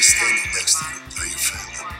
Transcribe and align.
is 0.00 0.06
standing 0.06 0.50
next 0.54 0.78
to 0.78 0.84
you 0.86 0.92
are 1.20 1.26
your 1.26 1.36
family. 1.36 1.94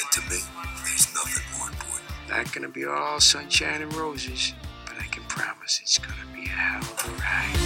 And 0.00 0.12
to 0.12 0.20
me, 0.30 0.40
there's 0.82 1.12
nothing 1.12 1.44
more 1.58 1.68
important. 1.68 2.08
Not 2.30 2.50
gonna 2.54 2.70
be 2.70 2.86
all 2.86 3.20
sunshine 3.20 3.82
and 3.82 3.94
roses, 3.94 4.54
but 4.86 4.94
I 4.98 5.04
can 5.08 5.24
promise 5.24 5.78
it's 5.82 5.98
gonna 5.98 6.14
be 6.32 6.46
a 6.46 6.48
hell 6.48 6.80
of 6.80 7.04
a 7.04 7.10
ride. 7.20 7.56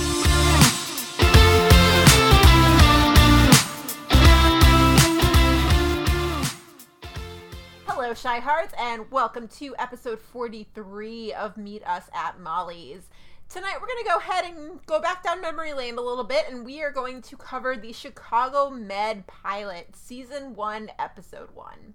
Hello, 7.87 8.15
Chi-Hards, 8.15 8.75
and 8.77 9.09
welcome 9.13 9.47
to 9.47 9.77
episode 9.79 10.19
43 10.19 11.35
of 11.35 11.57
Meet 11.57 11.87
Us 11.87 12.11
at 12.13 12.41
Molly's. 12.41 13.09
Tonight, 13.53 13.75
we're 13.83 13.87
going 13.87 14.03
to 14.03 14.09
go 14.09 14.17
ahead 14.17 14.45
and 14.47 14.87
go 14.87 14.99
back 14.99 15.23
down 15.23 15.43
memory 15.43 15.75
lane 15.75 15.99
a 15.99 16.01
little 16.01 16.25
bit, 16.25 16.47
and 16.49 16.65
we 16.65 16.83
are 16.83 16.91
going 16.91 17.21
to 17.21 17.37
cover 17.37 17.77
the 17.77 17.93
Chicago 17.93 18.71
Med 18.71 19.27
Pilot, 19.27 19.95
Season 19.95 20.55
1, 20.55 20.91
Episode 20.99 21.51
1. 21.55 21.93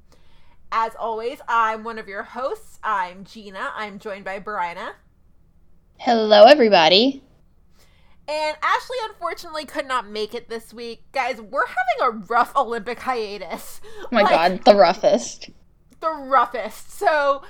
As 0.71 0.91
always, 0.99 1.39
I'm 1.47 1.83
one 1.83 1.97
of 1.97 2.07
your 2.07 2.21
hosts. 2.21 2.77
I'm 2.83 3.23
Gina. 3.23 3.71
I'm 3.75 3.97
joined 3.97 4.23
by 4.23 4.39
Bryna. 4.39 4.91
Hello, 5.97 6.43
everybody. 6.43 7.23
And 8.27 8.55
Ashley 8.61 8.97
unfortunately 9.09 9.65
could 9.65 9.87
not 9.87 10.07
make 10.07 10.35
it 10.35 10.49
this 10.49 10.71
week. 10.75 11.05
Guys, 11.11 11.41
we're 11.41 11.65
having 11.65 12.01
a 12.01 12.25
rough 12.27 12.55
Olympic 12.55 12.99
hiatus. 12.99 13.81
Oh 14.03 14.07
my 14.11 14.21
Like, 14.21 14.29
god, 14.31 14.63
the 14.65 14.75
roughest. 14.75 15.49
the 16.01 16.11
roughest. 16.11 16.91
So 16.91 17.41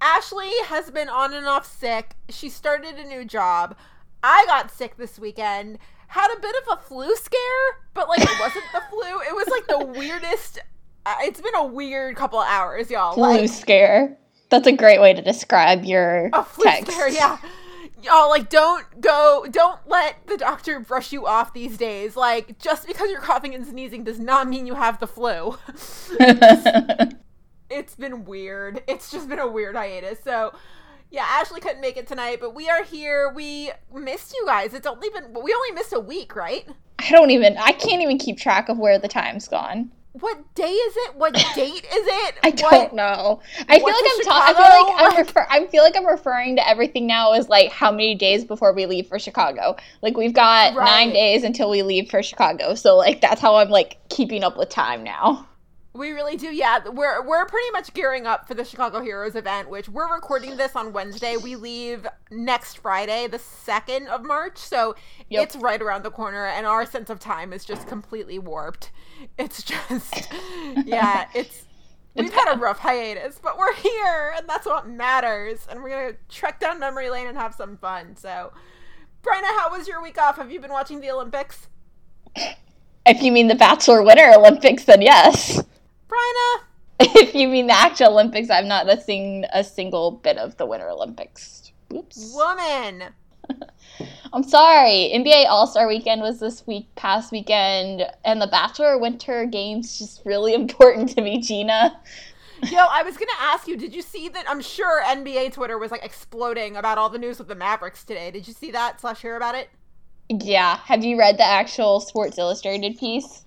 Ashley 0.00 0.50
has 0.64 0.90
been 0.90 1.08
on 1.08 1.32
and 1.34 1.46
off 1.46 1.66
sick. 1.66 2.14
She 2.28 2.48
started 2.48 2.94
a 2.96 3.04
new 3.04 3.24
job. 3.24 3.76
I 4.22 4.44
got 4.46 4.70
sick 4.70 4.96
this 4.96 5.18
weekend. 5.18 5.78
Had 6.08 6.30
a 6.36 6.40
bit 6.40 6.54
of 6.62 6.78
a 6.78 6.82
flu 6.82 7.14
scare, 7.16 7.40
but 7.94 8.08
like 8.08 8.22
it 8.22 8.40
wasn't 8.40 8.64
the 8.72 8.82
flu. 8.90 9.20
It 9.20 9.34
was 9.34 9.46
like 9.48 9.66
the 9.66 9.86
weirdest. 9.98 10.58
Uh, 11.06 11.14
it's 11.20 11.40
been 11.40 11.54
a 11.54 11.64
weird 11.64 12.16
couple 12.16 12.38
of 12.38 12.46
hours, 12.48 12.90
y'all. 12.90 13.14
Flu 13.14 13.22
Like 13.22 13.50
scare. 13.50 14.16
That's 14.48 14.66
a 14.66 14.72
great 14.72 15.00
way 15.00 15.14
to 15.14 15.22
describe 15.22 15.84
your 15.84 16.30
a 16.32 16.44
flu 16.44 16.64
text. 16.64 16.90
scare, 16.90 17.08
yeah. 17.08 17.38
Y'all 18.02 18.28
like 18.30 18.48
don't 18.48 19.00
go 19.00 19.46
don't 19.50 19.78
let 19.86 20.26
the 20.26 20.36
doctor 20.38 20.80
brush 20.80 21.12
you 21.12 21.26
off 21.26 21.52
these 21.52 21.76
days. 21.76 22.16
Like 22.16 22.58
just 22.58 22.86
because 22.86 23.10
you're 23.10 23.20
coughing 23.20 23.54
and 23.54 23.66
sneezing 23.66 24.04
does 24.04 24.18
not 24.18 24.48
mean 24.48 24.66
you 24.66 24.74
have 24.74 24.98
the 24.98 25.06
flu. 25.06 25.56
it's 27.70 27.94
been 27.94 28.24
weird. 28.24 28.82
It's 28.88 29.10
just 29.10 29.28
been 29.28 29.38
a 29.38 29.48
weird 29.48 29.76
hiatus. 29.76 30.18
So, 30.24 30.52
yeah, 31.10 31.24
Ashley 31.28 31.60
couldn't 31.60 31.80
make 31.80 31.96
it 31.96 32.06
tonight, 32.06 32.38
but 32.40 32.54
we 32.54 32.68
are 32.68 32.82
here. 32.84 33.32
We 33.34 33.70
missed 33.94 34.32
you 34.34 34.44
guys. 34.46 34.74
It's 34.74 34.86
only 34.86 35.08
been 35.10 35.32
we 35.32 35.52
only 35.54 35.72
missed 35.74 35.92
a 35.92 36.00
week, 36.00 36.34
right? 36.36 36.66
I 36.98 37.10
don't 37.10 37.30
even. 37.30 37.56
I 37.58 37.72
can't 37.72 38.02
even 38.02 38.18
keep 38.18 38.36
track 38.38 38.68
of 38.68 38.78
where 38.78 38.98
the 38.98 39.08
time's 39.08 39.48
gone. 39.48 39.90
What 40.12 40.54
day 40.56 40.70
is 40.72 40.96
it? 40.96 41.14
What 41.16 41.34
date 41.54 41.84
is 41.84 41.84
it? 41.92 42.34
I 42.42 42.48
What- 42.50 42.58
don't 42.70 42.94
know. 42.94 43.40
I 43.68 43.76
feel 43.78 43.84
What's 43.84 44.02
like 44.02 44.10
I'm. 44.12 44.20
in 44.20 44.26
Ta- 44.26 44.44
I 44.44 44.54
feel 44.54 44.86
like 44.86 45.12
I'm. 45.12 45.16
Refer- 45.26 45.46
I 45.50 45.66
feel 45.68 45.82
like 45.84 45.96
I'm 45.96 46.06
referring 46.06 46.56
to 46.56 46.68
everything 46.68 47.06
now 47.06 47.32
as 47.32 47.48
like 47.48 47.70
how 47.70 47.90
many 47.92 48.14
days 48.16 48.44
before 48.44 48.72
we 48.74 48.86
leave 48.86 49.06
for 49.06 49.18
Chicago. 49.20 49.76
Like 50.02 50.16
we've 50.16 50.34
got 50.34 50.74
Right. 50.74 50.84
nine 50.84 51.12
days 51.12 51.44
until 51.44 51.70
we 51.70 51.82
leave 51.82 52.10
for 52.10 52.22
Chicago. 52.24 52.74
So 52.74 52.96
like 52.96 53.20
that's 53.20 53.40
how 53.40 53.56
I'm 53.56 53.70
like 53.70 53.98
keeping 54.08 54.42
up 54.42 54.56
with 54.56 54.68
time 54.68 55.04
now. 55.04 55.46
We 55.92 56.12
really 56.12 56.36
do. 56.36 56.46
Yeah, 56.54 56.88
we're 56.88 57.20
we're 57.26 57.46
pretty 57.46 57.70
much 57.72 57.92
gearing 57.94 58.24
up 58.24 58.46
for 58.46 58.54
the 58.54 58.64
Chicago 58.64 59.00
Heroes 59.00 59.34
event, 59.34 59.68
which 59.68 59.88
we're 59.88 60.12
recording 60.14 60.56
this 60.56 60.76
on 60.76 60.92
Wednesday. 60.92 61.36
We 61.36 61.56
leave 61.56 62.06
next 62.30 62.78
Friday, 62.78 63.26
the 63.26 63.40
second 63.40 64.06
of 64.06 64.22
March. 64.24 64.56
So 64.56 64.94
Yep. 65.30 65.42
it's 65.42 65.56
right 65.56 65.82
around 65.82 66.04
the 66.04 66.10
corner, 66.12 66.46
and 66.46 66.64
our 66.64 66.86
sense 66.86 67.10
of 67.10 67.18
time 67.18 67.52
is 67.52 67.64
just 67.64 67.88
completely 67.88 68.38
warped. 68.38 68.92
It's 69.36 69.62
just, 69.64 70.32
yeah, 70.84 71.26
it's. 71.34 71.64
We've 72.14 72.32
had 72.32 72.54
a 72.54 72.58
rough 72.58 72.78
hiatus, 72.80 73.38
but 73.42 73.56
we're 73.58 73.74
here, 73.74 74.34
and 74.36 74.48
that's 74.48 74.66
what 74.66 74.88
matters. 74.88 75.66
And 75.70 75.82
we're 75.82 75.90
gonna 75.90 76.16
trek 76.28 76.60
down 76.60 76.78
memory 76.78 77.08
lane 77.10 77.26
and 77.28 77.36
have 77.36 77.54
some 77.54 77.76
fun. 77.76 78.16
So, 78.16 78.52
Bryna, 79.24 79.44
how 79.58 79.70
was 79.76 79.88
your 79.88 80.02
week 80.02 80.18
off? 80.20 80.36
Have 80.36 80.50
you 80.52 80.60
been 80.60 80.72
watching 80.72 81.00
the 81.00 81.10
Olympics? 81.10 81.68
If 83.06 83.22
you 83.22 83.32
mean 83.32 83.48
the 83.48 83.54
Bachelor 83.56 84.02
Winter 84.02 84.30
Olympics, 84.36 84.84
then 84.84 85.02
yes. 85.02 85.62
Bryna, 86.10 86.64
if 87.00 87.34
you 87.34 87.48
mean 87.48 87.68
the 87.68 87.78
actual 87.78 88.08
Olympics, 88.08 88.50
I've 88.50 88.64
not 88.64 89.02
seen 89.02 89.46
a 89.52 89.62
single 89.62 90.10
bit 90.10 90.36
of 90.38 90.56
the 90.56 90.66
Winter 90.66 90.88
Olympics. 90.88 91.72
Oops. 91.92 92.32
woman. 92.34 93.04
I'm 94.32 94.42
sorry. 94.42 95.10
NBA 95.14 95.46
All 95.48 95.66
Star 95.66 95.88
Weekend 95.88 96.20
was 96.20 96.40
this 96.40 96.66
week, 96.66 96.86
past 96.94 97.32
weekend, 97.32 98.04
and 98.24 98.40
the 98.40 98.46
Bachelor 98.46 98.98
Winter 98.98 99.46
Games 99.46 99.98
just 99.98 100.22
really 100.24 100.54
important 100.62 101.10
to 101.10 101.22
me, 101.22 101.40
Gina. 101.40 102.00
Yo, 102.70 102.78
I 102.78 103.02
was 103.02 103.16
gonna 103.16 103.30
ask 103.40 103.66
you, 103.66 103.76
did 103.76 103.94
you 103.94 104.02
see 104.02 104.28
that? 104.28 104.44
I'm 104.48 104.60
sure 104.60 105.02
NBA 105.04 105.54
Twitter 105.54 105.78
was 105.78 105.90
like 105.90 106.04
exploding 106.04 106.76
about 106.76 106.98
all 106.98 107.08
the 107.08 107.18
news 107.18 107.38
with 107.38 107.48
the 107.48 107.54
Mavericks 107.54 108.04
today. 108.04 108.30
Did 108.30 108.46
you 108.46 108.52
see 108.52 108.70
that 108.72 109.00
slash 109.00 109.22
hear 109.22 109.36
about 109.36 109.54
it? 109.54 109.70
Yeah. 110.28 110.76
Have 110.84 111.02
you 111.02 111.18
read 111.18 111.38
the 111.38 111.46
actual 111.46 112.00
Sports 112.00 112.38
Illustrated 112.38 112.98
piece? 112.98 113.44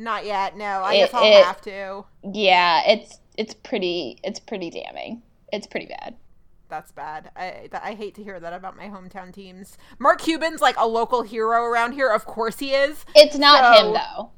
Not 0.00 0.24
yet. 0.24 0.56
No, 0.56 0.64
I 0.64 0.94
It- 0.94 0.98
guess 0.98 1.14
I'll 1.14 1.24
it- 1.24 1.44
have 1.44 1.60
to. 1.62 2.04
Yeah, 2.32 2.82
it's 2.86 3.18
it's 3.36 3.52
pretty 3.54 4.18
it's 4.24 4.40
pretty 4.40 4.70
damning. 4.70 5.22
It's 5.52 5.66
pretty 5.66 5.86
bad. 5.86 6.16
That's 6.70 6.90
bad. 6.92 7.30
I 7.36 7.68
I 7.72 7.94
hate 7.94 8.14
to 8.14 8.22
hear 8.24 8.40
that 8.40 8.52
about 8.54 8.76
my 8.76 8.86
hometown 8.88 9.32
teams. 9.32 9.76
Mark 9.98 10.20
Cuban's 10.22 10.62
like 10.62 10.76
a 10.78 10.86
local 10.86 11.22
hero 11.22 11.64
around 11.64 11.92
here. 11.92 12.08
Of 12.08 12.24
course 12.24 12.58
he 12.60 12.72
is. 12.72 13.04
It's 13.14 13.36
not 13.36 13.76
So- 13.76 13.86
him 13.88 13.92
though. 13.94 14.30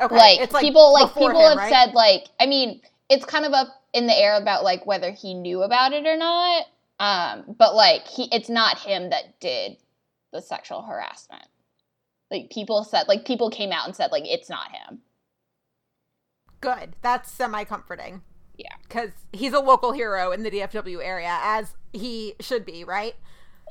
Okay, 0.00 0.14
like, 0.16 0.40
it's 0.40 0.52
like 0.54 0.62
people 0.62 0.92
like 0.92 1.08
people 1.14 1.30
him, 1.30 1.48
have 1.48 1.58
right? 1.58 1.70
said 1.70 1.94
like 1.94 2.26
I 2.40 2.46
mean 2.46 2.80
it's 3.08 3.24
kind 3.24 3.44
of 3.44 3.52
up 3.52 3.68
in 3.92 4.06
the 4.06 4.16
air 4.16 4.36
about 4.40 4.62
like 4.64 4.86
whether 4.86 5.10
he 5.10 5.34
knew 5.34 5.62
about 5.62 5.92
it 5.92 6.06
or 6.06 6.16
not. 6.16 6.66
Um, 7.00 7.56
but 7.58 7.74
like 7.74 8.06
he 8.06 8.28
it's 8.32 8.48
not 8.48 8.78
him 8.78 9.10
that 9.10 9.40
did 9.40 9.78
the 10.32 10.40
sexual 10.40 10.82
harassment. 10.82 11.44
Like 12.32 12.50
people 12.50 12.82
said 12.84 13.06
like 13.08 13.24
people 13.24 13.50
came 13.50 13.70
out 13.70 13.86
and 13.86 13.94
said 13.94 14.10
like 14.10 14.24
it's 14.26 14.48
not 14.50 14.72
him. 14.72 15.00
good. 16.60 16.96
That's 17.02 17.30
semi 17.30 17.64
comforting. 17.64 18.22
Yeah. 18.58 18.74
because 18.82 19.10
he's 19.32 19.52
a 19.54 19.58
local 19.60 19.92
hero 19.92 20.30
in 20.30 20.42
the 20.44 20.50
DFW 20.50 21.02
area, 21.02 21.38
as 21.42 21.74
he 21.92 22.34
should 22.40 22.64
be, 22.64 22.84
right? 22.84 23.14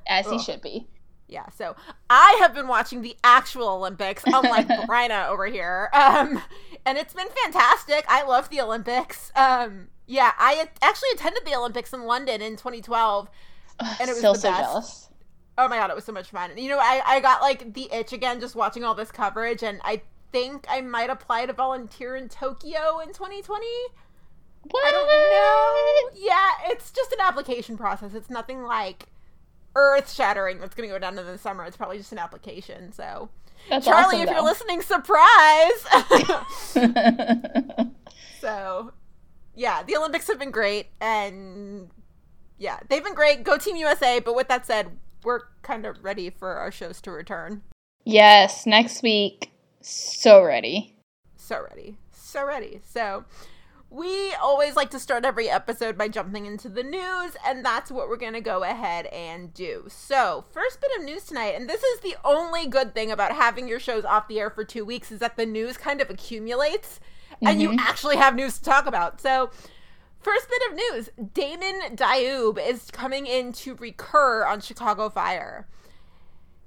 As 0.07 0.27
he 0.29 0.37
should 0.39 0.61
be. 0.61 0.87
Yeah, 1.27 1.47
so 1.55 1.75
I 2.09 2.37
have 2.41 2.53
been 2.53 2.67
watching 2.67 3.01
the 3.01 3.15
actual 3.23 3.69
Olympics, 3.69 4.23
unlike 4.25 4.67
Bryna 4.87 5.29
over 5.29 5.45
here. 5.45 5.89
Um, 5.93 6.41
and 6.85 6.97
it's 6.97 7.13
been 7.13 7.27
fantastic. 7.43 8.03
I 8.09 8.23
love 8.23 8.49
the 8.49 8.59
Olympics. 8.59 9.31
Um, 9.35 9.87
yeah, 10.07 10.31
I 10.37 10.67
actually 10.81 11.09
attended 11.13 11.45
the 11.45 11.55
Olympics 11.55 11.93
in 11.93 12.03
London 12.03 12.41
in 12.41 12.57
2012. 12.57 13.29
And 13.79 13.89
it 14.01 14.07
was 14.09 14.17
Still 14.17 14.33
the 14.33 14.39
so 14.39 14.49
best. 14.51 14.61
jealous. 14.61 15.09
Oh 15.57 15.67
my 15.67 15.77
god, 15.77 15.89
it 15.89 15.95
was 15.95 16.05
so 16.05 16.11
much 16.11 16.29
fun. 16.29 16.57
You 16.57 16.69
know, 16.69 16.79
I, 16.79 17.01
I 17.05 17.19
got 17.19 17.41
like 17.41 17.73
the 17.73 17.89
itch 17.91 18.13
again 18.13 18.39
just 18.39 18.55
watching 18.55 18.83
all 18.83 18.95
this 18.95 19.11
coverage, 19.11 19.63
and 19.63 19.79
I 19.83 20.01
think 20.31 20.65
I 20.69 20.81
might 20.81 21.09
apply 21.09 21.45
to 21.45 21.53
volunteer 21.53 22.15
in 22.15 22.29
Tokyo 22.29 22.99
in 22.99 23.09
2020. 23.09 23.65
What? 24.69 24.85
I 24.85 24.91
don't 24.91 25.07
know. 25.07 26.25
Yeah, 26.25 26.71
it's 26.71 26.91
just 26.91 27.11
an 27.11 27.19
application 27.21 27.77
process. 27.77 28.13
It's 28.13 28.29
nothing 28.29 28.63
like 28.63 29.07
earth 29.75 30.11
shattering 30.11 30.59
that's 30.59 30.75
going 30.75 30.87
to 30.87 30.93
go 30.93 30.99
down 30.99 31.17
in 31.17 31.25
the 31.25 31.37
summer. 31.37 31.63
It's 31.65 31.77
probably 31.77 31.97
just 31.97 32.11
an 32.11 32.19
application. 32.19 32.91
So, 32.91 33.29
That's 33.69 33.85
Charlie, 33.85 34.17
awesome, 34.17 34.27
if 34.27 34.29
you're 34.29 34.43
listening, 34.43 34.81
surprise. 34.81 35.85
so, 38.39 38.93
yeah, 39.55 39.83
the 39.83 39.97
Olympics 39.97 40.27
have 40.27 40.39
been 40.39 40.51
great. 40.51 40.87
And 40.99 41.89
yeah, 42.57 42.79
they've 42.87 43.03
been 43.03 43.15
great. 43.15 43.43
Go 43.43 43.57
Team 43.57 43.75
USA. 43.77 44.19
But 44.19 44.35
with 44.35 44.47
that 44.49 44.65
said, 44.67 44.91
we're 45.23 45.41
kind 45.61 45.85
of 45.85 46.03
ready 46.03 46.29
for 46.29 46.55
our 46.55 46.71
shows 46.71 47.01
to 47.01 47.11
return. 47.11 47.61
yes, 48.05 48.65
next 48.65 49.03
week. 49.03 49.51
So 49.81 50.43
ready. 50.43 50.95
so 51.35 51.61
ready 51.61 51.97
so 52.31 52.45
ready 52.45 52.79
so 52.85 53.25
we 53.89 54.31
always 54.35 54.77
like 54.77 54.89
to 54.89 54.97
start 54.97 55.25
every 55.25 55.49
episode 55.49 55.97
by 55.97 56.07
jumping 56.07 56.45
into 56.45 56.69
the 56.69 56.81
news 56.81 57.35
and 57.45 57.65
that's 57.65 57.91
what 57.91 58.07
we're 58.07 58.15
going 58.15 58.31
to 58.31 58.39
go 58.39 58.63
ahead 58.63 59.05
and 59.07 59.53
do 59.53 59.83
so 59.89 60.45
first 60.51 60.79
bit 60.79 60.91
of 60.97 61.03
news 61.03 61.25
tonight 61.25 61.55
and 61.55 61.69
this 61.69 61.83
is 61.83 61.99
the 61.99 62.15
only 62.23 62.67
good 62.67 62.95
thing 62.95 63.11
about 63.11 63.33
having 63.33 63.67
your 63.67 63.81
shows 63.81 64.05
off 64.05 64.29
the 64.29 64.39
air 64.39 64.49
for 64.49 64.63
two 64.63 64.85
weeks 64.85 65.11
is 65.11 65.19
that 65.19 65.35
the 65.35 65.45
news 65.45 65.75
kind 65.75 65.99
of 65.99 66.09
accumulates 66.09 67.01
and 67.41 67.61
you 67.61 67.67
mm-hmm. 67.67 67.79
actually 67.79 68.15
have 68.15 68.33
news 68.33 68.57
to 68.57 68.63
talk 68.63 68.85
about 68.85 69.19
so 69.19 69.49
First 70.21 70.47
bit 70.49 70.61
of 70.69 70.75
news 70.75 71.09
Damon 71.33 71.95
Dayoub 71.95 72.59
is 72.63 72.91
coming 72.91 73.25
in 73.25 73.51
to 73.53 73.75
recur 73.75 74.45
on 74.45 74.61
Chicago 74.61 75.09
Fire. 75.09 75.67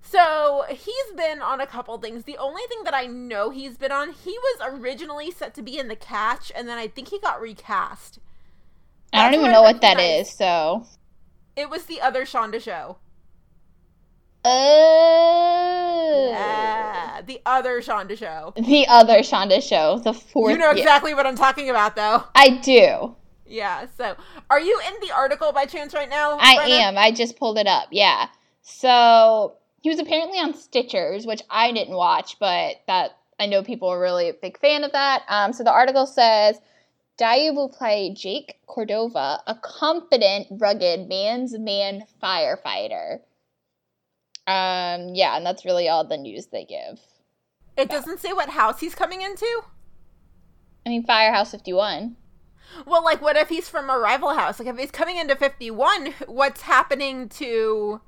So 0.03 0.65
he's 0.69 1.17
been 1.17 1.41
on 1.41 1.61
a 1.61 1.67
couple 1.67 1.97
things. 1.99 2.25
The 2.25 2.37
only 2.37 2.63
thing 2.69 2.85
that 2.85 2.95
I 2.95 3.07
know 3.07 3.51
he's 3.51 3.79
been 3.79 3.93
on, 3.93 4.13
he 4.13 4.37
was 4.39 4.61
originally 4.75 5.31
set 5.31 5.55
to 5.55 5.63
be 5.63 5.79
in 5.79 5.89
the 5.89 5.97
catch, 5.97 6.53
and 6.55 6.69
then 6.69 6.77
I 6.79 6.89
think 6.89 7.09
he 7.09 7.19
got 7.19 7.41
recast. 7.41 8.19
I 9.13 9.23
don't 9.23 9.33
That's 9.33 9.41
even 9.41 9.53
know 9.53 9.63
what 9.63 9.81
that 9.81 9.99
is, 9.99 10.29
so 10.31 10.87
It 11.57 11.71
was 11.71 11.87
the 11.87 12.01
other 12.01 12.25
Shonda 12.25 12.61
show. 12.61 12.99
Oh. 14.45 16.31
Yeah, 16.33 17.23
the 17.23 17.41
other 17.47 17.81
Shonda 17.81 18.19
show. 18.19 18.53
The 18.57 18.87
other 18.89 19.21
Shonda 19.21 19.63
show, 19.63 20.01
the 20.01 20.13
fourth. 20.13 20.53
You 20.53 20.59
know 20.59 20.71
exactly 20.71 21.15
what 21.15 21.27
I'm 21.27 21.37
talking 21.37 21.71
about, 21.71 21.97
though. 21.97 22.25
I 22.35 22.61
do. 22.63 23.17
Yeah. 23.55 23.87
So, 23.97 24.17
are 24.51 24.61
you 24.61 24.81
in 24.89 24.95
the 25.01 25.15
article 25.15 25.53
by 25.53 25.65
chance 25.65 25.95
right 25.95 26.11
now? 26.11 26.39
I 26.41 26.57
Bryna? 26.57 26.81
am. 26.81 26.99
I 26.99 27.13
just 27.13 27.39
pulled 27.39 27.57
it 27.57 27.69
up. 27.69 27.89
Yeah. 27.93 28.27
So 28.63 29.55
he 29.83 29.91
was 29.91 30.01
apparently 30.01 30.39
on 30.39 30.55
Stitchers, 30.55 31.27
which 31.27 31.43
I 31.51 31.71
didn't 31.71 31.95
watch, 31.95 32.39
but 32.41 32.77
that 32.89 33.19
I 33.39 33.47
know 33.47 33.63
people 33.63 33.89
are 33.89 34.01
really 34.01 34.29
a 34.29 34.35
big 34.35 34.59
fan 34.59 34.83
of 34.83 34.93
that. 34.93 35.23
Um, 35.29 35.53
so 35.53 35.63
the 35.63 35.71
article 35.71 36.07
says 36.07 36.59
Dayoub 37.19 37.55
will 37.55 37.69
play 37.69 38.13
Jake 38.13 38.57
Cordova, 38.67 39.43
a 39.47 39.55
confident, 39.63 40.49
rugged 40.51 41.09
man's 41.09 41.57
man 41.57 42.05
firefighter. 42.23 43.19
Um, 44.47 45.15
yeah, 45.15 45.37
and 45.37 45.47
that's 45.47 45.65
really 45.65 45.89
all 45.89 46.05
the 46.07 46.17
news 46.17 46.47
they 46.47 46.65
give. 46.65 46.99
It 47.77 47.89
doesn't 47.89 48.21
say 48.21 48.33
what 48.33 48.51
house 48.51 48.81
he's 48.81 48.95
coming 48.95 49.23
into. 49.23 49.63
I 50.87 50.91
mean, 50.91 51.05
Firehouse 51.05 51.51
51. 51.53 52.17
Well, 52.87 53.05
like, 53.05 53.23
what 53.23 53.37
if 53.37 53.49
he's 53.49 53.69
from 53.69 53.91
a 53.91 53.99
rival 53.99 54.35
house? 54.35 54.59
Like, 54.59 54.69
if 54.69 54.79
he's 54.79 54.91
coming 54.91 55.17
into 55.17 55.37
51, 55.37 56.15
what's 56.27 56.63
happening 56.63 57.29
to. 57.31 58.01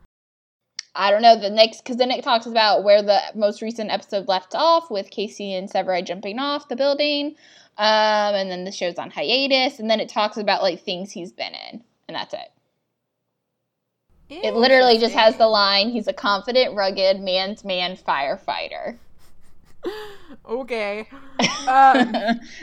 I 0.95 1.11
don't 1.11 1.23
know 1.23 1.39
the 1.39 1.51
next 1.51 1.83
because 1.83 1.99
then 1.99 2.11
it 2.11 2.25
talks 2.25 2.47
about 2.47 2.83
where 2.83 3.03
the 3.03 3.21
most 3.35 3.61
recent 3.61 3.91
episode 3.91 4.29
left 4.29 4.55
off 4.55 4.91
with 4.91 5.11
Casey 5.11 5.53
and 5.55 5.71
Severide 5.71 6.07
jumping 6.07 6.39
off 6.39 6.69
the 6.69 6.77
building, 6.77 7.37
um, 7.77 8.35
and 8.35 8.51
then 8.51 8.65
the 8.65 8.73
show's 8.73 8.97
on 8.97 9.11
hiatus, 9.11 9.79
and 9.79 9.91
then 9.91 10.01
it 10.01 10.09
talks 10.09 10.39
about 10.39 10.63
like 10.63 10.83
things 10.83 11.13
he's 11.13 11.33
been 11.33 11.53
in, 11.71 11.85
and 12.09 12.15
that's 12.15 12.33
it. 12.33 12.51
It 14.29 14.55
literally 14.55 14.99
just 14.99 15.15
has 15.15 15.37
the 15.37 15.47
line: 15.47 15.91
"He's 15.91 16.09
a 16.09 16.15
confident, 16.15 16.75
rugged, 16.75 17.21
man's 17.21 17.63
man 17.63 17.97
firefighter." 17.97 18.97
Okay. 20.49 21.09
Um, 21.67 22.13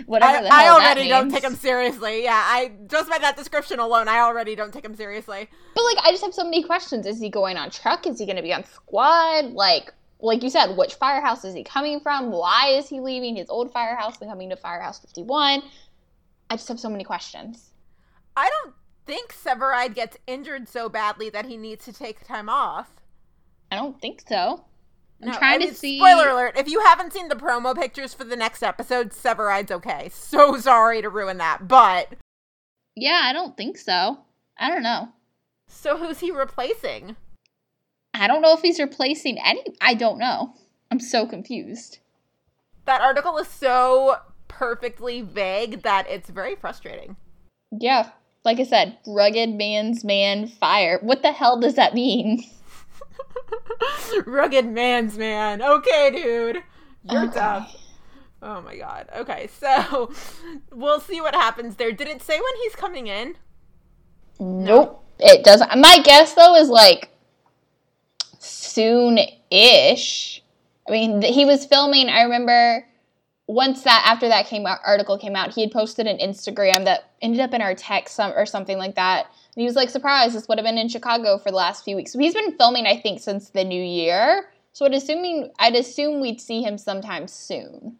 Whatever 0.06 0.48
I, 0.48 0.66
I 0.66 0.70
already 0.70 1.10
don't 1.10 1.30
take 1.30 1.44
him 1.44 1.58
seriously. 1.58 2.24
Yeah, 2.24 2.42
I 2.42 2.72
just 2.88 3.10
by 3.10 3.18
that 3.18 3.36
description 3.36 3.80
alone, 3.80 4.08
I 4.08 4.20
already 4.20 4.56
don't 4.56 4.74
take 4.74 4.86
him 4.86 4.96
seriously. 4.96 5.50
But 5.76 5.84
like, 5.84 5.98
I 6.06 6.12
just 6.12 6.24
have 6.24 6.34
so 6.34 6.46
many 6.46 6.64
questions. 6.64 7.06
Is 7.06 7.20
he 7.20 7.30
going 7.30 7.58
on 7.58 7.70
truck? 7.70 8.08
Is 8.08 8.18
he 8.18 8.26
going 8.26 8.38
to 8.38 8.42
be 8.42 8.54
on 8.54 8.64
squad? 8.64 9.52
Like, 9.52 9.94
like 10.22 10.42
you 10.42 10.50
said, 10.50 10.78
which 10.78 10.94
firehouse 10.94 11.44
is 11.44 11.54
he 11.54 11.66
coming 11.66 12.00
from? 12.00 12.32
Why 12.32 12.76
is 12.78 12.88
he 12.88 13.02
leaving 13.02 13.36
his 13.36 13.50
old 13.50 13.74
firehouse 13.74 14.22
and 14.22 14.30
coming 14.30 14.50
to 14.52 14.56
Firehouse 14.56 15.00
Fifty 15.00 15.22
One? 15.22 15.62
I 16.50 16.56
just 16.56 16.70
have 16.70 16.80
so 16.80 16.90
many 16.90 17.04
questions. 17.04 17.72
I 18.38 18.50
don't 18.50 18.74
think 19.06 19.34
Severide 19.34 19.96
gets 19.96 20.18
injured 20.28 20.70
so 20.70 20.88
badly 20.88 21.30
that 21.30 21.46
he 21.46 21.58
needs 21.58 21.84
to 21.86 21.94
take 21.94 22.26
time 22.26 22.48
off. 22.48 22.90
I 23.70 23.76
don't 23.76 24.00
think 24.00 24.24
so. 24.28 24.64
I'm 25.24 25.32
No, 25.32 25.38
trying 25.38 25.62
to 25.62 25.74
see. 25.74 25.98
Spoiler 25.98 26.30
alert: 26.30 26.58
If 26.58 26.68
you 26.68 26.80
haven't 26.82 27.14
seen 27.14 27.28
the 27.30 27.36
promo 27.36 27.76
pictures 27.76 28.14
for 28.14 28.24
the 28.24 28.36
next 28.36 28.62
episode, 28.64 29.10
Severide's 29.12 29.72
okay. 29.72 30.10
So 30.14 30.58
sorry 30.60 31.02
to 31.02 31.10
ruin 31.10 31.38
that, 31.38 31.68
but 31.68 32.10
Yeah, 32.96 33.22
I 33.24 33.34
don't 33.34 33.56
think 33.58 33.78
so. 33.78 34.20
I 34.58 34.70
don't 34.70 34.84
know. 34.84 35.10
so 35.68 35.98
who's 35.98 36.20
he 36.20 36.32
replacing? 36.32 37.16
I 38.14 38.28
don't 38.28 38.42
know 38.44 38.54
if 38.54 38.62
he's 38.62 38.80
replacing 38.80 39.40
any. 39.44 39.64
I 39.82 39.96
don't 39.96 40.20
know. 40.20 40.54
I'm 40.92 41.00
so 41.00 41.26
confused. 41.26 41.98
That 42.86 43.02
article 43.02 43.38
is 43.40 43.48
so 43.48 44.18
perfectly 44.48 45.22
vague 45.22 45.82
that 45.82 46.06
it's 46.10 46.30
very 46.30 46.56
frustrating. 46.56 47.16
Yeah, 47.72 48.12
like 48.46 48.60
I 48.60 48.64
said, 48.66 48.98
rugged 49.08 49.50
man's 49.56 50.04
man 50.04 50.46
fire. 50.48 51.00
What 51.02 51.24
the 51.24 51.32
hell 51.32 51.60
does 51.60 51.74
that 51.76 51.94
mean? 51.96 52.44
Rugged 54.26 54.66
man's 54.68 55.18
man. 55.18 55.62
Okay, 55.62 56.12
dude. 56.12 56.64
You're 57.10 57.24
Okay. 57.26 57.34
tough. 57.40 57.76
Oh 58.42 58.62
my 58.62 58.76
god. 58.78 59.10
Okay, 59.16 59.50
so 59.60 60.12
we'll 60.72 61.00
see 61.00 61.22
what 61.22 61.34
happens 61.36 61.76
there. 61.78 61.92
Did 61.92 62.08
it 62.08 62.22
say 62.22 62.36
when 62.36 62.62
he's 62.64 62.76
coming 62.76 63.08
in? 63.08 63.36
Nope. 64.40 65.04
It 65.20 65.44
doesn't. 65.46 65.70
My 65.80 66.00
guess 66.04 66.34
though 66.34 66.56
is 66.56 66.70
like 66.70 67.10
soon 68.40 69.20
ish. 69.52 70.44
I 70.88 70.92
mean, 70.92 71.22
th- 71.22 71.34
he 71.34 71.46
was 71.46 71.66
filming. 71.66 72.10
I 72.10 72.24
remember 72.24 72.86
once 73.48 73.84
that 73.84 74.04
after 74.06 74.28
that 74.28 74.48
came 74.48 74.66
out, 74.66 74.80
article 74.86 75.18
came 75.18 75.36
out, 75.36 75.54
he 75.54 75.62
had 75.62 75.72
posted 75.72 76.08
an 76.08 76.18
Instagram 76.18 76.86
that 76.86 77.12
ended 77.22 77.40
up 77.42 77.54
in 77.54 77.62
our 77.62 77.76
text 77.76 78.16
some, 78.16 78.32
or 78.34 78.46
something 78.46 78.78
like 78.78 78.96
that. 78.96 79.28
And 79.56 79.62
he 79.62 79.66
was 79.66 79.76
like, 79.76 79.90
"Surprise! 79.90 80.34
This 80.34 80.48
would 80.48 80.58
have 80.58 80.66
been 80.66 80.78
in 80.78 80.90
Chicago 80.90 81.38
for 81.38 81.52
the 81.52 81.58
last 81.58 81.84
few 81.84 81.96
weeks." 81.96 82.12
So 82.12 82.20
he's 82.20 82.34
been 82.34 82.58
filming, 82.58 82.88
I 82.88 82.98
think, 82.98 83.20
since 83.20 83.50
the 83.50 83.64
new 83.64 83.84
year. 83.84 84.50
So 84.72 84.86
I'd 84.86 84.94
assuming 84.94 85.52
I'd 85.60 85.76
assume 85.76 86.20
we'd 86.20 86.42
see 86.42 86.64
him 86.64 86.78
sometime 86.78 87.28
soon. 87.28 87.98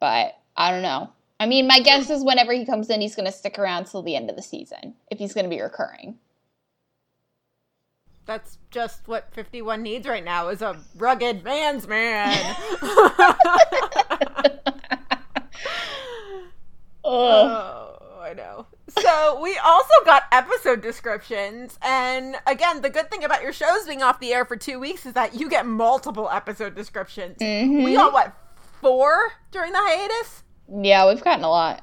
But 0.00 0.38
I 0.56 0.70
don't 0.70 0.82
know. 0.82 1.10
I 1.40 1.46
mean, 1.46 1.66
my 1.66 1.80
guess 1.80 2.10
is 2.10 2.24
whenever 2.24 2.52
he 2.52 2.64
comes 2.64 2.90
in, 2.90 3.00
he's 3.00 3.14
going 3.14 3.26
to 3.26 3.32
stick 3.32 3.58
around 3.58 3.86
till 3.86 4.02
the 4.02 4.16
end 4.16 4.30
of 4.30 4.36
the 4.36 4.42
season 4.42 4.94
if 5.10 5.18
he's 5.18 5.34
going 5.34 5.44
to 5.44 5.50
be 5.50 5.60
recurring. 5.60 6.18
That's 8.26 8.58
just 8.70 9.08
what 9.08 9.32
51 9.32 9.82
needs 9.82 10.06
right 10.06 10.24
now 10.24 10.48
is 10.48 10.62
a 10.62 10.78
rugged 10.96 11.42
man's 11.44 11.88
man. 11.88 12.56
oh, 17.04 17.87
I 18.28 18.34
know. 18.34 18.66
So 18.98 19.40
we 19.40 19.56
also 19.64 19.94
got 20.04 20.24
episode 20.32 20.82
descriptions, 20.82 21.78
and 21.82 22.36
again, 22.46 22.82
the 22.82 22.90
good 22.90 23.10
thing 23.10 23.24
about 23.24 23.42
your 23.42 23.52
shows 23.52 23.86
being 23.86 24.02
off 24.02 24.20
the 24.20 24.32
air 24.34 24.44
for 24.44 24.56
two 24.56 24.78
weeks 24.78 25.06
is 25.06 25.14
that 25.14 25.34
you 25.34 25.48
get 25.48 25.66
multiple 25.66 26.28
episode 26.30 26.74
descriptions. 26.74 27.38
Mm-hmm. 27.38 27.84
We 27.84 27.94
got 27.94 28.12
what 28.12 28.34
four 28.80 29.32
during 29.50 29.72
the 29.72 29.78
hiatus? 29.80 30.44
Yeah, 30.70 31.08
we've 31.08 31.24
gotten 31.24 31.44
a 31.44 31.50
lot. 31.50 31.82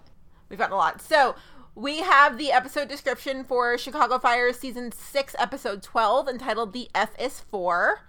We've 0.50 0.60
gotten 0.60 0.74
a 0.74 0.78
lot. 0.78 1.02
So 1.02 1.36
we 1.74 2.00
have 2.00 2.38
the 2.38 2.52
episode 2.52 2.90
description 2.90 3.44
for 3.44 3.78
Chicago 3.78 4.20
Fire 4.20 4.54
season 4.54 4.92
six, 4.92 5.36
episode 5.40 5.82
twelve, 5.82 6.28
entitled 6.28 6.74
"The 6.74 6.90
F 6.94 7.12
is 7.20 7.40
For." 7.40 8.02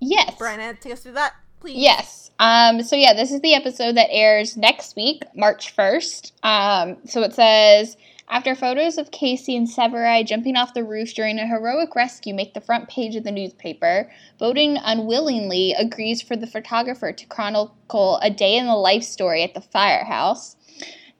Yes. 0.00 0.36
Bryna, 0.36 0.78
take 0.78 0.92
us 0.92 1.00
through 1.00 1.12
that, 1.12 1.34
please. 1.62 1.78
Yes. 1.78 2.30
Um, 2.38 2.82
so 2.82 2.96
yeah, 2.96 3.14
this 3.14 3.30
is 3.30 3.40
the 3.40 3.54
episode 3.54 3.96
that 3.96 4.08
airs 4.10 4.56
next 4.56 4.96
week, 4.96 5.22
March 5.34 5.74
1st. 5.76 6.32
Um, 6.42 6.96
so 7.06 7.22
it 7.22 7.32
says 7.32 7.96
after 8.28 8.56
photos 8.56 8.98
of 8.98 9.12
Casey 9.12 9.56
and 9.56 9.68
Severide 9.68 10.26
jumping 10.26 10.56
off 10.56 10.74
the 10.74 10.82
roof 10.82 11.14
during 11.14 11.38
a 11.38 11.46
heroic 11.46 11.94
rescue 11.94 12.34
make 12.34 12.54
the 12.54 12.60
front 12.60 12.88
page 12.88 13.14
of 13.14 13.22
the 13.22 13.30
newspaper, 13.30 14.10
Boden 14.38 14.76
unwillingly 14.82 15.72
agrees 15.78 16.20
for 16.20 16.34
the 16.34 16.48
photographer 16.48 17.12
to 17.12 17.26
chronicle 17.26 18.18
a 18.22 18.30
day 18.30 18.56
in 18.56 18.66
the 18.66 18.74
life 18.74 19.04
story 19.04 19.44
at 19.44 19.54
the 19.54 19.60
firehouse. 19.60 20.56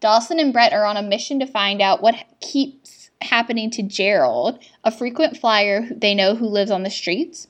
Dawson 0.01 0.41
and 0.41 0.53
Brett 0.53 0.73
are 0.73 0.85
on 0.85 0.97
a 0.97 1.03
mission 1.03 1.39
to 1.39 1.47
find 1.47 1.81
out 1.81 2.03
what 2.03 2.25
keeps 2.41 3.11
happening 3.21 3.71
to 3.71 3.83
Gerald, 3.85 4.59
a 4.83 4.91
frequent 4.91 5.37
flyer 5.37 5.89
they 5.95 6.15
know 6.15 6.35
who 6.35 6.47
lives 6.47 6.73
on 6.73 6.83
the 6.83 6.91
streets. 6.91 7.47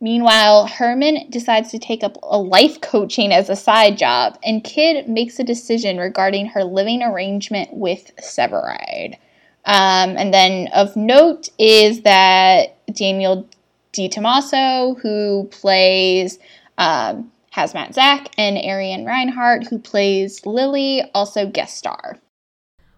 Meanwhile, 0.00 0.66
Herman 0.66 1.30
decides 1.30 1.70
to 1.70 1.78
take 1.78 2.04
up 2.04 2.16
a 2.22 2.38
life 2.38 2.80
coaching 2.80 3.32
as 3.32 3.48
a 3.48 3.56
side 3.56 3.96
job, 3.96 4.38
and 4.44 4.62
Kidd 4.62 5.08
makes 5.08 5.38
a 5.38 5.44
decision 5.44 5.98
regarding 5.98 6.46
her 6.46 6.64
living 6.64 7.02
arrangement 7.02 7.70
with 7.72 8.10
Severide. 8.16 9.16
Um, 9.64 10.16
and 10.16 10.32
then 10.32 10.68
of 10.74 10.94
note 10.96 11.48
is 11.58 12.02
that 12.02 12.76
Daniel 12.92 13.48
Di 13.92 14.08
Tomasso, 14.08 14.98
who 15.00 15.48
plays 15.50 16.38
um, 16.78 17.32
Hazmat 17.54 17.94
Zach, 17.94 18.28
and 18.38 18.58
Arian 18.58 19.04
Reinhardt, 19.06 19.66
who 19.66 19.78
plays 19.78 20.44
Lily, 20.46 21.02
also 21.14 21.46
guest 21.46 21.76
star. 21.76 22.18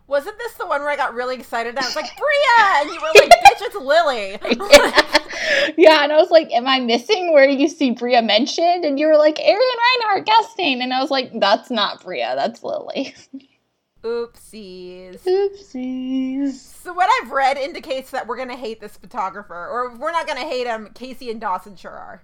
Wasn't 0.09 0.39
this 0.39 0.55
the 0.55 0.67
one 0.67 0.81
where 0.81 0.91
I 0.91 0.97
got 0.97 1.15
really 1.15 1.37
excited 1.37 1.71
and 1.71 1.79
I 1.79 1.87
was 1.87 1.95
like, 1.95 2.11
Bria! 2.17 2.81
And 2.81 2.91
you 2.91 3.01
were 3.01 3.13
like, 3.15 3.31
bitch, 3.45 3.61
it's 3.61 3.77
Lily. 3.77 4.39
yeah, 5.77 6.03
and 6.03 6.13
I 6.13 6.17
was 6.17 6.31
like, 6.31 6.51
"Am 6.51 6.67
I 6.67 6.81
missing 6.81 7.33
where 7.33 7.49
you 7.49 7.69
see 7.69 7.91
Bria 7.91 8.23
mentioned?" 8.23 8.85
And 8.85 8.99
you 8.99 9.07
were 9.07 9.17
like, 9.17 9.39
"Arian 9.39 9.59
Reinhardt 9.59 10.27
guesting," 10.27 10.83
and 10.83 10.93
I 10.93 11.01
was 11.01 11.11
like, 11.11 11.31
"That's 11.39 11.71
not 11.71 12.03
Bria, 12.03 12.35
that's 12.35 12.63
Lily." 12.63 13.15
Oopsies. 14.05 15.21
Oopsies. 15.25 16.53
So 16.53 16.93
what 16.93 17.11
I've 17.21 17.33
read 17.33 17.59
indicates 17.59 18.11
that 18.13 18.27
we're 18.27 18.37
gonna 18.37 18.57
hate 18.57 18.81
this 18.81 18.97
photographer, 18.97 19.55
or 19.55 19.97
we're 19.97 20.13
not 20.13 20.27
gonna 20.27 20.41
hate 20.41 20.67
him. 20.67 20.91
Casey 20.95 21.31
and 21.31 21.41
Dawson 21.41 21.77
sure 21.77 21.91
are. 21.91 22.23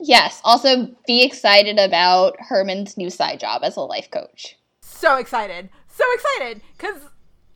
Yes. 0.00 0.40
Also, 0.44 0.88
be 1.06 1.22
excited 1.22 1.78
about 1.78 2.36
Herman's 2.40 2.96
new 2.96 3.10
side 3.10 3.40
job 3.40 3.62
as 3.62 3.76
a 3.76 3.80
life 3.80 4.10
coach. 4.10 4.56
So 4.80 5.16
excited, 5.16 5.68
so 5.96 6.04
excited, 6.14 6.62
because 6.76 7.00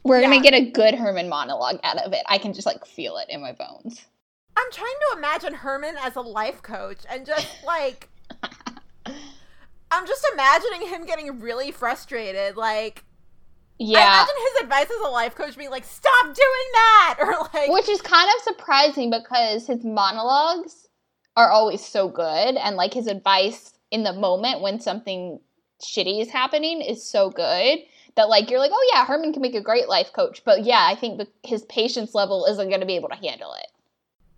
We're 0.02 0.20
Yeah. 0.20 0.30
gonna 0.30 0.42
get 0.42 0.54
a 0.54 0.70
good 0.70 0.94
Herman 0.94 1.28
monologue 1.28 1.78
out 1.84 1.98
of 1.98 2.12
it. 2.14 2.22
I 2.26 2.38
can 2.38 2.54
just 2.54 2.66
like 2.66 2.86
feel 2.86 3.18
it 3.18 3.28
in 3.28 3.42
my 3.42 3.52
bones. 3.52 4.06
I'm 4.56 4.72
trying 4.72 4.94
to 5.10 5.18
imagine 5.18 5.52
Herman 5.54 5.96
as 6.00 6.16
a 6.16 6.22
life 6.22 6.62
coach 6.62 7.00
and 7.08 7.26
just 7.26 7.46
like 7.64 8.08
I'm 9.92 10.06
just 10.06 10.26
imagining 10.32 10.88
him 10.88 11.04
getting 11.04 11.40
really 11.40 11.70
frustrated 11.70 12.56
like 12.56 13.04
Yeah. 13.78 13.98
I 13.98 14.02
imagine 14.02 14.34
his 14.54 14.62
advice 14.62 14.90
as 14.90 15.06
a 15.06 15.10
life 15.10 15.34
coach 15.34 15.56
being 15.56 15.70
like, 15.70 15.84
"Stop 15.84 16.24
doing 16.24 16.68
that," 16.72 17.16
or 17.20 17.32
like, 17.54 17.70
Which 17.70 17.88
is 17.88 18.00
kind 18.02 18.30
of 18.36 18.42
surprising 18.42 19.10
because 19.10 19.66
his 19.66 19.84
monologues 19.84 20.86
are 21.36 21.50
always 21.50 21.84
so 21.84 22.08
good 22.08 22.56
and 22.56 22.76
like 22.76 22.92
his 22.94 23.06
advice 23.06 23.72
in 23.90 24.02
the 24.02 24.12
moment 24.12 24.60
when 24.62 24.80
something 24.80 25.40
shitty 25.82 26.20
is 26.20 26.30
happening 26.30 26.82
is 26.82 27.08
so 27.10 27.30
good 27.30 27.78
that 28.16 28.28
like 28.28 28.50
you're 28.50 28.58
like, 28.58 28.72
"Oh 28.74 28.90
yeah, 28.92 29.04
Herman 29.04 29.32
can 29.32 29.42
make 29.42 29.54
a 29.54 29.60
great 29.60 29.88
life 29.88 30.12
coach." 30.12 30.42
But 30.44 30.64
yeah, 30.64 30.86
I 30.88 30.94
think 30.94 31.18
the, 31.18 31.28
his 31.42 31.62
patience 31.64 32.14
level 32.14 32.46
isn't 32.46 32.68
going 32.68 32.80
to 32.80 32.86
be 32.86 32.96
able 32.96 33.08
to 33.10 33.16
handle 33.16 33.52
it. 33.54 33.66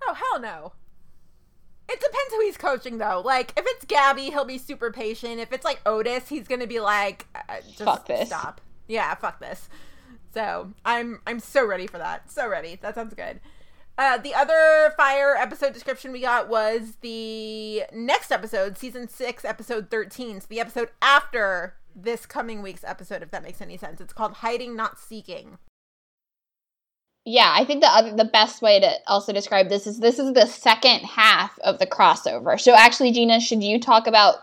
oh 0.06 0.14
hell 0.14 0.40
no. 0.40 0.72
It 1.88 2.00
depends 2.00 2.32
who 2.32 2.40
he's 2.42 2.56
coaching 2.56 2.98
though. 2.98 3.20
Like 3.24 3.52
if 3.56 3.64
it's 3.66 3.84
Gabby, 3.84 4.30
he'll 4.30 4.44
be 4.44 4.56
super 4.58 4.90
patient. 4.92 5.40
If 5.40 5.52
it's 5.52 5.64
like 5.64 5.80
Otis, 5.84 6.28
he's 6.28 6.48
gonna 6.48 6.66
be 6.66 6.80
like, 6.80 7.26
uh, 7.34 7.60
just 7.62 7.82
Fuck 7.82 8.06
this. 8.06 8.28
stop. 8.28 8.60
Yeah, 8.88 9.14
fuck 9.16 9.40
this. 9.40 9.68
So 10.32 10.72
I'm 10.84 11.20
I'm 11.26 11.40
so 11.40 11.66
ready 11.66 11.86
for 11.86 11.98
that. 11.98 12.30
So 12.30 12.48
ready. 12.48 12.78
That 12.80 12.94
sounds 12.94 13.14
good. 13.14 13.40
Uh, 13.98 14.16
the 14.16 14.32
other 14.34 14.94
fire 14.96 15.36
episode 15.36 15.74
description 15.74 16.12
we 16.12 16.20
got 16.22 16.48
was 16.48 16.94
the 17.02 17.82
next 17.92 18.32
episode, 18.32 18.78
season 18.78 19.06
six, 19.08 19.44
episode 19.44 19.90
thirteen. 19.90 20.40
So 20.40 20.46
the 20.48 20.60
episode 20.60 20.88
after 21.02 21.74
this 21.94 22.26
coming 22.26 22.62
week's 22.62 22.84
episode, 22.84 23.22
if 23.22 23.30
that 23.30 23.42
makes 23.42 23.61
any 23.61 23.76
sense. 23.76 24.00
It's 24.00 24.12
called 24.12 24.34
"Hiding, 24.34 24.76
Not 24.76 24.99
Seeking." 24.99 25.58
Yeah, 27.25 27.52
I 27.54 27.64
think 27.64 27.82
the 27.82 27.88
other 27.88 28.14
the 28.16 28.25
best 28.25 28.62
way 28.62 28.80
to 28.80 28.90
also 29.06 29.32
describe 29.32 29.68
this 29.68 29.87
is 29.87 30.00
this 30.00 30.18
is 30.18 30.32
the 30.32 30.46
second 30.46 31.00
half 31.00 31.56
of 31.61 31.78
the 31.78 31.87
crossover. 31.87 32.61
So 32.61 32.75
actually, 32.75 33.12
Gina, 33.12 33.40
should 33.40 33.62
you 33.62 33.78
talk 33.78 34.06
about 34.08 34.37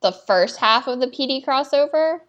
the 0.00 0.12
first 0.12 0.56
half 0.56 0.86
of 0.86 1.00
the 1.00 1.08
PD 1.08 1.44
crossover? 1.44 2.20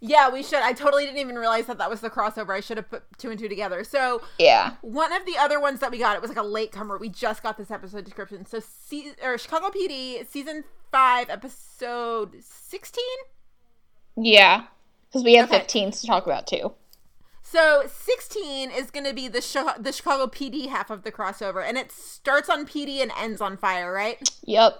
Yeah, 0.00 0.28
we 0.28 0.42
should. 0.42 0.58
I 0.60 0.72
totally 0.72 1.04
didn't 1.04 1.18
even 1.20 1.36
realize 1.36 1.66
that 1.66 1.78
that 1.78 1.88
was 1.88 2.00
the 2.00 2.10
crossover. 2.10 2.50
I 2.54 2.60
should 2.60 2.76
have 2.78 2.90
put 2.90 3.04
two 3.18 3.30
and 3.30 3.38
two 3.38 3.48
together. 3.48 3.84
So 3.84 4.22
Yeah. 4.38 4.74
one 4.82 5.12
of 5.12 5.24
the 5.24 5.36
other 5.38 5.60
ones 5.60 5.80
that 5.80 5.90
we 5.90 5.98
got, 5.98 6.16
it 6.16 6.20
was 6.22 6.28
like 6.30 6.38
a 6.38 6.42
late 6.42 6.72
comer. 6.72 6.98
We 6.98 7.08
just 7.08 7.42
got 7.42 7.56
this 7.56 7.70
episode 7.70 8.04
description. 8.04 8.44
So, 8.46 8.60
se- 8.60 9.14
or 9.22 9.38
Chicago 9.38 9.68
PD, 9.70 10.26
season 10.28 10.64
five, 10.90 11.30
episode 11.30 12.36
sixteen. 12.42 13.04
Yeah. 14.16 14.64
Because 15.08 15.24
we 15.24 15.34
have 15.34 15.50
Okay. 15.50 15.60
15s 15.60 16.00
to 16.00 16.06
talk 16.06 16.26
about 16.26 16.46
too. 16.46 16.72
So 17.42 17.84
sixteen 17.86 18.70
is 18.70 18.90
going 18.90 19.04
to 19.04 19.14
be 19.14 19.28
the 19.28 19.40
Chi- 19.40 19.76
the 19.78 19.92
Chicago 19.92 20.26
PD 20.26 20.68
half 20.68 20.90
of 20.90 21.04
the 21.04 21.12
crossover, 21.12 21.64
and 21.64 21.76
it 21.78 21.92
starts 21.92 22.48
on 22.48 22.66
PD 22.66 23.00
and 23.00 23.12
ends 23.16 23.40
on 23.40 23.56
fire, 23.56 23.92
right? 23.92 24.18
Yep. 24.44 24.74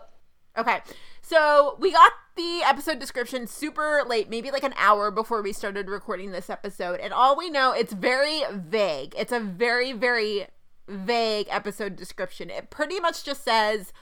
Okay. 0.58 0.78
So 1.22 1.76
we 1.78 1.92
got 1.92 2.12
the 2.36 2.62
episode 2.64 2.98
description 2.98 3.46
super 3.46 4.02
late, 4.06 4.28
maybe 4.28 4.50
like 4.50 4.64
an 4.64 4.74
hour 4.76 5.10
before 5.12 5.40
we 5.40 5.52
started 5.52 5.88
recording 5.88 6.32
this 6.32 6.50
episode. 6.50 6.98
And 7.00 7.12
all 7.12 7.36
we 7.36 7.48
know, 7.48 7.72
it's 7.72 7.92
very 7.92 8.42
vague. 8.50 9.14
It's 9.16 9.32
a 9.32 9.40
very, 9.40 9.92
very 9.92 10.46
vague 10.88 11.46
episode 11.50 11.94
description. 11.96 12.50
It 12.50 12.70
pretty 12.70 12.98
much 12.98 13.22
just 13.24 13.44
says 13.44 13.92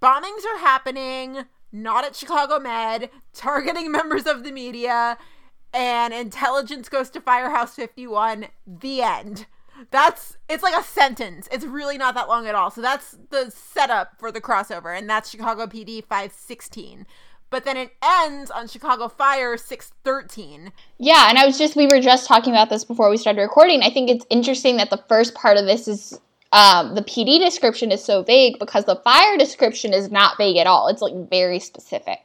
bombings 0.00 0.44
are 0.54 0.58
happening, 0.58 1.44
not 1.72 2.04
at 2.04 2.16
Chicago 2.16 2.58
Med, 2.58 3.10
targeting 3.32 3.90
members 3.92 4.26
of 4.26 4.44
the 4.44 4.52
media, 4.52 5.18
and 5.72 6.12
intelligence 6.12 6.88
goes 6.88 7.10
to 7.10 7.20
Firehouse 7.20 7.74
51. 7.74 8.46
The 8.66 9.02
end. 9.02 9.46
That's 9.90 10.36
it's 10.48 10.62
like 10.62 10.78
a 10.78 10.84
sentence. 10.84 11.48
It's 11.50 11.64
really 11.64 11.96
not 11.96 12.14
that 12.14 12.28
long 12.28 12.46
at 12.46 12.54
all. 12.54 12.70
So 12.70 12.82
that's 12.82 13.16
the 13.30 13.50
setup 13.50 14.18
for 14.18 14.30
the 14.30 14.40
crossover, 14.40 14.96
and 14.96 15.08
that's 15.08 15.30
Chicago 15.30 15.66
PD 15.66 16.04
516. 16.04 17.06
But 17.48 17.64
then 17.64 17.76
it 17.76 17.96
ends 18.02 18.50
on 18.50 18.68
Chicago 18.68 19.08
Fire 19.08 19.56
613. 19.56 20.72
Yeah, 20.98 21.28
and 21.28 21.38
I 21.38 21.46
was 21.46 21.58
just 21.58 21.76
we 21.76 21.86
were 21.86 22.00
just 22.00 22.28
talking 22.28 22.52
about 22.52 22.70
this 22.70 22.84
before 22.84 23.10
we 23.10 23.16
started 23.16 23.40
recording. 23.40 23.82
I 23.82 23.90
think 23.90 24.08
it's 24.08 24.26
interesting 24.30 24.76
that 24.76 24.90
the 24.90 25.02
first 25.08 25.34
part 25.34 25.56
of 25.56 25.66
this 25.66 25.88
is 25.88 26.20
um, 26.52 26.94
the 26.94 27.02
PD 27.02 27.38
description 27.38 27.92
is 27.92 28.02
so 28.04 28.22
vague 28.22 28.58
because 28.58 28.84
the 28.84 28.96
fire 28.96 29.36
description 29.36 29.92
is 29.92 30.10
not 30.10 30.36
vague 30.36 30.56
at 30.56 30.66
all. 30.66 30.88
It's 30.88 31.02
like 31.02 31.28
very 31.28 31.60
specific. 31.60 32.18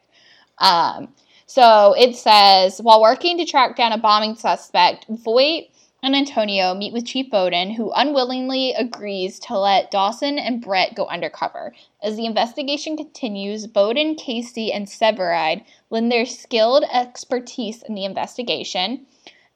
Um, 0.57 1.09
so 1.45 1.93
it 1.97 2.15
says 2.15 2.79
while 2.79 3.01
working 3.01 3.37
to 3.37 3.45
track 3.45 3.75
down 3.75 3.91
a 3.91 3.97
bombing 3.97 4.35
suspect, 4.35 5.05
Voight 5.09 5.69
and 6.01 6.15
Antonio 6.15 6.75
meet 6.75 6.93
with 6.93 7.05
Chief 7.05 7.31
Boden, 7.31 7.71
who 7.71 7.91
unwillingly 7.91 8.73
agrees 8.73 9.39
to 9.39 9.57
let 9.57 9.89
Dawson 9.89 10.37
and 10.37 10.61
Brett 10.61 10.95
go 10.95 11.07
undercover. 11.07 11.73
As 12.01 12.15
the 12.15 12.27
investigation 12.27 12.95
continues, 12.95 13.65
Boden, 13.65 14.13
Casey, 14.15 14.71
and 14.71 14.87
Severide 14.87 15.63
lend 15.89 16.11
their 16.11 16.27
skilled 16.27 16.83
expertise 16.93 17.81
in 17.81 17.95
the 17.95 18.05
investigation. 18.05 19.07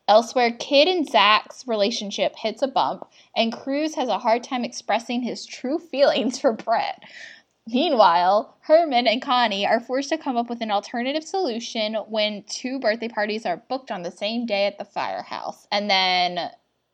Elsewhere, 0.10 0.52
Kidd 0.58 0.88
and 0.88 1.08
Zach's 1.08 1.68
relationship 1.68 2.36
hits 2.36 2.64
a 2.64 2.68
bump, 2.68 3.08
and 3.36 3.54
Cruz 3.54 3.94
has 3.94 4.10
a 4.10 4.18
hard 4.18 4.44
time 4.44 4.66
expressing 4.66 5.22
his 5.22 5.46
true 5.46 5.78
feelings 5.78 6.40
for 6.40 6.52
Brett. 6.52 7.04
Meanwhile, 7.68 8.58
Herman 8.62 9.06
and 9.06 9.22
Connie 9.22 9.68
are 9.68 9.80
forced 9.80 10.10
to 10.10 10.18
come 10.18 10.36
up 10.36 10.50
with 10.50 10.62
an 10.62 10.72
alternative 10.72 11.24
solution 11.24 11.94
when 12.08 12.44
two 12.50 12.80
birthday 12.80 13.08
parties 13.08 13.46
are 13.46 13.64
booked 13.70 13.92
on 13.92 14.02
the 14.02 14.10
same 14.10 14.48
day 14.48 14.66
at 14.66 14.80
the 14.80 14.86
firehouse. 14.86 15.68
And 15.72 15.88
then, 15.88 16.50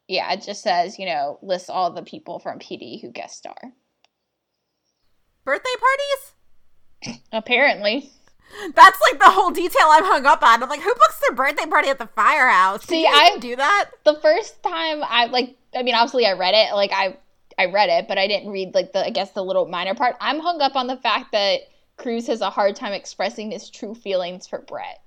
yeah, 0.09 0.33
it 0.33 0.41
just 0.41 0.61
says, 0.61 0.99
you 0.99 1.05
know, 1.05 1.39
lists 1.41 1.69
all 1.69 1.91
the 1.91 2.03
people 2.03 2.39
from 2.39 2.59
PD 2.59 2.99
who 3.01 3.11
guest 3.11 3.37
star. 3.37 3.55
Birthday 5.45 5.69
parties? 5.79 7.21
Apparently. 7.31 8.11
That's 8.73 8.99
like 9.11 9.19
the 9.19 9.29
whole 9.31 9.51
detail 9.51 9.87
I'm 9.89 10.03
hung 10.05 10.25
up 10.25 10.43
on. 10.43 10.63
I'm 10.63 10.69
like, 10.69 10.81
who 10.81 10.93
books 10.93 11.19
their 11.27 11.35
birthday 11.35 11.65
party 11.65 11.89
at 11.89 11.99
the 11.99 12.07
firehouse? 12.07 12.85
Can 12.85 12.89
See, 12.89 13.05
I- 13.07 13.37
do 13.39 13.55
that? 13.55 13.91
The 14.03 14.15
first 14.21 14.61
time 14.63 15.03
I, 15.03 15.25
like, 15.25 15.55
I 15.75 15.83
mean, 15.83 15.95
obviously 15.95 16.25
I 16.25 16.33
read 16.33 16.53
it, 16.55 16.73
like, 16.73 16.91
I. 16.93 17.17
I 17.57 17.67
read 17.67 17.87
it, 17.87 18.09
but 18.09 18.17
I 18.17 18.27
didn't 18.27 18.51
read 18.51 18.73
like 18.75 18.91
the 18.91 19.05
I 19.05 19.11
guess 19.11 19.31
the 19.31 19.41
little 19.41 19.65
minor 19.65 19.95
part. 19.95 20.17
I'm 20.19 20.41
hung 20.41 20.59
up 20.59 20.75
on 20.75 20.87
the 20.87 20.97
fact 20.97 21.31
that 21.31 21.61
Cruz 21.95 22.27
has 22.27 22.41
a 22.41 22.49
hard 22.49 22.75
time 22.75 22.91
expressing 22.91 23.49
his 23.51 23.69
true 23.69 23.95
feelings 23.95 24.45
for 24.45 24.59
Brett. 24.59 25.01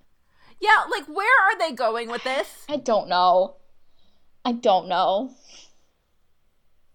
Yeah, 0.59 0.85
like 0.90 1.05
where 1.09 1.28
are 1.43 1.59
they 1.59 1.75
going 1.75 2.09
with 2.09 2.25
this? 2.25 2.64
I 2.71 2.76
don't 2.76 3.11
know. 3.11 3.57
I 4.47 4.52
don't 4.52 4.88
know. 4.88 5.31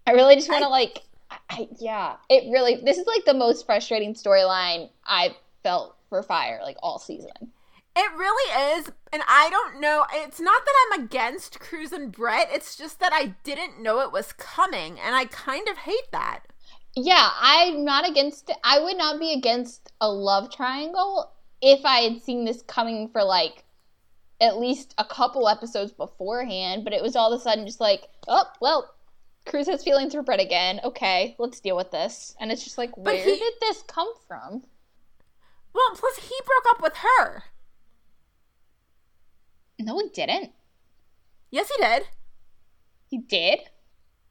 I 0.07 0.13
really 0.13 0.33
just 0.33 0.49
want 0.49 0.63
to 0.63 0.69
like, 0.69 1.03
I, 1.29 1.37
I, 1.51 1.67
yeah. 1.79 2.15
It 2.29 2.51
really. 2.51 2.77
This 2.83 2.97
is 2.97 3.05
like 3.05 3.25
the 3.25 3.35
most 3.35 3.67
frustrating 3.67 4.15
storyline 4.15 4.89
I've 5.05 5.35
felt 5.61 5.95
for 6.13 6.21
Fire 6.21 6.59
like 6.61 6.77
all 6.83 6.99
season. 6.99 7.31
It 7.95 8.11
really 8.15 8.77
is, 8.77 8.91
and 9.11 9.23
I 9.27 9.49
don't 9.49 9.81
know. 9.81 10.05
It's 10.13 10.39
not 10.39 10.63
that 10.63 10.73
I'm 10.91 11.03
against 11.03 11.59
Cruz 11.59 11.91
and 11.91 12.11
Brett. 12.11 12.49
It's 12.51 12.75
just 12.75 12.99
that 12.99 13.13
I 13.13 13.33
didn't 13.43 13.81
know 13.81 14.01
it 14.01 14.11
was 14.11 14.31
coming, 14.33 14.99
and 14.99 15.15
I 15.15 15.25
kind 15.25 15.67
of 15.67 15.77
hate 15.77 16.11
that. 16.11 16.41
Yeah, 16.95 17.29
I'm 17.39 17.83
not 17.83 18.07
against 18.07 18.49
it. 18.51 18.57
I 18.63 18.79
would 18.79 18.97
not 18.97 19.19
be 19.19 19.33
against 19.33 19.91
a 19.99 20.07
love 20.11 20.51
triangle 20.51 21.31
if 21.61 21.83
I 21.83 22.01
had 22.01 22.21
seen 22.21 22.45
this 22.45 22.61
coming 22.63 23.09
for 23.09 23.23
like 23.23 23.63
at 24.39 24.59
least 24.59 24.93
a 24.99 25.05
couple 25.05 25.49
episodes 25.49 25.91
beforehand, 25.91 26.83
but 26.83 26.93
it 26.93 27.01
was 27.01 27.15
all 27.15 27.33
of 27.33 27.39
a 27.39 27.43
sudden 27.43 27.65
just 27.65 27.79
like, 27.79 28.03
oh, 28.27 28.45
well, 28.61 28.93
Cruz 29.45 29.67
has 29.67 29.83
feelings 29.83 30.13
for 30.13 30.21
Brett 30.21 30.39
again. 30.39 30.79
Okay, 30.83 31.35
let's 31.39 31.59
deal 31.59 31.75
with 31.75 31.91
this. 31.91 32.35
And 32.39 32.51
it's 32.51 32.63
just 32.63 32.77
like, 32.77 32.95
where 32.97 33.17
he- 33.17 33.37
did 33.37 33.53
this 33.61 33.83
come 33.87 34.11
from? 34.27 34.63
Well, 35.73 35.95
plus 35.95 36.17
he 36.17 36.35
broke 36.45 36.65
up 36.75 36.81
with 36.81 36.97
her. 36.97 37.43
No, 39.79 39.99
he 39.99 40.09
didn't. 40.09 40.51
Yes, 41.51 41.69
he 41.75 41.83
did. 41.83 42.03
He 43.07 43.17
did? 43.17 43.59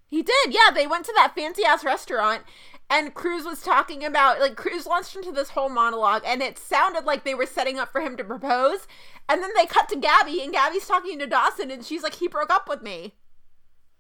He 0.09 0.23
did. 0.23 0.53
Yeah, 0.53 0.73
they 0.75 0.87
went 0.87 1.05
to 1.07 1.13
that 1.17 1.35
fancy 1.35 1.65
ass 1.65 1.85
restaurant 1.85 2.43
and 2.91 3.15
Cruz 3.15 3.45
was 3.45 3.63
talking 3.63 4.05
about 4.05 4.41
like 4.41 4.57
Cruz 4.57 4.87
launched 4.87 5.17
into 5.17 5.33
this 5.33 5.51
whole 5.51 5.71
monologue 5.71 6.23
and 6.27 6.43
it 6.43 6.59
sounded 6.59 7.05
like 7.05 7.25
they 7.25 7.35
were 7.35 7.47
setting 7.47 7.79
up 7.79 7.91
for 7.91 8.01
him 8.01 8.17
to 8.17 8.25
propose. 8.25 8.87
And 9.29 9.43
then 9.43 9.51
they 9.57 9.67
cut 9.67 9.89
to 9.89 9.97
Gabby 9.97 10.43
and 10.43 10.53
Gabby's 10.53 10.87
talking 10.87 11.19
to 11.19 11.27
Dawson 11.27 11.71
and 11.71 11.85
she's 11.85 12.03
like 12.03 12.15
he 12.17 12.29
broke 12.29 12.51
up 12.51 12.69
with 12.69 12.83
me. 12.83 13.15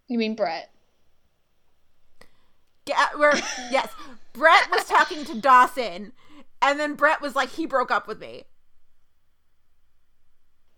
You 0.08 0.18
mean 0.18 0.34
Brett? 0.34 0.70
Ga- 2.86 3.16
where 3.16 3.34
yes, 3.70 3.92
Brett 4.32 4.70
was 4.70 4.84
talking 4.84 5.24
to 5.24 5.40
Dawson 5.40 6.12
and 6.62 6.78
then 6.78 6.94
Brett 6.94 7.20
was 7.20 7.34
like 7.34 7.50
he 7.50 7.66
broke 7.66 7.90
up 7.90 8.06
with 8.06 8.20
me. 8.20 8.44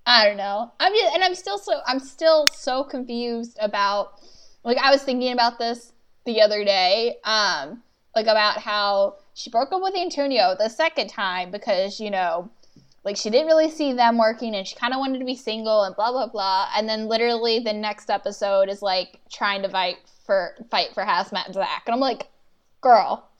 I 0.07 0.27
don't 0.27 0.37
know. 0.37 0.73
I'm 0.81 0.93
just, 0.93 1.15
and 1.15 1.23
I'm 1.23 1.35
still 1.35 1.59
so 1.59 1.81
I'm 1.87 2.01
still 2.01 2.49
so 2.49 2.83
confused 2.83 3.57
about 3.61 4.21
like 4.65 4.79
I 4.79 4.91
was 4.91 5.03
thinking 5.03 5.33
about 5.33 5.59
this 5.59 5.93
the 6.25 6.41
other 6.41 6.65
day, 6.65 7.17
um, 7.25 7.83
like 8.17 8.27
about 8.27 8.59
how 8.59 9.17
she 9.35 9.51
broke 9.51 9.73
up 9.73 9.83
with 9.83 9.95
Antonio 9.95 10.57
the 10.59 10.69
second 10.69 11.09
time 11.09 11.51
because 11.51 12.01
you 12.01 12.11
know, 12.11 12.51
like 13.05 13.17
she 13.17 13.31
didn't 13.31 13.47
really 13.47 13.71
see 13.71 13.93
them 13.93 14.19
working 14.19 14.55
and 14.55 14.67
she 14.67 14.77
kind 14.77 14.95
of 14.95 14.99
wanted 14.99 15.19
to 15.19 15.25
be 15.25 15.37
single 15.37 15.85
and 15.85 15.95
blah 15.97 16.11
blah 16.11 16.27
blah. 16.27 16.69
And 16.77 16.89
then 16.89 17.07
literally 17.07 17.61
the 17.61 17.73
next 17.73 18.11
episode 18.11 18.69
is 18.69 18.83
like 18.83 19.21
trying 19.31 19.63
to 19.63 19.69
fight 19.69 19.97
for 20.27 20.55
fight 20.71 20.89
for 20.95 21.03
Hazmat 21.03 21.53
Zach, 21.53 21.83
and 21.87 21.95
I'm 21.95 22.01
like, 22.01 22.29
girl, 22.81 23.31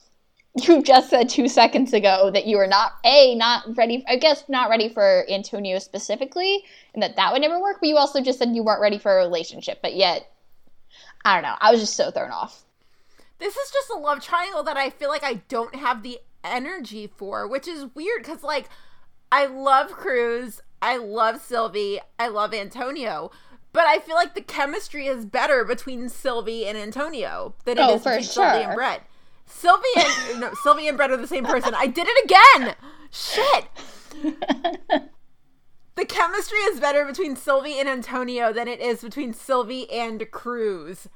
you 0.63 0.81
just 0.81 1.09
said 1.09 1.27
two 1.29 1.47
seconds 1.49 1.93
ago 1.93 2.31
that 2.31 2.45
you 2.45 2.57
were 2.57 2.67
not 2.67 2.93
a 3.03 3.35
not 3.35 3.77
ready. 3.77 4.03
I 4.07 4.15
guess 4.15 4.47
not 4.47 4.69
ready 4.69 4.87
for 4.89 5.25
Antonio 5.29 5.79
specifically, 5.79 6.63
and 6.93 7.03
that 7.03 7.15
that 7.17 7.33
would 7.33 7.41
never 7.41 7.59
work. 7.59 7.77
But 7.81 7.89
you 7.89 7.97
also 7.97 8.21
just 8.21 8.39
said 8.39 8.55
you 8.55 8.63
weren't 8.63 8.81
ready 8.81 8.97
for 8.97 9.11
a 9.11 9.23
relationship. 9.23 9.79
But 9.81 9.95
yet, 9.95 10.31
I 11.25 11.33
don't 11.33 11.43
know. 11.43 11.55
I 11.59 11.71
was 11.71 11.81
just 11.81 11.95
so 11.95 12.09
thrown 12.11 12.31
off. 12.31 12.63
This 13.39 13.55
is 13.55 13.71
just 13.71 13.89
a 13.89 13.97
love 13.97 14.21
triangle 14.21 14.63
that 14.63 14.77
I 14.77 14.89
feel 14.89 15.09
like 15.09 15.23
I 15.23 15.35
don't 15.49 15.75
have 15.75 16.03
the 16.03 16.19
energy 16.43 17.07
for, 17.07 17.47
which 17.47 17.67
is 17.67 17.93
weird 17.93 18.23
because 18.23 18.43
like 18.43 18.69
I 19.31 19.45
love 19.47 19.91
Cruz, 19.91 20.61
I 20.81 20.97
love 20.97 21.41
Sylvie, 21.41 21.99
I 22.17 22.27
love 22.29 22.53
Antonio. 22.53 23.31
But 23.73 23.87
I 23.87 23.99
feel 23.99 24.15
like 24.15 24.35
the 24.35 24.41
chemistry 24.41 25.07
is 25.07 25.25
better 25.25 25.65
between 25.65 26.07
Sylvie 26.07 26.65
and 26.65 26.77
Antonio 26.77 27.55
than 27.65 27.77
it 27.77 27.81
Oh, 27.81 27.95
is 27.95 28.03
for 28.03 28.11
between 28.11 28.23
Sylvie 28.23 28.63
and 28.63 28.67
sure. 28.69 28.73
Brett. 28.73 29.01
Sylvie 29.45 29.83
and 29.97 30.39
no, 30.39 30.53
Sylvie 30.63 30.87
and 30.87 30.97
Brett 30.97 31.11
are 31.11 31.17
the 31.17 31.27
same 31.27 31.45
person. 31.45 31.73
I 31.75 31.87
did 31.87 32.07
it 32.09 32.25
again. 32.25 32.75
Shit. 33.11 33.67
the 35.95 36.05
chemistry 36.05 36.59
is 36.59 36.79
better 36.79 37.05
between 37.05 37.35
Sylvie 37.35 37.79
and 37.79 37.87
Antonio 37.87 38.51
than 38.51 38.67
it 38.67 38.79
is 38.81 39.01
between 39.01 39.33
Sylvie 39.33 39.89
and 39.91 40.29
Cruz. 40.31 41.07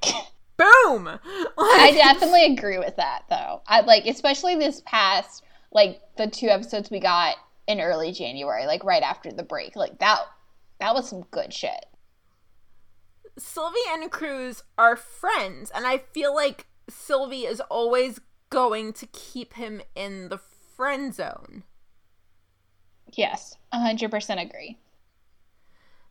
Boom. 0.58 1.20
I 1.58 1.92
definitely 1.96 2.46
agree 2.46 2.78
with 2.78 2.96
that 2.98 3.24
though. 3.30 3.62
I 3.68 3.82
like 3.82 4.06
especially 4.06 4.56
this 4.56 4.82
past 4.86 5.44
like 5.72 6.02
the 6.18 6.28
two 6.28 6.48
episodes 6.48 6.90
we 6.90 7.00
got 7.00 7.36
in 7.68 7.80
early 7.80 8.12
January, 8.12 8.66
like 8.66 8.84
right 8.84 9.04
after 9.04 9.32
the 9.32 9.44
break. 9.44 9.76
Like 9.76 10.00
that 10.00 10.20
that 10.80 10.94
was 10.94 11.10
some 11.10 11.22
good 11.32 11.54
shit. 11.54 11.86
Sylvie 13.38 13.78
and 13.92 14.12
Cruz 14.12 14.64
are 14.78 14.96
friends, 14.96 15.72
and 15.74 15.86
I 15.86 16.00
feel 16.00 16.36
like 16.36 16.68
Sylvie 16.90 17.46
is 17.46 17.62
always 17.70 18.20
going 18.50 18.94
to 18.94 19.06
keep 19.08 19.54
him 19.54 19.82
in 19.96 20.30
the 20.30 20.38
friend 20.38 21.14
zone. 21.14 21.64
Yes, 23.14 23.58
100% 23.74 24.42
agree. 24.42 24.78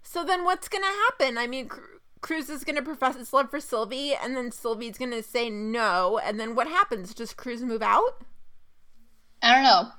So 0.03 0.25
then 0.25 0.45
what's 0.45 0.69
going 0.69 0.85
to 0.85 0.89
happen? 0.89 1.39
I 1.39 1.47
mean, 1.47 1.69
Cru- 1.69 2.01
Cruz 2.21 2.49
is 2.49 2.65
going 2.65 2.77
to 2.77 2.83
profess 2.83 3.17
his 3.17 3.33
love 3.33 3.51
for 3.51 3.61
Sylvie, 3.61 4.15
and 4.15 4.37
then 4.37 4.51
Sylvie's 4.51 4.99
going 4.99 5.11
to 5.11 5.23
say 5.23 5.51
no, 5.51 6.19
and 6.19 6.41
then 6.41 6.55
what 6.55 6.67
happens? 6.67 7.15
Does 7.15 7.35
Cruz 7.35 7.63
move 7.63 7.83
out? 7.83 8.23
I 9.43 9.55
don't 9.55 9.65
know. 9.65 9.93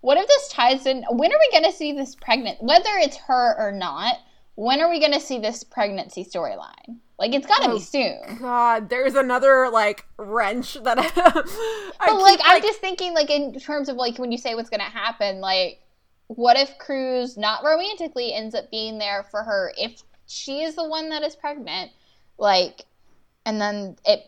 What 0.00 0.18
if 0.18 0.28
this 0.28 0.48
ties 0.48 0.86
in? 0.86 1.04
When 1.10 1.32
are 1.32 1.38
we 1.38 1.50
going 1.50 1.70
to 1.70 1.76
see 1.76 1.92
this 1.92 2.14
pregnant? 2.14 2.62
Whether 2.62 2.90
it's 2.96 3.16
her 3.16 3.56
or 3.58 3.72
not, 3.72 4.16
when 4.56 4.80
are 4.80 4.90
we 4.90 5.00
going 5.00 5.12
to 5.12 5.20
see 5.20 5.38
this 5.38 5.64
pregnancy 5.64 6.24
storyline? 6.24 6.98
Like, 7.18 7.34
it's 7.34 7.46
got 7.46 7.62
to 7.62 7.70
Oh, 7.70 7.74
be 7.74 7.80
soon. 7.80 8.38
God, 8.40 8.88
there's 8.88 9.14
another, 9.14 9.70
like, 9.70 10.06
wrench 10.18 10.74
that 10.82 10.98
I. 10.98 11.10
I 12.00 12.06
But, 12.06 12.20
like, 12.20 12.40
keep, 12.40 12.46
I'm 12.46 12.62
just 12.62 12.80
thinking, 12.80 13.14
like, 13.14 13.30
in 13.30 13.58
terms 13.58 13.88
of, 13.88 13.96
like, 13.96 14.18
when 14.18 14.32
you 14.32 14.38
say 14.38 14.54
what's 14.54 14.70
going 14.70 14.80
to 14.80 14.86
happen, 14.86 15.40
like, 15.40 15.80
what 16.26 16.56
if 16.56 16.78
Cruz, 16.78 17.36
not 17.36 17.64
romantically, 17.64 18.32
ends 18.34 18.54
up 18.54 18.70
being 18.70 18.98
there 18.98 19.24
for 19.30 19.42
her 19.42 19.72
if 19.78 20.02
she 20.26 20.62
is 20.62 20.74
the 20.74 20.86
one 20.88 21.10
that 21.10 21.22
is 21.22 21.36
pregnant? 21.36 21.92
Like, 22.38 22.84
and 23.46 23.60
then 23.60 23.96
it. 24.04 24.24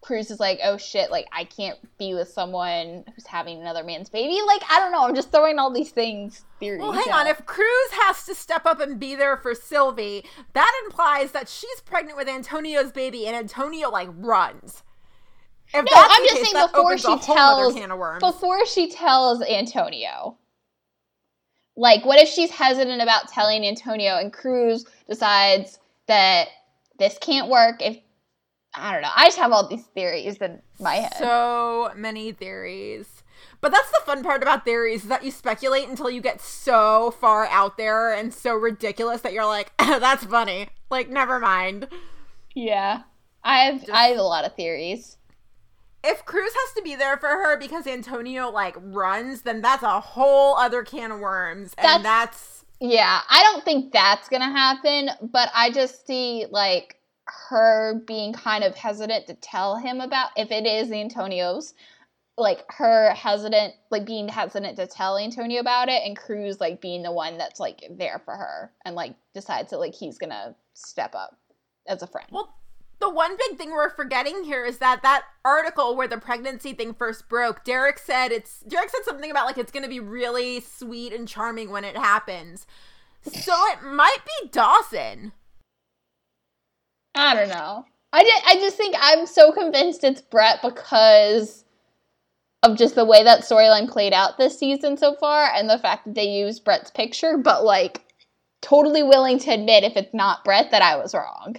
Cruz 0.00 0.30
is 0.30 0.38
like, 0.38 0.60
oh 0.62 0.76
shit, 0.76 1.10
like 1.10 1.26
I 1.32 1.44
can't 1.44 1.78
be 1.98 2.14
with 2.14 2.28
someone 2.28 3.04
who's 3.14 3.26
having 3.26 3.60
another 3.60 3.82
man's 3.82 4.08
baby. 4.08 4.40
Like, 4.46 4.62
I 4.70 4.78
don't 4.78 4.92
know. 4.92 5.04
I'm 5.04 5.14
just 5.14 5.32
throwing 5.32 5.58
all 5.58 5.72
these 5.72 5.90
things, 5.90 6.44
theories. 6.60 6.80
Well, 6.80 6.92
hang 6.92 7.10
out. 7.10 7.20
on. 7.20 7.26
If 7.26 7.44
Cruz 7.46 7.90
has 7.92 8.24
to 8.26 8.34
step 8.34 8.66
up 8.66 8.80
and 8.80 9.00
be 9.00 9.16
there 9.16 9.36
for 9.36 9.54
Sylvie, 9.54 10.24
that 10.52 10.82
implies 10.84 11.32
that 11.32 11.48
she's 11.48 11.80
pregnant 11.80 12.16
with 12.16 12.28
Antonio's 12.28 12.92
baby, 12.92 13.26
and 13.26 13.34
Antonio 13.34 13.90
like 13.90 14.08
runs. 14.16 14.84
If 15.74 15.84
No, 15.84 15.90
I'm 15.94 16.24
just 16.24 16.36
case, 16.36 16.50
saying 16.52 16.66
before 16.66 16.96
she 16.96 17.08
a 17.08 17.16
whole 17.16 17.36
other 17.36 17.72
tells 17.72 17.74
can 17.74 17.90
of 17.90 17.98
worms. 17.98 18.20
before 18.20 18.64
she 18.66 18.90
tells 18.90 19.42
Antonio. 19.42 20.38
Like, 21.76 22.04
what 22.06 22.20
if 22.20 22.28
she's 22.28 22.50
hesitant 22.50 23.02
about 23.02 23.28
telling 23.28 23.66
Antonio 23.66 24.16
and 24.16 24.32
Cruz 24.32 24.86
decides 25.08 25.78
that 26.06 26.48
this 26.98 27.18
can't 27.20 27.48
work 27.50 27.82
if 27.82 27.98
I 28.76 28.92
don't 28.92 29.02
know. 29.02 29.10
I 29.14 29.26
just 29.26 29.38
have 29.38 29.52
all 29.52 29.66
these 29.68 29.84
theories 29.94 30.36
in 30.36 30.60
my 30.78 30.96
head. 30.96 31.14
so 31.18 31.90
many 31.96 32.32
theories. 32.32 33.22
But 33.60 33.72
that's 33.72 33.90
the 33.90 34.00
fun 34.04 34.22
part 34.22 34.42
about 34.42 34.64
theories 34.64 35.02
is 35.02 35.08
that 35.08 35.24
you 35.24 35.30
speculate 35.30 35.88
until 35.88 36.10
you 36.10 36.20
get 36.20 36.40
so 36.40 37.10
far 37.10 37.46
out 37.46 37.76
there 37.76 38.12
and 38.12 38.32
so 38.32 38.54
ridiculous 38.54 39.22
that 39.22 39.32
you're 39.32 39.46
like, 39.46 39.72
that's 39.78 40.24
funny. 40.24 40.68
Like, 40.90 41.08
never 41.08 41.38
mind. 41.38 41.88
yeah. 42.54 43.02
I 43.42 43.60
have 43.60 43.84
I 43.92 44.06
have 44.08 44.18
a 44.18 44.22
lot 44.22 44.44
of 44.44 44.56
theories. 44.56 45.18
If 46.02 46.24
Cruz 46.24 46.52
has 46.52 46.74
to 46.74 46.82
be 46.82 46.96
there 46.96 47.16
for 47.16 47.28
her 47.28 47.56
because 47.56 47.86
Antonio 47.86 48.50
like 48.50 48.74
runs, 48.80 49.42
then 49.42 49.62
that's 49.62 49.84
a 49.84 50.00
whole 50.00 50.56
other 50.56 50.82
can 50.82 51.12
of 51.12 51.20
worms. 51.20 51.72
And 51.78 52.04
that's 52.04 52.64
Yeah, 52.80 53.20
I 53.30 53.42
don't 53.44 53.64
think 53.64 53.92
that's 53.92 54.28
gonna 54.28 54.50
happen, 54.50 55.10
but 55.22 55.48
I 55.54 55.70
just 55.70 56.06
see 56.08 56.46
like 56.50 56.95
her 57.48 58.00
being 58.06 58.32
kind 58.32 58.64
of 58.64 58.74
hesitant 58.74 59.26
to 59.26 59.34
tell 59.34 59.76
him 59.76 60.00
about 60.00 60.30
if 60.36 60.50
it 60.50 60.66
is 60.66 60.90
Antonio's, 60.90 61.74
like 62.38 62.64
her 62.68 63.10
hesitant, 63.10 63.74
like 63.90 64.04
being 64.04 64.28
hesitant 64.28 64.76
to 64.76 64.86
tell 64.86 65.18
Antonio 65.18 65.60
about 65.60 65.88
it, 65.88 66.02
and 66.04 66.16
Cruz 66.16 66.60
like 66.60 66.80
being 66.80 67.02
the 67.02 67.12
one 67.12 67.38
that's 67.38 67.60
like 67.60 67.82
there 67.90 68.20
for 68.24 68.34
her 68.34 68.72
and 68.84 68.94
like 68.94 69.14
decides 69.34 69.70
that 69.70 69.78
like 69.78 69.94
he's 69.94 70.18
gonna 70.18 70.54
step 70.74 71.14
up 71.14 71.38
as 71.86 72.02
a 72.02 72.06
friend. 72.06 72.28
Well, 72.30 72.54
the 72.98 73.10
one 73.10 73.36
big 73.36 73.58
thing 73.58 73.72
we're 73.72 73.90
forgetting 73.90 74.44
here 74.44 74.64
is 74.64 74.78
that 74.78 75.02
that 75.02 75.24
article 75.44 75.96
where 75.96 76.08
the 76.08 76.18
pregnancy 76.18 76.72
thing 76.72 76.94
first 76.94 77.28
broke, 77.28 77.64
Derek 77.64 77.98
said 77.98 78.32
it's 78.32 78.60
Derek 78.60 78.90
said 78.90 79.04
something 79.04 79.30
about 79.30 79.46
like 79.46 79.58
it's 79.58 79.72
going 79.72 79.82
to 79.82 79.88
be 79.88 80.00
really 80.00 80.60
sweet 80.60 81.12
and 81.12 81.28
charming 81.28 81.70
when 81.70 81.84
it 81.84 81.96
happens. 81.96 82.66
So 83.22 83.52
it 83.72 83.82
might 83.82 84.18
be 84.24 84.48
Dawson. 84.48 85.32
I 87.16 87.34
don't 87.34 87.48
know. 87.48 87.84
I 88.12 88.22
did. 88.22 88.42
I 88.46 88.54
just 88.56 88.76
think 88.76 88.94
I'm 88.98 89.26
so 89.26 89.50
convinced 89.50 90.04
it's 90.04 90.20
Brett 90.20 90.60
because 90.62 91.64
of 92.62 92.76
just 92.76 92.94
the 92.94 93.04
way 93.04 93.24
that 93.24 93.40
storyline 93.40 93.90
played 93.90 94.12
out 94.12 94.38
this 94.38 94.58
season 94.58 94.96
so 94.96 95.14
far, 95.14 95.50
and 95.52 95.68
the 95.68 95.78
fact 95.78 96.04
that 96.04 96.14
they 96.14 96.28
used 96.28 96.64
Brett's 96.64 96.90
picture. 96.90 97.38
But 97.38 97.64
like, 97.64 98.02
totally 98.60 99.02
willing 99.02 99.38
to 99.40 99.50
admit 99.50 99.84
if 99.84 99.96
it's 99.96 100.14
not 100.14 100.44
Brett 100.44 100.70
that 100.70 100.82
I 100.82 100.96
was 100.96 101.14
wrong. 101.14 101.56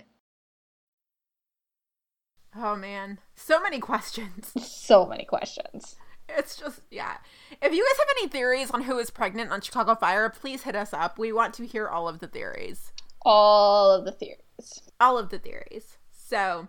Oh 2.56 2.76
man, 2.76 3.20
so 3.36 3.62
many 3.62 3.80
questions. 3.80 4.54
So 4.88 5.06
many 5.06 5.26
questions. 5.26 5.98
It's 6.30 6.56
just 6.56 6.80
yeah. 6.91 7.17
If 7.62 7.74
you 7.74 7.86
guys 7.86 8.00
have 8.00 8.17
any 8.17 8.28
theories 8.30 8.72
on 8.72 8.84
who 8.84 8.98
is 9.00 9.10
pregnant 9.10 9.52
on 9.52 9.60
Chicago 9.60 9.96
Fire, 9.96 10.30
please 10.30 10.63
hit 10.63 10.76
us 10.76 10.93
up. 10.93 11.20
We 11.20 11.34
want 11.34 11.54
to 11.56 11.65
hear 11.65 11.88
all 11.88 12.08
of 12.08 12.20
the 12.20 12.28
theories. 12.28 12.93
All 13.24 13.91
of 13.91 14.06
the 14.06 14.12
theories. 14.13 14.46
All 15.00 15.17
of 15.17 15.30
the 15.30 15.39
theories. 15.39 15.98
So, 16.12 16.67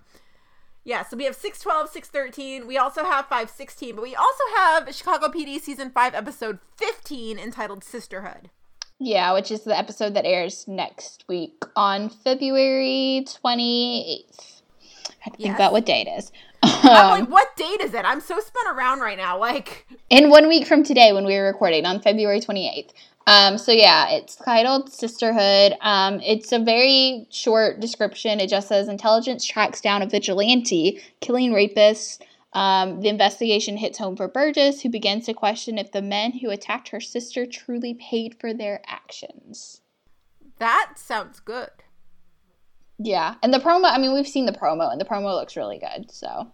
yeah, 0.85 1.05
so 1.05 1.16
we 1.16 1.24
have 1.24 1.35
612, 1.35 1.88
613. 1.90 2.66
We 2.66 2.79
also 2.79 3.05
have 3.05 3.27
516, 3.27 3.94
but 3.96 4.03
we 4.03 4.14
also 4.14 4.44
have 4.57 4.94
Chicago 4.94 5.29
PD 5.29 5.61
season 5.61 5.90
5 5.90 6.14
episode 6.14 6.59
15 6.77 7.38
entitled 7.38 7.85
Sisterhood. 7.85 8.51
Yeah, 9.01 9.33
which 9.33 9.51
is 9.51 9.62
the 9.62 9.77
episode 9.79 10.14
that 10.14 10.24
airs 10.24 10.66
next 10.66 11.24
week 11.29 11.62
on 11.77 12.09
February 12.09 13.24
28th. 13.27 14.62
I 15.05 15.14
have 15.20 15.33
to 15.35 15.37
think 15.37 15.48
Yes. 15.48 15.57
about 15.57 15.72
what 15.72 15.87
date 15.87 16.07
it 16.09 16.18
is. 16.18 16.33
I'm 16.62 16.88
Um, 17.12 17.20
like, 17.20 17.29
what 17.31 17.57
date 17.57 17.81
is 17.81 17.94
it? 17.94 18.05
I'm 18.05 18.20
so 18.20 18.40
spun 18.40 18.74
around 18.77 19.01
right 19.01 19.16
now. 19.18 19.38
Like, 19.38 19.87
in 20.11 20.31
one 20.31 20.48
week 20.48 20.66
from 20.66 20.83
today 20.83 21.12
when 21.12 21.24
we 21.24 21.37
were 21.37 21.44
recording 21.46 21.85
on 21.87 22.01
February 22.01 22.40
28th. 22.40 22.90
Um, 23.28 23.58
so 23.58 23.72
yeah, 23.72 24.08
it's 24.10 24.36
titled 24.36 24.90
Sisterhood. 24.90 25.74
Um, 25.82 26.18
it's 26.24 26.50
a 26.50 26.58
very 26.58 27.26
short 27.30 27.78
description. 27.78 28.40
It 28.40 28.48
just 28.48 28.68
says 28.68 28.88
intelligence 28.88 29.44
tracks 29.44 29.82
down 29.82 30.00
a 30.00 30.06
vigilante 30.06 31.02
killing 31.20 31.52
rapists. 31.52 32.22
Um, 32.54 33.02
the 33.02 33.10
investigation 33.10 33.76
hits 33.76 33.98
home 33.98 34.16
for 34.16 34.28
Burgess, 34.28 34.80
who 34.80 34.88
begins 34.88 35.26
to 35.26 35.34
question 35.34 35.76
if 35.76 35.92
the 35.92 36.00
men 36.00 36.38
who 36.38 36.48
attacked 36.48 36.88
her 36.88 37.00
sister 37.00 37.44
truly 37.44 37.92
paid 37.92 38.34
for 38.40 38.54
their 38.54 38.80
actions. 38.86 39.82
that 40.58 40.94
sounds 40.96 41.38
good. 41.38 41.68
Yeah, 42.98 43.34
and 43.42 43.52
the 43.52 43.58
promo. 43.58 43.92
I 43.92 43.98
mean, 43.98 44.14
we've 44.14 44.26
seen 44.26 44.46
the 44.46 44.52
promo, 44.52 44.90
and 44.90 44.98
the 44.98 45.04
promo 45.04 45.34
looks 45.38 45.54
really 45.54 45.78
good. 45.78 46.10
So 46.10 46.50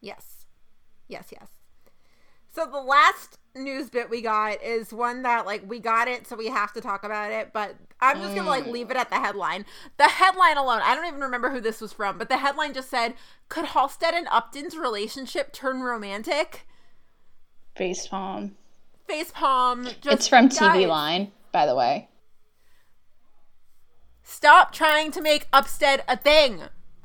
Yes. 0.00 0.46
Yes, 1.08 1.28
yes. 1.30 1.48
So 2.54 2.66
the 2.66 2.80
last 2.80 3.38
news 3.58 3.90
bit 3.90 4.10
we 4.10 4.22
got 4.22 4.62
is 4.62 4.92
one 4.92 5.22
that 5.22 5.46
like 5.46 5.68
we 5.68 5.78
got 5.78 6.08
it 6.08 6.26
so 6.26 6.36
we 6.36 6.46
have 6.48 6.72
to 6.74 6.80
talk 6.80 7.04
about 7.04 7.32
it, 7.32 7.52
but 7.52 7.76
I'm 8.00 8.20
just 8.20 8.34
to 8.34 8.42
like 8.42 8.66
leave 8.66 8.90
it 8.90 8.96
at 8.96 9.10
the 9.10 9.16
headline. 9.16 9.64
The 9.96 10.04
headline 10.04 10.56
alone, 10.56 10.80
I 10.82 10.94
don't 10.94 11.06
even 11.06 11.20
remember 11.20 11.50
who 11.50 11.60
this 11.60 11.80
was 11.80 11.92
from, 11.92 12.18
but 12.18 12.28
the 12.28 12.38
headline 12.38 12.74
just 12.74 12.90
said, 12.90 13.14
"Could 13.48 13.66
Halstead 13.66 14.14
and 14.14 14.28
Upton's 14.28 14.76
relationship 14.76 15.52
turn 15.52 15.80
romantic?" 15.80 16.66
face 17.76 18.08
palm. 18.08 18.56
Face 19.06 19.30
palm. 19.30 19.84
Just, 19.84 20.06
It's 20.06 20.28
from 20.28 20.48
TV 20.48 20.58
guys, 20.58 20.88
Line, 20.88 21.32
by 21.52 21.64
the 21.64 21.74
way. 21.74 22.08
Stop 24.22 24.72
trying 24.72 25.10
to 25.12 25.22
make 25.22 25.46
Upstead 25.52 26.02
a 26.06 26.16
thing. 26.16 26.62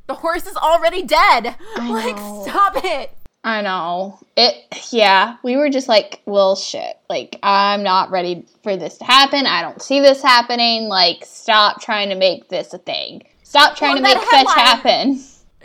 The 0.07 0.15
horse 0.15 0.45
is 0.45 0.57
already 0.57 1.03
dead. 1.03 1.55
I 1.77 1.89
like 1.89 2.17
know. 2.17 2.43
stop 2.45 2.83
it. 2.83 3.15
I 3.45 3.61
know. 3.61 4.19
It 4.37 4.55
yeah, 4.91 5.35
we 5.43 5.57
were 5.57 5.69
just 5.69 5.89
like, 5.89 6.21
well 6.25 6.55
shit. 6.55 6.97
Like 7.09 7.37
I'm 7.43 7.83
not 7.83 8.09
ready 8.09 8.45
for 8.63 8.77
this 8.77 8.97
to 8.99 9.03
happen. 9.05 9.45
I 9.45 9.61
don't 9.61 9.81
see 9.81 9.99
this 9.99 10.21
happening. 10.21 10.87
Like 10.87 11.25
stop 11.25 11.81
trying 11.81 12.09
to 12.09 12.15
make 12.15 12.47
this 12.49 12.73
a 12.73 12.77
thing. 12.77 13.23
Stop 13.43 13.75
trying 13.75 14.01
Well, 14.01 14.13
to 14.13 14.19
make 14.19 14.29
fetch 14.29 14.47
happen. 14.55 15.21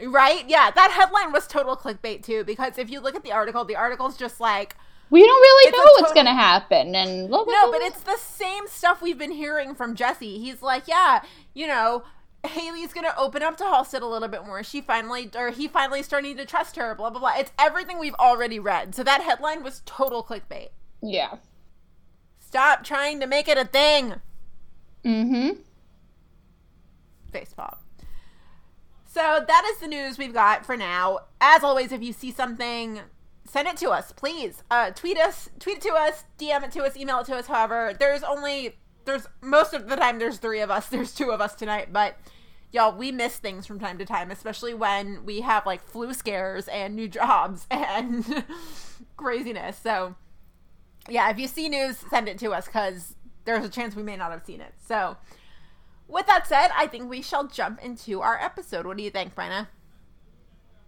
Right? 0.09 0.45
Yeah, 0.49 0.71
that 0.71 0.91
headline 0.91 1.33
was 1.33 1.47
total 1.47 1.77
clickbait 1.77 2.25
too 2.25 2.45
because 2.45 2.79
if 2.79 2.91
you 2.91 3.01
look 3.01 3.15
at 3.15 3.23
the 3.23 3.33
article, 3.33 3.65
the 3.65 3.77
article's 3.77 4.17
just 4.17 4.41
like 4.41 4.77
We 5.11 5.21
don't 5.25 5.41
really 5.41 5.73
know 5.73 5.79
what's 5.79 5.99
total- 6.01 6.15
going 6.15 6.27
to 6.27 6.33
happen 6.41 6.95
and 6.95 7.29
blah, 7.29 7.45
blah, 7.45 7.53
No, 7.53 7.71
but 7.73 7.81
it's 7.83 8.01
the 8.03 8.17
same 8.19 8.67
stuff 8.69 9.01
we've 9.01 9.19
been 9.19 9.33
hearing 9.33 9.75
from 9.75 9.95
Jesse. 9.95 10.39
He's 10.39 10.63
like, 10.63 10.87
yeah, 10.87 11.23
you 11.55 11.67
know, 11.67 12.03
Haley's 12.47 12.93
gonna 12.93 13.15
open 13.19 13.43
up 13.43 13.57
to 13.59 13.65
Halstead 13.65 14.03
a 14.03 14.07
little 14.07 14.29
bit 14.29 14.47
more. 14.47 14.63
She 14.63 14.81
finally, 14.81 15.31
or 15.37 15.51
he 15.51 15.67
finally 15.69 16.03
starting 16.03 16.37
to 16.37 16.45
trust 16.45 16.77
her. 16.77 16.95
Blah 16.95 17.11
blah 17.11 17.21
blah. 17.21 17.33
It's 17.37 17.53
everything 17.59 17.99
we've 17.99 18.15
already 18.15 18.59
read. 18.59 18.95
So 18.95 19.03
that 19.03 19.23
headline 19.23 19.63
was 19.63 19.83
total 19.87 20.23
clickbait. 20.23 20.69
yeah. 21.03 21.37
Stop 22.41 22.83
trying 22.83 23.21
to 23.21 23.27
make 23.27 23.47
it 23.47 23.59
a 23.59 23.65
thing. 23.67 24.15
Mm 25.05 25.29
Mhm. 25.31 25.59
Face 27.31 27.53
pop. 27.55 27.83
So 29.05 29.45
that 29.47 29.65
is 29.73 29.79
the 29.81 29.87
news 29.89 30.17
we've 30.17 30.33
got 30.33 30.65
for 30.65 30.77
now. 30.77 31.19
As 31.43 31.63
always, 31.63 31.93
if 31.93 32.03
you 32.03 32.13
see 32.15 32.31
something, 32.33 33.01
send 33.45 33.69
it 33.69 33.77
to 33.79 33.91
us, 33.91 34.13
please. 34.13 34.63
Uh, 34.71 34.91
tweet 34.93 35.19
us, 35.19 35.51
tweet 35.59 35.79
it 35.79 35.83
to 35.83 35.93
us, 35.93 36.25
DM 36.39 36.63
it 36.65 36.71
to 36.73 36.85
us, 36.85 36.97
email 36.97 37.19
it 37.21 37.27
to 37.27 37.37
us. 37.37 37.49
However, 37.49 37.95
there's 37.99 38.23
only 38.23 38.79
there's 39.09 39.27
most 39.41 39.73
of 39.73 39.89
the 39.89 39.97
time 39.97 40.19
there's 40.19 40.39
three 40.39 40.61
of 40.61 40.71
us. 40.71 40.87
There's 40.91 41.15
two 41.15 41.31
of 41.33 41.41
us 41.41 41.55
tonight, 41.55 41.93
but 41.93 42.17
y'all, 42.71 42.97
we 42.97 43.11
miss 43.11 43.39
things 43.39 43.67
from 43.67 43.81
time 43.81 43.99
to 43.99 44.05
time, 44.05 44.31
especially 44.31 44.75
when 44.75 45.25
we 45.25 45.41
have 45.41 45.67
like 45.67 45.83
flu 45.83 46.15
scares 46.15 46.69
and 46.69 46.95
new 46.95 47.09
jobs 47.21 47.67
and 47.71 48.45
craziness. 49.17 49.79
So 49.79 50.15
yeah, 51.09 51.31
if 51.31 51.39
you 51.39 51.49
see 51.49 51.69
news, 51.69 51.97
send 52.11 52.29
it 52.29 52.39
to 52.41 52.53
us 52.53 52.67
because 52.67 53.15
there's 53.45 53.65
a 53.65 53.69
chance 53.69 53.97
we 53.97 54.03
may 54.03 54.17
not 54.17 54.31
have 54.31 54.45
seen 54.45 54.61
it. 54.61 54.75
So. 54.87 55.17
With 56.11 56.27
that 56.27 56.47
said, 56.47 56.71
I 56.75 56.87
think 56.87 57.11
we 57.11 57.21
shall 57.21 57.47
jump 57.49 57.85
into 57.85 58.23
our 58.23 58.43
episode. 58.43 58.87
What 58.87 58.97
do 58.97 59.03
you 59.03 59.11
think, 59.11 59.35
Bryna? 59.35 59.67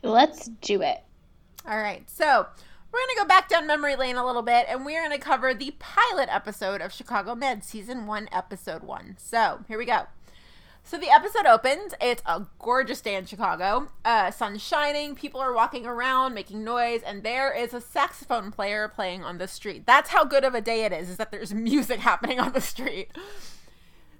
Let's 0.02 0.48
do 0.62 0.80
it. 0.80 1.02
All 1.68 1.76
right, 1.76 2.08
so 2.08 2.46
we're 2.92 2.98
going 2.98 3.16
to 3.16 3.22
go 3.22 3.26
back 3.26 3.48
down 3.48 3.66
memory 3.66 3.96
lane 3.96 4.16
a 4.16 4.26
little 4.26 4.42
bit 4.42 4.66
and 4.68 4.84
we're 4.84 5.00
going 5.06 5.18
to 5.18 5.24
cover 5.24 5.54
the 5.54 5.74
pilot 5.78 6.28
episode 6.30 6.80
of 6.80 6.92
Chicago 6.92 7.34
Med, 7.34 7.64
season 7.64 8.06
one, 8.06 8.28
episode 8.32 8.82
one. 8.82 9.16
So 9.18 9.64
here 9.68 9.78
we 9.78 9.84
go. 9.84 10.06
So 10.82 10.98
the 10.98 11.10
episode 11.10 11.46
opens. 11.46 11.94
It's 12.00 12.22
a 12.26 12.46
gorgeous 12.58 13.00
day 13.00 13.14
in 13.14 13.26
Chicago. 13.26 13.88
Uh, 14.04 14.30
sun's 14.30 14.62
shining. 14.62 15.14
People 15.14 15.40
are 15.40 15.52
walking 15.52 15.86
around, 15.86 16.34
making 16.34 16.64
noise, 16.64 17.02
and 17.02 17.22
there 17.22 17.52
is 17.52 17.72
a 17.72 17.80
saxophone 17.80 18.50
player 18.50 18.88
playing 18.88 19.22
on 19.22 19.38
the 19.38 19.46
street. 19.46 19.86
That's 19.86 20.10
how 20.10 20.24
good 20.24 20.42
of 20.42 20.54
a 20.54 20.60
day 20.60 20.84
it 20.84 20.92
is. 20.92 21.08
Is 21.08 21.16
that 21.18 21.30
there's 21.30 21.54
music 21.54 22.00
happening 22.00 22.40
on 22.40 22.52
the 22.52 22.60
street. 22.60 23.10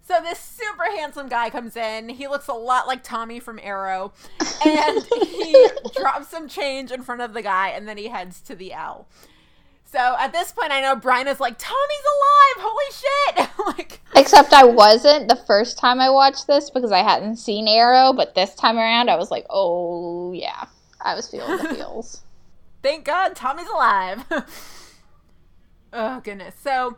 So 0.03 0.21
this 0.23 0.39
super 0.41 0.85
handsome 0.97 1.29
guy 1.29 1.51
comes 1.51 1.77
in. 1.77 2.09
He 2.09 2.27
looks 2.27 2.49
a 2.49 2.53
lot 2.53 2.87
like 2.89 3.05
Tommy 3.05 3.39
from 3.39 3.61
Arrow, 3.63 4.13
and 4.65 5.05
he 5.23 5.69
drops 5.97 6.29
some 6.29 6.49
change 6.49 6.91
in 6.91 7.03
front 7.03 7.21
of 7.21 7.33
the 7.33 7.43
guy, 7.43 7.69
and 7.69 7.87
then 7.87 7.97
he 7.97 8.09
heads 8.09 8.41
to 8.43 8.55
the 8.57 8.73
L. 8.73 9.07
So 9.85 10.17
at 10.19 10.33
this 10.33 10.53
point, 10.53 10.71
I 10.71 10.81
know 10.81 10.95
Bryna 10.97 11.33
is 11.33 11.41
like, 11.41 11.59
"Tommy's 11.59 12.07
alive! 12.07 12.67
Holy 12.69 12.93
shit!" 12.93 13.51
like, 13.79 14.01
Except 14.15 14.53
I 14.53 14.65
wasn't 14.65 15.29
the 15.29 15.37
first 15.37 15.79
time 15.79 16.01
I 16.01 16.11
watched 16.11 16.47
this 16.47 16.71
because 16.71 16.93
I 16.93 17.03
hadn't 17.03 17.37
seen 17.37 17.67
Arrow, 17.67 18.13
but 18.13 18.35
this 18.35 18.55
time 18.55 18.79
around 18.79 19.11
I 19.11 19.17
was 19.17 19.31
like, 19.31 19.47
oh 19.51 20.33
yeah. 20.33 20.67
I 21.01 21.15
was 21.15 21.29
feeling 21.29 21.57
the 21.57 21.69
feels. 21.75 22.21
thank 22.83 23.05
God 23.05 23.35
Tommy's 23.35 23.69
alive. 23.69 24.25
oh 25.93 26.21
goodness. 26.21 26.55
So 26.63 26.97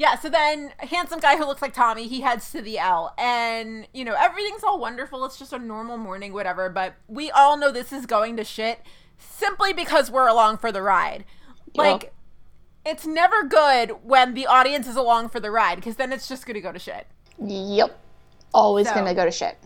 yeah, 0.00 0.18
so 0.18 0.30
then 0.30 0.72
handsome 0.78 1.20
guy 1.20 1.36
who 1.36 1.44
looks 1.44 1.60
like 1.60 1.74
Tommy, 1.74 2.08
he 2.08 2.22
heads 2.22 2.50
to 2.52 2.62
the 2.62 2.78
L 2.78 3.12
and 3.18 3.86
you 3.92 4.02
know, 4.02 4.14
everything's 4.18 4.64
all 4.64 4.78
wonderful. 4.80 5.26
It's 5.26 5.38
just 5.38 5.52
a 5.52 5.58
normal 5.58 5.98
morning 5.98 6.32
whatever, 6.32 6.70
but 6.70 6.94
we 7.06 7.30
all 7.30 7.58
know 7.58 7.70
this 7.70 7.92
is 7.92 8.06
going 8.06 8.38
to 8.38 8.44
shit 8.44 8.80
simply 9.18 9.74
because 9.74 10.10
we're 10.10 10.26
along 10.26 10.56
for 10.56 10.72
the 10.72 10.80
ride. 10.80 11.26
Like 11.74 12.14
it's 12.86 13.06
never 13.06 13.44
good 13.44 13.90
when 14.02 14.32
the 14.32 14.46
audience 14.46 14.88
is 14.88 14.96
along 14.96 15.28
for 15.28 15.38
the 15.38 15.50
ride 15.50 15.74
because 15.76 15.96
then 15.96 16.14
it's 16.14 16.26
just 16.26 16.46
going 16.46 16.54
to 16.54 16.62
go 16.62 16.72
to 16.72 16.78
shit. 16.78 17.06
Yep. 17.38 17.94
Always 18.54 18.88
So- 18.88 18.94
gonna 18.94 19.12
go 19.14 19.26
to 19.26 19.30
shit. 19.30 19.58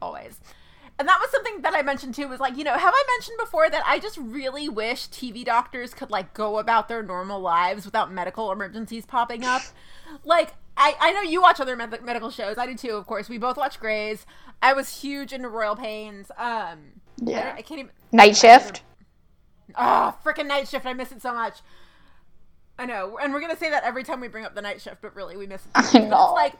always. 0.00 0.38
And 1.04 1.08
that 1.10 1.18
was 1.20 1.30
something 1.32 1.60
that 1.60 1.74
I 1.74 1.82
mentioned 1.82 2.14
too 2.14 2.28
was 2.28 2.40
like, 2.40 2.56
you 2.56 2.64
know, 2.64 2.72
have 2.72 2.94
I 2.96 3.04
mentioned 3.18 3.36
before 3.38 3.68
that 3.68 3.82
I 3.84 3.98
just 3.98 4.16
really 4.16 4.70
wish 4.70 5.06
TV 5.10 5.44
doctors 5.44 5.92
could 5.92 6.10
like 6.10 6.32
go 6.32 6.56
about 6.58 6.88
their 6.88 7.02
normal 7.02 7.40
lives 7.40 7.84
without 7.84 8.10
medical 8.10 8.50
emergencies 8.50 9.04
popping 9.04 9.44
up? 9.44 9.60
Like, 10.24 10.54
I, 10.78 10.94
I 10.98 11.12
know 11.12 11.20
you 11.20 11.42
watch 11.42 11.60
other 11.60 11.76
med- 11.76 12.02
medical 12.02 12.30
shows. 12.30 12.56
I 12.56 12.64
do 12.66 12.74
too, 12.74 12.92
of 12.92 13.06
course. 13.06 13.28
We 13.28 13.36
both 13.36 13.58
watch 13.58 13.78
Grey's. 13.80 14.24
I 14.62 14.72
was 14.72 15.02
huge 15.02 15.32
into 15.34 15.48
Royal 15.50 15.76
Pains. 15.76 16.30
Um, 16.38 17.00
Yeah. 17.18 17.44
don't- 17.48 17.58
I 17.58 17.62
can't 17.62 17.80
even. 17.80 17.92
Night 18.12 18.34
shift. 18.36 18.82
Oh, 19.76 20.16
freaking 20.24 20.46
night 20.46 20.68
shift. 20.68 20.86
I 20.86 20.94
miss 20.94 21.12
it 21.12 21.20
so 21.20 21.34
much. 21.34 21.58
I 22.78 22.86
know. 22.86 23.18
And 23.20 23.34
we're 23.34 23.40
going 23.40 23.52
to 23.52 23.58
say 23.58 23.68
that 23.70 23.84
every 23.84 24.04
time 24.04 24.20
we 24.20 24.28
bring 24.28 24.44
up 24.46 24.54
the 24.54 24.62
night 24.62 24.80
shift, 24.80 25.02
but 25.02 25.14
really, 25.14 25.36
we 25.36 25.46
miss 25.46 25.62
it. 25.74 25.84
so 25.84 25.98
I 26.02 26.02
know. 26.06 26.24
It's 26.24 26.32
like, 26.34 26.52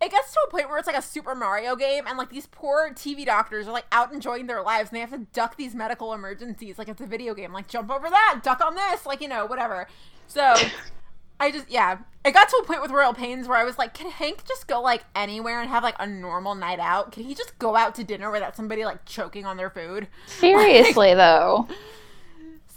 it 0.00 0.10
gets 0.10 0.32
to 0.32 0.40
a 0.46 0.50
point 0.50 0.68
where 0.68 0.78
it's 0.78 0.86
like 0.86 0.96
a 0.96 1.02
Super 1.02 1.34
Mario 1.34 1.76
game, 1.76 2.04
and 2.06 2.16
like 2.16 2.30
these 2.30 2.46
poor 2.46 2.90
TV 2.94 3.24
doctors 3.24 3.66
are 3.66 3.72
like 3.72 3.86
out 3.92 4.12
enjoying 4.12 4.46
their 4.46 4.62
lives, 4.62 4.90
and 4.90 4.96
they 4.96 5.00
have 5.00 5.10
to 5.10 5.26
duck 5.32 5.56
these 5.56 5.74
medical 5.74 6.12
emergencies 6.12 6.78
like 6.78 6.88
it's 6.88 7.00
a 7.00 7.06
video 7.06 7.34
game. 7.34 7.52
Like, 7.52 7.68
jump 7.68 7.90
over 7.90 8.08
that, 8.08 8.40
duck 8.42 8.60
on 8.60 8.74
this, 8.74 9.06
like, 9.06 9.20
you 9.20 9.28
know, 9.28 9.46
whatever. 9.46 9.88
So. 10.26 10.54
I 11.40 11.52
just 11.52 11.70
yeah, 11.70 11.98
it 12.24 12.32
got 12.32 12.48
to 12.48 12.56
a 12.56 12.66
point 12.66 12.82
with 12.82 12.90
Royal 12.90 13.14
Pains 13.14 13.46
where 13.46 13.56
I 13.56 13.64
was 13.64 13.78
like, 13.78 13.94
can 13.94 14.10
Hank 14.10 14.44
just 14.46 14.66
go 14.66 14.80
like 14.80 15.04
anywhere 15.14 15.60
and 15.60 15.70
have 15.70 15.84
like 15.84 15.94
a 15.98 16.06
normal 16.06 16.54
night 16.54 16.80
out? 16.80 17.12
Can 17.12 17.22
he 17.22 17.34
just 17.34 17.58
go 17.58 17.76
out 17.76 17.94
to 17.94 18.04
dinner 18.04 18.30
without 18.30 18.56
somebody 18.56 18.84
like 18.84 19.04
choking 19.04 19.46
on 19.46 19.56
their 19.56 19.70
food? 19.70 20.08
Seriously 20.26 21.14
though. 21.14 21.68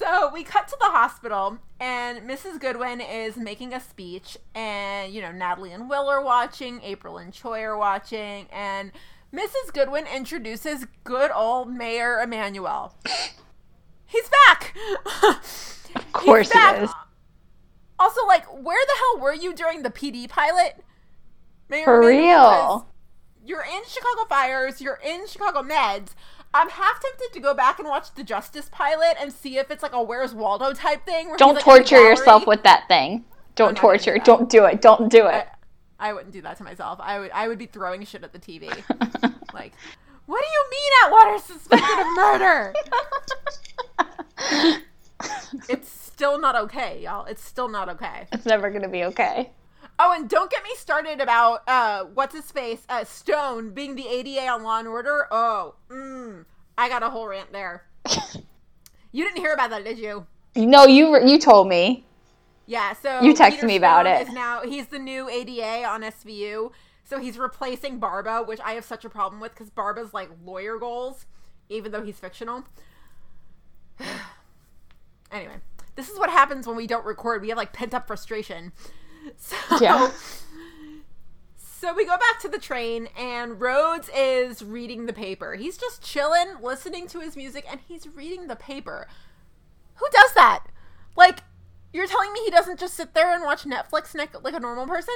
So 0.01 0.31
we 0.33 0.43
cut 0.43 0.67
to 0.69 0.77
the 0.79 0.87
hospital, 0.87 1.59
and 1.79 2.27
Mrs. 2.27 2.59
Goodwin 2.59 3.01
is 3.01 3.37
making 3.37 3.71
a 3.71 3.79
speech, 3.79 4.35
and 4.55 5.13
you 5.13 5.21
know 5.21 5.31
Natalie 5.31 5.73
and 5.73 5.87
Will 5.87 6.09
are 6.09 6.23
watching, 6.23 6.81
April 6.81 7.19
and 7.19 7.31
Choi 7.31 7.61
are 7.61 7.77
watching, 7.77 8.47
and 8.51 8.91
Mrs. 9.31 9.71
Goodwin 9.71 10.07
introduces 10.07 10.87
good 11.03 11.29
old 11.31 11.71
Mayor 11.71 12.19
Emanuel. 12.19 12.95
He's 14.07 14.27
back. 14.47 14.75
Of 15.95 16.11
course 16.13 16.51
he 16.51 16.57
is. 16.57 16.89
Also, 17.99 18.25
like, 18.25 18.45
where 18.47 18.83
the 18.87 18.93
hell 18.97 19.19
were 19.23 19.33
you 19.35 19.53
during 19.53 19.83
the 19.83 19.91
PD 19.91 20.27
pilot? 20.27 20.83
Mayor 21.69 21.85
For 21.85 22.01
Emanuel? 22.01 22.41
real. 22.41 22.87
You're 23.45 23.63
in 23.63 23.83
Chicago 23.87 24.25
Fires. 24.27 24.81
You're 24.81 24.99
in 25.05 25.27
Chicago 25.27 25.61
Meds. 25.61 26.09
I'm 26.53 26.69
half 26.69 27.01
tempted 27.01 27.33
to 27.33 27.39
go 27.39 27.53
back 27.53 27.79
and 27.79 27.87
watch 27.87 28.13
the 28.13 28.23
Justice 28.23 28.69
pilot 28.69 29.15
and 29.19 29.31
see 29.31 29.57
if 29.57 29.71
it's 29.71 29.81
like 29.81 29.93
a 29.93 30.03
Where's 30.03 30.33
Waldo 30.33 30.73
type 30.73 31.05
thing. 31.05 31.29
Where 31.29 31.37
Don't 31.37 31.55
like, 31.55 31.63
torture 31.63 32.01
yourself 32.01 32.45
with 32.45 32.63
that 32.63 32.87
thing. 32.87 33.23
Don't 33.55 33.73
not 33.73 33.81
gonna 33.81 33.97
do 33.97 34.03
torture. 34.03 34.17
Don't 34.23 34.49
do 34.49 34.65
it. 34.65 34.81
Don't 34.81 35.09
do 35.09 35.27
it. 35.27 35.47
I, 35.99 36.09
I 36.09 36.13
wouldn't 36.13 36.33
do 36.33 36.41
that 36.41 36.57
to 36.57 36.63
myself. 36.63 36.99
I 37.01 37.19
would. 37.19 37.31
I 37.31 37.47
would 37.47 37.57
be 37.57 37.67
throwing 37.67 38.03
shit 38.05 38.23
at 38.23 38.33
the 38.33 38.39
TV. 38.39 38.67
like, 39.53 39.73
what 40.25 40.43
do 40.43 40.47
you 40.51 40.65
mean 40.71 40.91
Atwater's 41.05 41.43
suspected 41.43 41.99
of 41.99 42.07
murder? 42.15 42.73
it's 45.69 45.89
still 45.89 46.39
not 46.39 46.55
okay, 46.55 47.01
y'all. 47.01 47.25
It's 47.25 47.43
still 47.43 47.67
not 47.67 47.87
okay. 47.89 48.27
it's 48.31 48.45
never 48.45 48.69
gonna 48.69 48.89
be 48.89 49.05
okay. 49.05 49.51
Oh, 50.03 50.13
and 50.13 50.27
don't 50.27 50.49
get 50.49 50.63
me 50.63 50.71
started 50.75 51.21
about 51.21 51.61
uh, 51.67 52.05
what's 52.15 52.33
his 52.33 52.51
face, 52.51 52.81
uh, 52.89 53.03
Stone 53.03 53.75
being 53.75 53.95
the 53.95 54.07
ADA 54.07 54.47
on 54.47 54.63
Law 54.63 54.79
and 54.79 54.87
Order. 54.87 55.27
Oh, 55.29 55.75
mm, 55.89 56.43
I 56.75 56.89
got 56.89 57.03
a 57.03 57.09
whole 57.11 57.27
rant 57.27 57.51
there. 57.51 57.85
you 59.11 59.23
didn't 59.23 59.37
hear 59.37 59.53
about 59.53 59.69
that, 59.69 59.83
did 59.83 59.99
you? 59.99 60.25
No, 60.55 60.87
you 60.87 61.23
you 61.23 61.37
told 61.37 61.67
me. 61.67 62.03
Yeah. 62.65 62.93
So 62.93 63.21
You 63.21 63.35
texted 63.35 63.65
me 63.65 63.75
about 63.75 64.07
Stone 64.07 64.29
it. 64.29 64.33
Now 64.33 64.61
he's 64.63 64.87
the 64.87 64.97
new 64.97 65.29
ADA 65.29 65.85
on 65.85 66.01
SVU. 66.01 66.71
So 67.03 67.19
he's 67.19 67.37
replacing 67.37 67.99
Barba, 67.99 68.41
which 68.41 68.59
I 68.61 68.71
have 68.71 68.85
such 68.85 69.05
a 69.05 69.09
problem 69.09 69.39
with 69.39 69.51
because 69.51 69.69
Barba's 69.69 70.15
like 70.15 70.31
lawyer 70.43 70.79
goals, 70.79 71.27
even 71.69 71.91
though 71.91 72.01
he's 72.01 72.17
fictional. 72.17 72.63
anyway, 75.31 75.57
this 75.95 76.09
is 76.09 76.17
what 76.17 76.31
happens 76.31 76.65
when 76.65 76.75
we 76.75 76.87
don't 76.87 77.05
record. 77.05 77.43
We 77.43 77.49
have 77.49 77.57
like 77.57 77.71
pent 77.71 77.93
up 77.93 78.07
frustration. 78.07 78.71
So, 79.37 79.55
Yeah. 79.79 80.11
So 81.81 81.95
we 81.95 82.05
go 82.05 82.15
back 82.17 82.39
to 82.41 82.47
the 82.47 82.59
train, 82.59 83.07
and 83.17 83.59
Rhodes 83.59 84.07
is 84.15 84.61
reading 84.61 85.07
the 85.07 85.13
paper. 85.13 85.55
He's 85.55 85.77
just 85.77 86.03
chilling, 86.03 86.57
listening 86.61 87.07
to 87.07 87.19
his 87.19 87.35
music, 87.35 87.65
and 87.69 87.79
he's 87.87 88.07
reading 88.07 88.47
the 88.47 88.55
paper. 88.55 89.07
Who 89.95 90.05
does 90.11 90.33
that? 90.35 90.63
Like, 91.15 91.39
you're 91.93 92.07
telling 92.07 92.33
me 92.33 92.41
he 92.45 92.51
doesn't 92.51 92.79
just 92.79 92.93
sit 92.93 93.13
there 93.13 93.33
and 93.33 93.43
watch 93.43 93.63
Netflix 93.63 94.15
like 94.15 94.53
a 94.53 94.59
normal 94.59 94.85
person? 94.85 95.13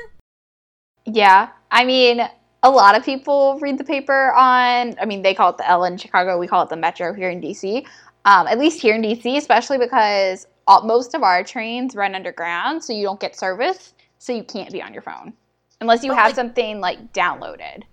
Yeah, 1.05 1.49
I 1.69 1.85
mean, 1.85 2.21
a 2.63 2.69
lot 2.69 2.97
of 2.97 3.05
people 3.05 3.59
read 3.61 3.77
the 3.77 3.83
paper 3.83 4.33
on. 4.33 4.95
I 4.99 5.05
mean, 5.05 5.21
they 5.21 5.35
call 5.35 5.51
it 5.51 5.57
the 5.57 5.69
L 5.69 5.83
in 5.83 5.97
Chicago. 5.97 6.37
We 6.39 6.47
call 6.47 6.63
it 6.63 6.69
the 6.69 6.77
Metro 6.77 7.13
here 7.13 7.29
in 7.29 7.41
DC. 7.41 7.85
Um, 8.25 8.47
at 8.47 8.57
least 8.57 8.81
here 8.81 8.95
in 8.95 9.03
DC, 9.03 9.37
especially 9.37 9.77
because 9.77 10.47
all, 10.67 10.83
most 10.83 11.13
of 11.13 11.21
our 11.21 11.43
trains 11.43 11.95
run 11.95 12.15
underground, 12.15 12.83
so 12.83 12.91
you 12.91 13.03
don't 13.03 13.19
get 13.19 13.35
service, 13.35 13.93
so 14.25 14.33
you 14.33 14.43
can't 14.43 14.71
be 14.71 14.81
on 14.81 14.91
your 14.91 15.03
phone 15.03 15.33
unless 15.81 16.03
you 16.03 16.09
But, 16.09 16.17
have 16.17 16.25
like- 16.29 16.35
something 16.35 16.79
like 16.79 17.13
downloaded. 17.13 17.83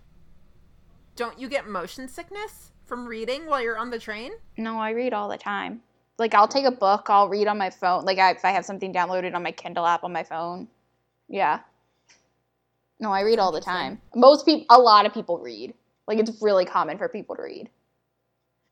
Don't 1.15 1.39
you 1.39 1.47
get 1.47 1.69
motion 1.69 2.09
sickness 2.09 2.71
from 2.87 3.07
reading 3.07 3.45
while 3.47 3.61
you're 3.63 3.77
on 3.77 3.91
the 3.91 3.99
train? 3.99 4.33
No, 4.57 4.79
I 4.79 4.91
read 4.93 5.13
all 5.13 5.29
the 5.29 5.37
time. 5.37 5.83
Like 6.19 6.33
I'll 6.35 6.49
take 6.49 6.65
a 6.65 6.71
book, 6.71 7.07
I'll 7.11 7.29
read 7.29 7.49
on 7.49 7.59
my 7.59 7.69
phone. 7.69 8.07
Like 8.07 8.19
I, 8.19 8.31
if 8.31 8.45
I 8.47 8.51
have 8.51 8.65
something 8.65 8.95
downloaded 8.95 9.35
on 9.35 9.43
my 9.43 9.53
Kindle 9.53 9.87
app 9.87 10.05
on 10.05 10.13
my 10.13 10.25
phone. 10.25 10.69
Yeah. 11.29 11.61
No, 12.99 13.13
I 13.13 13.21
read 13.23 13.39
all 13.39 13.53
the 13.53 13.61
time. 13.61 14.01
Most 14.15 14.47
people, 14.47 14.65
a 14.71 14.81
lot 14.81 15.05
of 15.05 15.13
people 15.13 15.39
read. 15.39 15.75
Like 16.07 16.19
it's 16.19 16.41
really 16.41 16.65
common 16.65 16.97
for 16.97 17.09
people 17.11 17.37
to 17.37 17.43
read. 17.43 17.69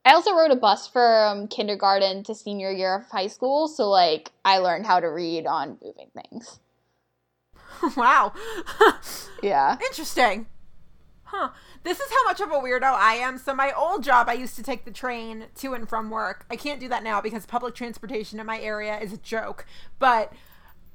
I 0.07 0.15
also 0.15 0.35
rode 0.35 0.51
a 0.51 0.57
bus 0.57 0.89
from 0.89 1.47
kindergarten 1.49 2.25
to 2.25 2.35
senior 2.35 2.71
year 2.71 2.95
of 2.97 3.11
high 3.11 3.27
school, 3.27 3.69
so 3.69 3.91
like 3.91 4.31
I 4.47 4.59
learned 4.59 4.87
how 4.87 4.99
to 5.01 5.09
read 5.09 5.47
on 5.47 5.77
moving 5.83 6.09
things. 6.15 6.59
wow. 7.97 8.33
Yeah. 9.43 9.79
Interesting. 9.81 10.47
Huh. 11.25 11.51
This 11.83 11.99
is 11.99 12.11
how 12.11 12.25
much 12.25 12.41
of 12.41 12.51
a 12.51 12.57
weirdo 12.57 12.83
I 12.93 13.15
am. 13.15 13.39
So 13.39 13.55
my 13.55 13.73
old 13.73 14.03
job, 14.03 14.29
I 14.29 14.35
used 14.35 14.57
to 14.57 14.63
take 14.63 14.85
the 14.85 14.91
train 14.91 15.47
to 15.57 15.73
and 15.73 15.89
from 15.89 16.11
work. 16.11 16.45
I 16.51 16.57
can't 16.57 16.79
do 16.79 16.89
that 16.89 17.03
now 17.03 17.23
because 17.23 17.47
public 17.47 17.75
transportation 17.75 18.39
in 18.39 18.47
my 18.47 18.61
area 18.61 18.99
is 18.99 19.13
a 19.15 19.17
joke. 19.17 19.65
But 19.99 20.33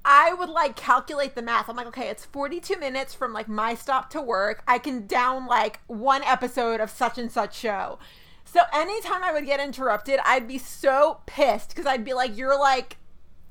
I 0.03 0.33
would 0.33 0.49
like 0.49 0.75
calculate 0.75 1.33
the 1.33 1.41
math. 1.41 1.69
I'm 1.69 1.75
like, 1.75 1.87
okay, 1.87 2.09
it's 2.09 2.25
42 2.25 2.77
minutes 2.77 3.15
from 3.15 3.33
like 3.33 3.47
my 3.47 3.73
stop 3.73 4.11
to 4.11 4.21
work. 4.21 4.61
I 4.67 4.77
can 4.77 5.07
down 5.07 5.47
like 5.47 5.79
one 5.87 6.21
episode 6.23 6.79
of 6.79 6.91
such 6.91 7.17
and 7.17 7.31
such 7.31 7.57
show. 7.57 7.97
So 8.43 8.59
anytime 8.71 9.23
I 9.23 9.33
would 9.33 9.47
get 9.47 9.59
interrupted, 9.59 10.19
I'd 10.23 10.47
be 10.47 10.59
so 10.59 11.21
pissed 11.25 11.69
because 11.69 11.87
I'd 11.87 12.05
be 12.05 12.13
like, 12.13 12.37
you're 12.37 12.59
like 12.59 12.97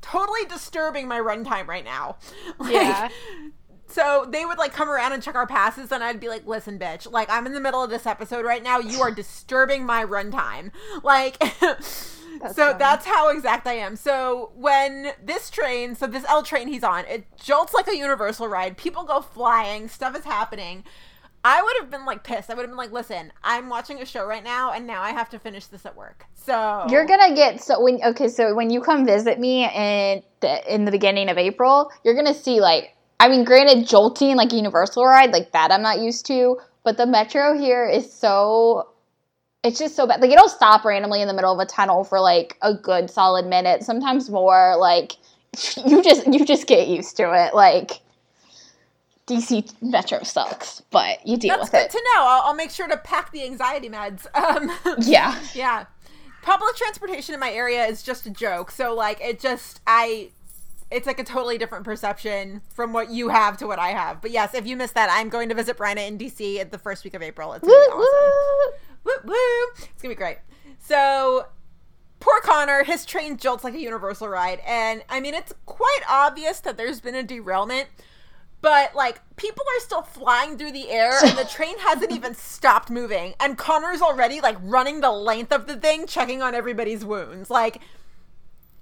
totally 0.05 0.45
disturbing 0.47 1.09
my 1.09 1.19
runtime 1.21 1.67
right 1.67 1.85
now. 1.85 2.17
Like, 2.59 2.73
Yeah. 2.73 3.09
so 3.87 4.27
they 4.31 4.45
would 4.45 4.59
like 4.59 4.73
come 4.73 4.89
around 4.91 5.13
and 5.13 5.23
check 5.23 5.35
our 5.35 5.47
passes, 5.47 5.91
and 5.93 6.03
I'd 6.05 6.21
be 6.21 6.29
like, 6.29 6.47
"Listen, 6.47 6.79
bitch! 6.79 7.11
Like 7.11 7.29
I'm 7.31 7.47
in 7.47 7.53
the 7.53 7.61
middle 7.61 7.83
of 7.83 7.91
this 7.91 8.07
episode 8.07 8.45
right 8.45 8.63
now. 8.63 8.79
You 8.79 9.01
are 9.03 9.11
disturbing 9.23 9.85
my 9.87 10.05
runtime." 10.05 10.71
Like, 11.03 11.37
so 12.53 12.67
funny. 12.67 12.79
that's 12.79 13.07
how 13.07 13.29
exact 13.31 13.67
I 13.67 13.75
am. 13.75 13.95
So 13.97 14.51
when 14.57 15.13
this 15.23 15.51
train, 15.51 15.95
so 15.95 16.07
this 16.07 16.25
L 16.29 16.43
train 16.43 16.67
he's 16.69 16.83
on, 16.85 17.05
it 17.07 17.25
jolts 17.43 17.73
like 17.73 17.87
a 17.89 17.97
universal 17.97 18.49
ride. 18.49 18.77
People 18.77 19.05
go 19.05 19.21
flying. 19.21 19.89
Stuff 19.89 20.17
is 20.17 20.25
happening. 20.25 20.85
I 21.45 21.63
would 21.63 21.75
have 21.81 21.91
been 21.91 22.07
like 22.07 22.25
pissed. 22.25 22.51
I 22.51 22.55
would 22.55 22.63
have 22.63 22.71
been 22.71 22.79
like, 22.79 22.91
"Listen, 22.93 23.31
I'm 23.43 23.69
watching 23.69 24.01
a 24.01 24.07
show 24.07 24.25
right 24.27 24.43
now, 24.43 24.73
and 24.73 24.87
now 24.87 25.03
I 25.03 25.11
have 25.11 25.29
to 25.31 25.39
finish 25.39 25.67
this 25.67 25.85
at 25.85 25.95
work." 25.95 26.25
So 26.35 26.87
You're 26.89 27.07
gonna 27.07 27.35
get 27.35 27.63
so 27.63 27.83
when 27.83 28.01
okay 28.03 28.29
so 28.29 28.55
when 28.55 28.71
you 28.71 28.81
come 28.81 29.05
visit 29.05 29.39
me 29.39 29.65
in 29.65 30.23
the 30.41 30.75
in 30.75 30.87
the 30.87 30.91
beginning 30.91 31.29
of 31.29 31.37
April, 31.37 31.91
you're 32.03 32.15
gonna 32.15 32.35
see 32.35 32.61
like 32.61 32.95
I 33.21 33.29
mean, 33.29 33.45
granted, 33.45 33.87
jolting 33.87 34.37
like 34.37 34.53
Universal 34.53 35.05
ride 35.05 35.33
like 35.33 35.53
that 35.53 35.71
I'm 35.71 35.83
not 35.83 36.01
used 36.01 36.27
to, 36.27 36.59
but 36.83 36.97
the 36.97 37.07
metro 37.07 37.57
here 37.57 37.87
is 37.87 38.11
so 38.11 38.89
it's 39.63 39.79
just 39.79 39.97
so 39.97 40.07
bad. 40.07 40.21
Like 40.21 40.31
it'll 40.31 40.49
stop 40.49 40.85
randomly 40.85 41.23
in 41.23 41.29
the 41.29 41.35
middle 41.35 41.53
of 41.53 41.59
a 41.59 41.67
tunnel 41.67 42.05
for 42.05 42.21
like 42.21 42.57
a 42.63 42.75
good 42.75 43.11
solid 43.11 43.47
minute, 43.47 43.83
sometimes 43.83 44.31
more. 44.31 44.77
Like 44.79 45.13
you 45.85 46.03
just 46.03 46.27
you 46.27 46.45
just 46.45 46.67
get 46.67 46.89
used 46.89 47.17
to 47.19 47.33
it. 47.33 47.55
Like 47.55 48.01
DC 49.27 49.73
Metro 49.81 50.23
sucks, 50.23 50.83
but 50.91 51.27
you 51.27 51.37
deal 51.37 51.57
that's 51.57 51.73
with 51.73 51.73
good 51.73 51.91
to 51.91 52.05
know. 52.15 52.25
I'll, 52.27 52.43
I'll 52.49 52.55
make 52.55 52.71
sure 52.71 52.87
to 52.87 52.97
pack 52.99 53.33
the 53.33 53.45
anxiety 53.45 53.89
meds. 53.89 54.27
Um, 54.35 54.71
yeah. 55.01 55.41
Yeah. 55.55 55.87
Public 56.43 56.77
transportation 56.77 57.33
in 57.33 57.41
my 57.41 57.51
area 57.51 57.87
is 57.87 58.03
just 58.03 58.27
a 58.27 58.31
joke. 58.31 58.71
So 58.71 58.95
like 58.95 59.21
it 59.23 59.41
just 59.41 59.81
I 59.87 60.31
it's 60.91 61.07
like 61.07 61.19
a 61.19 61.25
totally 61.25 61.57
different 61.57 61.85
perception 61.85 62.61
from 62.69 62.93
what 62.93 63.11
you 63.11 63.31
have 63.31 63.57
to 63.59 63.67
what 63.67 63.79
I 63.79 63.89
have. 63.89 64.21
But 64.21 64.31
yes, 64.31 64.55
if 64.55 64.67
you 64.67 64.77
missed 64.77 64.95
that, 64.95 65.09
I'm 65.11 65.31
going 65.31 65.49
to 65.49 65.55
visit 65.55 65.79
Bryna 65.79 66.07
in 66.07 66.19
DC 66.19 66.59
at 66.59 66.71
the 66.71 66.79
first 66.79 67.03
week 67.03 67.15
of 67.15 67.23
April. 67.23 67.55
It's 67.55 67.67
gonna 67.67 67.75
be 67.75 67.93
awesome. 67.93 68.81
Woo 69.05 69.13
woo. 69.25 69.85
It's 69.91 70.03
gonna 70.03 70.15
be 70.15 70.19
great. 70.19 70.39
So 70.81 71.47
poor 72.21 72.41
Connor, 72.43 72.85
his 72.85 73.07
train 73.07 73.39
jolts 73.39 73.65
like 73.65 73.75
a 73.75 73.81
universal 73.81 74.29
ride, 74.29 74.61
and 74.67 75.03
I 75.09 75.21
mean 75.21 75.33
it's 75.33 75.55
quite 75.65 76.03
obvious 76.09 76.61
that 76.61 76.77
there's 76.77 77.01
been 77.01 77.15
a 77.15 77.23
derailment. 77.23 77.89
But 78.65 78.95
like 78.95 79.21
people 79.37 79.63
are 79.77 79.81
still 79.81 80.01
flying 80.01 80.57
through 80.57 80.73
the 80.73 80.89
air 80.89 81.13
and 81.23 81.37
the 81.37 81.45
train 81.51 81.79
hasn't 81.81 82.11
even 82.11 82.35
stopped 82.35 82.89
moving. 82.89 83.35
And 83.39 83.59
Connor's 83.59 84.01
already 84.01 84.41
like 84.41 84.57
running 84.63 85.03
the 85.03 85.13
length 85.13 85.53
of 85.53 85.67
the 85.67 85.77
thing, 85.77 86.07
checking 86.07 86.41
on 86.41 86.55
everybody's 86.55 87.05
wounds. 87.05 87.51
Like 87.51 87.83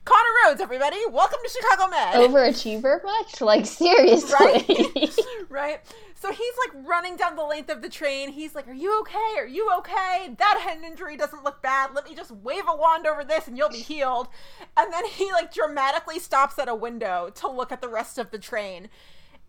Connor 0.04 0.28
Rhodes, 0.46 0.60
everybody, 0.60 0.98
welcome 1.10 1.40
to 1.42 1.50
Chicago 1.50 1.90
Med. 1.90 2.14
Overachiever 2.14 3.02
much? 3.02 3.40
Like 3.40 3.66
seriously. 3.66 4.32
Right? 4.32 5.18
right? 5.48 5.80
So 6.14 6.30
he's 6.30 6.54
like 6.64 6.86
running 6.86 7.16
down 7.16 7.34
the 7.34 7.42
length 7.42 7.68
of 7.68 7.82
the 7.82 7.88
train. 7.88 8.28
He's 8.28 8.54
like, 8.54 8.68
Are 8.68 8.72
you 8.72 9.00
okay? 9.00 9.34
Are 9.38 9.48
you 9.48 9.68
okay? 9.78 10.32
That 10.38 10.60
head 10.64 10.78
injury 10.84 11.16
doesn't 11.16 11.42
look 11.42 11.60
bad. 11.60 11.90
Let 11.92 12.08
me 12.08 12.14
just 12.14 12.30
wave 12.30 12.62
a 12.68 12.76
wand 12.76 13.08
over 13.08 13.24
this 13.24 13.48
and 13.48 13.58
you'll 13.58 13.68
be 13.68 13.78
healed. 13.78 14.28
And 14.76 14.92
then 14.92 15.06
he 15.06 15.32
like 15.32 15.52
dramatically 15.52 16.20
stops 16.20 16.56
at 16.60 16.68
a 16.68 16.74
window 16.76 17.32
to 17.34 17.50
look 17.50 17.72
at 17.72 17.80
the 17.80 17.88
rest 17.88 18.16
of 18.16 18.30
the 18.30 18.38
train. 18.38 18.88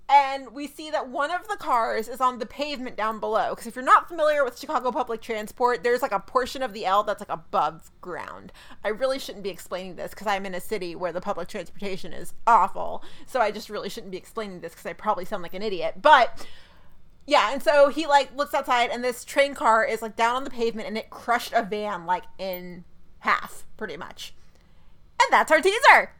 And 0.09 0.51
we 0.51 0.67
see 0.67 0.91
that 0.91 1.07
one 1.09 1.31
of 1.31 1.47
the 1.47 1.55
cars 1.55 2.07
is 2.07 2.19
on 2.19 2.39
the 2.39 2.45
pavement 2.45 2.97
down 2.97 3.19
below. 3.19 3.51
Because 3.51 3.67
if 3.67 3.75
you're 3.75 3.85
not 3.85 4.07
familiar 4.07 4.43
with 4.43 4.59
Chicago 4.59 4.91
public 4.91 5.21
transport, 5.21 5.83
there's 5.83 6.01
like 6.01 6.11
a 6.11 6.19
portion 6.19 6.61
of 6.61 6.73
the 6.73 6.85
L 6.85 7.03
that's 7.03 7.21
like 7.21 7.31
above 7.31 7.89
ground. 8.01 8.51
I 8.83 8.89
really 8.89 9.17
shouldn't 9.17 9.43
be 9.43 9.49
explaining 9.49 9.95
this 9.95 10.11
because 10.11 10.27
I'm 10.27 10.45
in 10.45 10.53
a 10.53 10.59
city 10.59 10.95
where 10.95 11.13
the 11.13 11.21
public 11.21 11.47
transportation 11.47 12.11
is 12.11 12.33
awful. 12.45 13.03
So 13.25 13.39
I 13.39 13.51
just 13.51 13.69
really 13.69 13.89
shouldn't 13.89 14.11
be 14.11 14.17
explaining 14.17 14.59
this 14.59 14.73
because 14.73 14.85
I 14.85 14.93
probably 14.93 15.25
sound 15.25 15.41
like 15.41 15.53
an 15.53 15.63
idiot. 15.63 16.01
But 16.01 16.45
yeah, 17.25 17.53
and 17.53 17.63
so 17.63 17.87
he 17.87 18.05
like 18.05 18.35
looks 18.35 18.53
outside 18.53 18.89
and 18.89 19.03
this 19.03 19.23
train 19.23 19.55
car 19.55 19.85
is 19.85 20.01
like 20.01 20.17
down 20.17 20.35
on 20.35 20.43
the 20.43 20.49
pavement 20.49 20.87
and 20.87 20.97
it 20.97 21.09
crushed 21.09 21.53
a 21.53 21.63
van 21.63 22.05
like 22.05 22.23
in 22.37 22.83
half, 23.19 23.65
pretty 23.77 23.95
much. 23.95 24.33
And 25.21 25.31
that's 25.31 25.51
our 25.51 25.61
teaser. 25.61 26.11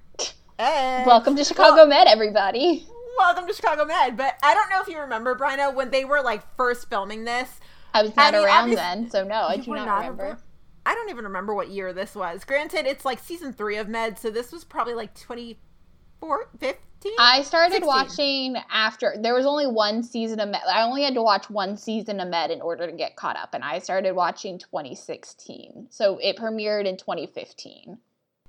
Welcome 1.05 1.35
to 1.35 1.43
Chicago 1.43 1.85
Med, 1.85 2.07
everybody. 2.07 2.87
Welcome 3.17 3.47
to 3.47 3.53
Chicago 3.53 3.85
Med. 3.85 4.17
But 4.17 4.37
I 4.43 4.53
don't 4.53 4.69
know 4.69 4.81
if 4.81 4.87
you 4.87 4.99
remember, 4.99 5.35
Bryna, 5.35 5.73
when 5.73 5.89
they 5.91 6.05
were 6.05 6.21
like 6.21 6.43
first 6.55 6.89
filming 6.89 7.23
this. 7.25 7.49
I 7.93 8.01
was 8.01 8.15
not 8.15 8.33
I 8.33 8.37
mean, 8.39 8.47
around 8.47 8.71
then, 8.71 9.09
so 9.11 9.23
no, 9.23 9.43
I 9.43 9.57
do 9.57 9.69
were 9.71 9.77
not, 9.77 9.99
remember. 9.99 10.23
around- 10.23 10.39
I 10.85 10.95
don't 10.95 11.09
even 11.09 11.25
remember 11.25 11.53
what 11.53 11.69
year 11.69 11.93
this 11.93 12.15
was. 12.15 12.43
Granted, 12.43 12.85
it's 12.87 13.05
like 13.05 13.19
season 13.19 13.53
three 13.53 13.77
of 13.77 13.87
Med, 13.87 14.17
so 14.19 14.29
this 14.29 14.51
was 14.51 14.63
probably 14.65 14.95
like 14.95 15.13
24, 15.17 16.49
15? 16.59 17.11
I 17.19 17.41
started 17.43 17.83
16. 17.83 17.87
watching 17.87 18.55
after 18.71 19.15
there 19.21 19.33
was 19.35 19.45
only 19.45 19.67
one 19.67 20.03
season 20.03 20.39
of 20.39 20.49
Med. 20.49 20.61
I 20.67 20.81
only 20.83 21.03
had 21.03 21.13
to 21.13 21.21
watch 21.21 21.49
one 21.49 21.77
season 21.77 22.19
of 22.19 22.27
Med 22.27 22.49
in 22.51 22.61
order 22.61 22.85
to 22.89 22.93
get 22.97 23.15
caught 23.15 23.37
up, 23.37 23.53
and 23.53 23.63
I 23.63 23.79
started 23.79 24.13
watching 24.13 24.57
2016. 24.57 25.87
So 25.89 26.17
it 26.21 26.35
premiered 26.37 26.85
in 26.85 26.97
2015. 26.97 27.97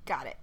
Got 0.06 0.26
it. 0.26 0.36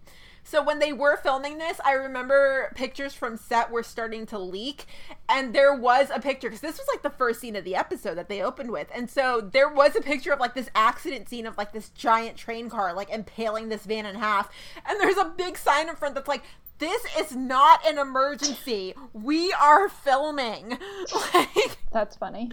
So 0.44 0.64
when 0.64 0.80
they 0.80 0.92
were 0.92 1.18
filming 1.18 1.58
this, 1.58 1.80
I 1.86 1.94
remember 1.94 2.72
pictures 2.76 3.14
from 3.14 3.38
set 3.38 3.72
were 3.72 3.84
starting 3.84 4.26
to 4.28 4.40
leak, 4.40 4.86
and 5.30 5.54
there 5.54 5.74
was 5.74 6.10
a 6.14 6.20
picture 6.20 6.50
because 6.50 6.62
this 6.62 6.78
was 6.78 6.88
like 6.92 7.04
the 7.04 7.10
first 7.10 7.40
scene 7.40 7.56
of 7.56 7.64
the 7.64 7.76
episode 7.76 8.16
that 8.16 8.28
they 8.28 8.42
opened 8.42 8.72
with, 8.72 8.88
and 8.94 9.10
so 9.10 9.42
there 9.42 9.70
was 9.70 9.96
a 9.96 10.02
picture 10.02 10.34
of 10.34 10.40
like 10.40 10.56
this 10.56 10.70
accident 10.76 11.30
scene 11.30 11.46
of 11.46 11.58
like 11.58 11.74
this 11.74 11.90
giant 11.90 12.38
train 12.38 12.70
car 12.70 12.94
like 12.94 13.10
impaling 13.10 13.70
this 13.70 13.86
van 13.86 14.06
in 14.06 14.16
half, 14.16 14.50
and 14.86 15.00
there's 15.00 15.18
a 15.18 15.26
big 15.26 15.58
sign 15.58 15.90
in 15.90 15.96
front 15.96 16.16
that's 16.16 16.28
like. 16.28 16.44
This 16.82 17.06
is 17.20 17.36
not 17.36 17.86
an 17.86 18.00
emergency. 18.00 18.96
We 19.14 19.54
are 19.54 19.88
filming. 19.88 20.80
Like, 21.34 21.78
That's 21.94 22.16
funny. 22.16 22.50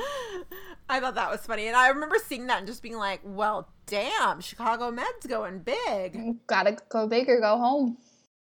I 0.88 1.00
thought 1.00 1.14
that 1.14 1.30
was 1.30 1.40
funny. 1.40 1.66
And 1.66 1.74
I 1.74 1.88
remember 1.88 2.16
seeing 2.22 2.46
that 2.48 2.58
and 2.58 2.66
just 2.66 2.82
being 2.82 2.98
like, 2.98 3.20
well, 3.24 3.70
damn, 3.86 4.42
Chicago 4.42 4.90
Med's 4.90 5.26
going 5.26 5.60
big. 5.60 6.46
Gotta 6.46 6.76
go 6.90 7.06
big 7.06 7.28
or 7.30 7.40
go 7.40 7.56
home. 7.56 7.96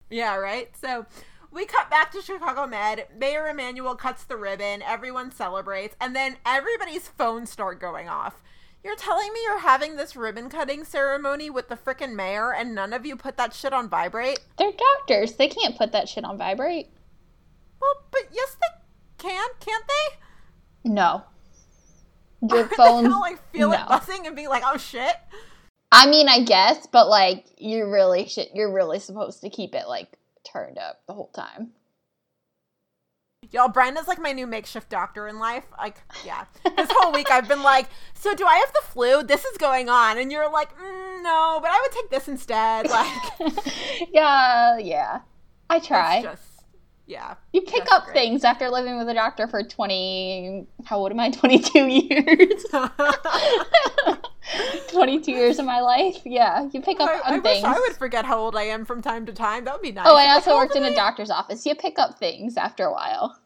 Yeah, 0.09 0.37
right? 0.37 0.71
So 0.81 1.05
we 1.53 1.67
cut 1.67 1.91
back 1.91 2.13
to 2.13 2.23
Chicago 2.23 2.67
Med. 2.67 3.07
Mayor 3.19 3.47
Emanuel 3.49 3.95
cuts 3.95 4.25
the 4.25 4.39
ribbon. 4.39 4.81
Everyone 4.81 5.31
celebrates. 5.33 5.97
And 6.01 6.17
then 6.17 6.37
everybody's 6.47 7.09
phones 7.09 7.51
start 7.51 7.79
going 7.79 8.09
off. 8.09 8.43
You're 8.85 8.97
telling 8.97 9.33
me 9.33 9.41
you're 9.45 9.61
having 9.61 9.97
this 9.97 10.15
ribbon 10.15 10.51
cutting 10.51 10.85
ceremony 10.85 11.49
with 11.49 11.69
the 11.69 11.77
frickin' 11.77 12.15
mayor 12.15 12.53
and 12.53 12.75
none 12.75 12.93
of 12.93 13.07
you 13.07 13.17
put 13.17 13.39
that 13.39 13.55
shit 13.55 13.73
on 13.73 13.89
vibrate? 13.89 14.41
They're 14.59 14.73
doctors. 14.73 15.33
They 15.37 15.49
can't 15.49 15.77
put 15.77 15.93
that 15.93 16.07
shit 16.07 16.23
on 16.23 16.37
vibrate. 16.37 16.91
Well, 17.81 18.05
but 18.11 18.29
yes, 18.31 18.57
they 18.61 19.29
can, 19.31 19.49
can't 19.59 19.85
they? 19.89 20.91
No. 20.91 21.25
Your 22.43 22.69
Aren't 22.79 23.05
they 23.05 23.09
like 23.09 23.53
feel 23.53 23.73
it 23.73 23.79
no. 23.79 23.87
buzzing 23.89 24.27
and 24.27 24.37
being 24.37 24.51
like, 24.51 24.65
oh 24.67 24.77
shit? 24.77 25.17
I 25.91 26.07
mean, 26.07 26.29
I 26.29 26.43
guess, 26.43 26.87
but 26.87 27.09
like 27.09 27.47
you 27.57 27.91
really 27.91 28.29
should. 28.29 28.49
You're 28.53 28.73
really 28.73 28.99
supposed 28.99 29.41
to 29.41 29.49
keep 29.49 29.75
it 29.75 29.89
like 29.89 30.19
turned 30.45 30.77
up 30.77 31.01
the 31.07 31.15
whole 31.15 31.31
time. 31.35 31.71
Y'all, 33.55 33.69
Brenda's 33.69 34.09
like 34.09 34.21
my 34.21 34.33
new 34.33 34.49
makeshift 34.49 34.91
doctor 34.91 35.29
in 35.29 35.39
life. 35.39 35.63
Like, 35.79 35.99
yeah. 36.27 36.47
This 36.77 36.91
whole 36.91 37.13
week 37.13 37.31
I've 37.31 37.47
been 37.47 37.63
like, 37.63 37.87
so 38.13 38.35
do 38.35 38.45
I 38.45 38.57
have 38.57 38.73
the 38.73 38.81
flu? 38.83 39.23
This 39.23 39.45
is 39.45 39.57
going 39.59 39.89
on. 39.89 40.19
And 40.19 40.33
you're 40.33 40.51
like, 40.51 40.77
mm, 40.77 41.23
no, 41.23 41.61
but 41.63 41.71
I 41.71 41.81
would 41.81 41.93
take 41.93 42.11
this 42.11 42.27
instead. 42.27 42.91
Like, 42.91 43.13
yeah, 44.13 44.77
yeah. 44.79 45.21
I 45.71 45.79
try. 45.79 46.23
just, 46.23 46.43
yeah. 47.07 47.37
you 47.53 47.63
pick 47.63 47.85
up 47.93 48.07
great. 48.07 48.15
things 48.15 48.43
after 48.43 48.69
living 48.69 48.99
with 48.99 49.09
a 49.09 49.15
doctor 49.15 49.47
for 49.47 49.63
20 49.63 50.67
how 50.85 50.99
old 50.99 51.13
am 51.13 51.21
I? 51.21 51.31
22 51.31 51.87
years. 51.87 52.65
22 54.91 55.31
years 55.31 55.61
of 55.61 55.65
my 55.65 55.81
life. 55.81 56.17
Yeah, 56.25 56.69
you 56.73 56.83
pick 56.83 56.99
up 56.99 57.09
I, 57.09 57.35
on 57.35 57.39
I 57.39 57.41
things. 57.41 57.65
I 57.65 57.79
would 57.79 57.97
forget 57.97 58.25
how 58.25 58.41
old 58.41 58.57
I 58.57 58.65
am 58.65 58.85
from 58.85 59.01
time 59.01 59.27
to 59.27 59.33
time. 59.33 59.65
That 59.65 59.75
would 59.75 59.83
be 59.83 59.93
nice. 59.93 60.07
Oh, 60.09 60.17
I 60.17 60.31
also 60.31 60.57
worked 60.57 60.75
in 60.75 60.83
a 60.83 60.93
doctor's 60.93 61.31
office. 61.31 61.65
You 61.65 61.77
pick 61.77 62.01
up 62.01 62.19
things 62.19 62.57
after 62.57 62.85
a 62.85 62.93
while. 62.93 63.39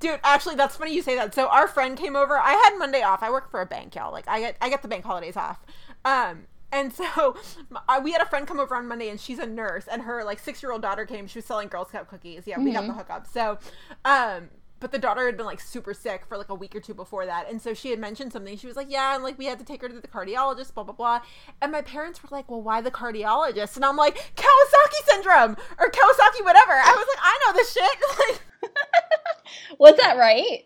Dude, 0.00 0.20
actually, 0.22 0.56
that's 0.56 0.76
funny 0.76 0.94
you 0.94 1.02
say 1.02 1.14
that. 1.16 1.34
So 1.34 1.48
our 1.48 1.68
friend 1.68 1.96
came 1.96 2.16
over. 2.16 2.36
I 2.36 2.52
had 2.52 2.78
Monday 2.78 3.02
off. 3.02 3.22
I 3.22 3.30
work 3.30 3.50
for 3.50 3.60
a 3.60 3.66
bank, 3.66 3.94
y'all. 3.94 4.12
Like 4.12 4.28
I 4.28 4.40
get 4.40 4.56
I 4.60 4.68
get 4.68 4.82
the 4.82 4.88
bank 4.88 5.04
holidays 5.04 5.36
off. 5.36 5.64
Um, 6.04 6.46
and 6.72 6.92
so 6.92 7.36
uh, 7.88 8.00
we 8.02 8.12
had 8.12 8.20
a 8.20 8.26
friend 8.26 8.46
come 8.46 8.58
over 8.60 8.74
on 8.74 8.88
Monday, 8.88 9.08
and 9.08 9.20
she's 9.20 9.38
a 9.38 9.46
nurse, 9.46 9.86
and 9.90 10.02
her 10.02 10.24
like 10.24 10.40
six 10.40 10.62
year 10.62 10.72
old 10.72 10.82
daughter 10.82 11.06
came. 11.06 11.26
She 11.26 11.38
was 11.38 11.46
selling 11.46 11.68
Girl 11.68 11.84
Scout 11.84 12.08
cookies. 12.08 12.42
Yeah, 12.46 12.58
we 12.58 12.72
got 12.72 12.86
the 12.86 12.92
hookup. 12.92 13.26
So, 13.26 13.58
um. 14.04 14.50
But 14.80 14.92
the 14.92 14.98
daughter 14.98 15.24
had 15.24 15.38
been 15.38 15.46
like 15.46 15.60
super 15.62 15.94
sick 15.94 16.26
for 16.26 16.36
like 16.36 16.50
a 16.50 16.54
week 16.54 16.76
or 16.76 16.80
two 16.80 16.92
before 16.92 17.24
that. 17.24 17.48
And 17.48 17.62
so 17.62 17.72
she 17.72 17.88
had 17.88 17.98
mentioned 17.98 18.34
something. 18.34 18.54
She 18.58 18.66
was 18.66 18.76
like, 18.76 18.90
Yeah, 18.90 19.14
and 19.14 19.24
like 19.24 19.38
we 19.38 19.46
had 19.46 19.58
to 19.58 19.64
take 19.64 19.80
her 19.80 19.88
to 19.88 19.98
the 19.98 20.06
cardiologist, 20.06 20.74
blah, 20.74 20.84
blah, 20.84 20.92
blah. 20.92 21.20
And 21.62 21.72
my 21.72 21.80
parents 21.80 22.22
were 22.22 22.28
like, 22.30 22.50
Well, 22.50 22.60
why 22.60 22.82
the 22.82 22.90
cardiologist? 22.90 23.76
And 23.76 23.84
I'm 23.84 23.96
like, 23.96 24.16
Kawasaki 24.36 25.06
syndrome 25.06 25.56
or 25.78 25.90
Kawasaki 25.90 26.44
whatever. 26.44 26.72
I 26.72 26.94
was 26.96 27.06
like, 27.08 27.22
I 27.22 27.38
know 27.46 27.52
this 27.54 27.72
shit. 27.72 28.40
Was 29.78 29.96
that 29.96 30.16
right? 30.16 30.64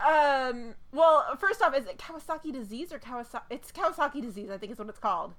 Um. 0.00 0.74
Well, 0.92 1.36
first 1.38 1.62
off, 1.62 1.76
is 1.76 1.86
it 1.86 1.98
Kawasaki 1.98 2.52
disease 2.52 2.92
or 2.92 2.98
Kawasaki? 2.98 3.42
It's 3.50 3.70
Kawasaki 3.70 4.22
disease, 4.22 4.50
I 4.50 4.58
think 4.58 4.72
is 4.72 4.78
what 4.78 4.88
it's 4.88 4.98
called. 4.98 5.34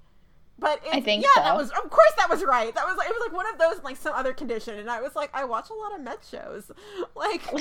But 0.60 0.80
it's, 0.86 0.96
I 0.96 1.02
think 1.02 1.24
yeah, 1.24 1.42
that 1.44 1.56
was 1.56 1.72
of 1.72 1.90
course 1.90 2.12
that 2.18 2.30
was 2.30 2.44
right. 2.44 2.74
That 2.76 2.86
was 2.86 2.96
like 2.96 3.10
it 3.10 3.14
was 3.14 3.24
like 3.28 3.36
one 3.36 3.52
of 3.52 3.58
those 3.58 3.84
like 3.84 3.98
some 3.98 4.14
other 4.14 4.32
condition, 4.32 4.78
and 4.78 4.92
I 4.92 5.02
was 5.02 5.16
like, 5.16 5.32
I 5.34 5.44
watch 5.44 5.72
a 5.72 5.74
lot 5.74 5.96
of 5.96 6.02
med 6.02 6.20
shows. 6.30 6.72
Like, 7.16 7.42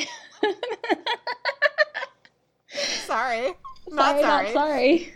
sorry, 3.06 3.54
not 3.88 4.20
sorry. 4.20 4.44
Not 4.44 4.52
sorry. 4.52 5.14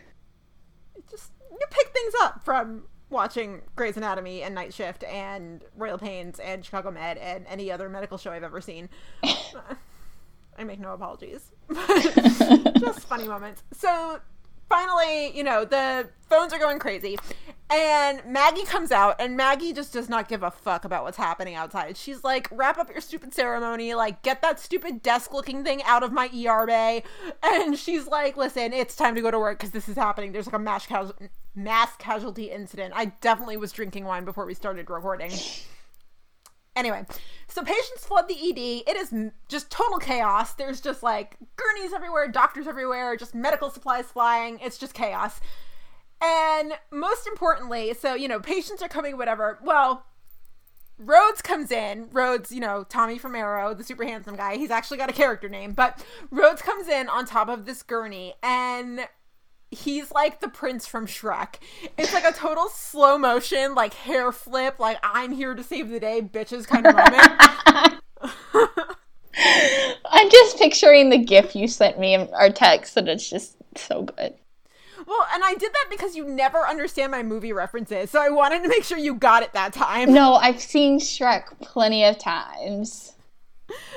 Just 1.11 1.31
you 1.51 1.67
pick 1.71 1.89
things 1.89 2.15
up 2.23 2.43
from 2.45 2.85
watching 3.15 3.63
Grey's 3.77 3.97
Anatomy 3.97 4.43
and 4.43 4.55
Night 4.55 4.75
Shift 4.75 5.05
and 5.05 5.65
Royal 5.77 5.97
Pains 5.97 6.39
and 6.39 6.65
Chicago 6.65 6.91
Med 6.91 7.17
and 7.17 7.47
any 7.49 7.73
other 7.73 7.89
medical 7.89 8.19
show 8.19 8.33
I've 8.33 8.43
ever 8.43 8.61
seen. 8.61 8.91
I 10.59 10.65
make 10.65 10.79
no 10.79 10.93
apologies. 10.93 11.53
Just 12.79 13.01
funny 13.01 13.27
moments. 13.27 13.63
So 13.73 14.21
finally, 14.69 15.37
you 15.37 15.45
know, 15.45 15.65
the 15.65 16.09
phones 16.29 16.53
are 16.53 16.59
going 16.59 16.79
crazy. 16.79 17.19
And 17.71 18.23
Maggie 18.27 18.65
comes 18.65 18.93
out, 18.93 19.17
and 19.19 19.37
Maggie 19.37 19.73
just 19.73 19.93
does 19.93 20.09
not 20.09 20.29
give 20.29 20.43
a 20.43 20.51
fuck 20.51 20.85
about 20.85 21.03
what's 21.03 21.17
happening 21.17 21.55
outside. 21.55 21.97
She's 21.97 22.23
like, 22.23 22.47
wrap 22.53 22.77
up 22.77 22.91
your 22.91 23.01
stupid 23.01 23.33
ceremony, 23.33 23.95
like, 23.95 24.23
get 24.23 24.43
that 24.43 24.61
stupid 24.61 25.03
desk 25.03 25.33
looking 25.33 25.65
thing 25.65 25.83
out 25.85 26.03
of 26.03 26.13
my 26.13 26.29
ER 26.29 26.67
bay. 26.67 27.03
And 27.43 27.79
she's 27.79 28.07
like, 28.07 28.37
listen, 28.37 28.73
it's 28.75 28.95
time 28.95 29.15
to 29.15 29.23
go 29.23 29.31
to 29.31 29.39
work 29.39 29.59
because 29.59 29.71
this 29.71 29.89
is 29.89 29.97
happening. 29.97 30.33
There's 30.33 30.47
like 30.47 30.55
a 30.55 30.59
mass, 30.59 30.87
mass 31.55 31.97
casualty 31.97 32.51
incident. 32.51 32.93
I 32.95 33.07
definitely 33.07 33.57
was 33.57 33.73
drinking 33.73 34.05
wine 34.05 34.27
before 34.27 34.45
we 34.45 34.55
started 34.55 34.91
recording. 34.91 35.33
Anyway, 36.77 37.05
so 37.47 37.63
patients 37.63 38.05
flood 38.05 38.29
the 38.29 38.35
ED. 38.35 38.83
It 38.89 38.97
is 38.97 39.15
just 39.49 39.71
total 39.71 39.99
chaos. 39.99 40.55
There's 40.55 40.81
just 40.81 41.03
like 41.03 41.37
gurneys 41.57 41.93
everywhere, 41.93 42.29
doctors 42.29 42.67
everywhere, 42.67 43.17
just 43.17 43.35
medical 43.35 43.71
supplies 43.71 44.07
flying. 44.07 44.59
It's 44.61 44.79
just 44.79 44.95
chaos. 44.95 45.41
And 46.21 46.73
most 46.91 47.27
importantly, 47.27 47.95
so, 47.95 48.15
you 48.15 48.29
know, 48.29 48.41
patients 48.41 48.83
are 48.83 48.89
coming, 48.89 49.17
whatever. 49.17 49.59
Well, 49.63 50.05
Rhodes 50.99 51.43
comes 51.43 51.71
in. 51.71 52.09
Rhodes, 52.13 52.51
you 52.51 52.61
know, 52.61 52.85
Tommy 52.89 53.19
from 53.19 53.35
Arrow, 53.35 53.75
the 53.75 53.85
super 53.85 54.05
handsome 54.05 54.37
guy. 54.37 54.57
He's 54.57 54.71
actually 54.71 54.97
got 54.97 55.11
a 55.11 55.13
character 55.13 55.49
name, 55.49 55.73
but 55.73 56.05
Rhodes 56.31 56.63
comes 56.63 56.89
in 56.89 57.09
on 57.09 57.27
top 57.27 57.49
of 57.49 57.67
this 57.67 57.83
gurney 57.83 58.35
and 58.43 59.07
he's 59.75 60.11
like 60.13 60.41
the 60.41 60.49
prince 60.49 60.87
from 60.87 61.07
Shrek. 61.07 61.57
It's 61.99 62.13
like 62.15 62.25
a 62.25 62.33
total 62.33 62.69
slow 62.69 63.19
motion, 63.19 63.75
like 63.75 63.95
hair 63.95 64.33
flip, 64.33 64.79
like 64.79 64.99
I'm 65.03 65.33
here 65.33 65.55
to 65.55 65.63
save 65.63 65.91
the 65.91 66.01
day, 66.01 66.23
bitches 66.23 66.67
kind 66.67 66.87
of 66.87 66.95
moment. 66.95 68.01
I'm 70.11 70.31
just 70.31 70.59
picturing 70.59 71.11
the 71.11 71.19
gif 71.19 71.57
you 71.57 71.67
sent 71.69 71.99
me 71.99 72.15
in 72.15 72.29
our 72.33 72.51
text, 72.51 72.97
and 72.97 73.09
it's 73.09 73.29
just 73.29 73.57
so 73.77 74.03
good. 74.03 74.35
well, 75.07 75.27
and 75.35 75.43
I 75.45 75.55
did 75.55 75.73
that 75.73 75.87
because 75.91 76.15
you 76.15 76.25
never 76.25 76.59
understand 76.59 77.11
my 77.11 77.23
movie 77.23 77.53
references, 77.53 78.11
so 78.11 78.23
I 78.23 78.31
wanted 78.31 78.63
to 78.63 78.69
make 78.69 78.85
sure 78.85 78.97
you 78.97 79.15
got 79.15 79.43
it 79.43 79.53
that 79.53 79.73
time. 79.73 80.13
No, 80.13 80.35
I've 80.35 80.61
seen 80.61 81.01
Shrek 81.01 81.61
plenty 81.61 82.05
of 82.05 82.19
times. 82.19 83.15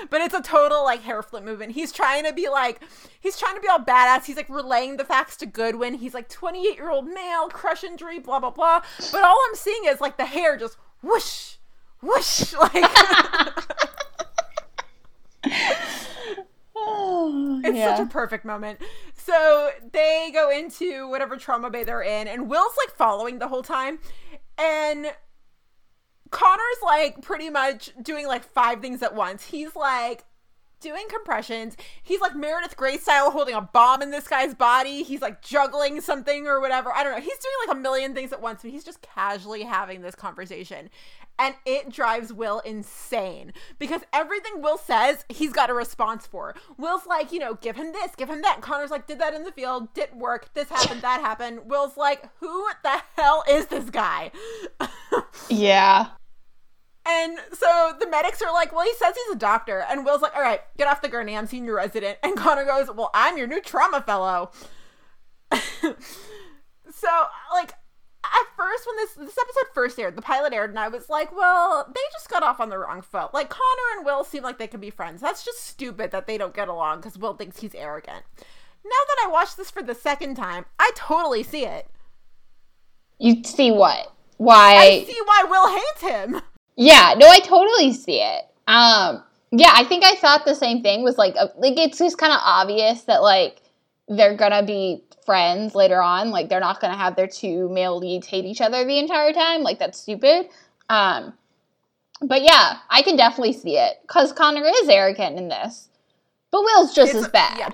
But 0.10 0.21
it's 0.21 0.34
a 0.34 0.41
total 0.41 0.84
like 0.84 1.01
hair 1.01 1.21
flip 1.21 1.43
movement. 1.43 1.73
He's 1.73 1.91
trying 1.91 2.23
to 2.23 2.32
be 2.34 2.47
like, 2.49 2.82
he's 3.19 3.38
trying 3.38 3.56
to 3.56 3.62
be 3.62 3.67
all 3.67 3.80
badass. 3.80 4.25
He's 4.25 4.38
like 4.38 4.49
relaying 4.49 4.97
the 4.97 5.03
facts 5.03 5.36
to 5.38 5.45
Goodwin. 5.45 5.95
He's 5.95 6.13
like 6.13 6.30
28 6.30 6.75
year 6.75 6.89
old 6.89 7.06
male, 7.08 7.49
crush 7.49 7.84
injury, 7.84 8.19
blah 8.19 8.39
blah 8.39 8.51
blah. 8.51 8.82
But 9.12 9.23
all 9.23 9.38
I'm 9.49 9.56
seeing 9.56 9.84
is 9.86 9.99
like 9.99 10.17
the 10.17 10.25
hair 10.25 10.58
just 10.58 10.77
whoosh, 11.01 11.56
whoosh, 12.01 12.53
like 12.60 12.84
Oh, 16.75 17.62
it's 17.65 17.77
yeah. 17.77 17.95
such 17.97 18.06
a 18.06 18.10
perfect 18.10 18.45
moment. 18.45 18.80
So 19.15 19.71
they 19.91 20.30
go 20.34 20.49
into 20.49 21.08
whatever 21.10 21.36
trauma 21.38 21.69
bay 21.69 21.84
they're 21.84 22.01
in, 22.01 22.27
and 22.27 22.49
Will's 22.49 22.75
like 22.86 22.95
following 22.95 23.39
the 23.39 23.47
whole 23.47 23.63
time, 23.63 23.99
and 24.58 25.08
Connor's 26.32 26.82
like 26.84 27.22
pretty 27.22 27.50
much 27.50 27.92
doing 28.02 28.28
like 28.28 28.44
five 28.44 28.82
things 28.82 29.02
at 29.02 29.16
once. 29.16 29.46
He's 29.46 29.76
like 29.76 30.26
doing 30.80 31.06
compressions. 31.10 31.76
He's 32.04 32.22
like 32.22 32.36
Meredith 32.36 32.76
Grey 32.76 32.98
style 32.98 33.32
holding 33.32 33.56
a 33.56 33.62
bomb 33.62 34.02
in 34.02 34.12
this 34.12 34.28
guy's 34.28 34.54
body. 34.54 35.04
He's 35.04 35.22
like 35.22 35.42
juggling 35.42 36.02
something 36.02 36.48
or 36.48 36.60
whatever. 36.60 36.92
I 36.94 37.04
don't 37.04 37.13
know. 37.13 37.22
He's 37.22 37.38
doing 37.38 37.68
like 37.68 37.78
a 37.78 37.80
million 37.80 38.13
things 38.13 38.32
at 38.32 38.42
once, 38.42 38.62
but 38.62 38.72
he's 38.72 38.84
just 38.84 39.02
casually 39.02 39.63
having 39.63 40.02
this 40.02 40.16
conversation. 40.16 40.90
And 41.40 41.54
it 41.66 41.92
drives 41.92 42.34
Will 42.34 42.60
insane 42.62 43.54
because 43.78 44.02
everything 44.12 44.62
Will 44.62 44.78
says, 44.78 45.24
he's 45.30 45.54
got 45.54 45.70
a 45.70 45.74
response 45.74 46.26
for. 46.26 46.56
Will's 46.78 47.06
like, 47.06 47.32
you 47.32 47.38
know, 47.38 47.54
give 47.56 47.76
him 47.76 47.92
this, 47.92 48.16
give 48.16 48.30
him 48.30 48.42
that. 48.42 48.62
Connor's 48.62 48.90
like, 48.90 49.06
did 49.06 49.20
that 49.20 49.36
in 49.36 49.44
the 49.44 49.52
field, 49.52 49.94
didn't 49.94 50.20
work, 50.20 50.52
this 50.56 50.70
happened, 50.70 51.02
that 51.02 51.22
happened. 51.22 51.62
Will's 51.66 51.96
like, 51.96 52.28
who 52.40 52.68
the 52.84 53.02
hell 53.16 53.44
is 53.48 53.68
this 53.68 53.90
guy? 53.92 54.32
yeah. 55.50 56.08
And 57.08 57.39
so 57.54 57.93
the 58.00 58.10
medics 58.10 58.41
are 58.41 58.52
like, 58.52 58.74
well, 58.74 58.84
he 58.84 58.93
says 58.96 59.15
he's 59.15 59.36
a 59.36 59.39
doctor. 59.39 59.86
And 59.89 60.04
Will's 60.04 60.22
like, 60.22 60.36
all 60.36 60.41
right, 60.41 60.60
get 60.78 60.88
off 60.88 61.02
the 61.02 61.08
gurney. 61.08 61.38
I'm 61.38 61.48
senior 61.48 61.76
resident. 61.76 62.17
And 62.22 62.36
Connor 62.38 62.65
goes, 62.65 62.89
well, 62.93 63.12
I'm 63.13 63.38
your 63.38 63.48
new 63.48 63.62
trauma 63.62 64.02
fellow. 64.02 64.52
so, 65.54 67.08
like, 67.54 67.74
at 68.24 68.46
first, 68.58 68.86
when 68.86 68.98
this 68.98 69.13
this 69.13 69.38
episode 69.38 69.74
first 69.74 69.98
aired, 69.98 70.17
the 70.17 70.22
pilot 70.22 70.52
aired, 70.52 70.72
and 70.72 70.80
I 70.80 70.89
was 70.89 71.08
like, 71.08 71.34
well, 71.34 71.86
they 71.88 72.02
just 72.12 72.30
got 72.30 72.43
off 72.43 72.60
on 72.60 72.67
the 72.67 72.78
wrong 72.78 73.02
foot. 73.02 73.34
Like, 73.34 73.50
Connor 73.50 73.98
and 73.98 74.06
Will 74.06 74.26
seem 74.26 74.43
like 74.43 74.58
they 74.58 74.67
could 74.67 74.82
be 74.82 74.89
friends. 74.89 75.22
That's 75.22 75.46
just 75.46 75.63
stupid 75.63 76.12
that 76.12 76.28
they 76.28 76.38
don't 76.38 76.54
get 76.54 76.67
along 76.67 76.98
because 76.98 77.17
Will 77.17 77.36
thinks 77.36 77.62
he's 77.62 77.74
arrogant. 77.74 78.24
Now 78.84 78.89
that 79.08 79.26
I 79.26 79.30
watched 79.32 79.56
this 79.56 79.72
for 79.72 79.82
the 79.82 79.96
second 79.96 80.36
time, 80.36 80.65
I 80.78 80.91
totally 80.96 81.43
see 81.43 81.65
it. 81.65 81.88
You 83.20 83.43
see 83.43 83.72
what? 83.72 84.13
Why? 84.38 84.76
I 84.76 85.04
see 85.06 85.20
why 85.24 85.46
Will 85.50 85.67
hates 85.70 86.02
him. 86.02 86.41
Yeah, 86.78 87.16
no, 87.18 87.28
I 87.28 87.40
totally 87.40 87.92
see 87.92 88.22
it. 88.22 88.46
Um, 88.68 89.24
yeah, 89.52 89.72
I 89.74 89.84
think 89.84 90.04
I 90.06 90.16
thought 90.16 90.46
the 90.46 90.56
same 90.56 90.84
thing. 90.84 91.04
Was 91.04 91.18
like, 91.18 91.36
a, 91.36 91.52
like 91.58 91.78
it's 91.78 91.98
just 91.98 92.18
kind 92.18 92.32
of 92.32 92.40
obvious 92.44 93.02
that 93.04 93.22
like 93.24 93.62
they're 94.08 94.38
gonna 94.38 94.63
be 94.63 95.04
friends 95.26 95.74
later 95.74 96.02
on. 96.02 96.30
Like 96.30 96.50
they're 96.50 96.60
not 96.60 96.80
gonna 96.80 96.96
have 96.96 97.16
their 97.16 97.28
two 97.28 97.68
male 97.70 97.98
leads 97.98 98.28
hate 98.28 98.46
each 98.46 98.62
other 98.62 98.86
the 98.86 99.00
entire 99.00 99.34
time. 99.34 99.63
Like 99.63 99.80
that's 99.80 100.00
stupid. 100.00 100.50
Um, 100.90 101.34
but 102.22 102.42
yeah, 102.44 102.78
I 102.90 103.02
can 103.02 103.16
definitely 103.18 103.54
see 103.54 103.78
it 103.78 103.98
because 104.04 104.32
Connor 104.32 104.63
is 104.66 104.88
arrogant 104.88 105.38
in 105.38 105.50
this, 105.50 105.90
but 106.52 106.62
Will's 106.63 106.94
just 106.94 107.13
It's 107.13 107.26
as 107.26 107.32
bad. 107.32 107.58
yeah. 107.58 107.70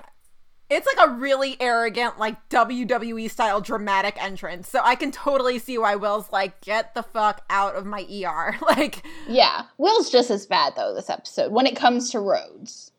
It's 0.70 0.86
like 0.96 1.08
a 1.08 1.12
really 1.12 1.56
arrogant, 1.60 2.18
like 2.18 2.48
WWE 2.48 3.30
style 3.30 3.60
dramatic 3.60 4.16
entrance. 4.22 4.68
So 4.68 4.80
I 4.82 4.94
can 4.94 5.12
totally 5.12 5.58
see 5.58 5.76
why 5.78 5.94
Will's 5.96 6.32
like, 6.32 6.60
get 6.62 6.94
the 6.94 7.02
fuck 7.02 7.44
out 7.50 7.76
of 7.76 7.84
my 7.84 8.00
ER. 8.10 8.56
like, 8.62 9.04
Yeah, 9.28 9.64
Will's 9.78 10.10
just 10.10 10.30
as 10.30 10.46
bad 10.46 10.72
though 10.76 10.94
this 10.94 11.10
episode 11.10 11.52
when 11.52 11.66
it 11.66 11.76
comes 11.76 12.10
to 12.10 12.20
Rhodes. 12.20 12.92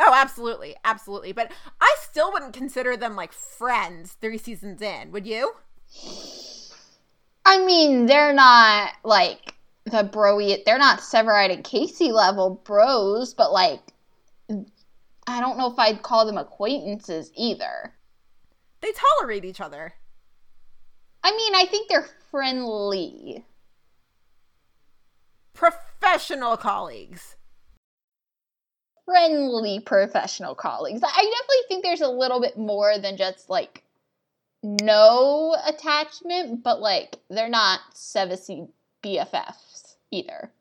oh, 0.00 0.12
absolutely. 0.14 0.74
Absolutely. 0.84 1.32
But 1.32 1.52
I 1.80 1.96
still 2.00 2.32
wouldn't 2.32 2.54
consider 2.54 2.96
them 2.96 3.14
like 3.14 3.32
friends 3.32 4.16
three 4.20 4.38
seasons 4.38 4.80
in. 4.80 5.12
Would 5.12 5.26
you? 5.26 5.52
I 7.44 7.64
mean, 7.64 8.06
they're 8.06 8.32
not 8.32 8.92
like 9.04 9.54
the 9.84 10.02
broy. 10.02 10.64
They're 10.64 10.78
not 10.78 11.00
Severide 11.00 11.52
and 11.52 11.62
Casey 11.62 12.10
level 12.10 12.60
bros, 12.64 13.34
but 13.34 13.52
like, 13.52 13.80
I 15.26 15.40
don't 15.40 15.58
know 15.58 15.70
if 15.70 15.78
I'd 15.78 16.02
call 16.02 16.24
them 16.24 16.38
acquaintances 16.38 17.30
either. 17.34 17.94
They 18.80 18.92
tolerate 18.92 19.44
each 19.44 19.60
other. 19.60 19.94
I 21.22 21.32
mean, 21.32 21.54
I 21.54 21.66
think 21.66 21.88
they're 21.88 22.08
friendly. 22.30 23.44
Professional 25.54 26.56
colleagues. 26.56 27.36
Friendly 29.04 29.80
professional 29.80 30.54
colleagues. 30.54 31.02
I 31.02 31.08
definitely 31.08 31.56
think 31.68 31.82
there's 31.82 32.00
a 32.00 32.08
little 32.08 32.40
bit 32.40 32.56
more 32.56 32.98
than 32.98 33.16
just 33.16 33.50
like 33.50 33.82
no 34.62 35.56
attachment, 35.66 36.62
but 36.62 36.80
like 36.80 37.16
they're 37.30 37.48
not 37.48 37.80
Sevisi 37.94 38.68
BFFs 39.02 39.96
either. 40.10 40.52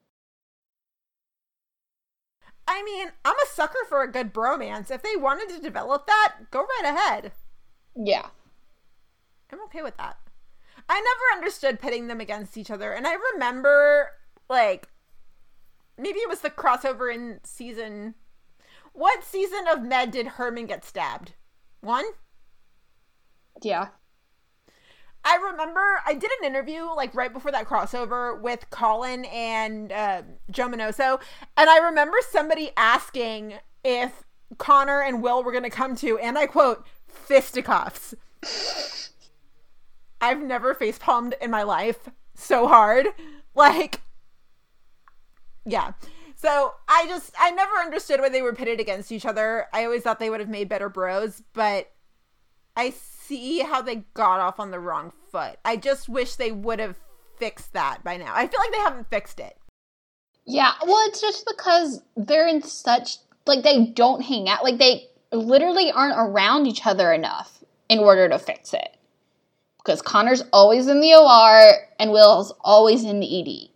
I 2.68 2.84
mean, 2.84 3.10
I'm 3.24 3.36
a 3.36 3.54
sucker 3.54 3.86
for 3.88 4.02
a 4.02 4.12
good 4.12 4.34
bromance. 4.34 4.90
If 4.90 5.04
they 5.04 5.16
wanted 5.16 5.50
to 5.50 5.62
develop 5.62 6.08
that, 6.08 6.36
go 6.52 6.62
right 6.62 6.94
ahead. 6.94 7.32
Yeah. 7.96 8.28
I'm 9.52 9.62
okay 9.66 9.82
with 9.82 9.98
that. 9.98 10.18
I 10.90 10.96
never 10.96 11.40
understood 11.40 11.80
pitting 11.80 12.08
them 12.08 12.20
against 12.20 12.58
each 12.58 12.72
other. 12.72 12.92
And 12.92 13.08
I 13.08 13.16
remember, 13.34 14.12
like, 14.50 14.88
maybe 15.98 16.20
it 16.20 16.30
was 16.30 16.42
the 16.42 16.50
crossover 16.50 17.14
in 17.14 17.40
season. 17.44 18.16
What 18.94 19.24
season 19.24 19.68
of 19.68 19.84
Med 19.84 20.12
did 20.12 20.28
Herman 20.28 20.66
get 20.68 20.86
stabbed? 20.86 21.34
One? 21.82 22.06
Yeah. 23.62 23.90
I 25.26 25.38
remember 25.52 25.82
I 26.06 26.14
did 26.14 26.30
an 26.40 26.46
interview 26.46 26.84
like 26.96 27.16
right 27.16 27.34
before 27.34 27.52
that 27.52 27.68
crossover 27.68 28.40
with 28.40 28.70
Colin 28.70 29.26
and 29.26 29.92
uh, 29.92 30.22
Joe 30.52 30.68
Minoso, 30.68 31.20
and 31.58 31.70
I 31.70 31.80
remember 31.80 32.18
somebody 32.30 32.70
asking 32.78 33.56
if 33.84 34.24
Connor 34.58 35.02
and 35.02 35.24
Will 35.24 35.44
were 35.44 35.52
going 35.52 35.64
to 35.64 35.70
come 35.70 35.96
to, 35.98 36.20
and 36.20 36.38
I 36.38 36.46
quote, 36.46 36.86
fisticuffs. 37.08 38.14
I've 40.22 40.42
never 40.42 40.74
face 40.74 40.98
palmed 40.98 41.36
in 41.42 41.52
my 41.52 41.64
life 41.64 42.10
so 42.36 42.68
hard. 42.68 43.08
Like, 43.56 44.02
yeah. 45.66 45.94
So 46.36 46.74
I 46.88 47.06
just, 47.08 47.34
I 47.40 47.52
never 47.52 47.76
understood 47.78 48.20
why 48.20 48.30
they 48.30 48.42
were 48.42 48.54
pitted 48.54 48.80
against 48.80 49.12
each 49.12 49.26
other. 49.26 49.66
I 49.74 49.86
always 49.86 50.04
thought 50.04 50.20
they 50.20 50.30
would 50.30 50.40
have 50.40 50.50
made 50.50 50.70
better 50.70 50.90
bros, 50.90 51.42
but 51.54 51.92
I 52.76 52.92
see 53.28 53.60
how 53.60 53.82
they 53.82 54.06
got 54.14 54.40
off 54.40 54.60
on 54.60 54.72
the 54.72 54.80
wrong 54.80 55.12
foot. 55.32 55.58
I 55.64 55.78
just 55.78 56.10
wish 56.10 56.36
they 56.36 56.52
would 56.52 56.80
have 56.80 56.98
fixed 57.38 57.74
that 57.74 58.04
by 58.04 58.18
now. 58.18 58.34
I 58.34 58.48
feel 58.48 58.60
like 58.60 58.72
they 58.72 58.80
haven't 58.80 59.10
fixed 59.10 59.40
it. 59.40 59.58
Yeah, 60.46 60.74
well, 60.86 61.08
it's 61.08 61.22
just 61.22 61.46
because 61.46 62.02
they're 62.16 62.48
in 62.48 62.62
such 62.62 63.18
like 63.46 63.64
they 63.64 63.88
don't 63.88 64.22
hang 64.22 64.50
out. 64.50 64.64
Like 64.64 64.78
they 64.78 65.08
literally 65.32 65.92
aren't 65.92 66.18
around 66.18 66.68
each 66.68 66.86
other 66.86 67.12
enough 67.14 67.64
in 67.90 68.00
order 68.00 68.30
to 68.30 68.40
fix 68.40 68.74
it. 68.74 68.98
Because 69.78 70.02
Connor's 70.02 70.44
always 70.52 70.88
in 70.88 71.02
the 71.02 71.14
OR 71.14 71.88
and 72.00 72.12
Will's 72.12 72.54
always 72.62 73.04
in 73.04 73.20
the 73.20 73.40
ED. 73.40 73.70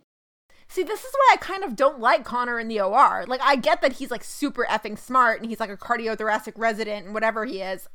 See, 0.68 0.82
this 0.84 1.04
is 1.04 1.12
why 1.12 1.34
I 1.34 1.36
kind 1.36 1.64
of 1.64 1.74
don't 1.74 1.98
like 1.98 2.24
Connor 2.24 2.60
in 2.60 2.68
the 2.68 2.80
OR. 2.80 3.24
Like, 3.26 3.40
I 3.42 3.56
get 3.56 3.82
that 3.82 3.94
he's 3.94 4.10
like 4.10 4.22
super 4.22 4.64
effing 4.70 4.98
smart 4.98 5.40
and 5.40 5.50
he's 5.50 5.58
like 5.58 5.70
a 5.70 5.76
cardiothoracic 5.76 6.52
resident 6.56 7.06
and 7.06 7.14
whatever 7.14 7.44
he 7.44 7.60
is, 7.60 7.88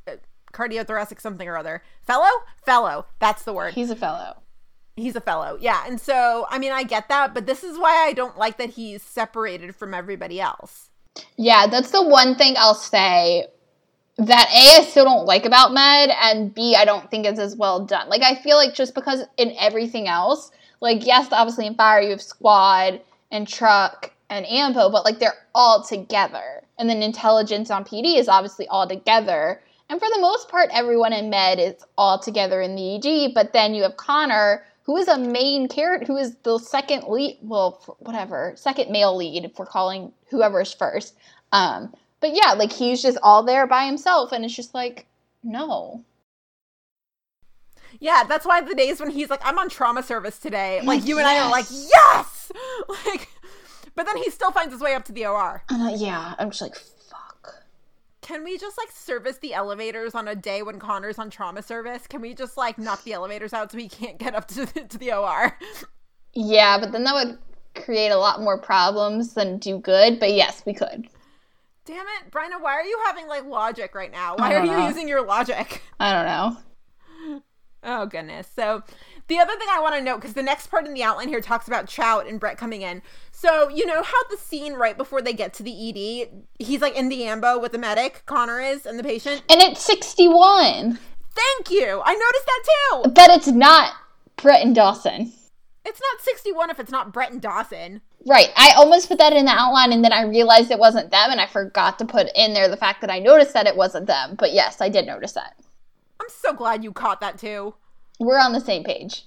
cardiothoracic 0.56 1.20
something 1.20 1.46
or 1.48 1.56
other. 1.56 1.82
Fellow? 2.02 2.30
Fellow. 2.64 3.06
That's 3.18 3.42
the 3.42 3.52
word. 3.52 3.74
He's 3.74 3.90
a 3.90 3.96
fellow. 3.96 4.42
He's 4.96 5.16
a 5.16 5.20
fellow. 5.20 5.58
Yeah. 5.60 5.84
And 5.86 6.00
so, 6.00 6.46
I 6.50 6.58
mean, 6.58 6.72
I 6.72 6.82
get 6.82 7.08
that, 7.08 7.34
but 7.34 7.46
this 7.46 7.62
is 7.62 7.78
why 7.78 8.06
I 8.06 8.12
don't 8.12 8.38
like 8.38 8.56
that 8.58 8.70
he's 8.70 9.02
separated 9.02 9.76
from 9.76 9.92
everybody 9.92 10.40
else. 10.40 10.88
Yeah, 11.36 11.66
that's 11.66 11.90
the 11.90 12.02
one 12.02 12.34
thing 12.34 12.54
I'll 12.58 12.74
say 12.74 13.46
that 14.18 14.48
A, 14.50 14.80
I 14.80 14.84
still 14.84 15.04
don't 15.04 15.26
like 15.26 15.44
about 15.44 15.74
Med, 15.74 16.10
and 16.22 16.54
B, 16.54 16.74
I 16.74 16.86
don't 16.86 17.10
think 17.10 17.26
it's 17.26 17.38
as 17.38 17.54
well 17.54 17.84
done. 17.84 18.08
Like, 18.08 18.22
I 18.22 18.34
feel 18.34 18.56
like 18.56 18.74
just 18.74 18.94
because 18.94 19.22
in 19.36 19.54
everything 19.58 20.08
else, 20.08 20.50
like, 20.80 21.04
yes, 21.06 21.28
obviously 21.32 21.66
in 21.66 21.74
Fire 21.74 22.00
you 22.00 22.10
have 22.10 22.22
Squad 22.22 23.00
and 23.30 23.46
Truck 23.46 24.12
and 24.30 24.46
Ambo, 24.46 24.90
but 24.90 25.04
like 25.04 25.18
they're 25.18 25.46
all 25.54 25.82
together. 25.82 26.62
And 26.78 26.88
then 26.88 27.02
Intelligence 27.02 27.70
on 27.70 27.84
PD 27.84 28.18
is 28.18 28.28
obviously 28.28 28.66
all 28.68 28.86
together. 28.86 29.60
And 29.88 30.00
for 30.00 30.08
the 30.08 30.20
most 30.20 30.48
part, 30.48 30.70
everyone 30.72 31.12
in 31.12 31.30
Med 31.30 31.60
is 31.60 31.74
all 31.96 32.18
together 32.18 32.60
in 32.60 32.74
the 32.74 32.96
ED, 32.96 33.34
but 33.34 33.52
then 33.52 33.74
you 33.74 33.82
have 33.84 33.96
Connor, 33.96 34.64
who 34.82 34.96
is 34.96 35.08
a 35.08 35.18
main 35.18 35.68
character, 35.68 36.06
who 36.06 36.16
is 36.16 36.36
the 36.42 36.58
second 36.58 37.04
lead, 37.08 37.38
well, 37.42 37.96
whatever, 38.00 38.52
second 38.56 38.90
male 38.90 39.16
lead, 39.16 39.44
if 39.44 39.58
we're 39.58 39.66
calling 39.66 40.12
whoever's 40.30 40.72
first. 40.72 41.14
Um, 41.52 41.94
but 42.20 42.34
yeah, 42.34 42.52
like 42.52 42.72
he's 42.72 43.02
just 43.02 43.18
all 43.22 43.42
there 43.42 43.66
by 43.66 43.86
himself, 43.86 44.32
and 44.32 44.44
it's 44.44 44.54
just 44.54 44.74
like, 44.74 45.06
no. 45.44 46.04
Yeah, 48.00 48.24
that's 48.28 48.44
why 48.44 48.60
the 48.60 48.74
days 48.74 49.00
when 49.00 49.10
he's 49.10 49.30
like, 49.30 49.40
I'm 49.44 49.58
on 49.58 49.68
trauma 49.68 50.02
service 50.02 50.38
today, 50.38 50.80
like 50.82 51.06
you 51.06 51.18
and 51.18 51.26
I 51.26 51.38
are 51.40 51.50
like, 51.50 51.66
yes! 51.70 52.52
Like, 53.06 53.28
but 53.94 54.06
then 54.06 54.16
he 54.18 54.30
still 54.30 54.50
finds 54.52 54.72
his 54.72 54.80
way 54.80 54.94
up 54.94 55.04
to 55.06 55.12
the 55.12 55.26
OR. 55.26 55.62
Uh, 55.70 55.92
yeah, 55.96 56.34
I'm 56.38 56.50
just 56.50 56.62
like. 56.62 56.76
Can 58.26 58.42
we 58.42 58.58
just 58.58 58.76
like 58.76 58.90
service 58.90 59.38
the 59.38 59.54
elevators 59.54 60.16
on 60.16 60.26
a 60.26 60.34
day 60.34 60.60
when 60.60 60.80
Connor's 60.80 61.16
on 61.16 61.30
trauma 61.30 61.62
service? 61.62 62.08
Can 62.08 62.20
we 62.20 62.34
just 62.34 62.56
like 62.56 62.76
knock 62.76 63.04
the 63.04 63.12
elevators 63.12 63.52
out 63.52 63.70
so 63.70 63.78
he 63.78 63.88
can't 63.88 64.18
get 64.18 64.34
up 64.34 64.48
to 64.48 64.66
the, 64.66 64.80
to 64.80 64.98
the 64.98 65.12
OR? 65.12 65.56
Yeah, 66.34 66.76
but 66.80 66.90
then 66.90 67.04
that 67.04 67.14
would 67.14 67.38
create 67.84 68.10
a 68.10 68.18
lot 68.18 68.40
more 68.40 68.58
problems 68.58 69.34
than 69.34 69.58
do 69.58 69.78
good. 69.78 70.18
But 70.18 70.32
yes, 70.32 70.64
we 70.66 70.74
could. 70.74 71.06
Damn 71.84 72.04
it, 72.04 72.32
Bryna, 72.32 72.60
why 72.60 72.72
are 72.72 72.82
you 72.82 73.00
having 73.06 73.28
like 73.28 73.44
logic 73.44 73.94
right 73.94 74.10
now? 74.10 74.34
Why 74.34 74.52
are 74.52 74.58
don't 74.58 74.66
you 74.66 74.72
know. 74.72 74.88
using 74.88 75.06
your 75.06 75.24
logic? 75.24 75.82
I 76.00 76.12
don't 76.12 76.26
know. 76.26 77.42
Oh 77.84 78.06
goodness. 78.06 78.48
So 78.56 78.82
the 79.28 79.38
other 79.38 79.56
thing 79.56 79.68
I 79.70 79.80
want 79.80 79.94
to 79.96 80.02
note 80.02 80.16
because 80.20 80.34
the 80.34 80.42
next 80.42 80.68
part 80.68 80.86
in 80.86 80.94
the 80.94 81.02
outline 81.02 81.28
here 81.28 81.40
talks 81.40 81.66
about 81.66 81.88
Chout 81.88 82.26
and 82.26 82.38
Brett 82.38 82.56
coming 82.58 82.82
in. 82.82 83.02
So 83.32 83.68
you 83.68 83.84
know 83.86 84.02
how 84.02 84.22
the 84.30 84.36
scene 84.36 84.74
right 84.74 84.96
before 84.96 85.20
they 85.22 85.32
get 85.32 85.52
to 85.54 85.62
the 85.62 85.72
ED, 85.88 86.28
he's 86.58 86.80
like 86.80 86.94
in 86.96 87.08
the 87.08 87.24
ambo 87.24 87.58
with 87.58 87.72
the 87.72 87.78
medic, 87.78 88.22
Connor 88.26 88.60
is, 88.60 88.86
and 88.86 88.98
the 88.98 89.02
patient. 89.04 89.42
And 89.48 89.60
it's 89.60 89.82
61, 89.82 90.98
Thank 91.34 91.70
you. 91.70 92.00
I 92.04 92.14
noticed 92.14 92.46
that 92.46 92.64
too. 93.04 93.10
but 93.14 93.30
it's 93.30 93.48
not 93.48 93.92
Brett 94.36 94.64
and 94.64 94.74
Dawson. 94.74 95.32
It's 95.84 96.00
not 96.00 96.22
61 96.22 96.70
if 96.70 96.80
it's 96.80 96.90
not 96.90 97.12
Brett 97.12 97.30
and 97.30 97.40
Dawson. 97.40 98.00
Right. 98.26 98.48
I 98.56 98.72
almost 98.76 99.08
put 99.08 99.18
that 99.18 99.32
in 99.32 99.44
the 99.44 99.52
outline 99.52 99.92
and 99.92 100.02
then 100.02 100.12
I 100.12 100.22
realized 100.22 100.70
it 100.70 100.78
wasn't 100.80 101.10
them 101.12 101.30
and 101.30 101.40
I 101.40 101.46
forgot 101.46 101.98
to 102.00 102.04
put 102.04 102.28
in 102.34 102.54
there 102.54 102.68
the 102.68 102.76
fact 102.76 103.00
that 103.02 103.10
I 103.10 103.20
noticed 103.20 103.52
that 103.52 103.66
it 103.68 103.76
wasn't 103.76 104.06
them. 104.06 104.34
But 104.36 104.52
yes, 104.52 104.80
I 104.80 104.88
did 104.88 105.06
notice 105.06 105.32
that. 105.32 105.54
I'm 106.20 106.26
so 106.28 106.52
glad 106.52 106.82
you 106.82 106.92
caught 106.92 107.20
that 107.20 107.38
too. 107.38 107.74
We're 108.18 108.38
on 108.38 108.52
the 108.52 108.60
same 108.60 108.84
page. 108.84 109.24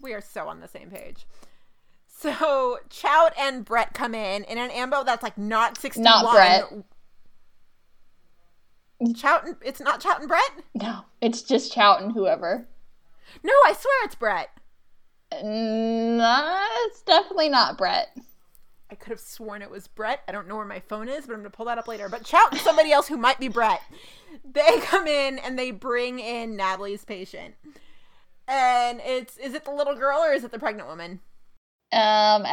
We 0.00 0.12
are 0.12 0.20
so 0.20 0.48
on 0.48 0.60
the 0.60 0.68
same 0.68 0.90
page. 0.90 1.26
So 2.06 2.78
Chout 2.88 3.32
and 3.38 3.64
Brett 3.64 3.92
come 3.94 4.14
in 4.14 4.44
in 4.44 4.58
an 4.58 4.70
ambo 4.70 5.04
that's 5.04 5.22
like 5.22 5.36
not 5.36 5.78
61. 5.78 6.04
Not 6.04 6.32
Brett. 6.32 6.64
Chout 9.14 9.46
and 9.46 9.56
it's 9.62 9.80
not 9.80 10.00
Chout 10.00 10.20
and 10.20 10.28
Brett? 10.28 10.50
No, 10.74 11.04
it's 11.20 11.42
just 11.42 11.72
Chout 11.72 12.02
and 12.02 12.12
whoever. 12.12 12.66
No, 13.42 13.52
I 13.64 13.72
swear 13.72 14.04
it's 14.04 14.14
Brett. 14.14 14.48
No, 15.42 16.66
it's 16.86 17.02
definitely 17.02 17.48
not 17.48 17.76
Brett. 17.76 18.16
I 18.90 18.94
could 18.94 19.10
have 19.10 19.20
sworn 19.20 19.62
it 19.62 19.70
was 19.70 19.88
Brett. 19.88 20.20
I 20.28 20.32
don't 20.32 20.46
know 20.46 20.56
where 20.56 20.64
my 20.64 20.80
phone 20.80 21.08
is, 21.08 21.26
but 21.26 21.34
I'm 21.34 21.40
gonna 21.40 21.50
pull 21.50 21.66
that 21.66 21.78
up 21.78 21.88
later. 21.88 22.08
But 22.08 22.24
Chout 22.24 22.52
and 22.52 22.60
somebody 22.60 22.92
else 22.92 23.08
who 23.08 23.16
might 23.16 23.40
be 23.40 23.48
Brett. 23.48 23.82
They 24.44 24.80
come 24.80 25.06
in 25.06 25.38
and 25.38 25.58
they 25.58 25.72
bring 25.72 26.20
in 26.20 26.56
Natalie's 26.56 27.04
patient. 27.04 27.54
And 28.48 29.00
it's 29.04 29.36
is 29.38 29.54
it 29.54 29.64
the 29.64 29.72
little 29.72 29.96
girl 29.96 30.18
or 30.18 30.32
is 30.32 30.44
it 30.44 30.52
the 30.52 30.58
pregnant 30.58 30.88
woman? 30.88 31.20
Um, 31.92 32.44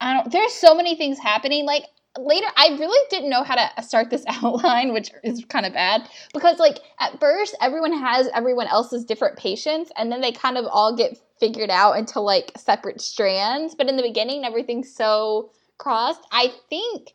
I 0.00 0.14
don't. 0.14 0.32
There's 0.32 0.52
so 0.52 0.74
many 0.74 0.96
things 0.96 1.18
happening. 1.18 1.66
Like 1.66 1.84
later, 2.18 2.46
I 2.56 2.76
really 2.78 3.06
didn't 3.10 3.30
know 3.30 3.42
how 3.42 3.54
to 3.54 3.82
start 3.82 4.10
this 4.10 4.24
outline, 4.28 4.92
which 4.92 5.10
is 5.24 5.44
kind 5.46 5.66
of 5.66 5.72
bad 5.72 6.08
because 6.32 6.58
like 6.58 6.78
at 7.00 7.18
first 7.20 7.56
everyone 7.60 7.92
has 7.92 8.28
everyone 8.34 8.66
else's 8.66 9.04
different 9.04 9.38
patients, 9.38 9.90
and 9.96 10.10
then 10.10 10.20
they 10.20 10.32
kind 10.32 10.58
of 10.58 10.66
all 10.66 10.96
get 10.96 11.18
figured 11.38 11.70
out 11.70 11.98
into 11.98 12.20
like 12.20 12.52
separate 12.56 13.00
strands. 13.00 13.74
But 13.74 13.88
in 13.88 13.96
the 13.96 14.02
beginning, 14.02 14.44
everything's 14.44 14.94
so 14.94 15.50
crossed. 15.78 16.20
I 16.30 16.52
think 16.68 17.12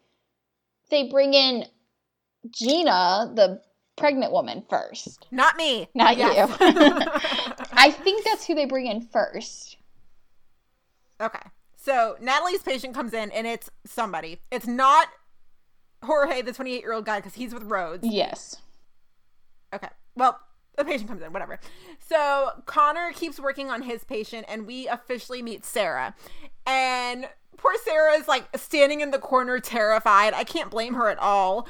they 0.89 1.09
bring 1.09 1.33
in 1.33 1.65
Gina, 2.51 3.31
the 3.35 3.61
pregnant 3.97 4.31
woman, 4.31 4.63
first. 4.69 5.27
Not 5.31 5.57
me. 5.57 5.89
Not 5.93 6.15
Yes. 6.17 6.49
you. 6.49 6.55
I 7.73 7.91
think 7.91 8.23
that's 8.23 8.45
who 8.45 8.55
they 8.55 8.65
bring 8.65 8.87
in 8.87 9.01
first. 9.01 9.77
okay. 11.21 11.39
So 11.75 12.17
Natalie's 12.19 12.61
patient 12.61 12.93
comes 12.93 13.13
in 13.13 13.31
and 13.31 13.47
it's 13.47 13.69
somebody. 13.85 14.39
It's 14.51 14.67
not 14.67 15.07
Jorge, 16.03 16.41
the 16.41 16.51
28 16.53 16.81
year 16.81 16.93
old 16.93 17.05
guy, 17.05 17.19
because 17.19 17.33
he's 17.35 17.53
with 17.53 17.63
Rhodes. 17.63 18.05
Yes. 18.05 18.57
Okay. 19.73 19.87
Well, 20.15 20.37
the 20.77 20.83
patient 20.85 21.07
comes 21.09 21.21
in, 21.21 21.31
whatever. 21.33 21.59
So 22.07 22.49
Connor 22.65 23.11
keeps 23.13 23.39
working 23.39 23.69
on 23.71 23.81
his 23.81 24.03
patient, 24.03 24.45
and 24.49 24.67
we 24.67 24.87
officially 24.87 25.41
meet 25.41 25.65
Sarah. 25.65 26.13
And 26.65 27.27
poor 27.57 27.73
Sarah 27.83 28.13
is 28.13 28.27
like 28.27 28.45
standing 28.57 29.01
in 29.01 29.11
the 29.11 29.17
corner, 29.19 29.59
terrified. 29.59 30.33
I 30.33 30.43
can't 30.43 30.69
blame 30.69 30.93
her 30.95 31.09
at 31.09 31.17
all. 31.19 31.67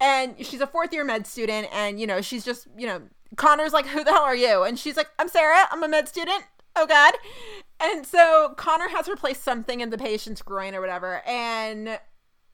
And 0.00 0.36
she's 0.44 0.60
a 0.60 0.66
fourth 0.66 0.92
year 0.92 1.04
med 1.04 1.26
student, 1.26 1.68
and 1.72 2.00
you 2.00 2.06
know, 2.06 2.20
she's 2.20 2.44
just, 2.44 2.68
you 2.76 2.86
know, 2.86 3.02
Connor's 3.36 3.72
like, 3.72 3.86
Who 3.86 4.04
the 4.04 4.12
hell 4.12 4.22
are 4.22 4.36
you? 4.36 4.62
And 4.62 4.78
she's 4.78 4.96
like, 4.96 5.08
I'm 5.18 5.28
Sarah, 5.28 5.66
I'm 5.70 5.82
a 5.82 5.88
med 5.88 6.08
student. 6.08 6.44
Oh, 6.76 6.86
God. 6.86 7.14
And 7.80 8.06
so 8.06 8.54
Connor 8.56 8.88
has 8.88 9.06
her 9.06 9.16
place 9.16 9.38
something 9.38 9.80
in 9.80 9.90
the 9.90 9.98
patient's 9.98 10.42
groin 10.42 10.74
or 10.74 10.80
whatever. 10.80 11.22
And, 11.26 11.98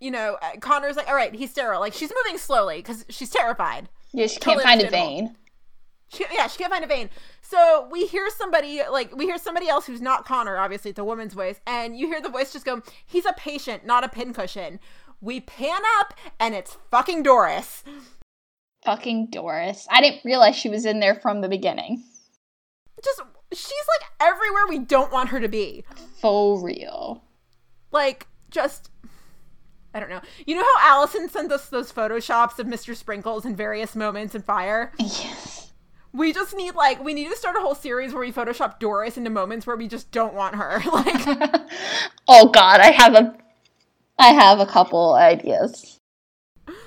you 0.00 0.10
know, 0.10 0.38
uh, 0.42 0.58
Connor's 0.60 0.96
like, 0.96 1.08
All 1.08 1.14
right, 1.14 1.34
he's 1.34 1.50
sterile. 1.50 1.80
Like, 1.80 1.92
she's 1.94 2.12
moving 2.24 2.38
slowly 2.38 2.76
because 2.76 3.04
she's 3.08 3.30
terrified. 3.30 3.88
Yeah, 4.12 4.26
she 4.26 4.38
can't 4.38 4.60
Totally 4.60 4.64
find 4.64 4.82
a 4.82 4.90
vein. 4.90 5.36
She, 6.08 6.24
yeah, 6.32 6.46
she 6.46 6.58
can't 6.58 6.72
find 6.72 6.84
a 6.84 6.88
vein. 6.88 7.10
So 7.42 7.88
we 7.90 8.06
hear 8.06 8.28
somebody 8.30 8.80
like 8.90 9.14
we 9.16 9.24
hear 9.24 9.38
somebody 9.38 9.68
else 9.68 9.86
who's 9.86 10.00
not 10.00 10.24
Connor. 10.24 10.56
Obviously, 10.56 10.90
it's 10.90 10.98
a 10.98 11.04
woman's 11.04 11.34
voice, 11.34 11.60
and 11.66 11.98
you 11.98 12.06
hear 12.06 12.20
the 12.20 12.28
voice 12.28 12.52
just 12.52 12.64
go, 12.64 12.82
"He's 13.04 13.26
a 13.26 13.32
patient, 13.32 13.84
not 13.84 14.04
a 14.04 14.08
pincushion." 14.08 14.78
We 15.24 15.40
pan 15.40 15.80
up, 16.00 16.12
and 16.38 16.54
it's 16.54 16.76
fucking 16.90 17.22
Doris. 17.22 17.82
Fucking 18.84 19.28
Doris. 19.30 19.86
I 19.90 20.02
didn't 20.02 20.22
realize 20.22 20.54
she 20.54 20.68
was 20.68 20.84
in 20.84 21.00
there 21.00 21.14
from 21.14 21.40
the 21.40 21.48
beginning. 21.48 22.04
Just 23.02 23.22
she's 23.50 23.72
like 23.72 24.10
everywhere 24.20 24.66
we 24.68 24.80
don't 24.80 25.10
want 25.10 25.30
her 25.30 25.40
to 25.40 25.48
be. 25.48 25.82
For 26.20 26.62
real. 26.62 27.24
Like 27.90 28.26
just. 28.50 28.90
I 29.94 30.00
don't 30.00 30.10
know. 30.10 30.20
You 30.46 30.56
know 30.56 30.64
how 30.74 30.96
Allison 30.98 31.30
sent 31.30 31.50
us 31.52 31.70
those 31.70 31.90
photoshops 31.90 32.58
of 32.58 32.66
Mr. 32.66 32.94
Sprinkles 32.94 33.46
in 33.46 33.56
various 33.56 33.96
moments 33.96 34.34
in 34.34 34.42
Fire? 34.42 34.92
Yes. 34.98 35.72
We 36.12 36.34
just 36.34 36.54
need 36.54 36.74
like 36.74 37.02
we 37.02 37.14
need 37.14 37.30
to 37.30 37.36
start 37.36 37.56
a 37.56 37.60
whole 37.60 37.74
series 37.74 38.12
where 38.12 38.20
we 38.20 38.30
Photoshop 38.30 38.78
Doris 38.78 39.16
into 39.16 39.30
moments 39.30 39.66
where 39.66 39.76
we 39.76 39.88
just 39.88 40.10
don't 40.10 40.34
want 40.34 40.56
her. 40.56 40.82
Like 40.92 41.62
oh 42.28 42.48
god, 42.48 42.80
I 42.80 42.90
have 42.90 43.14
a 43.14 43.38
I 44.18 44.32
have 44.32 44.60
a 44.60 44.66
couple 44.66 45.14
ideas. 45.14 46.00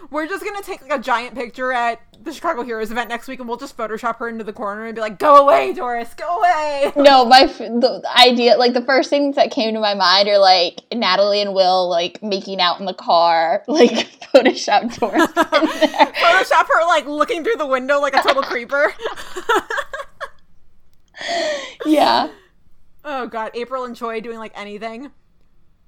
We're 0.09 0.28
just 0.28 0.43
gonna 0.43 0.61
take 0.63 0.82
like 0.82 0.97
a 0.99 1.01
giant 1.01 1.36
picture 1.36 1.71
at 1.71 1.99
the 2.23 2.34
Chicago 2.34 2.63
Heroes 2.63 2.91
event 2.91 3.09
next 3.09 3.28
week, 3.28 3.39
and 3.39 3.47
we'll 3.47 3.57
just 3.57 3.78
Photoshop 3.78 4.17
her 4.17 4.28
into 4.28 4.43
the 4.43 4.53
corner 4.53 4.86
and 4.86 4.95
be 4.95 5.01
like, 5.01 5.19
"Go 5.19 5.36
away, 5.36 5.73
Doris, 5.73 6.13
go 6.13 6.38
away." 6.38 6.91
No, 6.95 7.25
my 7.25 7.41
f- 7.41 7.57
the 7.57 8.01
idea, 8.17 8.57
like 8.57 8.73
the 8.73 8.82
first 8.82 9.09
things 9.09 9.36
that 9.36 9.51
came 9.51 9.73
to 9.73 9.80
my 9.80 9.93
mind 9.93 10.28
are 10.30 10.39
like 10.39 10.82
Natalie 10.93 11.41
and 11.41 11.53
Will 11.53 11.89
like 11.89 12.23
making 12.23 12.59
out 12.59 12.80
in 12.80 12.86
the 12.86 12.93
car, 12.93 13.63
like 13.67 13.91
Photoshop 14.34 14.97
Doris. 14.97 15.28
Photoshop 15.34 16.67
her 16.67 16.88
like 16.88 17.05
looking 17.05 17.43
through 17.43 17.57
the 17.57 17.67
window 17.67 17.99
like 17.99 18.15
a 18.15 18.23
total 18.23 18.43
creeper. 18.43 18.93
Yeah, 21.86 22.30
oh 23.03 23.28
god, 23.28 23.51
April 23.53 23.84
and 23.84 23.95
Choi 23.95 24.21
doing 24.21 24.38
like 24.39 24.53
anything. 24.55 25.11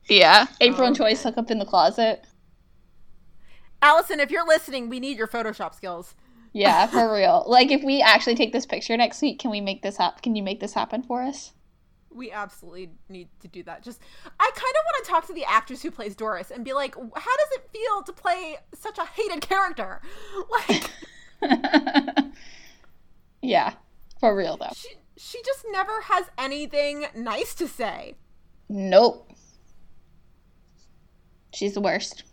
Yeah. 0.07 0.47
April 0.61 0.87
and 0.87 0.95
Oh, 0.99 1.03
Choi 1.05 1.13
stuck 1.13 1.37
up 1.37 1.51
in 1.51 1.59
the 1.59 1.65
closet. 1.65 2.25
Allison, 3.81 4.19
if 4.19 4.29
you're 4.31 4.45
listening, 4.47 4.89
we 4.89 4.99
need 4.99 5.17
your 5.17 5.27
Photoshop 5.27 5.73
skills. 5.73 6.15
Yeah, 6.53 6.87
for 6.87 7.13
real. 7.13 7.43
Like 7.47 7.71
if 7.71 7.83
we 7.83 8.01
actually 8.01 8.35
take 8.35 8.51
this 8.53 8.65
picture 8.65 8.95
next 8.97 9.21
week, 9.21 9.39
can 9.39 9.51
we 9.51 9.61
make 9.61 9.81
this 9.81 9.97
happen? 9.97 10.19
Can 10.21 10.35
you 10.35 10.43
make 10.43 10.59
this 10.59 10.73
happen 10.73 11.03
for 11.03 11.21
us? 11.21 11.53
We 12.11 12.31
absolutely 12.31 12.89
need 13.07 13.29
to 13.41 13.47
do 13.47 13.61
that. 13.63 13.83
Just, 13.83 14.01
I 14.39 14.49
kind 14.53 14.57
of 14.57 14.83
want 14.85 15.05
to 15.05 15.11
talk 15.11 15.27
to 15.27 15.33
the 15.33 15.45
actress 15.45 15.83
who 15.83 15.91
plays 15.91 16.15
Doris 16.15 16.49
and 16.49 16.65
be 16.65 16.73
like, 16.73 16.95
how 16.95 17.01
does 17.37 17.51
it 17.51 17.69
feel 17.71 18.01
to 18.01 18.11
play 18.11 18.57
such 18.73 18.97
a 18.97 19.05
hated 19.05 19.41
character? 19.41 20.01
Like, 20.67 20.89
yeah, 23.41 23.73
for 24.19 24.35
real 24.35 24.57
though. 24.57 24.71
she 24.75 24.89
she 25.17 25.41
just 25.45 25.65
never 25.71 26.01
has 26.01 26.25
anything 26.37 27.05
nice 27.15 27.53
to 27.55 27.67
say. 27.67 28.15
Nope. 28.67 29.31
She's 31.53 31.73
the 31.73 31.81
worst. 31.81 32.23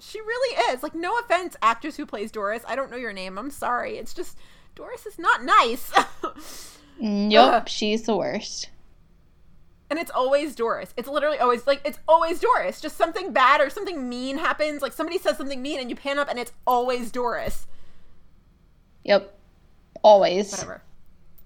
She 0.00 0.20
really 0.20 0.74
is. 0.74 0.82
Like, 0.82 0.94
no 0.94 1.16
offense, 1.18 1.56
actress 1.62 1.96
who 1.96 2.06
plays 2.06 2.30
Doris. 2.30 2.62
I 2.66 2.76
don't 2.76 2.90
know 2.90 2.96
your 2.96 3.12
name. 3.12 3.38
I'm 3.38 3.50
sorry. 3.50 3.98
It's 3.98 4.14
just 4.14 4.36
Doris 4.74 5.06
is 5.06 5.18
not 5.18 5.44
nice. 5.44 5.92
Mm, 7.00 7.28
nope, 7.28 7.54
Ugh. 7.54 7.68
she's 7.68 8.02
the 8.02 8.16
worst. 8.16 8.70
and 9.88 10.00
it's 10.00 10.10
always 10.10 10.56
Doris. 10.56 10.92
It's 10.96 11.06
literally 11.06 11.38
always 11.38 11.64
like 11.64 11.80
it's 11.84 12.00
always 12.08 12.40
Doris. 12.40 12.80
Just 12.80 12.96
something 12.96 13.32
bad 13.32 13.60
or 13.60 13.70
something 13.70 14.08
mean 14.08 14.36
happens. 14.36 14.82
Like 14.82 14.92
somebody 14.92 15.16
says 15.18 15.36
something 15.36 15.62
mean 15.62 15.78
and 15.78 15.88
you 15.90 15.94
pan 15.94 16.18
up 16.18 16.28
and 16.28 16.40
it's 16.40 16.50
always 16.66 17.12
Doris. 17.12 17.68
Yep. 19.04 19.32
Always. 20.02 20.50
Whatever. 20.50 20.82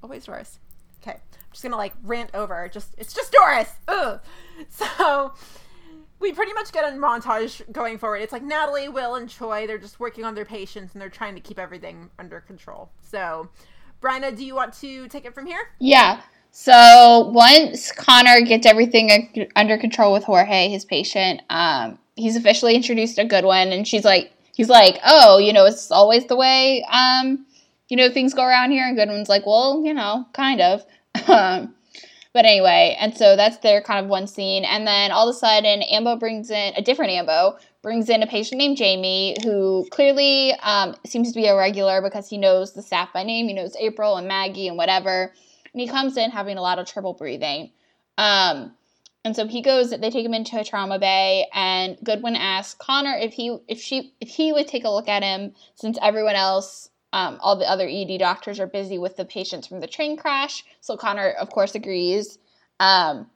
Always 0.03 0.25
Doris. 0.25 0.59
Okay. 1.03 1.19
I'm 1.19 1.51
just 1.53 1.63
gonna 1.63 1.77
like 1.77 1.93
rant 2.03 2.31
over. 2.33 2.71
Just 2.73 2.95
it's 2.97 3.13
just 3.13 3.31
Doris. 3.31 3.71
Ugh. 3.89 4.21
So 4.71 5.35
we 6.23 6.33
pretty 6.33 6.53
much 6.53 6.73
get 6.73 6.85
a 6.85 6.97
montage 6.97 7.71
going 7.73 7.99
forward. 7.99 8.19
It's 8.19 8.33
like 8.33 8.45
Natalie, 8.45 8.89
Will, 8.89 9.17
and 9.17 9.29
Choi. 9.29 9.67
They're 9.67 9.77
just 9.77 10.01
working 10.01 10.25
on 10.25 10.35
their 10.35 10.45
patients 10.45 10.95
and 10.95 11.03
they're 11.03 11.11
trying 11.11 11.35
to 11.35 11.41
keep 11.41 11.59
everything 11.59 12.09
under 12.19 12.41
control. 12.41 12.91
So, 13.03 13.51
Bryna, 14.01 14.35
do 14.35 14.45
you 14.45 14.55
want 14.55 14.73
to 14.75 15.09
take 15.09 15.25
it 15.25 15.35
from 15.35 15.47
here? 15.47 15.69
Yeah. 15.81 16.23
So 16.53 17.31
once 17.33 17.91
Connor 17.93 18.43
gets 18.43 18.67
everything 18.67 19.49
under 19.57 19.77
control 19.79 20.13
with 20.13 20.25
Jorge, 20.25 20.69
his 20.69 20.85
patient, 20.85 21.43
um, 21.51 21.99
he's 22.15 22.37
officially 22.37 22.77
introduced 22.77 23.19
a 23.19 23.25
Goodwin, 23.25 23.73
and 23.73 23.89
she's 23.89 24.05
like, 24.05 24.33
he's 24.55 24.69
like, 24.69 24.99
oh, 25.05 25.39
you 25.39 25.53
know, 25.53 25.65
it's 25.65 25.91
always 25.91 26.27
the 26.27 26.37
way, 26.37 26.85
um, 26.91 27.47
you 27.89 27.97
know, 27.97 28.11
things 28.11 28.35
go 28.35 28.45
around 28.45 28.71
here. 28.71 28.87
And 28.87 28.97
Goodwin's 28.97 29.31
like, 29.31 29.47
well, 29.47 29.83
you 29.85 29.95
know, 29.95 30.27
kind 30.35 30.61
of. 30.61 30.85
um, 31.29 31.75
but 32.33 32.45
anyway, 32.45 32.97
and 32.99 33.17
so 33.17 33.37
that's 33.37 33.59
their 33.59 33.81
kind 33.83 34.05
of 34.05 34.11
one 34.11 34.27
scene, 34.27 34.65
and 34.65 34.87
then 34.87 35.11
all 35.11 35.29
of 35.29 35.35
a 35.35 35.39
sudden, 35.39 35.83
Ambo 35.83 36.17
brings 36.17 36.51
in 36.51 36.73
a 36.77 36.83
different 36.83 37.13
Ambo 37.13 37.59
brings 37.83 38.09
in 38.09 38.23
a 38.23 38.27
patient 38.27 38.59
named 38.59 38.77
Jamie 38.77 39.37
who 39.43 39.87
clearly 39.91 40.53
um, 40.63 40.95
seems 41.05 41.33
to 41.33 41.35
be 41.35 41.47
a 41.47 41.57
regular 41.57 42.01
because 42.01 42.29
he 42.29 42.39
knows 42.39 42.73
the 42.73 42.83
staff 42.83 43.13
by 43.13 43.25
name. 43.25 43.49
He 43.49 43.55
knows 43.55 43.77
April 43.79 44.17
and 44.17 44.29
Maggie 44.29 44.69
and 44.69 44.77
whatever. 44.77 45.33
And 45.73 45.81
he 45.81 45.89
comes 45.89 46.17
in 46.17 46.31
having 46.31 46.57
a 46.57 46.63
lot 46.63 46.79
of 46.79 46.87
trouble 46.87 47.13
breathing. 47.13 47.73
Um, 48.19 48.73
and 49.25 49.37
so 49.37 49.47
he 49.47 49.63
goes. 49.63 49.91
They 49.91 50.11
take 50.11 50.27
him 50.27 50.35
into 50.35 50.59
a 50.59 50.65
trauma 50.65 50.99
bay, 50.99 51.47
and 51.55 51.97
Goodwin 52.03 52.35
asks 52.35 52.75
Connor 52.75 53.17
if 53.17 53.33
he 53.33 53.57
if 53.69 53.81
she 53.81 54.13
if 54.21 54.29
he 54.29 54.53
would 54.53 54.67
take 54.67 54.85
a 54.85 54.91
look 54.91 55.09
at 55.09 55.23
him 55.23 55.55
since 55.77 55.97
everyone 56.03 56.35
else. 56.35 56.91
Um, 57.13 57.39
all 57.41 57.57
the 57.57 57.69
other 57.69 57.89
ED 57.89 58.19
doctors 58.19 58.59
are 58.59 58.67
busy 58.67 58.99
with 58.99 59.17
the 59.17 59.25
patients 59.25 59.67
from 59.67 59.81
the 59.81 59.87
train 59.87 60.17
crash. 60.17 60.65
So 60.81 60.97
Connor, 60.97 61.31
of 61.31 61.51
course, 61.51 61.75
agrees. 61.75 62.39
Um, 62.81 63.27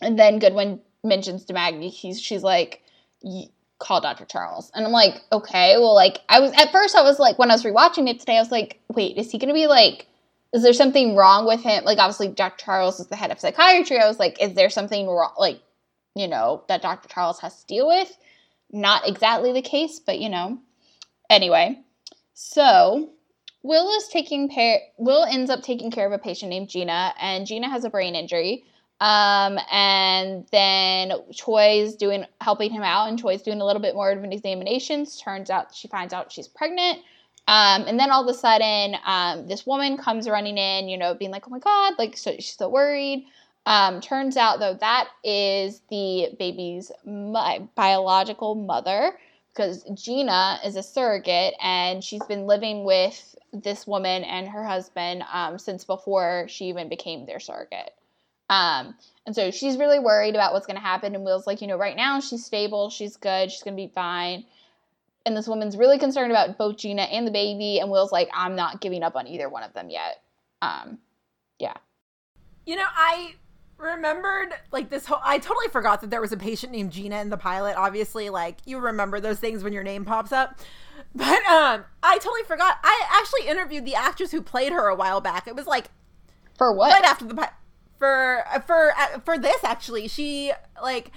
and 0.00 0.18
then 0.18 0.38
Goodwin 0.38 0.80
mentions 1.02 1.44
to 1.46 1.54
Maggie, 1.54 1.88
he's 1.88 2.20
she's 2.20 2.42
like, 2.42 2.82
"Y- 3.22 3.48
call 3.82 4.00
Dr. 4.00 4.24
Charles. 4.24 4.70
And 4.74 4.86
I'm 4.86 4.92
like, 4.92 5.20
okay, 5.32 5.76
well, 5.76 5.94
like, 5.94 6.20
I 6.28 6.40
was, 6.40 6.52
at 6.52 6.70
first, 6.70 6.94
I 6.94 7.02
was 7.02 7.18
like, 7.18 7.38
when 7.38 7.50
I 7.50 7.54
was 7.54 7.64
rewatching 7.64 8.08
it 8.08 8.20
today, 8.20 8.36
I 8.36 8.40
was 8.40 8.52
like, 8.52 8.80
wait, 8.88 9.16
is 9.16 9.30
he 9.30 9.38
going 9.38 9.48
to 9.48 9.54
be 9.54 9.66
like, 9.66 10.06
is 10.54 10.62
there 10.62 10.72
something 10.72 11.16
wrong 11.16 11.46
with 11.46 11.62
him? 11.62 11.84
Like, 11.84 11.98
obviously, 11.98 12.28
Dr. 12.28 12.64
Charles 12.64 13.00
is 13.00 13.08
the 13.08 13.16
head 13.16 13.32
of 13.32 13.40
psychiatry. 13.40 13.98
I 13.98 14.06
was 14.06 14.18
like, 14.18 14.40
is 14.40 14.54
there 14.54 14.70
something 14.70 15.08
wrong, 15.08 15.32
like, 15.36 15.60
you 16.14 16.28
know, 16.28 16.62
that 16.68 16.82
Dr. 16.82 17.08
Charles 17.08 17.40
has 17.40 17.60
to 17.60 17.66
deal 17.66 17.88
with? 17.88 18.16
Not 18.70 19.08
exactly 19.08 19.52
the 19.52 19.62
case, 19.62 19.98
but, 19.98 20.20
you 20.20 20.28
know. 20.28 20.58
Anyway, 21.28 21.80
so 22.34 23.10
Will 23.62 23.90
is 23.96 24.08
taking 24.08 24.48
care, 24.48 24.80
Will 24.98 25.24
ends 25.24 25.50
up 25.50 25.62
taking 25.62 25.90
care 25.90 26.06
of 26.06 26.12
a 26.12 26.18
patient 26.18 26.50
named 26.50 26.68
Gina, 26.68 27.14
and 27.20 27.46
Gina 27.46 27.68
has 27.68 27.84
a 27.84 27.90
brain 27.90 28.14
injury. 28.14 28.64
Um, 29.00 29.58
and 29.70 30.46
then 30.52 31.12
Choi's 31.32 31.96
doing 31.96 32.24
helping 32.40 32.70
him 32.70 32.82
out, 32.82 33.08
and 33.08 33.20
Choi's 33.20 33.42
doing 33.42 33.60
a 33.60 33.64
little 33.64 33.82
bit 33.82 33.94
more 33.94 34.10
of 34.10 34.22
an 34.22 34.32
examinations. 34.32 35.20
Turns 35.20 35.50
out 35.50 35.74
she 35.74 35.88
finds 35.88 36.12
out 36.14 36.30
she's 36.30 36.48
pregnant. 36.48 36.98
Um, 37.48 37.82
and 37.88 37.98
then 37.98 38.12
all 38.12 38.22
of 38.22 38.32
a 38.32 38.38
sudden, 38.38 38.96
um, 39.04 39.48
this 39.48 39.66
woman 39.66 39.96
comes 39.96 40.28
running 40.28 40.56
in, 40.56 40.88
you 40.88 40.96
know, 40.96 41.14
being 41.14 41.32
like, 41.32 41.48
"Oh 41.48 41.50
my 41.50 41.58
god!" 41.58 41.94
Like, 41.98 42.16
so 42.16 42.32
she's 42.34 42.56
so 42.56 42.68
worried. 42.68 43.26
Um, 43.66 44.00
turns 44.00 44.36
out 44.36 44.58
though 44.58 44.74
that 44.74 45.08
is 45.22 45.82
the 45.88 46.30
baby's 46.38 46.90
biological 47.76 48.54
mother 48.56 49.18
because 49.54 49.84
Gina 49.94 50.58
is 50.64 50.76
a 50.76 50.82
surrogate 50.82 51.54
and 51.60 52.02
she's 52.02 52.24
been 52.24 52.46
living 52.46 52.84
with 52.84 53.36
this 53.52 53.86
woman 53.86 54.24
and 54.24 54.48
her 54.48 54.64
husband 54.64 55.24
um, 55.32 55.58
since 55.58 55.84
before 55.84 56.46
she 56.48 56.66
even 56.66 56.88
became 56.88 57.26
their 57.26 57.40
surrogate. 57.40 57.92
Um, 58.48 58.94
and 59.26 59.34
so 59.34 59.50
she's 59.50 59.76
really 59.76 59.98
worried 59.98 60.34
about 60.34 60.52
what's 60.52 60.66
going 60.66 60.76
to 60.76 60.82
happen. 60.82 61.14
And 61.14 61.24
Will's 61.24 61.46
like, 61.46 61.60
you 61.60 61.66
know, 61.66 61.76
right 61.76 61.96
now 61.96 62.20
she's 62.20 62.44
stable, 62.44 62.90
she's 62.90 63.16
good, 63.16 63.50
she's 63.50 63.62
going 63.62 63.76
to 63.76 63.82
be 63.82 63.92
fine. 63.94 64.44
And 65.24 65.36
this 65.36 65.46
woman's 65.46 65.76
really 65.76 65.98
concerned 65.98 66.32
about 66.32 66.58
both 66.58 66.78
Gina 66.78 67.02
and 67.02 67.26
the 67.26 67.30
baby. 67.30 67.78
And 67.78 67.90
Will's 67.90 68.10
like, 68.10 68.28
I'm 68.34 68.56
not 68.56 68.80
giving 68.80 69.02
up 69.02 69.16
on 69.16 69.26
either 69.26 69.48
one 69.48 69.62
of 69.62 69.72
them 69.72 69.88
yet. 69.88 70.22
Um, 70.60 70.98
yeah. 71.58 71.74
You 72.66 72.76
know, 72.76 72.84
I 72.86 73.34
remembered 73.82 74.50
like 74.70 74.88
this 74.90 75.06
whole 75.06 75.20
I 75.22 75.38
totally 75.38 75.68
forgot 75.70 76.00
that 76.00 76.10
there 76.10 76.20
was 76.20 76.32
a 76.32 76.36
patient 76.36 76.72
named 76.72 76.92
Gina 76.92 77.20
in 77.20 77.30
the 77.30 77.36
pilot. 77.36 77.76
Obviously, 77.76 78.30
like 78.30 78.58
you 78.64 78.78
remember 78.78 79.20
those 79.20 79.38
things 79.38 79.62
when 79.62 79.72
your 79.72 79.82
name 79.82 80.04
pops 80.04 80.32
up. 80.32 80.58
But 81.14 81.44
um, 81.46 81.84
I 82.02 82.16
totally 82.18 82.44
forgot. 82.44 82.76
I 82.82 83.02
actually 83.10 83.46
interviewed 83.46 83.84
the 83.84 83.94
actress 83.94 84.30
who 84.30 84.40
played 84.40 84.72
her 84.72 84.88
a 84.88 84.94
while 84.94 85.20
back. 85.20 85.46
It 85.46 85.54
was 85.54 85.66
like 85.66 85.88
For 86.56 86.72
what? 86.72 86.90
right 86.90 87.04
after 87.04 87.26
the 87.26 87.34
for 87.98 88.44
uh, 88.52 88.60
for 88.60 88.92
uh, 88.98 89.18
for 89.24 89.38
this 89.38 89.62
actually. 89.62 90.08
She 90.08 90.52
like, 90.82 91.10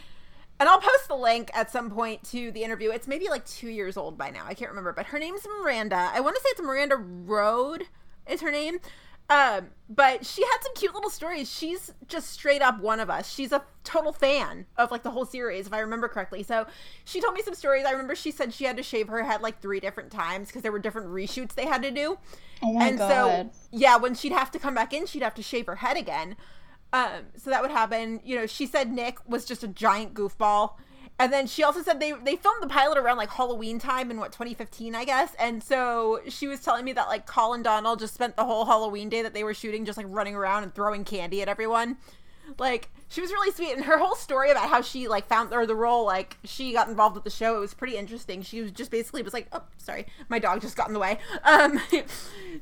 and 0.60 0.68
I'll 0.68 0.80
post 0.80 1.08
the 1.08 1.16
link 1.16 1.50
at 1.54 1.72
some 1.72 1.90
point 1.90 2.24
to 2.32 2.52
the 2.52 2.64
interview. 2.64 2.92
It's 2.92 3.08
maybe 3.08 3.28
like 3.30 3.46
two 3.46 3.70
years 3.70 3.96
old 3.98 4.18
by 4.18 4.30
now. 4.32 4.44
I 4.46 4.54
can't 4.54 4.70
remember, 4.70 4.94
but 4.94 5.08
her 5.08 5.20
name's 5.20 5.46
Miranda. 5.62 6.12
I 6.14 6.20
want 6.20 6.36
to 6.36 6.42
say 6.42 6.50
it's 6.52 6.62
Miranda 6.62 6.96
Road 6.98 7.84
is 8.28 8.42
her 8.42 8.52
name. 8.52 8.80
Um, 9.30 9.70
but 9.90 10.26
she 10.26 10.44
had 10.44 10.58
some 10.62 10.74
cute 10.76 10.94
little 10.94 11.10
stories. 11.10 11.52
She's 11.52 11.94
just 12.08 12.30
straight 12.30 12.62
up 12.62 12.80
one 12.80 13.00
of 13.00 13.10
us. 13.10 13.32
She's 13.32 13.52
a 13.52 13.64
total 13.84 14.14
fan 14.14 14.66
of 14.78 14.92
like 14.92 15.04
the 15.04 15.12
whole 15.12 15.26
series, 15.26 15.68
if 15.68 15.74
I 15.74 15.80
remember 15.80 16.08
correctly. 16.08 16.44
So 16.44 16.68
she 17.06 17.22
told 17.22 17.34
me 17.34 17.42
some 17.42 17.56
stories. 17.56 17.86
I 17.86 17.92
remember 17.92 18.16
she 18.16 18.32
said 18.32 18.54
she 18.54 18.66
had 18.66 18.78
to 18.78 18.84
shave 18.84 19.08
her 19.08 19.24
head 19.24 19.42
like 19.42 19.62
three 19.62 19.80
different 19.80 20.12
times 20.12 20.48
because 20.48 20.62
there 20.62 20.72
were 20.72 20.80
different 20.80 21.08
reshoots 21.10 21.54
they 21.56 21.66
had 21.66 21.82
to 21.84 21.92
do. 21.92 22.18
oh 22.62 22.74
my 22.74 22.88
and 22.88 22.98
god. 22.98 23.10
so 23.10 23.50
yeah, 23.72 23.98
when 23.98 24.14
she'd 24.14 24.32
have 24.32 24.52
to 24.52 24.60
come 24.60 24.76
back 24.76 24.94
in, 24.94 25.06
she'd 25.08 25.24
have 25.24 25.36
to 25.36 25.44
shave 25.44 25.66
her 25.66 25.78
head 25.78 25.98
again. 25.98 26.36
Um, 26.94 27.26
so 27.36 27.50
that 27.50 27.62
would 27.62 27.72
happen. 27.72 28.22
You 28.24 28.38
know, 28.38 28.46
she 28.46 28.68
said 28.68 28.92
Nick 28.92 29.18
was 29.28 29.44
just 29.46 29.64
a 29.64 29.68
giant 29.68 30.14
goofball. 30.14 30.74
And 31.18 31.32
then 31.32 31.48
she 31.48 31.64
also 31.64 31.82
said 31.82 32.00
they 32.00 32.12
they 32.12 32.36
filmed 32.36 32.62
the 32.62 32.68
pilot 32.68 32.98
around 32.98 33.18
like 33.18 33.30
Halloween 33.30 33.80
time 33.80 34.12
in 34.12 34.20
what 34.20 34.34
2015, 34.34 34.96
I 34.96 35.06
guess. 35.06 35.34
And 35.40 35.64
so 35.64 36.20
she 36.28 36.48
was 36.48 36.60
telling 36.60 36.84
me 36.84 36.92
that 36.94 37.08
like 37.08 37.26
Colin 37.26 37.64
Donnell 37.64 37.96
just 37.96 38.14
spent 38.14 38.36
the 38.36 38.44
whole 38.44 38.66
Halloween 38.66 39.08
day 39.08 39.22
that 39.22 39.34
they 39.34 39.44
were 39.44 39.54
shooting 39.54 39.86
just 39.86 39.98
like 39.98 40.08
running 40.10 40.36
around 40.36 40.64
and 40.64 40.76
throwing 40.76 41.06
candy 41.06 41.42
at 41.42 41.48
everyone. 41.48 41.98
Like 42.58 42.90
she 43.08 43.22
was 43.22 43.32
really 43.32 43.52
sweet, 43.52 43.76
and 43.76 43.86
her 43.86 43.98
whole 43.98 44.16
story 44.16 44.52
about 44.52 44.70
how 44.70 44.82
she 44.82 45.08
like 45.08 45.28
found 45.28 45.54
or 45.54 45.66
the 45.66 45.76
role, 45.76 46.06
like 46.06 46.38
she 46.44 46.74
got 46.74 46.88
involved 46.90 47.16
with 47.16 47.24
the 47.24 47.30
show, 47.30 47.56
it 47.56 47.60
was 47.60 47.74
pretty 47.74 47.98
interesting. 47.98 48.42
She 48.42 48.62
was 48.62 48.72
just 48.72 48.92
basically 48.92 49.22
was 49.22 49.34
like, 49.34 49.48
oh, 49.52 49.64
sorry, 49.78 50.06
my 50.30 50.40
dog 50.40 50.62
just 50.62 50.76
got 50.76 50.88
in 50.88 50.94
the 50.94 51.00
way. 51.00 51.20
Um, 51.46 51.80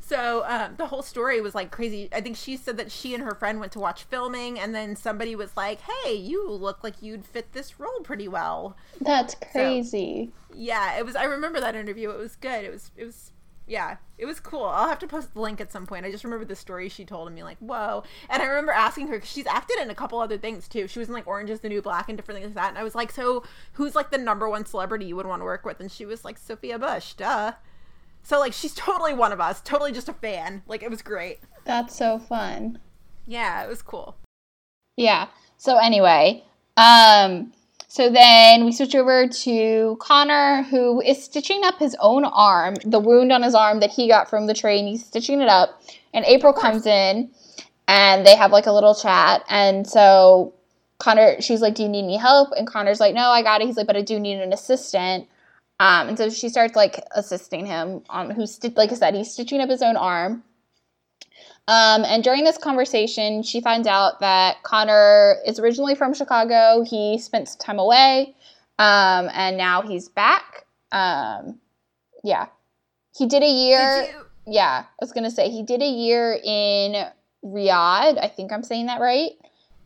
so 0.01 0.43
um, 0.45 0.75
the 0.77 0.87
whole 0.87 1.01
story 1.01 1.39
was 1.41 1.55
like 1.55 1.71
crazy. 1.71 2.09
I 2.11 2.21
think 2.21 2.35
she 2.35 2.57
said 2.57 2.77
that 2.77 2.91
she 2.91 3.13
and 3.13 3.23
her 3.23 3.33
friend 3.33 3.59
went 3.59 3.71
to 3.73 3.79
watch 3.79 4.03
filming, 4.03 4.59
and 4.59 4.75
then 4.75 4.95
somebody 4.95 5.35
was 5.35 5.55
like, 5.55 5.79
hey, 5.81 6.13
you 6.13 6.49
look 6.49 6.83
like 6.83 7.01
you'd 7.01 7.25
fit 7.25 7.53
this 7.53 7.79
role 7.79 7.99
pretty 8.03 8.27
well. 8.27 8.75
That's 8.99 9.35
crazy. 9.35 10.31
Yeah, 10.53 10.97
it 10.97 11.05
was. 11.05 11.15
I 11.15 11.23
remember 11.23 11.59
that 11.59 11.75
interview. 11.75 12.09
It 12.09 12.17
was 12.19 12.35
good. 12.35 12.65
It 12.65 12.71
was. 12.71 12.91
It 12.97 13.05
was. 13.05 13.31
Yeah, 13.65 13.95
it 14.17 14.25
was 14.25 14.41
cool. 14.41 14.65
I'll 14.65 14.89
have 14.89 14.99
to 14.99 15.07
post 15.07 15.33
the 15.33 15.39
link 15.39 15.61
at 15.61 15.71
some 15.71 15.85
point. 15.85 16.05
I 16.05 16.11
just 16.11 16.25
remember 16.25 16.43
the 16.43 16.55
story 16.55 16.89
she 16.89 17.05
told 17.05 17.27
and 17.27 17.35
me 17.35 17.43
like, 17.43 17.57
whoa. 17.59 18.03
And 18.29 18.41
I 18.41 18.45
remember 18.45 18.73
asking 18.73 19.07
her 19.07 19.15
because 19.15 19.29
she's 19.29 19.47
acted 19.47 19.79
in 19.79 19.89
a 19.89 19.95
couple 19.95 20.19
other 20.19 20.37
things 20.37 20.67
too. 20.67 20.87
She 20.87 20.99
was 20.99 21.07
in 21.07 21.13
like 21.13 21.27
Orange 21.27 21.49
Is 21.49 21.61
the 21.61 21.69
New 21.69 21.81
Black 21.81 22.09
and 22.09 22.17
different 22.17 22.41
things 22.41 22.53
like 22.53 22.61
that. 22.61 22.69
And 22.69 22.77
I 22.77 22.83
was 22.83 22.93
like, 22.93 23.11
so 23.11 23.43
who's 23.73 23.95
like 23.95 24.11
the 24.11 24.17
number 24.17 24.49
one 24.49 24.65
celebrity 24.65 25.05
you 25.05 25.15
would 25.15 25.25
want 25.25 25.39
to 25.39 25.45
work 25.45 25.65
with? 25.65 25.79
And 25.79 25.89
she 25.89 26.05
was 26.05 26.25
like, 26.25 26.37
Sophia 26.37 26.77
Bush, 26.77 27.13
duh. 27.13 27.53
So 28.21 28.37
like, 28.37 28.53
she's 28.53 28.73
totally 28.73 29.13
one 29.13 29.31
of 29.31 29.39
us. 29.39 29.61
Totally 29.61 29.93
just 29.93 30.09
a 30.09 30.13
fan. 30.13 30.61
Like, 30.67 30.83
it 30.83 30.89
was 30.89 31.01
great. 31.01 31.39
That's 31.63 31.95
so 31.95 32.19
fun. 32.19 32.79
Yeah, 33.25 33.63
it 33.63 33.69
was 33.69 33.81
cool. 33.81 34.17
Yeah. 34.97 35.27
So 35.55 35.77
anyway, 35.77 36.43
um 36.75 37.53
so 37.93 38.09
then 38.09 38.65
we 38.65 38.71
switch 38.71 38.95
over 38.95 39.27
to 39.27 39.97
Connor 39.99 40.63
who 40.63 40.99
is 40.99 41.23
stitching 41.23 41.63
up 41.63 41.77
his 41.77 41.95
own 41.99 42.25
arm, 42.25 42.73
the 42.83 42.99
wound 42.99 43.31
on 43.31 43.43
his 43.43 43.53
arm 43.53 43.81
that 43.81 43.91
he 43.91 44.07
got 44.07 44.31
from 44.31 44.47
the 44.47 44.55
train. 44.55 44.87
He's 44.87 45.05
stitching 45.05 45.41
it 45.41 45.47
up. 45.47 45.79
And 46.11 46.25
April 46.25 46.53
comes 46.53 46.87
in 46.87 47.29
and 47.87 48.25
they 48.25 48.35
have 48.35 48.51
like 48.51 48.65
a 48.65 48.71
little 48.71 48.95
chat. 48.95 49.43
And 49.47 49.85
so 49.85 50.55
Connor 50.97 51.39
she's 51.39 51.61
like, 51.61 51.75
"Do 51.75 51.83
you 51.83 51.89
need 51.89 52.05
any 52.05 52.17
help?" 52.17 52.49
And 52.57 52.65
Connor's 52.65 52.99
like, 52.99 53.13
"No, 53.13 53.29
I 53.29 53.43
got 53.43 53.61
it." 53.61 53.67
He's 53.67 53.77
like, 53.77 53.85
"But 53.85 53.95
I 53.95 54.01
do 54.01 54.19
need 54.19 54.41
an 54.41 54.53
assistant." 54.53 55.27
Um, 55.79 56.07
and 56.07 56.17
so 56.17 56.31
she 56.31 56.49
starts 56.49 56.75
like 56.75 56.99
assisting 57.11 57.67
him 57.67 58.01
on 58.09 58.31
who's 58.31 58.55
sti- 58.55 58.73
like 58.75 58.91
I 58.91 58.95
said, 58.95 59.13
he's 59.13 59.31
stitching 59.31 59.61
up 59.61 59.69
his 59.69 59.83
own 59.83 59.97
arm. 59.97 60.41
Um, 61.67 62.03
and 62.03 62.23
during 62.23 62.43
this 62.43 62.57
conversation, 62.57 63.41
she 63.41 63.61
finds 63.61 63.87
out 63.87 64.19
that 64.19 64.63
Connor 64.63 65.37
is 65.45 65.59
originally 65.59 65.95
from 65.95 66.13
Chicago. 66.13 66.83
He 66.83 67.17
spent 67.17 67.47
some 67.47 67.59
time 67.59 67.79
away, 67.79 68.35
um, 68.79 69.29
and 69.33 69.55
now 69.55 69.81
he's 69.81 70.09
back. 70.09 70.65
Um, 70.91 71.59
yeah, 72.23 72.47
he 73.17 73.27
did 73.27 73.43
a 73.43 73.49
year. 73.49 74.01
Did 74.01 74.15
Yeah, 74.45 74.83
I 74.83 74.95
was 74.99 75.13
gonna 75.13 75.31
say 75.31 75.49
he 75.49 75.63
did 75.63 75.81
a 75.81 75.89
year 75.89 76.37
in 76.43 77.05
Riyadh. 77.45 78.21
I 78.21 78.31
think 78.35 78.51
I'm 78.51 78.63
saying 78.63 78.87
that 78.87 78.99
right. 78.99 79.31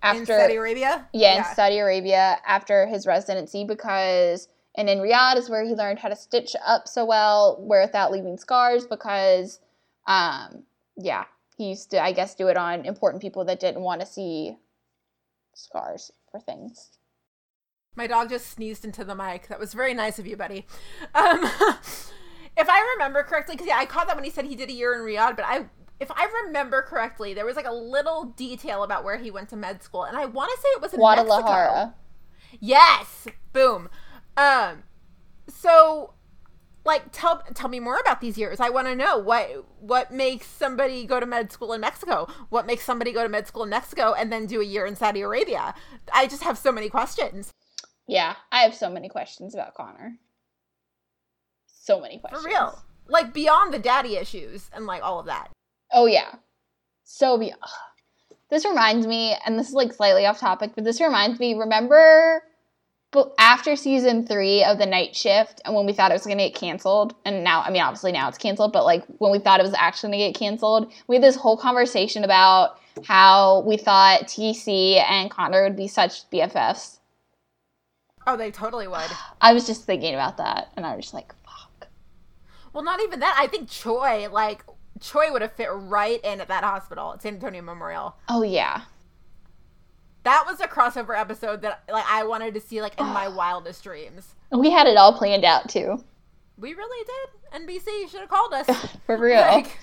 in 0.04 0.26
Saudi 0.26 0.56
Arabia? 0.56 1.08
Yeah, 1.14 1.38
in 1.38 1.56
Saudi 1.56 1.78
Arabia 1.78 2.40
after 2.46 2.88
his 2.88 3.06
residency 3.06 3.66
because 3.66 4.48
and 4.76 4.90
in 4.90 5.00
Riyadh 5.00 5.38
is 5.38 5.50
where 5.50 5.64
he 5.64 5.76
learned 5.76 6.00
how 6.00 6.10
to 6.10 6.16
stitch 6.16 6.56
up 6.66 6.88
so 6.88 7.06
well 7.06 7.64
without 7.68 8.12
leaving 8.12 8.38
scars 8.38 8.88
because 8.88 9.60
um 10.08 10.64
yeah, 10.96 11.26
he 11.58 11.70
used 11.70 11.92
to 11.92 12.02
I 12.02 12.12
guess 12.12 12.36
do 12.36 12.48
it 12.48 12.58
on 12.58 12.86
important 12.86 13.22
people 13.22 13.44
that 13.46 13.60
didn't 13.60 13.82
want 13.82 14.02
to 14.02 14.08
see 14.08 14.58
scars 15.56 16.12
for 16.32 16.40
things. 16.40 16.92
My 17.96 18.06
dog 18.06 18.30
just 18.30 18.48
sneezed 18.52 18.86
into 18.86 19.04
the 19.04 19.16
mic. 19.16 19.48
That 19.48 19.60
was 19.60 19.74
very 19.74 19.96
nice 19.96 20.20
of 20.20 20.28
you, 20.28 20.38
buddy. 20.38 20.68
Um, 21.16 21.44
if 22.58 22.70
I 22.70 22.96
remember 22.96 23.24
correctly, 23.24 23.56
because 23.56 23.68
yeah, 23.68 23.78
I 23.78 23.88
caught 23.88 24.06
that 24.08 24.16
when 24.16 24.24
he 24.24 24.30
said 24.30 24.46
he 24.46 24.56
did 24.56 24.70
a 24.70 24.74
year 24.74 24.94
in 24.94 25.02
Riyadh, 25.02 25.36
but 25.36 25.46
I, 25.46 25.66
if 26.00 26.12
I 26.12 26.28
remember 26.46 26.84
correctly, 26.84 27.34
there 27.34 27.46
was 27.46 27.56
like 27.56 27.66
a 27.66 27.74
little 27.74 28.26
detail 28.26 28.84
about 28.84 29.04
where 29.04 29.18
he 29.18 29.32
went 29.32 29.50
to 29.50 29.56
med 29.56 29.82
school, 29.82 30.04
and 30.04 30.16
I 30.16 30.26
want 30.26 30.52
to 30.52 30.62
say 30.62 30.68
it 30.70 30.82
was 30.82 30.94
in 30.94 31.00
Mexico. 31.00 31.26
Guadalajara. 31.26 31.96
Yes, 32.60 33.28
boom. 33.52 33.90
Um, 34.38 34.84
so 35.48 36.14
like 36.88 37.12
tell 37.12 37.44
tell 37.54 37.70
me 37.70 37.80
more 37.80 38.00
about 38.00 38.22
these 38.22 38.38
years. 38.38 38.60
I 38.60 38.70
want 38.70 38.88
to 38.88 38.96
know 38.96 39.20
what 39.20 39.66
what 39.80 40.12
makes 40.12 40.48
somebody 40.48 41.06
go 41.06 41.20
to 41.20 41.26
med 41.26 41.52
school 41.52 41.74
in 41.74 41.82
Mexico. 41.82 42.28
What 42.50 42.66
makes 42.66 42.84
somebody 42.86 43.12
go 43.12 43.22
to 43.22 43.30
med 43.30 43.46
school 43.46 43.64
in 43.64 43.70
Mexico 43.70 44.14
and 44.14 44.32
then 44.32 44.48
do 44.48 44.62
a 44.62 44.66
year 44.66 44.88
in 44.88 44.96
Saudi 44.96 45.22
Arabia? 45.22 45.76
I 46.12 46.26
just 46.26 46.44
have 46.44 46.58
so 46.58 46.72
many 46.72 46.90
questions. 46.90 47.52
Yeah, 48.08 48.36
I 48.52 48.62
have 48.62 48.74
so 48.74 48.90
many 48.90 49.10
questions 49.10 49.54
about 49.54 49.76
Connor. 49.76 50.18
So 51.68 52.00
many 52.00 52.20
questions. 52.20 52.44
For 52.44 52.50
real. 52.50 52.82
Like 53.08 53.34
beyond 53.34 53.74
the 53.74 53.80
daddy 53.80 54.16
issues 54.16 54.70
and 54.74 54.86
like 54.86 55.04
all 55.04 55.20
of 55.20 55.26
that. 55.28 55.50
Oh 55.92 56.06
yeah. 56.06 56.36
So 57.04 57.38
be 57.38 57.54
This 58.50 58.66
reminds 58.66 59.06
me 59.06 59.36
and 59.46 59.60
this 59.60 59.68
is 59.68 59.74
like 59.74 59.94
slightly 59.94 60.26
off 60.26 60.40
topic, 60.40 60.72
but 60.74 60.86
this 60.86 61.02
reminds 61.02 61.40
me 61.40 61.54
remember 61.54 62.42
but 63.12 63.34
after 63.40 63.76
season 63.76 64.26
3 64.26 64.64
of 64.66 64.78
the 64.78 64.86
night 64.86 65.16
shift 65.16 65.62
and 65.66 65.74
when 65.74 65.86
we 65.86 65.94
thought 65.94 66.12
it 66.12 66.16
was 66.16 66.26
going 66.26 66.38
to 66.38 66.50
get 66.50 66.56
canceled 66.56 67.16
and 67.26 67.44
now 67.44 67.62
I 67.62 67.70
mean 67.70 67.82
obviously 67.82 68.12
now 68.12 68.28
it's 68.28 68.38
canceled, 68.38 68.74
but 68.74 68.86
like 68.86 69.06
when 69.20 69.32
we 69.32 69.40
thought 69.40 69.60
it 69.60 69.64
was 69.64 69.74
actually 69.74 70.10
going 70.12 70.20
to 70.20 70.32
get 70.32 70.40
canceled, 70.40 70.92
we 71.08 71.16
had 71.16 71.24
this 71.24 71.36
whole 71.36 71.58
conversation 71.58 72.24
about 72.24 72.80
how 73.06 73.62
we 73.62 73.78
thought 73.78 74.24
TC 74.24 75.02
and 75.10 75.32
Connor 75.32 75.64
would 75.64 75.78
be 75.78 75.88
such 75.88 76.30
BFFs. 76.32 77.00
Oh, 78.26 78.36
they 78.36 78.52
totally 78.52 78.88
would. 78.88 79.10
I 79.42 79.54
was 79.54 79.66
just 79.66 79.86
thinking 79.86 80.14
about 80.14 80.38
that 80.38 80.72
and 80.76 80.86
I 80.86 80.96
was 80.96 81.06
just 81.06 81.14
like, 81.14 81.34
fuck. 81.46 81.88
Well, 82.74 82.84
not 82.84 83.02
even 83.02 83.22
that. 83.22 83.38
I 83.40 83.48
think 83.48 83.70
Choi, 83.70 84.28
like 84.30 84.64
Choi 85.00 85.32
would 85.32 85.42
have 85.42 85.54
fit 85.54 85.70
right 85.72 86.20
in 86.24 86.42
at 86.42 86.50
that 86.50 86.64
hospital 86.64 87.14
at 87.14 87.22
San 87.22 87.36
Antonio 87.36 87.62
Memorial. 87.62 88.18
Oh 88.28 88.44
yeah. 88.44 88.82
That 90.28 90.46
was 90.46 90.60
a 90.60 90.68
crossover 90.68 91.18
episode 91.18 91.62
that 91.62 91.84
like 91.90 92.04
I 92.06 92.26
wanted 92.26 92.54
to 92.56 92.60
see 92.60 92.82
like 92.82 93.00
in 93.00 93.06
my 93.06 93.28
wildest 93.34 93.82
dreams. 93.82 94.36
We 94.52 94.70
had 94.70 94.86
it 94.86 94.98
all 94.98 95.14
planned 95.14 95.46
out 95.46 95.70
too. 95.70 96.04
We 96.58 96.74
really 96.74 97.06
did. 97.06 97.62
NBC 97.62 98.12
should 98.12 98.20
have 98.20 98.30
called 98.30 98.54
us. 98.54 98.68
For 99.06 99.18
real. 99.18 99.40
Like, 99.40 99.80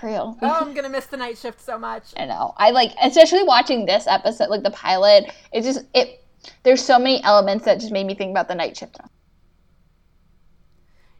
For 0.00 0.08
real. 0.08 0.36
oh, 0.42 0.58
I'm 0.60 0.74
gonna 0.74 0.90
miss 0.90 1.06
the 1.06 1.16
night 1.16 1.38
shift 1.38 1.58
so 1.58 1.78
much. 1.78 2.12
I 2.18 2.26
know. 2.26 2.52
I 2.58 2.70
like, 2.70 2.92
especially 3.02 3.44
watching 3.44 3.86
this 3.86 4.06
episode, 4.06 4.50
like 4.50 4.62
the 4.62 4.72
pilot. 4.72 5.32
It 5.54 5.62
just 5.62 5.86
it. 5.94 6.22
There's 6.64 6.84
so 6.84 6.98
many 6.98 7.24
elements 7.24 7.64
that 7.64 7.80
just 7.80 7.92
made 7.92 8.04
me 8.04 8.14
think 8.14 8.30
about 8.30 8.48
the 8.48 8.54
night 8.54 8.76
shift. 8.76 8.98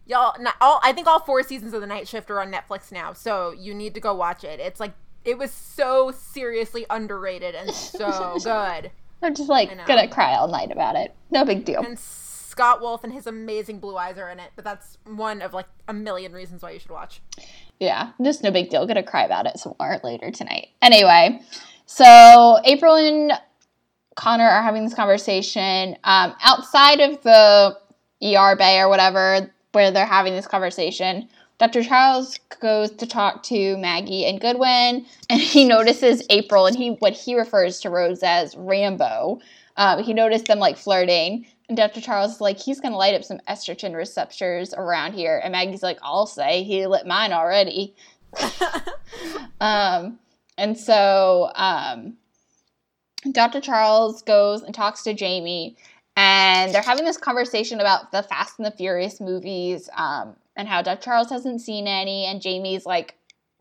Y'all, 0.04 0.34
not, 0.38 0.56
all 0.60 0.78
I 0.82 0.92
think 0.92 1.06
all 1.06 1.20
four 1.20 1.42
seasons 1.42 1.72
of 1.72 1.80
the 1.80 1.86
night 1.86 2.06
shift 2.06 2.30
are 2.30 2.38
on 2.38 2.52
Netflix 2.52 2.92
now, 2.92 3.14
so 3.14 3.52
you 3.52 3.72
need 3.72 3.94
to 3.94 4.00
go 4.00 4.12
watch 4.12 4.44
it. 4.44 4.60
It's 4.60 4.78
like 4.78 4.92
it 5.24 5.38
was 5.38 5.50
so 5.50 6.10
seriously 6.10 6.86
underrated 6.90 7.54
and 7.54 7.70
so 7.70 8.38
good. 8.44 8.90
I'm 9.22 9.34
just 9.34 9.48
like 9.48 9.70
gonna 9.86 10.08
cry 10.08 10.34
all 10.34 10.48
night 10.48 10.72
about 10.72 10.96
it. 10.96 11.14
No 11.30 11.44
big 11.44 11.64
deal. 11.64 11.82
And 11.82 11.98
Scott 11.98 12.80
Wolf 12.80 13.04
and 13.04 13.12
his 13.12 13.26
amazing 13.26 13.78
blue 13.78 13.96
eyes 13.96 14.18
are 14.18 14.28
in 14.28 14.38
it, 14.38 14.50
but 14.56 14.64
that's 14.64 14.98
one 15.06 15.40
of 15.40 15.54
like 15.54 15.66
a 15.88 15.92
million 15.92 16.32
reasons 16.32 16.62
why 16.62 16.72
you 16.72 16.78
should 16.78 16.90
watch. 16.90 17.22
Yeah, 17.78 18.10
just 18.22 18.42
no 18.42 18.50
big 18.50 18.68
deal. 18.68 18.86
Gonna 18.86 19.02
cry 19.02 19.24
about 19.24 19.46
it 19.46 19.58
some 19.58 19.74
more 19.78 20.00
later 20.02 20.30
tonight. 20.30 20.68
Anyway, 20.82 21.40
so 21.86 22.58
April 22.64 22.96
and 22.96 23.32
Connor 24.16 24.48
are 24.48 24.62
having 24.62 24.84
this 24.84 24.94
conversation 24.94 25.96
um, 26.04 26.34
outside 26.42 27.00
of 27.00 27.22
the 27.22 27.76
ER 28.22 28.56
bay 28.56 28.78
or 28.78 28.88
whatever, 28.88 29.50
where 29.72 29.90
they're 29.90 30.04
having 30.04 30.34
this 30.34 30.46
conversation. 30.46 31.28
Dr. 31.62 31.84
Charles 31.84 32.40
goes 32.58 32.90
to 32.90 33.06
talk 33.06 33.44
to 33.44 33.76
Maggie 33.76 34.26
and 34.26 34.40
Goodwin, 34.40 35.06
and 35.30 35.40
he 35.40 35.64
notices 35.64 36.26
April 36.28 36.66
and 36.66 36.76
he 36.76 36.90
what 36.98 37.12
he 37.12 37.36
refers 37.36 37.78
to 37.80 37.90
Rhodes 37.90 38.24
as 38.24 38.56
Rambo. 38.56 39.38
Um, 39.76 40.02
he 40.02 40.12
noticed 40.12 40.46
them 40.46 40.58
like 40.58 40.76
flirting, 40.76 41.46
and 41.68 41.76
Dr. 41.76 42.00
Charles 42.00 42.34
is 42.34 42.40
like, 42.40 42.58
he's 42.58 42.80
going 42.80 42.90
to 42.90 42.98
light 42.98 43.14
up 43.14 43.22
some 43.22 43.38
estrogen 43.48 43.94
receptors 43.94 44.74
around 44.74 45.12
here. 45.12 45.40
And 45.44 45.52
Maggie's 45.52 45.84
like, 45.84 46.00
I'll 46.02 46.26
say 46.26 46.64
he 46.64 46.84
lit 46.88 47.06
mine 47.06 47.32
already. 47.32 47.94
um, 49.60 50.18
and 50.58 50.76
so 50.76 51.52
um, 51.54 52.16
Dr. 53.30 53.60
Charles 53.60 54.22
goes 54.22 54.62
and 54.62 54.74
talks 54.74 55.04
to 55.04 55.14
Jamie, 55.14 55.76
and 56.16 56.74
they're 56.74 56.82
having 56.82 57.04
this 57.04 57.18
conversation 57.18 57.78
about 57.78 58.10
the 58.10 58.24
Fast 58.24 58.58
and 58.58 58.66
the 58.66 58.72
Furious 58.72 59.20
movies 59.20 59.88
um, 59.96 60.34
and 60.56 60.68
how 60.68 60.82
Dr. 60.82 61.02
Charles 61.02 61.30
hasn't 61.30 61.60
seen 61.60 61.86
any, 61.86 62.24
and 62.24 62.40
Jamie's 62.40 62.86
like 62.86 63.14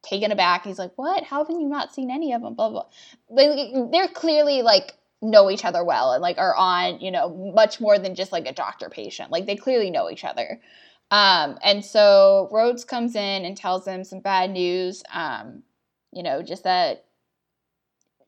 taken 0.04 0.32
aback. 0.32 0.66
He's 0.66 0.80
like, 0.80 0.92
"What? 0.96 1.24
How 1.24 1.44
have 1.44 1.50
you 1.50 1.68
not 1.68 1.94
seen 1.94 2.12
any 2.12 2.34
of 2.34 2.42
them?" 2.42 2.56
Blah 2.56 2.70
blah. 2.70 2.86
They, 3.36 3.74
they're 3.92 4.08
clearly 4.08 4.62
like 4.62 4.94
know 5.22 5.52
each 5.52 5.66
other 5.66 5.84
well 5.84 6.14
and 6.14 6.22
like 6.22 6.40
are 6.40 6.56
on 6.56 7.00
you 7.00 7.12
know 7.12 7.30
much 7.54 7.80
more 7.80 8.00
than 8.00 8.16
just 8.16 8.32
like 8.32 8.48
a 8.48 8.54
doctor 8.54 8.90
patient. 8.90 9.32
Like 9.32 9.46
they 9.46 9.56
clearly 9.56 9.90
know 9.92 10.10
each 10.10 10.24
other. 10.24 10.60
Um, 11.12 11.58
and 11.64 11.84
so 11.84 12.48
Rhodes 12.52 12.86
comes 12.86 13.16
in 13.16 13.46
and 13.46 13.56
tells 13.56 13.86
them 13.86 14.04
some 14.04 14.22
bad 14.22 14.52
news. 14.52 15.04
Um, 15.14 15.64
you 16.14 16.24
know, 16.24 16.42
just 16.42 16.64
that 16.64 17.06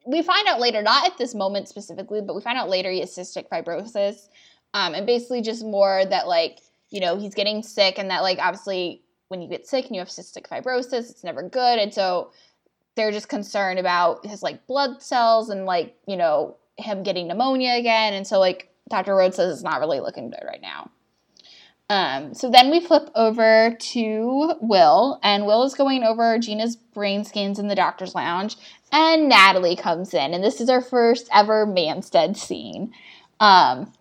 we 0.05 0.21
find 0.21 0.47
out 0.47 0.59
later, 0.59 0.81
not 0.81 1.05
at 1.05 1.17
this 1.17 1.33
moment 1.33 1.69
specifically, 1.69 2.21
but 2.21 2.35
we 2.35 2.41
find 2.41 2.57
out 2.57 2.69
later 2.69 2.91
he 2.91 2.99
has 2.99 3.15
cystic 3.15 3.47
fibrosis. 3.49 4.27
Um, 4.73 4.95
and 4.95 5.05
basically 5.05 5.41
just 5.41 5.63
more 5.63 6.03
that 6.05 6.27
like, 6.27 6.59
you 6.93 6.99
know, 6.99 7.17
he's 7.17 7.33
getting 7.33 7.63
sick 7.63 7.97
and 7.97 8.11
that 8.11 8.21
like 8.21 8.37
obviously 8.37 9.01
when 9.27 9.41
you 9.41 9.49
get 9.49 9.65
sick 9.65 9.87
and 9.87 9.95
you 9.95 9.99
have 9.99 10.09
cystic 10.09 10.47
fibrosis, 10.47 11.09
it's 11.09 11.23
never 11.23 11.41
good. 11.41 11.79
And 11.79 11.91
so 11.91 12.31
they're 12.95 13.11
just 13.11 13.27
concerned 13.27 13.79
about 13.79 14.23
his 14.27 14.43
like 14.43 14.67
blood 14.67 15.01
cells 15.01 15.49
and 15.49 15.65
like, 15.65 15.97
you 16.07 16.15
know, 16.15 16.55
him 16.77 17.01
getting 17.01 17.27
pneumonia 17.27 17.73
again. 17.79 18.13
And 18.13 18.27
so 18.27 18.37
like 18.37 18.69
Dr. 18.91 19.15
Rhodes 19.15 19.37
says 19.37 19.55
it's 19.55 19.63
not 19.63 19.79
really 19.79 20.01
looking 20.01 20.29
good 20.29 20.43
right 20.45 20.61
now. 20.61 20.91
Um, 21.89 22.35
so 22.35 22.51
then 22.51 22.69
we 22.69 22.79
flip 22.79 23.09
over 23.13 23.75
to 23.77 24.53
Will, 24.61 25.19
and 25.21 25.45
Will 25.45 25.63
is 25.63 25.75
going 25.75 26.03
over 26.03 26.39
Gina's 26.39 26.75
brain 26.75 27.25
scans 27.25 27.59
in 27.59 27.67
the 27.67 27.75
doctor's 27.75 28.15
lounge, 28.15 28.55
and 28.91 29.27
Natalie 29.27 29.75
comes 29.75 30.13
in, 30.13 30.33
and 30.33 30.43
this 30.43 30.61
is 30.61 30.69
our 30.69 30.81
first 30.81 31.27
ever 31.31 31.67
Manstead 31.67 32.37
scene. 32.37 32.93
Um, 33.39 33.91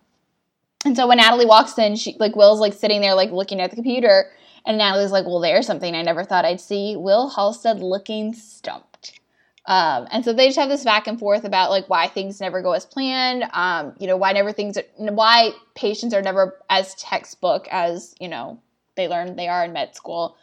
and 0.85 0.95
so 0.95 1.07
when 1.07 1.17
Natalie 1.17 1.45
walks 1.45 1.77
in, 1.77 1.95
she 1.95 2.15
like 2.19 2.35
Will's 2.35 2.59
like 2.59 2.73
sitting 2.73 3.01
there 3.01 3.15
like 3.15 3.31
looking 3.31 3.59
at 3.61 3.69
the 3.69 3.75
computer, 3.75 4.31
and 4.65 4.77
Natalie's 4.77 5.11
like, 5.11 5.25
"Well, 5.25 5.39
there's 5.39 5.67
something 5.67 5.95
I 5.95 6.01
never 6.01 6.23
thought 6.23 6.45
I'd 6.45 6.61
see." 6.61 6.95
Will 6.95 7.29
Halstead 7.29 7.79
looking 7.79 8.33
stumped. 8.33 9.19
Um, 9.65 10.07
and 10.11 10.25
so 10.25 10.33
they 10.33 10.47
just 10.47 10.59
have 10.59 10.67
this 10.67 10.83
back 10.83 11.07
and 11.07 11.17
forth 11.17 11.45
about 11.45 11.69
like 11.69 11.89
why 11.89 12.07
things 12.07 12.41
never 12.41 12.61
go 12.61 12.73
as 12.73 12.85
planned. 12.85 13.45
Um, 13.53 13.93
you 13.97 14.07
know, 14.07 14.17
why 14.17 14.33
never 14.33 14.51
things 14.51 14.77
are, 14.77 14.83
why 14.97 15.51
patients 15.73 16.13
are 16.13 16.21
never 16.21 16.59
as 16.69 16.95
textbook 16.95 17.67
as 17.71 18.13
you 18.19 18.27
know 18.27 18.59
they 18.95 19.07
learn 19.07 19.35
they 19.35 19.47
are 19.47 19.63
in 19.63 19.73
med 19.73 19.95
school. 19.95 20.35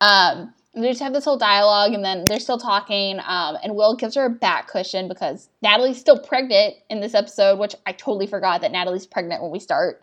Um, 0.00 0.52
they 0.74 0.88
just 0.88 1.02
have 1.02 1.12
this 1.12 1.24
whole 1.24 1.38
dialogue, 1.38 1.92
and 1.92 2.04
then 2.04 2.24
they're 2.26 2.40
still 2.40 2.58
talking. 2.58 3.20
Um, 3.26 3.56
and 3.62 3.76
Will 3.76 3.94
gives 3.96 4.14
her 4.16 4.26
a 4.26 4.30
back 4.30 4.68
cushion 4.68 5.08
because 5.08 5.48
Natalie's 5.62 5.98
still 5.98 6.18
pregnant 6.18 6.74
in 6.90 7.00
this 7.00 7.14
episode, 7.14 7.58
which 7.58 7.74
I 7.86 7.92
totally 7.92 8.26
forgot 8.26 8.60
that 8.60 8.72
Natalie's 8.72 9.06
pregnant 9.06 9.42
when 9.42 9.50
we 9.50 9.60
start. 9.60 10.02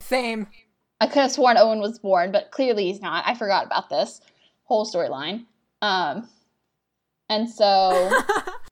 Same. 0.00 0.46
I 1.00 1.06
could 1.06 1.22
have 1.22 1.32
sworn 1.32 1.58
Owen 1.58 1.80
was 1.80 1.98
born, 1.98 2.32
but 2.32 2.50
clearly 2.50 2.86
he's 2.86 3.02
not. 3.02 3.24
I 3.26 3.34
forgot 3.34 3.66
about 3.66 3.90
this 3.90 4.20
whole 4.64 4.86
storyline. 4.86 5.44
Um, 5.82 6.28
and 7.28 7.48
so, 7.48 8.10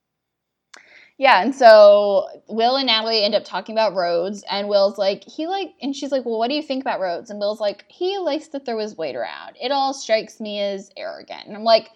yeah, 1.17 1.41
and 1.41 1.55
so 1.55 2.27
Will 2.47 2.75
and 2.75 2.87
Natalie 2.87 3.23
end 3.23 3.35
up 3.35 3.45
talking 3.45 3.73
about 3.73 3.95
Rhodes, 3.95 4.43
and 4.49 4.67
Will's 4.67 4.97
like, 4.97 5.23
he 5.23 5.47
like, 5.47 5.73
and 5.81 5.95
she's 5.95 6.11
like, 6.11 6.25
well, 6.25 6.37
what 6.37 6.49
do 6.49 6.55
you 6.55 6.61
think 6.61 6.83
about 6.83 6.99
Rhodes? 6.99 7.29
And 7.29 7.39
Will's 7.39 7.61
like, 7.61 7.85
he 7.87 8.17
likes 8.17 8.49
to 8.49 8.59
throw 8.59 8.79
his 8.79 8.97
weight 8.97 9.15
around. 9.15 9.55
It 9.61 9.71
all 9.71 9.93
strikes 9.93 10.39
me 10.41 10.59
as 10.59 10.91
arrogant. 10.97 11.47
And 11.47 11.55
I'm 11.55 11.63
like, 11.63 11.91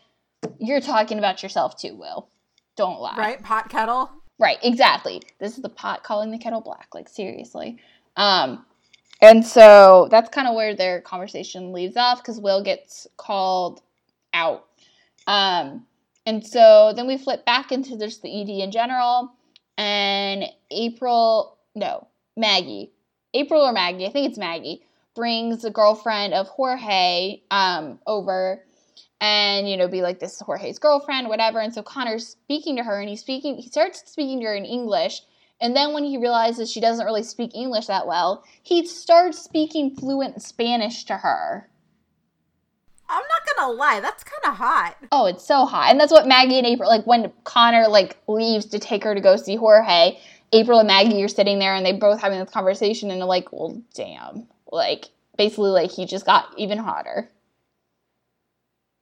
you're 0.57 0.79
talking 0.79 1.17
about 1.17 1.43
yourself 1.43 1.77
too, 1.77 1.95
Will. 1.95 2.29
Don't 2.77 3.01
lie. 3.01 3.17
Right? 3.17 3.43
Pot 3.43 3.69
kettle. 3.69 4.09
Right, 4.39 4.57
exactly. 4.63 5.21
This 5.39 5.57
is 5.57 5.61
the 5.61 5.69
pot 5.69 6.03
calling 6.03 6.31
the 6.31 6.37
kettle 6.37 6.61
black. 6.61 6.87
Like 6.93 7.09
seriously. 7.09 7.77
Um, 8.15 8.65
and 9.21 9.45
so 9.45 10.07
that's 10.09 10.29
kind 10.29 10.47
of 10.47 10.55
where 10.55 10.75
their 10.75 11.01
conversation 11.01 11.73
leaves 11.73 11.97
off 11.97 12.19
because 12.19 12.39
Will 12.39 12.63
gets 12.63 13.05
called 13.17 13.81
out. 14.33 14.65
Um, 15.27 15.85
and 16.29 16.45
so 16.45 16.93
then 16.95 17.07
we 17.07 17.17
flip 17.17 17.43
back 17.43 17.71
into 17.71 17.97
just 17.97 18.21
the 18.21 18.41
ED 18.41 18.49
in 18.63 18.71
general, 18.71 19.31
and 19.79 20.45
April, 20.69 21.57
no, 21.73 22.07
Maggie, 22.37 22.91
April 23.33 23.63
or 23.63 23.71
Maggie, 23.71 24.05
I 24.05 24.11
think 24.11 24.29
it's 24.29 24.37
Maggie, 24.37 24.83
brings 25.15 25.63
the 25.63 25.71
girlfriend 25.71 26.35
of 26.35 26.47
Jorge 26.47 27.41
um, 27.49 27.97
over 28.05 28.63
and 29.19 29.69
you 29.69 29.75
know 29.75 29.87
be 29.87 30.01
like 30.01 30.19
this 30.19 30.35
is 30.35 30.41
jorge's 30.41 30.79
girlfriend 30.79 31.27
whatever. 31.27 31.59
And 31.59 31.73
so 31.73 31.81
connor's 31.81 32.27
speaking 32.27 32.75
to 32.77 32.83
her 32.83 32.99
and 32.99 33.09
he's 33.09 33.21
speaking 33.21 33.57
he 33.57 33.67
starts 33.67 34.03
speaking 34.05 34.39
to 34.41 34.45
her 34.45 34.55
in 34.55 34.65
english. 34.65 35.21
And 35.61 35.75
then 35.75 35.93
when 35.93 36.05
he 36.05 36.17
realizes 36.17 36.71
she 36.71 36.79
doesn't 36.79 37.05
really 37.05 37.23
speak 37.23 37.51
english 37.55 37.87
that 37.87 38.07
well 38.07 38.43
he 38.63 38.85
starts 38.85 39.39
speaking 39.39 39.95
fluent 39.95 40.41
spanish 40.41 41.03
to 41.05 41.17
her 41.17 41.68
I'm 43.09 43.23
not 43.23 43.55
gonna 43.57 43.73
lie, 43.73 43.99
that's 43.99 44.23
kind 44.23 44.53
of 44.53 44.55
hot. 44.57 44.95
oh 45.11 45.25
it's 45.25 45.45
so 45.45 45.65
hot 45.65 45.89
and 45.91 45.99
that's 45.99 46.11
what 46.11 46.27
maggie 46.27 46.57
and 46.57 46.67
april 46.67 46.87
like 46.89 47.05
when 47.05 47.31
connor 47.43 47.87
like 47.87 48.17
leaves 48.27 48.65
to 48.67 48.79
take 48.79 49.03
her 49.03 49.13
to 49.15 49.21
go 49.21 49.35
see 49.35 49.55
jorge 49.55 50.17
april 50.53 50.79
and 50.79 50.87
maggie 50.87 51.21
are 51.23 51.27
sitting 51.27 51.59
there 51.59 51.73
and 51.73 51.85
they 51.85 51.91
both 51.93 52.21
having 52.21 52.39
this 52.39 52.49
conversation 52.49 53.11
and 53.11 53.19
they're 53.19 53.27
like 53.27 53.51
well 53.51 53.81
damn 53.93 54.47
like 54.71 55.05
basically 55.37 55.71
like 55.71 55.91
he 55.91 56.05
just 56.05 56.25
got 56.25 56.47
even 56.57 56.77
hotter 56.77 57.29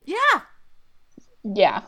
Yeah, 0.04 0.40
yeah 1.44 1.82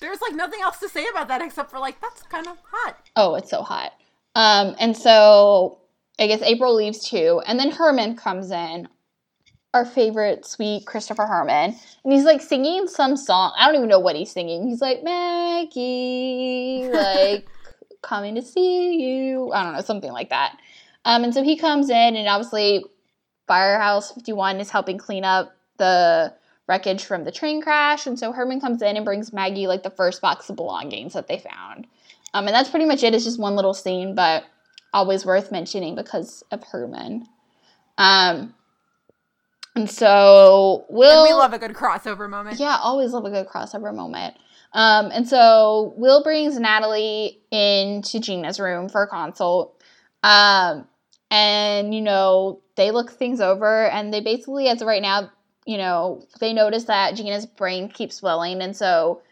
there's 0.00 0.20
like 0.20 0.34
nothing 0.34 0.60
else 0.62 0.78
to 0.78 0.88
say 0.88 1.06
about 1.08 1.28
that 1.28 1.40
except 1.40 1.70
for 1.70 1.78
like 1.78 2.00
that's 2.02 2.22
kind 2.24 2.46
of 2.46 2.58
hot. 2.70 2.96
Oh, 3.16 3.34
it's 3.36 3.48
so 3.48 3.62
hot. 3.62 3.92
Um, 4.34 4.76
and 4.78 4.94
so 4.94 5.78
I 6.18 6.26
guess 6.26 6.42
April 6.42 6.74
leaves 6.74 7.08
too, 7.08 7.40
and 7.46 7.58
then 7.58 7.70
Herman 7.70 8.14
comes 8.14 8.50
in, 8.50 8.88
our 9.76 9.84
favorite 9.84 10.46
sweet 10.46 10.86
Christopher 10.86 11.26
Herman, 11.26 11.76
and 12.04 12.12
he's 12.12 12.24
like 12.24 12.40
singing 12.40 12.88
some 12.88 13.16
song. 13.16 13.52
I 13.58 13.66
don't 13.66 13.76
even 13.76 13.88
know 13.88 14.00
what 14.00 14.16
he's 14.16 14.30
singing. 14.30 14.66
He's 14.66 14.80
like 14.80 15.04
Maggie, 15.04 16.88
like 16.90 17.46
coming 18.02 18.34
to 18.36 18.42
see 18.42 18.94
you. 18.94 19.52
I 19.52 19.62
don't 19.62 19.74
know, 19.74 19.82
something 19.82 20.12
like 20.12 20.30
that. 20.30 20.56
Um, 21.04 21.24
and 21.24 21.34
so 21.34 21.42
he 21.42 21.56
comes 21.56 21.90
in, 21.90 22.16
and 22.16 22.26
obviously 22.26 22.84
Firehouse 23.46 24.12
51 24.12 24.60
is 24.60 24.70
helping 24.70 24.98
clean 24.98 25.24
up 25.24 25.54
the 25.76 26.32
wreckage 26.68 27.04
from 27.04 27.24
the 27.24 27.30
train 27.30 27.62
crash. 27.62 28.06
And 28.06 28.18
so 28.18 28.32
Herman 28.32 28.60
comes 28.60 28.82
in 28.82 28.96
and 28.96 29.04
brings 29.04 29.32
Maggie 29.32 29.66
like 29.66 29.82
the 29.82 29.90
first 29.90 30.20
box 30.20 30.48
of 30.50 30.56
belongings 30.56 31.12
that 31.12 31.28
they 31.28 31.38
found. 31.38 31.86
Um, 32.34 32.46
and 32.46 32.54
that's 32.54 32.70
pretty 32.70 32.86
much 32.86 33.02
it. 33.02 33.14
It's 33.14 33.24
just 33.24 33.38
one 33.38 33.54
little 33.56 33.74
scene, 33.74 34.14
but 34.14 34.44
always 34.92 35.24
worth 35.24 35.52
mentioning 35.52 35.94
because 35.94 36.42
of 36.50 36.64
Herman. 36.64 37.26
Um, 37.98 38.54
and 39.76 39.90
so 39.90 40.84
Will. 40.88 41.24
And 41.24 41.30
we 41.30 41.34
love 41.34 41.52
a 41.52 41.58
good 41.58 41.72
crossover 41.74 42.28
moment. 42.28 42.58
Yeah, 42.58 42.78
always 42.82 43.12
love 43.12 43.24
a 43.24 43.30
good 43.30 43.46
crossover 43.46 43.94
moment. 43.94 44.36
Um, 44.72 45.10
and 45.12 45.26
so 45.28 45.94
Will 45.96 46.22
brings 46.22 46.58
Natalie 46.58 47.40
into 47.50 48.20
Gina's 48.20 48.60
room 48.60 48.88
for 48.88 49.04
a 49.04 49.08
consult. 49.08 49.82
Um, 50.22 50.86
and, 51.30 51.94
you 51.94 52.00
know, 52.00 52.60
they 52.76 52.90
look 52.90 53.10
things 53.10 53.40
over 53.40 53.88
and 53.88 54.12
they 54.12 54.20
basically, 54.20 54.68
as 54.68 54.82
of 54.82 54.88
right 54.88 55.02
now, 55.02 55.30
you 55.64 55.78
know, 55.78 56.26
they 56.40 56.52
notice 56.52 56.84
that 56.84 57.14
Gina's 57.14 57.46
brain 57.46 57.88
keeps 57.88 58.16
swelling. 58.16 58.60
And 58.60 58.76
so 58.76 59.22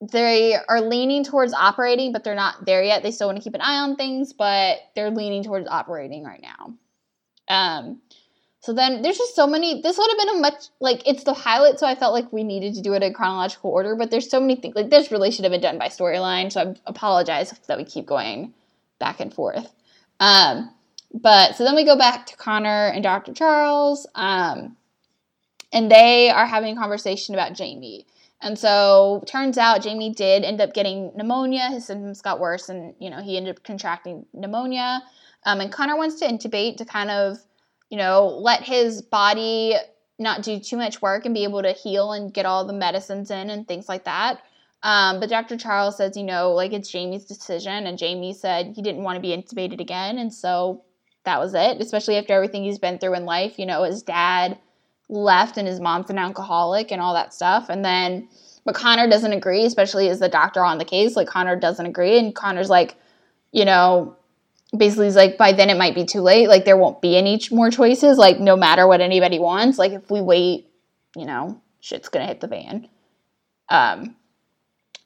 they 0.00 0.56
are 0.68 0.80
leaning 0.80 1.24
towards 1.24 1.52
operating, 1.52 2.12
but 2.12 2.24
they're 2.24 2.34
not 2.34 2.64
there 2.64 2.82
yet. 2.82 3.02
They 3.02 3.10
still 3.10 3.28
want 3.28 3.38
to 3.38 3.44
keep 3.44 3.54
an 3.54 3.60
eye 3.60 3.78
on 3.78 3.96
things, 3.96 4.32
but 4.32 4.78
they're 4.94 5.10
leaning 5.10 5.42
towards 5.42 5.68
operating 5.68 6.24
right 6.24 6.42
now. 6.42 6.74
Um, 7.48 8.00
so 8.64 8.72
then 8.72 9.02
there's 9.02 9.18
just 9.18 9.36
so 9.36 9.46
many. 9.46 9.82
This 9.82 9.98
would 9.98 10.10
have 10.10 10.18
been 10.26 10.36
a 10.36 10.40
much 10.40 10.68
like 10.80 11.06
it's 11.06 11.24
the 11.24 11.34
highlight, 11.34 11.78
so 11.78 11.86
I 11.86 11.94
felt 11.94 12.14
like 12.14 12.32
we 12.32 12.42
needed 12.42 12.72
to 12.76 12.80
do 12.80 12.94
it 12.94 13.02
in 13.02 13.12
chronological 13.12 13.70
order. 13.70 13.94
But 13.94 14.10
there's 14.10 14.30
so 14.30 14.40
many 14.40 14.56
things 14.56 14.74
like 14.74 14.88
this 14.88 15.12
really 15.12 15.30
should 15.30 15.44
have 15.44 15.52
been 15.52 15.60
done 15.60 15.78
by 15.78 15.88
storyline. 15.88 16.50
So 16.50 16.60
I 16.62 16.74
apologize 16.86 17.52
that 17.68 17.76
we 17.76 17.84
keep 17.84 18.06
going 18.06 18.54
back 18.98 19.20
and 19.20 19.34
forth. 19.34 19.70
Um, 20.18 20.70
but 21.12 21.56
so 21.56 21.64
then 21.64 21.74
we 21.74 21.84
go 21.84 21.98
back 21.98 22.24
to 22.24 22.36
Connor 22.38 22.86
and 22.86 23.02
Dr. 23.02 23.34
Charles, 23.34 24.06
um, 24.14 24.78
and 25.70 25.90
they 25.90 26.30
are 26.30 26.46
having 26.46 26.74
a 26.74 26.80
conversation 26.80 27.34
about 27.34 27.52
Jamie. 27.52 28.06
And 28.40 28.58
so 28.58 29.24
turns 29.26 29.58
out 29.58 29.82
Jamie 29.82 30.14
did 30.14 30.42
end 30.42 30.62
up 30.62 30.72
getting 30.72 31.12
pneumonia. 31.14 31.68
His 31.68 31.84
symptoms 31.84 32.22
got 32.22 32.40
worse, 32.40 32.70
and 32.70 32.94
you 32.98 33.10
know 33.10 33.20
he 33.20 33.36
ended 33.36 33.56
up 33.56 33.62
contracting 33.62 34.24
pneumonia. 34.32 35.02
Um, 35.44 35.60
and 35.60 35.70
Connor 35.70 35.98
wants 35.98 36.18
to 36.20 36.26
intubate 36.26 36.78
to 36.78 36.86
kind 36.86 37.10
of 37.10 37.36
you 37.90 37.98
know, 37.98 38.38
let 38.40 38.62
his 38.62 39.02
body 39.02 39.74
not 40.18 40.42
do 40.42 40.58
too 40.60 40.76
much 40.76 41.02
work 41.02 41.24
and 41.24 41.34
be 41.34 41.44
able 41.44 41.62
to 41.62 41.72
heal 41.72 42.12
and 42.12 42.32
get 42.32 42.46
all 42.46 42.64
the 42.64 42.72
medicines 42.72 43.30
in 43.30 43.50
and 43.50 43.66
things 43.66 43.88
like 43.88 44.04
that. 44.04 44.40
Um, 44.82 45.18
but 45.18 45.30
Dr. 45.30 45.56
Charles 45.56 45.96
says, 45.96 46.16
you 46.16 46.24
know, 46.24 46.52
like 46.52 46.72
it's 46.72 46.90
Jamie's 46.90 47.24
decision, 47.24 47.86
and 47.86 47.96
Jamie 47.96 48.34
said 48.34 48.74
he 48.76 48.82
didn't 48.82 49.02
want 49.02 49.16
to 49.16 49.20
be 49.20 49.34
intubated 49.34 49.80
again, 49.80 50.18
and 50.18 50.32
so 50.32 50.84
that 51.24 51.40
was 51.40 51.54
it, 51.54 51.80
especially 51.80 52.16
after 52.16 52.34
everything 52.34 52.64
he's 52.64 52.78
been 52.78 52.98
through 52.98 53.14
in 53.14 53.24
life. 53.24 53.58
You 53.58 53.66
know, 53.66 53.82
his 53.82 54.02
dad 54.02 54.58
left 55.08 55.56
and 55.56 55.66
his 55.66 55.80
mom's 55.80 56.10
an 56.10 56.18
alcoholic 56.18 56.92
and 56.92 57.00
all 57.00 57.14
that 57.14 57.34
stuff. 57.34 57.68
And 57.68 57.84
then, 57.84 58.28
but 58.64 58.74
Connor 58.74 59.08
doesn't 59.08 59.32
agree, 59.32 59.64
especially 59.64 60.08
as 60.08 60.20
the 60.20 60.28
doctor 60.28 60.64
on 60.64 60.78
the 60.78 60.84
case. 60.84 61.16
Like, 61.16 61.28
Connor 61.28 61.56
doesn't 61.56 61.86
agree. 61.86 62.18
And 62.18 62.34
Connor's 62.34 62.70
like, 62.70 62.96
you 63.52 63.64
know, 63.64 64.16
basically 64.76 65.06
he's 65.06 65.16
like, 65.16 65.38
by 65.38 65.52
then 65.52 65.70
it 65.70 65.76
might 65.76 65.94
be 65.94 66.04
too 66.04 66.20
late. 66.20 66.48
Like, 66.48 66.64
there 66.64 66.76
won't 66.76 67.00
be 67.00 67.16
any 67.16 67.40
more 67.50 67.70
choices. 67.70 68.18
Like, 68.18 68.40
no 68.40 68.56
matter 68.56 68.86
what 68.86 69.00
anybody 69.00 69.38
wants. 69.38 69.78
Like, 69.78 69.92
if 69.92 70.10
we 70.10 70.20
wait, 70.20 70.68
you 71.16 71.26
know, 71.26 71.60
shit's 71.80 72.08
to 72.08 72.20
hit 72.20 72.40
the 72.40 72.48
fan. 72.48 72.88
Um, 73.68 74.16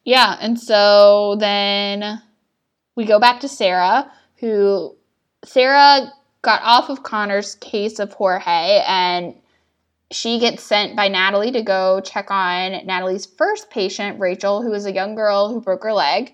yeah. 0.04 0.36
And 0.40 0.58
so 0.58 1.36
then 1.38 2.22
we 2.96 3.04
go 3.04 3.20
back 3.20 3.40
to 3.40 3.48
Sarah, 3.48 4.10
who 4.36 4.96
Sarah 5.44 6.12
got 6.42 6.62
off 6.62 6.88
of 6.88 7.02
Connor's 7.02 7.56
case 7.56 7.98
of 7.98 8.12
Jorge 8.12 8.82
and 8.86 9.34
she 10.10 10.38
gets 10.38 10.62
sent 10.62 10.96
by 10.96 11.08
Natalie 11.08 11.52
to 11.52 11.62
go 11.62 12.00
check 12.00 12.30
on 12.30 12.72
Natalie's 12.86 13.26
first 13.26 13.70
patient, 13.70 14.18
Rachel, 14.18 14.62
who 14.62 14.72
is 14.72 14.86
a 14.86 14.92
young 14.92 15.14
girl 15.14 15.52
who 15.52 15.60
broke 15.60 15.84
her 15.84 15.92
leg. 15.92 16.32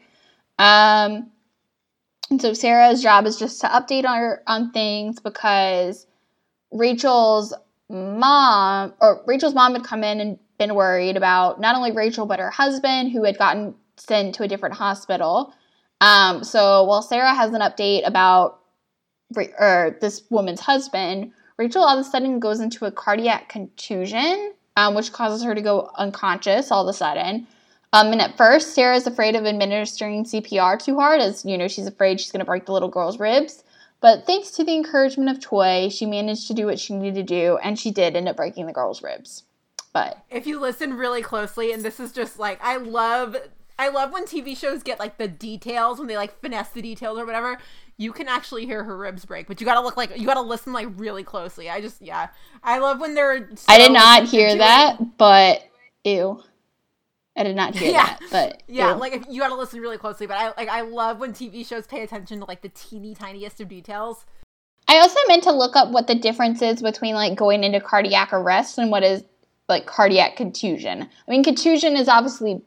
Um, 0.59 1.33
and 2.35 2.43
so 2.43 2.53
Sarah's 2.53 3.01
job 3.01 3.27
is 3.27 3.39
just 3.39 3.61
to 3.61 3.69
update 3.69 4.05
her 4.05 4.43
on 4.49 4.73
things 4.73 5.21
because 5.21 6.05
Rachel's 6.73 7.55
mom 7.89 8.93
or 9.01 9.23
Rachel's 9.25 9.55
mom 9.55 9.75
had 9.75 9.85
come 9.85 10.03
in 10.03 10.21
and 10.21 10.39
been 10.59 10.75
worried 10.75 11.17
about 11.17 11.61
not 11.61 11.77
only 11.77 11.93
Rachel 11.93 12.27
but 12.27 12.41
her 12.41 12.51
husband 12.51 13.13
who 13.13 13.23
had 13.23 13.39
gotten 13.39 13.77
sent 13.99 14.35
to 14.35 14.43
a 14.43 14.49
different 14.49 14.75
hospital. 14.75 15.55
Um, 16.01 16.43
so 16.43 16.83
while 16.83 17.03
Sarah 17.03 17.37
has 17.37 17.53
an 17.53 17.61
update 17.61 18.05
about 18.05 18.59
or 19.61 19.97
this 20.01 20.25
woman's 20.29 20.59
husband, 20.59 21.31
Rachel 21.57 21.85
all 21.85 21.97
of 21.97 22.05
a 22.05 22.11
sudden 22.11 22.41
goes 22.41 22.59
into 22.59 22.85
a 22.85 22.91
cardiac 22.91 23.49
contusion, 23.49 24.55
um, 24.77 24.97
which 24.97 25.13
causes 25.13 25.45
her 25.45 25.55
to 25.55 25.63
go 25.63 25.89
unconscious 25.99 26.73
all 26.73 26.89
of 26.89 26.93
a 26.93 26.99
sudden. 26.99 27.47
Um, 27.95 28.11
and 28.11 28.21
at 28.21 28.37
first, 28.37 28.75
Sarah 28.75 28.97
is 28.97 29.07
afraid 29.07 29.37
of 29.37 29.47
administering 29.47 30.25
CPR 30.25 30.83
too 30.83 30.97
hard, 30.99 31.21
as 31.21 31.45
you 31.45 31.57
know, 31.57 31.69
she's 31.69 31.87
afraid 31.87 32.21
she's 32.21 32.33
going 32.33 32.41
to 32.41 32.45
break 32.45 32.67
the 32.67 32.73
little 32.73 32.89
girl's 32.89 33.21
ribs. 33.21 33.63
But 34.01 34.27
thanks 34.27 34.51
to 34.53 34.65
the 34.65 34.75
encouragement 34.75 35.31
of 35.31 35.41
Choi, 35.41 35.91
she 35.91 36.05
managed 36.05 36.49
to 36.49 36.55
do 36.55 36.67
what 36.67 36.81
she 36.81 36.93
needed 36.93 37.15
to 37.15 37.23
do, 37.23 37.57
and 37.63 37.79
she 37.79 37.93
did 37.93 38.17
end 38.17 38.29
up 38.29 38.35
breaking 38.35 38.67
the 38.67 38.73
girl's 38.73 39.01
ribs. 39.01 39.45
But 39.93 40.19
if 40.29 40.45
you 40.45 40.59
listen 40.59 40.95
really 40.95 41.23
closely, 41.23 41.71
and 41.71 41.85
this 41.85 42.01
is 42.01 42.11
just 42.11 42.37
like 42.37 42.59
I 42.61 42.79
love 42.79 43.37
I 43.79 43.91
love 43.91 44.13
when 44.13 44.25
TV 44.25 44.57
shows 44.57 44.83
get 44.83 44.99
like 44.99 45.17
the 45.17 45.29
details 45.29 46.01
when 46.01 46.09
they 46.09 46.17
like 46.17 46.41
finesse 46.41 46.71
the 46.71 46.83
details 46.83 47.17
or 47.17 47.25
whatever. 47.25 47.59
You 47.97 48.11
can 48.11 48.27
actually 48.27 48.67
hear 48.67 48.83
her 48.83 48.97
ribs 48.97 49.25
break, 49.25 49.47
but 49.47 49.61
you 49.61 49.65
gotta 49.65 49.83
look 49.83 49.97
like 49.97 50.19
you 50.19 50.27
gotta 50.27 50.41
listen 50.41 50.73
like 50.73 50.89
really 50.97 51.23
closely. 51.23 51.71
I 51.71 51.81
just 51.81 52.03
yeah, 52.03 52.31
I 52.65 52.81
love 52.81 52.99
when 52.99 53.15
they're. 53.15 53.51
So 53.55 53.67
I 53.69 53.79
did 53.79 53.93
not 53.93 54.25
hear 54.25 54.57
that, 54.57 55.17
but 55.17 55.63
ew. 56.03 56.43
I 57.37 57.43
did 57.43 57.57
not 57.57 57.75
hear 57.75 57.91
Yeah. 57.93 58.05
that, 58.07 58.21
but 58.31 58.63
Yeah, 58.69 58.95
ew. 58.95 59.01
like 59.01 59.13
if 59.13 59.25
you 59.29 59.41
gotta 59.41 59.55
listen 59.57 59.81
really 59.81 59.99
closely, 59.99 60.27
but 60.27 60.37
I 60.37 60.53
like 60.57 60.69
I 60.69 60.83
love 60.83 61.19
when 61.19 61.33
TV 61.33 61.67
shows 61.67 61.87
pay 61.87 62.03
attention 62.03 62.41
to 62.41 62.45
like 62.47 62.63
the 62.63 62.69
teeny 62.71 63.15
tiniest 63.15 63.61
of 63.61 63.69
details. 63.69 64.25
I 64.87 64.99
also 64.99 65.19
meant 65.29 65.43
to 65.45 65.53
look 65.53 65.77
up 65.77 65.91
what 65.91 66.07
the 66.07 66.15
difference 66.15 66.61
is 66.63 66.83
between 66.83 67.15
like 67.15 67.37
going 67.37 67.65
into 67.65 67.81
cardiac 67.81 68.33
arrest 68.33 68.79
and 68.79 68.91
what 68.91 69.03
is 69.03 69.25
like 69.69 69.87
cardiac 69.87 70.37
contusion. 70.37 71.03
I 71.03 71.31
mean, 71.31 71.43
contusion 71.43 71.97
is 71.97 72.09
obviously 72.09 72.61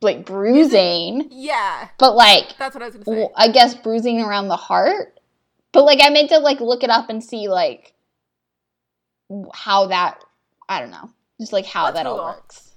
like 0.00 0.24
bruising, 0.24 1.28
Yeah, 1.30 1.88
but 1.98 2.14
like 2.16 2.56
that's 2.56 2.74
what 2.74 2.82
I 2.82 2.86
was 2.86 2.94
gonna 2.96 3.04
say. 3.04 3.28
I 3.36 3.48
guess 3.48 3.74
bruising 3.74 4.20
around 4.20 4.48
the 4.48 4.56
heart. 4.56 5.18
But 5.72 5.84
like 5.84 5.98
I 6.02 6.08
meant 6.10 6.30
to 6.30 6.38
like 6.38 6.60
look 6.60 6.82
it 6.82 6.90
up 6.90 7.10
and 7.10 7.22
see 7.22 7.48
like 7.48 7.92
how 9.52 9.86
that 9.88 10.22
I 10.68 10.80
don't 10.80 10.90
know, 10.90 11.10
just 11.38 11.52
like 11.52 11.66
how 11.66 11.84
Let's 11.84 11.96
that 11.96 12.06
all 12.06 12.16
works. 12.24 12.69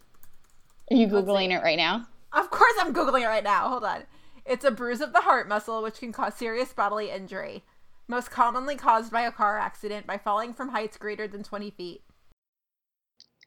Are 0.93 0.95
you 0.95 1.07
googling 1.07 1.49
it 1.51 1.63
right 1.63 1.77
now? 1.77 2.07
Of 2.31 2.49
course, 2.51 2.73
I'm 2.79 2.93
googling 2.93 3.23
it 3.23 3.27
right 3.27 3.43
now. 3.43 3.67
Hold 3.67 3.83
on. 3.83 4.03
It's 4.45 4.63
a 4.63 4.71
bruise 4.71 5.01
of 5.01 5.11
the 5.11 5.21
heart 5.21 5.47
muscle, 5.47 5.81
which 5.81 5.99
can 5.99 6.11
cause 6.11 6.35
serious 6.35 6.71
bodily 6.71 7.09
injury, 7.09 7.63
most 8.07 8.29
commonly 8.29 8.75
caused 8.75 9.11
by 9.11 9.21
a 9.21 9.31
car 9.31 9.57
accident 9.57 10.05
by 10.05 10.17
falling 10.19 10.53
from 10.53 10.69
heights 10.69 10.97
greater 10.97 11.27
than 11.27 11.41
20 11.43 11.71
feet. 11.71 12.03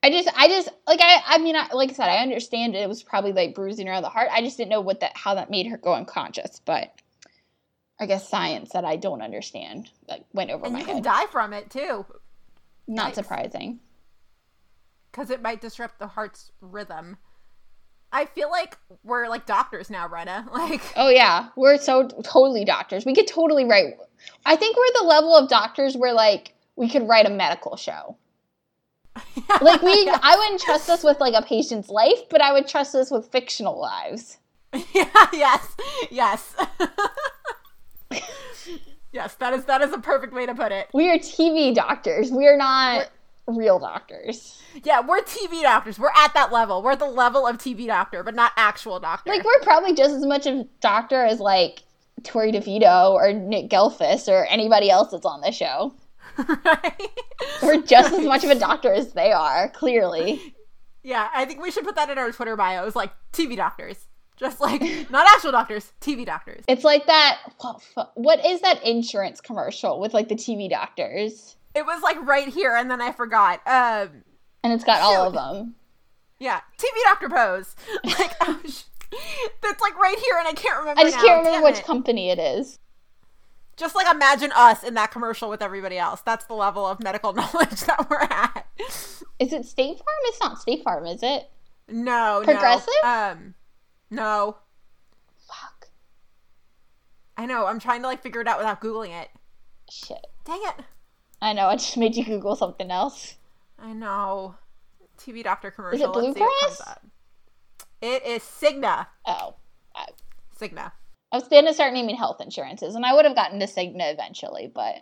I 0.02 0.10
just, 0.10 0.28
I 0.36 0.48
just, 0.48 0.68
like, 0.88 1.00
I, 1.02 1.20
I 1.26 1.38
mean, 1.38 1.56
I, 1.56 1.68
like 1.72 1.90
I 1.90 1.92
said, 1.94 2.08
I 2.08 2.18
understand 2.18 2.74
it. 2.74 2.88
Was 2.88 3.02
probably 3.02 3.32
like 3.32 3.54
bruising 3.54 3.88
around 3.88 4.02
the 4.02 4.08
heart. 4.08 4.28
I 4.32 4.40
just 4.40 4.56
didn't 4.56 4.70
know 4.70 4.80
what 4.80 5.00
that, 5.00 5.12
how 5.16 5.34
that 5.34 5.50
made 5.50 5.66
her 5.66 5.76
go 5.76 5.94
unconscious. 5.94 6.60
But 6.64 6.92
I 8.00 8.06
guess 8.06 8.28
science 8.28 8.70
that 8.72 8.84
I 8.84 8.96
don't 8.96 9.22
understand, 9.22 9.90
like, 10.08 10.24
went 10.32 10.50
over 10.50 10.64
And 10.64 10.74
my 10.74 10.80
you 10.80 10.84
can 10.84 10.94
head. 10.96 11.04
die 11.04 11.26
from 11.26 11.52
it 11.52 11.70
too, 11.70 12.06
Not 12.88 13.12
Yikes. 13.12 13.14
surprising. 13.16 13.80
because 15.10 15.30
it 15.30 15.42
might 15.42 15.60
disrupt 15.60 15.98
the 15.98 16.06
heart's 16.08 16.50
rhythm. 16.60 17.16
I 18.12 18.24
feel 18.26 18.50
like 18.50 18.76
we're 19.04 19.28
like 19.28 19.46
doctors 19.46 19.90
now, 19.90 20.08
Bryna. 20.08 20.50
Like, 20.52 20.80
Oh 20.96 21.08
yeah, 21.08 21.48
we're 21.56 21.78
so 21.78 22.08
totally 22.22 22.64
doctors. 22.64 23.04
We 23.04 23.14
could 23.14 23.26
totally 23.26 23.64
write. 23.64 23.94
I 24.44 24.56
think 24.56 24.76
we're 24.76 25.02
the 25.02 25.06
level 25.06 25.34
of 25.36 25.48
doctors 25.48 25.96
where 25.96 26.12
like 26.12 26.54
we 26.76 26.88
could 26.88 27.06
write 27.08 27.26
a 27.26 27.30
medical 27.30 27.76
show. 27.76 28.16
Like 29.62 29.80
we, 29.82 30.04
yeah. 30.04 30.18
I 30.22 30.36
wouldn't 30.36 30.60
trust 30.60 30.90
us 30.90 31.02
with 31.02 31.20
like 31.20 31.34
a 31.34 31.40
patient's 31.42 31.88
life, 31.88 32.28
but 32.28 32.42
I 32.42 32.52
would 32.52 32.68
trust 32.68 32.94
us 32.94 33.10
with 33.10 33.30
fictional 33.32 33.80
lives. 33.80 34.38
yeah, 34.94 35.28
yes, 35.32 35.76
yes. 36.10 36.54
yes, 39.12 39.34
that 39.36 39.54
is 39.54 39.64
that 39.64 39.80
is 39.80 39.92
a 39.92 39.98
perfect 39.98 40.34
way 40.34 40.44
to 40.44 40.54
put 40.54 40.72
it. 40.72 40.88
We 40.92 41.08
are 41.10 41.16
TV 41.16 41.74
doctors. 41.74 42.30
We 42.30 42.46
are 42.46 42.56
not 42.56 43.08
real 43.46 43.78
doctors. 43.78 44.60
Yeah, 44.84 45.00
we're 45.00 45.20
TV 45.22 45.62
doctors. 45.62 45.98
We're 45.98 46.10
at 46.16 46.34
that 46.34 46.52
level. 46.52 46.82
We're 46.82 46.92
at 46.92 46.98
the 46.98 47.06
level 47.06 47.46
of 47.46 47.58
TV 47.58 47.86
doctor, 47.86 48.22
but 48.22 48.34
not 48.34 48.52
actual 48.56 49.00
doctor. 49.00 49.30
Like 49.30 49.44
we're 49.44 49.60
probably 49.60 49.94
just 49.94 50.14
as 50.14 50.24
much 50.26 50.46
of 50.46 50.66
doctor 50.80 51.24
as 51.24 51.40
like 51.40 51.82
Torrey 52.24 52.52
DeVitto 52.52 53.12
or 53.12 53.32
Nick 53.32 53.70
Gehlfuss 53.70 54.28
or 54.28 54.46
anybody 54.46 54.90
else 54.90 55.10
that's 55.10 55.26
on 55.26 55.40
the 55.40 55.52
show. 55.52 55.94
right? 56.64 57.10
We're 57.62 57.82
just 57.82 58.12
as 58.12 58.24
much 58.26 58.44
of 58.44 58.50
a 58.50 58.58
doctor 58.58 58.92
as 58.92 59.12
they 59.12 59.32
are. 59.32 59.68
Clearly, 59.70 60.54
Yeah, 61.02 61.28
I 61.32 61.44
think 61.46 61.62
we 61.62 61.70
should 61.70 61.84
put 61.84 61.94
that 61.94 62.10
in 62.10 62.18
our 62.18 62.30
Twitter 62.32 62.56
bios, 62.56 62.94
like 62.96 63.12
TV 63.32 63.56
doctors. 63.56 64.06
Just 64.36 64.60
like 64.60 64.82
not 65.10 65.26
actual 65.34 65.52
doctors, 65.52 65.92
TV 66.02 66.26
doctors. 66.26 66.62
it's 66.68 66.84
like 66.84 67.06
that. 67.06 67.38
What 68.14 68.44
is 68.44 68.60
that 68.60 68.84
insurance 68.84 69.40
commercial 69.40 69.98
with 69.98 70.12
like 70.12 70.28
the 70.28 70.34
TV 70.34 70.68
doctors? 70.68 71.56
It 71.76 71.84
was 71.86 72.02
like 72.02 72.16
right 72.26 72.48
here, 72.48 72.74
and 72.74 72.90
then 72.90 73.02
I 73.02 73.12
forgot. 73.12 73.60
Um, 73.66 74.22
And 74.64 74.72
it's 74.72 74.84
got 74.84 75.02
all 75.02 75.26
of 75.28 75.34
them. 75.34 75.74
yeah, 76.40 76.60
TV 76.78 76.88
doctor 77.04 77.28
pose. 77.28 77.76
Like, 78.04 78.38
that's 79.62 79.80
like 79.80 79.96
right 79.98 80.18
here, 80.18 80.38
and 80.38 80.48
I 80.48 80.52
can't 80.52 80.78
remember. 80.80 81.00
I 81.00 81.04
just 81.04 81.16
now. 81.16 81.22
can't 81.22 81.38
remember 81.38 81.58
Damn 81.58 81.62
which 81.64 81.78
it. 81.80 81.84
company 81.84 82.30
it 82.30 82.38
is. 82.38 82.78
Just 83.76 83.94
like 83.94 84.06
imagine 84.12 84.50
us 84.56 84.82
in 84.82 84.94
that 84.94 85.10
commercial 85.10 85.48
with 85.50 85.60
everybody 85.62 85.98
else. 85.98 86.22
That's 86.22 86.46
the 86.46 86.54
level 86.54 86.86
of 86.86 87.02
medical 87.02 87.32
knowledge 87.34 87.80
that 87.82 88.06
we're 88.10 88.20
at. 88.22 88.66
Is 89.38 89.52
it 89.52 89.66
State 89.66 89.98
Farm? 89.98 90.18
It's 90.24 90.40
not 90.40 90.58
State 90.60 90.82
Farm, 90.82 91.04
is 91.06 91.22
it? 91.22 91.50
No, 91.88 92.40
Progressive? 92.42 92.88
No. 93.04 93.08
Um, 93.10 93.54
no. 94.10 94.56
Fuck. 95.46 95.88
I 97.36 97.44
know. 97.46 97.66
I'm 97.66 97.78
trying 97.78 98.00
to 98.00 98.08
like 98.08 98.22
figure 98.22 98.40
it 98.40 98.48
out 98.48 98.58
without 98.58 98.80
googling 98.80 99.10
it. 99.10 99.28
Shit. 99.90 100.26
Dang 100.46 100.60
it. 100.64 100.84
I 101.40 101.52
know. 101.52 101.66
I 101.66 101.76
just 101.76 101.96
made 101.96 102.16
you 102.16 102.24
Google 102.24 102.56
something 102.56 102.90
else. 102.90 103.36
I 103.78 103.92
know. 103.92 104.54
TV 105.18 105.42
doctor 105.42 105.70
commercial. 105.70 106.12
Blue 106.12 106.22
Let's 106.22 106.36
see 106.36 106.40
what 106.40 106.76
Cross? 106.78 106.98
It 108.02 108.26
is 108.26 108.42
Cigna. 108.42 109.06
Oh. 109.26 109.54
I, 109.94 110.06
Cigna. 110.58 110.92
I 111.32 111.36
was 111.36 111.48
going 111.48 111.66
to 111.66 111.74
start 111.74 111.92
naming 111.92 112.16
health 112.16 112.40
insurances, 112.40 112.94
and 112.94 113.04
I 113.04 113.14
would 113.14 113.24
have 113.24 113.34
gotten 113.34 113.60
to 113.60 113.66
Cigna 113.66 114.12
eventually, 114.12 114.70
but 114.72 114.96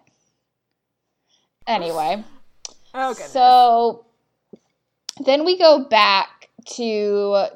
anyway. 1.66 2.22
Oh 2.96 3.12
goodness. 3.12 3.32
So 3.32 4.06
then 5.24 5.44
we 5.44 5.58
go 5.58 5.82
back 5.82 6.48
to 6.76 7.46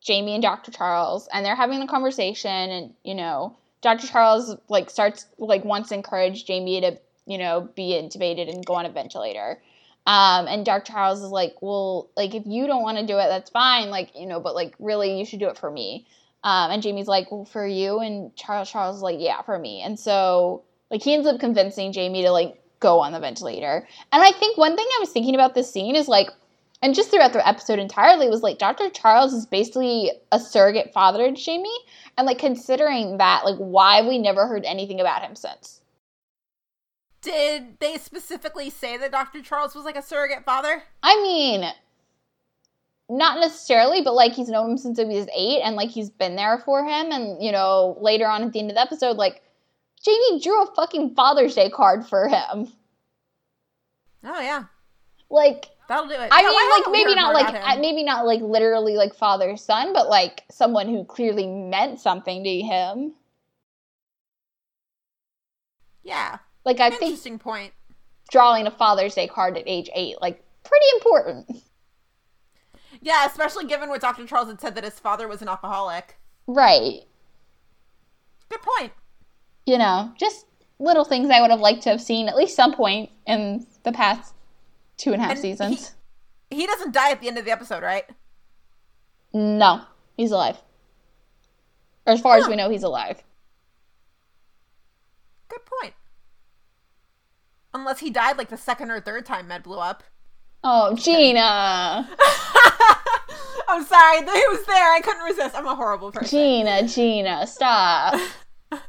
Jamie 0.00 0.34
and 0.34 0.42
Dr. 0.42 0.70
Charles, 0.70 1.28
and 1.32 1.44
they're 1.44 1.56
having 1.56 1.82
a 1.82 1.88
conversation, 1.88 2.50
and 2.50 2.94
you 3.02 3.16
know, 3.16 3.56
Dr. 3.82 4.06
Charles 4.06 4.54
like 4.68 4.88
starts 4.88 5.26
like 5.38 5.64
wants 5.64 5.88
to 5.88 5.96
encourage 5.96 6.44
Jamie 6.44 6.80
to 6.82 6.96
you 7.26 7.38
know 7.38 7.68
be 7.74 7.92
intubated 7.92 8.52
and 8.52 8.64
go 8.64 8.74
on 8.74 8.86
a 8.86 8.90
ventilator. 8.90 9.60
Um, 10.06 10.46
and 10.46 10.64
Dr. 10.64 10.92
Charles 10.92 11.20
is 11.20 11.30
like, 11.30 11.56
well, 11.60 12.08
like 12.16 12.34
if 12.34 12.44
you 12.46 12.68
don't 12.68 12.82
want 12.82 12.98
to 12.98 13.06
do 13.06 13.18
it, 13.18 13.26
that's 13.28 13.50
fine. 13.50 13.90
Like 13.90 14.10
you 14.14 14.26
know, 14.26 14.40
but 14.40 14.54
like 14.54 14.74
really, 14.78 15.18
you 15.18 15.24
should 15.24 15.40
do 15.40 15.48
it 15.48 15.58
for 15.58 15.70
me. 15.70 16.06
Um, 16.44 16.70
and 16.70 16.82
Jamie's 16.82 17.08
like, 17.08 17.32
well, 17.32 17.44
for 17.44 17.66
you, 17.66 17.98
and 17.98 18.34
Charles 18.36 18.70
Charles 18.70 18.96
is 18.96 19.02
like, 19.02 19.16
yeah, 19.18 19.42
for 19.42 19.58
me. 19.58 19.82
And 19.82 19.98
so 19.98 20.62
like 20.90 21.02
he 21.02 21.14
ends 21.14 21.26
up 21.26 21.40
convincing 21.40 21.92
Jamie 21.92 22.22
to 22.22 22.30
like 22.30 22.60
go 22.80 23.00
on 23.00 23.12
the 23.12 23.20
ventilator. 23.20 23.86
And 24.12 24.22
I 24.22 24.32
think 24.32 24.56
one 24.56 24.76
thing 24.76 24.86
I 24.86 25.00
was 25.00 25.10
thinking 25.10 25.34
about 25.34 25.54
this 25.54 25.70
scene 25.70 25.96
is 25.96 26.08
like, 26.08 26.30
and 26.82 26.94
just 26.94 27.10
throughout 27.10 27.32
the 27.32 27.46
episode 27.46 27.78
entirely 27.78 28.28
was 28.28 28.42
like 28.42 28.58
Dr. 28.58 28.90
Charles 28.90 29.32
is 29.32 29.46
basically 29.46 30.12
a 30.30 30.38
surrogate 30.38 30.92
father 30.92 31.30
to 31.30 31.32
Jamie, 31.32 31.78
and 32.16 32.26
like 32.26 32.38
considering 32.38 33.18
that, 33.18 33.44
like 33.44 33.56
why 33.56 34.06
we 34.06 34.18
never 34.18 34.46
heard 34.46 34.64
anything 34.64 35.00
about 35.00 35.22
him 35.22 35.34
since. 35.34 35.80
Did 37.26 37.80
they 37.80 37.96
specifically 37.98 38.70
say 38.70 38.96
that 38.98 39.10
Dr. 39.10 39.42
Charles 39.42 39.74
was 39.74 39.84
like 39.84 39.96
a 39.96 40.02
surrogate 40.02 40.44
father? 40.44 40.84
I 41.02 41.20
mean, 41.22 41.64
not 43.08 43.40
necessarily, 43.40 44.00
but 44.00 44.14
like 44.14 44.32
he's 44.32 44.48
known 44.48 44.70
him 44.70 44.78
since 44.78 44.96
he 44.96 45.04
was 45.04 45.26
eight, 45.36 45.60
and 45.62 45.74
like 45.74 45.90
he's 45.90 46.08
been 46.08 46.36
there 46.36 46.58
for 46.58 46.84
him. 46.84 47.10
And 47.10 47.42
you 47.42 47.50
know, 47.50 47.98
later 48.00 48.28
on 48.28 48.44
at 48.44 48.52
the 48.52 48.60
end 48.60 48.70
of 48.70 48.76
the 48.76 48.80
episode, 48.80 49.16
like 49.16 49.42
Jamie 50.04 50.40
drew 50.40 50.62
a 50.62 50.72
fucking 50.76 51.16
Father's 51.16 51.56
Day 51.56 51.68
card 51.68 52.06
for 52.06 52.28
him. 52.28 52.68
Oh 54.22 54.40
yeah, 54.40 54.66
Like, 55.28 55.66
that'll 55.88 56.06
do 56.06 56.14
it. 56.14 56.28
I 56.30 56.42
No, 56.42 56.48
mean, 56.50 56.70
have 56.70 56.84
like 56.84 56.92
maybe 56.92 57.14
not 57.16 57.34
like 57.34 57.80
maybe 57.80 58.04
not 58.04 58.24
like 58.24 58.40
literally 58.40 58.94
like 58.94 59.16
father 59.16 59.56
son, 59.56 59.92
but 59.92 60.08
like 60.08 60.44
someone 60.48 60.86
who 60.88 61.04
clearly 61.04 61.48
meant 61.48 61.98
something 61.98 62.44
to 62.44 62.60
him. 62.60 63.14
yeah. 66.04 66.38
Like 66.66 66.80
I 66.80 66.90
think 66.90 67.02
Interesting 67.02 67.38
point. 67.38 67.72
drawing 68.30 68.66
a 68.66 68.70
Father's 68.70 69.14
Day 69.14 69.26
card 69.28 69.56
at 69.56 69.62
age 69.66 69.88
eight, 69.94 70.20
like 70.20 70.42
pretty 70.64 70.86
important, 70.96 71.62
Yeah, 73.00 73.24
especially 73.26 73.64
given 73.66 73.88
what 73.88 74.00
Dr. 74.02 74.26
Charles 74.26 74.48
had 74.48 74.60
said 74.60 74.74
that 74.74 74.84
his 74.84 74.98
father 74.98 75.26
was 75.28 75.40
an 75.40 75.48
alcoholic. 75.48 76.18
right? 76.48 77.00
Good 78.50 78.60
point. 78.62 78.92
You 79.64 79.78
know, 79.78 80.12
just 80.18 80.46
little 80.78 81.04
things 81.04 81.30
I 81.30 81.40
would 81.40 81.50
have 81.50 81.60
liked 81.60 81.82
to 81.84 81.90
have 81.90 82.00
seen 82.02 82.28
at 82.28 82.36
least 82.36 82.54
some 82.56 82.74
point 82.74 83.10
in 83.26 83.66
the 83.84 83.92
past 83.92 84.34
two 84.96 85.12
and 85.12 85.22
a 85.22 85.24
half 85.24 85.32
And 85.32 85.40
seasons. 85.40 85.92
He 86.50 86.66
doesn't 86.66 86.92
die 86.92 87.10
at 87.12 87.20
the 87.20 87.28
end 87.28 87.38
of 87.38 87.44
the 87.44 87.50
episode, 87.50 87.82
right? 87.82 88.04
No, 89.32 89.82
he's 90.16 90.30
alive. 90.32 90.56
Or 92.06 92.12
as 92.12 92.20
far 92.20 92.38
as 92.38 92.46
we 92.48 92.54
know, 92.56 92.70
he's 92.70 92.82
alive. 92.84 93.22
Good 95.48 95.60
point. 95.64 95.94
Unless 97.76 98.00
he 98.00 98.08
died 98.08 98.38
like 98.38 98.48
the 98.48 98.56
second 98.56 98.90
or 98.90 99.02
third 99.02 99.26
time 99.26 99.48
Med 99.48 99.62
blew 99.62 99.78
up. 99.78 100.02
Oh, 100.64 100.96
Gina. 100.96 102.08
I'm 103.68 103.84
sorry, 103.84 104.18
he 104.20 104.24
was 104.24 104.64
there. 104.64 104.94
I 104.94 105.00
couldn't 105.04 105.22
resist. 105.24 105.54
I'm 105.54 105.66
a 105.66 105.74
horrible 105.74 106.10
person. 106.10 106.38
Gina, 106.38 106.88
Gina, 106.88 107.46
stop. 107.46 108.18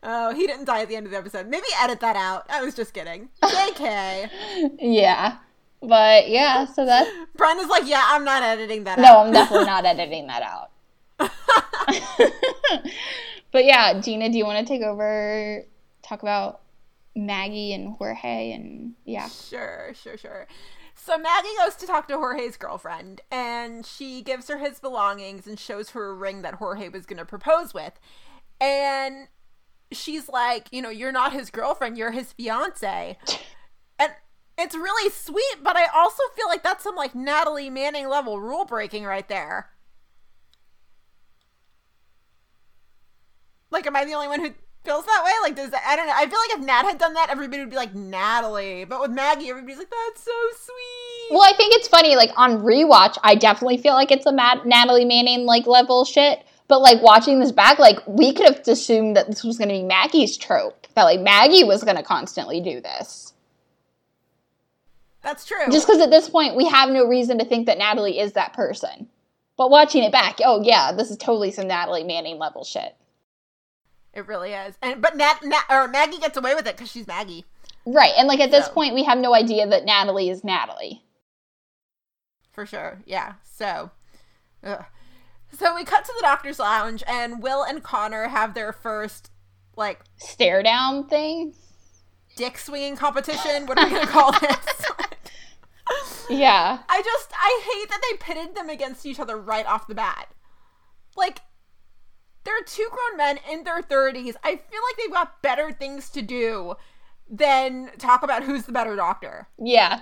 Oh, 0.00 0.32
he 0.32 0.46
didn't 0.46 0.66
die 0.66 0.82
at 0.82 0.88
the 0.88 0.94
end 0.94 1.06
of 1.06 1.12
the 1.12 1.18
episode. 1.18 1.48
Maybe 1.48 1.66
edit 1.80 1.98
that 2.00 2.14
out. 2.14 2.46
I 2.48 2.62
was 2.62 2.72
just 2.72 2.94
kidding. 2.94 3.30
JK. 3.42 4.30
yeah. 4.78 5.38
But 5.82 6.28
yeah, 6.28 6.66
so 6.66 6.86
that's. 6.86 7.10
Bryna's 7.36 7.68
like, 7.68 7.82
yeah, 7.84 8.04
I'm 8.06 8.22
not 8.24 8.44
editing 8.44 8.84
that 8.84 9.00
out. 9.00 9.02
No, 9.02 9.08
out. 9.08 9.26
I'm 9.26 9.32
definitely 9.32 9.66
not 9.66 9.84
editing 9.84 10.28
that 10.28 10.42
out. 10.42 10.70
but 13.50 13.64
yeah, 13.64 13.98
Gina, 14.00 14.28
do 14.28 14.38
you 14.38 14.44
want 14.44 14.64
to 14.64 14.72
take 14.72 14.82
over, 14.82 15.64
talk 16.02 16.22
about 16.22 16.60
Maggie 17.26 17.72
and 17.72 17.94
Jorge 17.96 18.52
and 18.52 18.94
yeah. 19.04 19.28
Sure, 19.28 19.92
sure, 19.94 20.16
sure. 20.16 20.46
So 20.94 21.16
Maggie 21.16 21.48
goes 21.58 21.76
to 21.76 21.86
talk 21.86 22.08
to 22.08 22.16
Jorge's 22.16 22.56
girlfriend, 22.56 23.20
and 23.30 23.86
she 23.86 24.20
gives 24.22 24.48
her 24.48 24.58
his 24.58 24.80
belongings 24.80 25.46
and 25.46 25.58
shows 25.58 25.90
her 25.90 26.10
a 26.10 26.14
ring 26.14 26.42
that 26.42 26.54
Jorge 26.54 26.88
was 26.88 27.06
going 27.06 27.18
to 27.18 27.24
propose 27.24 27.72
with. 27.72 27.92
And 28.60 29.28
she's 29.92 30.28
like, 30.28 30.68
you 30.72 30.82
know, 30.82 30.90
you're 30.90 31.12
not 31.12 31.32
his 31.32 31.50
girlfriend, 31.50 31.96
you're 31.96 32.10
his 32.10 32.32
fiance. 32.32 33.16
And 33.98 34.12
it's 34.56 34.74
really 34.74 35.10
sweet, 35.10 35.62
but 35.62 35.76
I 35.76 35.86
also 35.94 36.22
feel 36.34 36.48
like 36.48 36.62
that's 36.64 36.82
some 36.82 36.96
like 36.96 37.14
Natalie 37.14 37.70
Manning 37.70 38.08
level 38.08 38.40
rule 38.40 38.64
breaking 38.64 39.04
right 39.04 39.28
there. 39.28 39.70
Like, 43.70 43.86
am 43.86 43.96
I 43.96 44.04
the 44.04 44.14
only 44.14 44.28
one 44.28 44.40
who 44.40 44.52
feels 44.84 45.04
that 45.04 45.22
way? 45.24 45.32
Like, 45.42 45.56
does 45.56 45.70
that, 45.70 45.82
I 45.86 45.96
don't 45.96 46.06
know. 46.06 46.14
I 46.14 46.26
feel 46.26 46.38
like 46.48 46.58
if 46.58 46.64
Nat 46.64 46.82
had 46.84 46.98
done 46.98 47.14
that, 47.14 47.30
everybody 47.30 47.60
would 47.60 47.70
be 47.70 47.76
like 47.76 47.94
Natalie. 47.94 48.84
But 48.84 49.00
with 49.00 49.10
Maggie, 49.10 49.50
everybody's 49.50 49.78
like, 49.78 49.90
that's 49.90 50.22
so 50.22 50.32
sweet. 50.56 51.30
Well, 51.30 51.42
I 51.42 51.56
think 51.56 51.74
it's 51.74 51.88
funny. 51.88 52.16
Like 52.16 52.30
on 52.36 52.62
rewatch, 52.62 53.18
I 53.22 53.34
definitely 53.34 53.78
feel 53.78 53.94
like 53.94 54.10
it's 54.10 54.26
a 54.26 54.32
Matt, 54.32 54.66
Natalie 54.66 55.04
Manning 55.04 55.44
like 55.46 55.66
level 55.66 56.04
shit. 56.04 56.44
But 56.68 56.80
like 56.80 57.02
watching 57.02 57.40
this 57.40 57.52
back, 57.52 57.78
like 57.78 57.98
we 58.06 58.32
could 58.32 58.46
have 58.46 58.68
assumed 58.68 59.16
that 59.16 59.26
this 59.26 59.42
was 59.42 59.56
going 59.56 59.68
to 59.68 59.74
be 59.74 59.82
Maggie's 59.82 60.36
trope. 60.36 60.86
That 60.94 61.04
like 61.04 61.20
Maggie 61.20 61.64
was 61.64 61.82
going 61.82 61.96
to 61.96 62.02
constantly 62.02 62.60
do 62.60 62.80
this. 62.80 63.32
That's 65.22 65.44
true. 65.44 65.66
Just 65.70 65.86
because 65.86 66.00
at 66.00 66.10
this 66.10 66.28
point 66.28 66.56
we 66.56 66.66
have 66.66 66.90
no 66.90 67.06
reason 67.06 67.38
to 67.38 67.44
think 67.44 67.66
that 67.66 67.78
Natalie 67.78 68.18
is 68.18 68.32
that 68.32 68.52
person. 68.52 69.08
But 69.56 69.70
watching 69.70 70.04
it 70.04 70.12
back, 70.12 70.38
oh 70.44 70.62
yeah, 70.62 70.92
this 70.92 71.10
is 71.10 71.16
totally 71.16 71.50
some 71.50 71.66
Natalie 71.66 72.04
Manning 72.04 72.38
level 72.38 72.64
shit. 72.64 72.94
It 74.18 74.26
really 74.28 74.52
is. 74.52 74.76
And 74.82 75.00
but 75.00 75.16
Nat, 75.16 75.38
Nat 75.42 75.64
or 75.70 75.88
Maggie 75.88 76.18
gets 76.18 76.36
away 76.36 76.54
with 76.54 76.66
it 76.66 76.76
because 76.76 76.90
she's 76.90 77.06
Maggie. 77.06 77.44
Right, 77.86 78.12
and 78.18 78.28
like 78.28 78.40
at 78.40 78.50
this 78.50 78.68
point 78.68 78.94
we 78.94 79.04
have 79.04 79.18
no 79.18 79.34
idea 79.34 79.66
that 79.66 79.84
Natalie 79.86 80.28
is 80.28 80.44
Natalie. 80.44 81.02
For 82.52 82.66
sure. 82.66 83.00
Yeah. 83.06 83.34
So, 83.44 83.90
ugh. 84.64 84.84
so 85.52 85.74
we 85.74 85.84
cut 85.84 86.04
to 86.04 86.12
the 86.16 86.22
doctor's 86.22 86.58
lounge, 86.58 87.02
and 87.06 87.42
Will 87.42 87.62
and 87.62 87.82
Connor 87.82 88.28
have 88.28 88.54
their 88.54 88.72
first 88.72 89.30
like 89.76 90.00
Stare 90.16 90.62
down 90.62 91.06
thing. 91.06 91.54
dick 92.36 92.58
swinging 92.58 92.96
competition. 92.96 93.66
What 93.66 93.78
are 93.78 93.86
we 93.86 93.92
gonna 93.92 94.06
call 94.06 94.32
this? 94.40 94.58
Yeah. 96.28 96.80
I 96.88 97.00
just 97.02 97.32
I 97.34 97.62
hate 97.64 97.88
that 97.88 98.00
they 98.10 98.16
pitted 98.18 98.54
them 98.54 98.68
against 98.68 99.06
each 99.06 99.18
other 99.20 99.38
right 99.38 99.64
off 99.66 99.86
the 99.86 99.94
bat. 99.94 100.28
Like 101.16 101.40
they're 102.48 102.64
two 102.64 102.88
grown 102.90 103.18
men 103.18 103.38
in 103.50 103.64
their 103.64 103.82
30s. 103.82 104.34
I 104.42 104.56
feel 104.56 104.56
like 104.56 104.96
they've 104.96 105.12
got 105.12 105.42
better 105.42 105.70
things 105.70 106.08
to 106.10 106.22
do 106.22 106.76
than 107.28 107.90
talk 107.98 108.22
about 108.22 108.42
who's 108.42 108.64
the 108.64 108.72
better 108.72 108.96
doctor. 108.96 109.48
Yeah. 109.62 110.00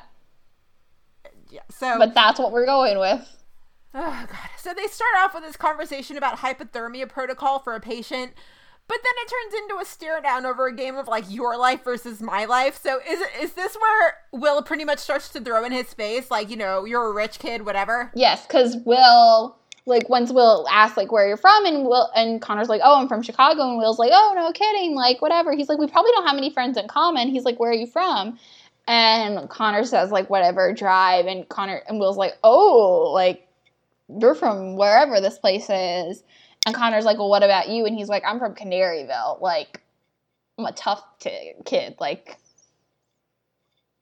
Yeah. 1.50 1.62
So 1.70 1.98
But 1.98 2.14
that's 2.14 2.38
what 2.38 2.52
we're 2.52 2.66
going 2.66 3.00
with. 3.00 3.44
Oh 3.94 4.26
god. 4.28 4.50
So 4.58 4.72
they 4.74 4.86
start 4.86 5.10
off 5.18 5.34
with 5.34 5.42
this 5.42 5.56
conversation 5.56 6.16
about 6.16 6.38
hypothermia 6.38 7.08
protocol 7.08 7.58
for 7.58 7.74
a 7.74 7.80
patient, 7.80 8.32
but 8.86 8.98
then 9.02 9.12
it 9.16 9.28
turns 9.28 9.62
into 9.62 9.82
a 9.82 9.84
stare 9.84 10.20
down 10.20 10.46
over 10.46 10.68
a 10.68 10.74
game 10.74 10.94
of 10.94 11.08
like 11.08 11.24
your 11.28 11.56
life 11.56 11.82
versus 11.82 12.20
my 12.20 12.44
life. 12.44 12.78
So 12.80 13.00
is 13.08 13.20
is 13.40 13.54
this 13.54 13.74
where 13.74 14.14
Will 14.30 14.62
pretty 14.62 14.84
much 14.84 15.00
starts 15.00 15.30
to 15.30 15.40
throw 15.40 15.64
in 15.64 15.72
his 15.72 15.92
face 15.94 16.30
like, 16.30 16.48
you 16.48 16.56
know, 16.56 16.84
you're 16.84 17.08
a 17.10 17.12
rich 17.12 17.40
kid, 17.40 17.66
whatever? 17.66 18.12
Yes, 18.14 18.46
because 18.46 18.76
Will, 18.84 19.56
like, 19.86 20.08
once 20.08 20.32
Will 20.32 20.66
asks, 20.68 20.96
like, 20.96 21.12
where 21.12 21.26
you're 21.26 21.36
from, 21.36 21.64
and 21.64 21.84
Will 21.84 22.10
and 22.14 22.42
Connor's 22.42 22.68
like, 22.68 22.80
oh, 22.84 23.00
I'm 23.00 23.08
from 23.08 23.22
Chicago, 23.22 23.62
and 23.68 23.78
Will's 23.78 23.98
like, 23.98 24.10
oh, 24.12 24.32
no 24.36 24.50
kidding, 24.52 24.94
like, 24.94 25.22
whatever. 25.22 25.54
He's 25.54 25.68
like, 25.68 25.78
we 25.78 25.86
probably 25.86 26.10
don't 26.12 26.26
have 26.26 26.36
any 26.36 26.50
friends 26.50 26.76
in 26.76 26.88
common. 26.88 27.28
He's 27.28 27.44
like, 27.44 27.60
where 27.60 27.70
are 27.70 27.74
you 27.74 27.86
from? 27.86 28.38
And 28.88 29.48
Connor 29.48 29.84
says, 29.84 30.10
like, 30.10 30.28
whatever, 30.28 30.72
drive, 30.72 31.26
and 31.26 31.48
Connor 31.48 31.82
and 31.88 31.98
Will's 31.98 32.16
like, 32.16 32.36
oh, 32.44 33.10
like, 33.12 33.48
you're 34.08 34.34
from 34.34 34.76
wherever 34.76 35.20
this 35.20 35.38
place 35.38 35.68
is. 35.70 36.22
And 36.64 36.74
Connor's 36.74 37.04
like, 37.04 37.18
well, 37.18 37.30
what 37.30 37.42
about 37.44 37.68
you? 37.68 37.86
And 37.86 37.96
he's 37.96 38.08
like, 38.08 38.24
I'm 38.26 38.38
from 38.38 38.54
Canaryville. 38.54 39.40
Like, 39.40 39.80
I'm 40.58 40.66
a 40.66 40.72
tough 40.72 41.02
t- 41.20 41.54
kid. 41.64 41.96
Like, 42.00 42.38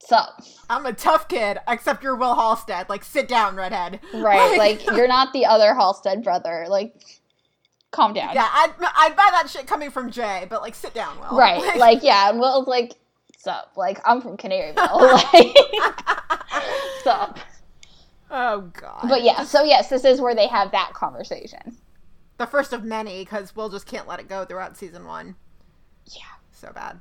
sup? 0.05 0.41
I'm 0.69 0.85
a 0.85 0.93
tough 0.93 1.27
kid, 1.27 1.59
except 1.67 2.03
you're 2.03 2.15
Will 2.15 2.35
Halstead. 2.35 2.89
Like, 2.89 3.03
sit 3.03 3.27
down, 3.27 3.55
redhead. 3.55 3.99
Right. 4.13 4.57
Like, 4.57 4.85
you're 4.95 5.07
not 5.07 5.33
the 5.33 5.45
other 5.45 5.73
Halstead 5.73 6.23
brother. 6.23 6.65
Like, 6.67 6.95
calm 7.91 8.13
down. 8.13 8.33
yeah, 8.35 8.49
I'd, 8.51 8.73
I'd 8.79 9.15
buy 9.15 9.27
that 9.31 9.49
shit 9.49 9.67
coming 9.67 9.91
from 9.91 10.11
Jay, 10.11 10.45
but 10.49 10.61
like, 10.61 10.75
sit 10.75 10.93
down, 10.93 11.19
Will. 11.19 11.37
Right. 11.37 11.77
Like, 11.77 12.03
yeah. 12.03 12.29
And 12.29 12.39
Will's 12.39 12.67
like, 12.67 12.93
sup? 13.37 13.71
Like, 13.75 13.99
I'm 14.05 14.21
from 14.21 14.37
Canaryville. 14.37 14.75
like, 15.33 15.55
sup? 17.03 17.39
oh 18.31 18.61
god. 18.73 19.05
But 19.07 19.23
yeah, 19.23 19.43
so 19.43 19.63
yes, 19.63 19.89
this 19.89 20.03
is 20.03 20.19
where 20.19 20.35
they 20.35 20.47
have 20.47 20.71
that 20.71 20.93
conversation. 20.93 21.77
the 22.37 22.45
first 22.45 22.73
of 22.73 22.83
many, 22.83 23.23
because 23.23 23.55
Will 23.55 23.69
just 23.69 23.85
can't 23.85 24.07
let 24.07 24.19
it 24.19 24.27
go 24.27 24.45
throughout 24.45 24.77
season 24.77 25.05
one. 25.05 25.35
Yeah. 26.07 26.23
So 26.51 26.71
bad. 26.73 26.99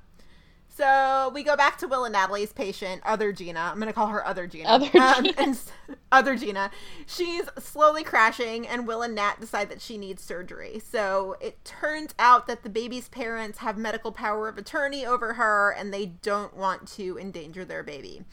So 0.77 1.31
we 1.33 1.45
go 1.45 1.57
back 1.57 1.79
to 1.79 1.87
Will 1.89 2.05
and 2.05 2.13
Natalie's 2.13 2.53
patient, 2.53 3.01
other 3.05 3.33
Gina. 3.33 3.61
I'm 3.61 3.79
gonna 3.79 3.93
call 3.93 4.09
her 4.09 4.27
other 4.27 4.47
Gina. 4.49 4.69
Other 4.69 4.91
Um, 4.99 5.25
Gina. 5.25 5.35
and 5.39 5.59
other 6.11 6.37
Gina. 6.37 6.71
She's 7.07 7.45
slowly 7.59 8.03
crashing, 8.03 8.67
and 8.67 8.87
Will 8.87 9.03
and 9.03 9.15
Nat 9.15 9.37
decide 9.41 9.69
that 9.71 9.81
she 9.81 9.97
needs 9.99 10.23
surgery. 10.23 10.81
So 10.81 11.37
it 11.41 11.65
turns 11.65 12.13
out 12.19 12.49
that 12.49 12.65
the 12.65 12.69
baby's 12.71 13.09
parents 13.09 13.59
have 13.59 13.79
medical 13.79 14.11
power 14.11 14.49
of 14.49 14.59
attorney 14.59 15.07
over 15.07 15.35
her, 15.35 15.71
and 15.71 15.95
they 15.95 16.07
don't 16.07 16.57
want 16.57 16.89
to 16.95 17.19
endanger 17.19 17.65
their 17.65 17.85
baby. 17.85 18.25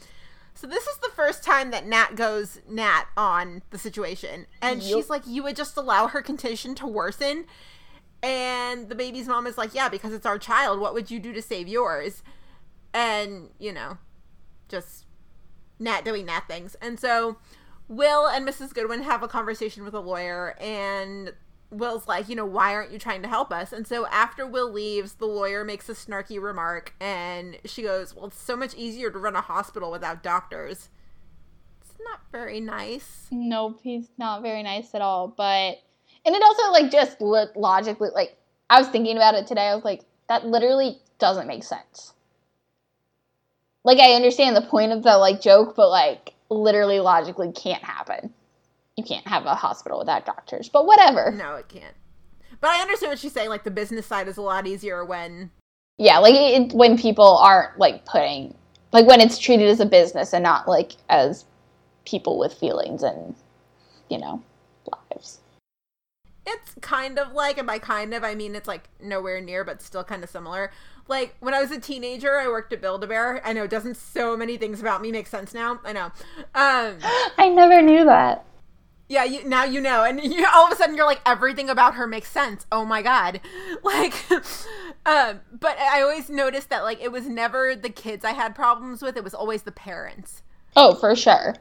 So 0.54 0.66
this 0.66 0.86
is 0.86 0.96
the 0.98 1.10
first 1.14 1.42
time 1.44 1.70
that 1.70 1.86
Nat 1.86 2.16
goes 2.16 2.60
Nat 2.68 3.04
on 3.16 3.62
the 3.70 3.78
situation, 3.78 4.46
and 4.60 4.82
Yup. 4.82 4.96
she's 4.98 5.08
like, 5.08 5.22
"You 5.26 5.44
would 5.44 5.56
just 5.56 5.76
allow 5.76 6.08
her 6.08 6.20
condition 6.22 6.74
to 6.76 6.86
worsen." 6.86 7.46
And 8.22 8.88
the 8.88 8.94
baby's 8.94 9.26
mom 9.26 9.46
is 9.46 9.58
like, 9.58 9.74
Yeah, 9.74 9.88
because 9.88 10.12
it's 10.12 10.26
our 10.26 10.38
child. 10.38 10.80
What 10.80 10.94
would 10.94 11.10
you 11.10 11.18
do 11.18 11.32
to 11.32 11.42
save 11.42 11.68
yours? 11.68 12.22
And, 12.94 13.50
you 13.58 13.72
know, 13.72 13.98
just 14.68 15.06
Nat 15.78 16.04
doing 16.04 16.26
Nat 16.26 16.44
things. 16.46 16.76
And 16.80 17.00
so 17.00 17.38
Will 17.88 18.26
and 18.26 18.46
Mrs. 18.46 18.72
Goodwin 18.72 19.02
have 19.02 19.22
a 19.22 19.28
conversation 19.28 19.84
with 19.84 19.94
a 19.94 20.00
lawyer, 20.00 20.56
and 20.60 21.32
Will's 21.72 22.06
like, 22.06 22.28
you 22.28 22.36
know, 22.36 22.44
why 22.44 22.74
aren't 22.74 22.92
you 22.92 22.98
trying 22.98 23.22
to 23.22 23.28
help 23.28 23.50
us? 23.52 23.72
And 23.72 23.86
so 23.86 24.06
after 24.06 24.46
Will 24.46 24.70
leaves, 24.70 25.14
the 25.14 25.26
lawyer 25.26 25.64
makes 25.64 25.88
a 25.88 25.94
snarky 25.94 26.40
remark 26.40 26.94
and 27.00 27.56
she 27.64 27.82
goes, 27.82 28.14
Well, 28.14 28.26
it's 28.26 28.40
so 28.40 28.56
much 28.56 28.74
easier 28.74 29.10
to 29.10 29.18
run 29.18 29.34
a 29.36 29.40
hospital 29.40 29.90
without 29.90 30.22
doctors. 30.22 30.90
It's 31.80 31.94
not 32.04 32.20
very 32.30 32.60
nice. 32.60 33.26
Nope, 33.30 33.80
he's 33.82 34.10
not 34.18 34.42
very 34.42 34.62
nice 34.62 34.94
at 34.94 35.00
all. 35.00 35.28
But 35.28 35.78
and 36.24 36.34
it 36.34 36.42
also 36.42 36.72
like 36.72 36.90
just 36.90 37.20
lo- 37.20 37.46
logically 37.54 38.10
like 38.14 38.36
I 38.70 38.78
was 38.78 38.88
thinking 38.88 39.16
about 39.16 39.34
it 39.34 39.46
today. 39.46 39.68
I 39.68 39.74
was 39.74 39.84
like, 39.84 40.02
that 40.28 40.46
literally 40.46 40.98
doesn't 41.18 41.46
make 41.46 41.62
sense. 41.62 42.14
Like 43.84 43.98
I 43.98 44.12
understand 44.12 44.56
the 44.56 44.62
point 44.62 44.92
of 44.92 45.02
the 45.02 45.18
like 45.18 45.42
joke, 45.42 45.76
but 45.76 45.90
like 45.90 46.32
literally 46.48 47.00
logically 47.00 47.52
can't 47.52 47.82
happen. 47.82 48.32
You 48.96 49.04
can't 49.04 49.26
have 49.26 49.44
a 49.44 49.54
hospital 49.54 49.98
without 49.98 50.24
doctors. 50.24 50.68
But 50.68 50.86
whatever. 50.86 51.32
No, 51.32 51.56
it 51.56 51.68
can't. 51.68 51.94
But 52.60 52.70
I 52.70 52.80
understand 52.80 53.10
what 53.10 53.18
she's 53.18 53.32
saying. 53.32 53.48
Like, 53.48 53.64
the 53.64 53.70
business 53.70 54.06
side 54.06 54.28
is 54.28 54.36
a 54.36 54.42
lot 54.42 54.66
easier 54.66 55.04
when. 55.04 55.50
Yeah, 55.98 56.18
like 56.18 56.34
it, 56.34 56.72
when 56.72 56.96
people 56.96 57.36
aren't 57.38 57.78
like 57.78 58.06
putting 58.06 58.54
like 58.92 59.06
when 59.06 59.20
it's 59.20 59.38
treated 59.38 59.68
as 59.68 59.80
a 59.80 59.86
business 59.86 60.32
and 60.32 60.42
not 60.42 60.66
like 60.66 60.92
as 61.10 61.44
people 62.06 62.38
with 62.38 62.54
feelings 62.54 63.02
and 63.02 63.34
you 64.08 64.18
know 64.18 64.42
lives. 65.10 65.41
It's 66.46 66.74
kind 66.80 67.18
of 67.18 67.32
like, 67.32 67.58
and 67.58 67.66
by 67.66 67.78
kind 67.78 68.12
of, 68.14 68.24
I 68.24 68.34
mean 68.34 68.54
it's 68.56 68.66
like 68.68 68.88
nowhere 69.00 69.40
near, 69.40 69.64
but 69.64 69.80
still 69.82 70.04
kind 70.04 70.24
of 70.24 70.30
similar. 70.30 70.72
Like 71.08 71.36
when 71.40 71.54
I 71.54 71.60
was 71.60 71.70
a 71.70 71.80
teenager, 71.80 72.38
I 72.38 72.48
worked 72.48 72.72
at 72.72 72.80
Build 72.80 73.04
a 73.04 73.06
Bear. 73.06 73.40
I 73.46 73.52
know, 73.52 73.66
doesn't 73.66 73.96
so 73.96 74.36
many 74.36 74.56
things 74.56 74.80
about 74.80 75.00
me 75.02 75.12
make 75.12 75.26
sense 75.28 75.54
now? 75.54 75.80
I 75.84 75.92
know. 75.92 76.06
Um, 76.54 76.98
I 77.38 77.48
never 77.54 77.80
knew 77.82 78.04
that. 78.06 78.44
yeah, 79.08 79.24
you, 79.24 79.44
now 79.44 79.64
you 79.64 79.80
know, 79.80 80.04
and 80.04 80.20
you, 80.22 80.46
all 80.54 80.66
of 80.66 80.72
a 80.72 80.76
sudden 80.76 80.96
you're 80.96 81.06
like, 81.06 81.20
everything 81.26 81.68
about 81.68 81.94
her 81.94 82.06
makes 82.06 82.30
sense. 82.30 82.66
Oh 82.72 82.84
my 82.84 83.02
god, 83.02 83.40
like, 83.82 84.14
um, 85.06 85.40
but 85.52 85.78
I 85.78 86.02
always 86.02 86.28
noticed 86.30 86.70
that 86.70 86.82
like 86.82 87.00
it 87.00 87.12
was 87.12 87.26
never 87.28 87.76
the 87.76 87.90
kids 87.90 88.24
I 88.24 88.32
had 88.32 88.54
problems 88.54 89.02
with; 89.02 89.16
it 89.16 89.24
was 89.24 89.34
always 89.34 89.62
the 89.62 89.72
parents. 89.72 90.42
Oh, 90.76 90.94
for 90.94 91.14
sure. 91.16 91.54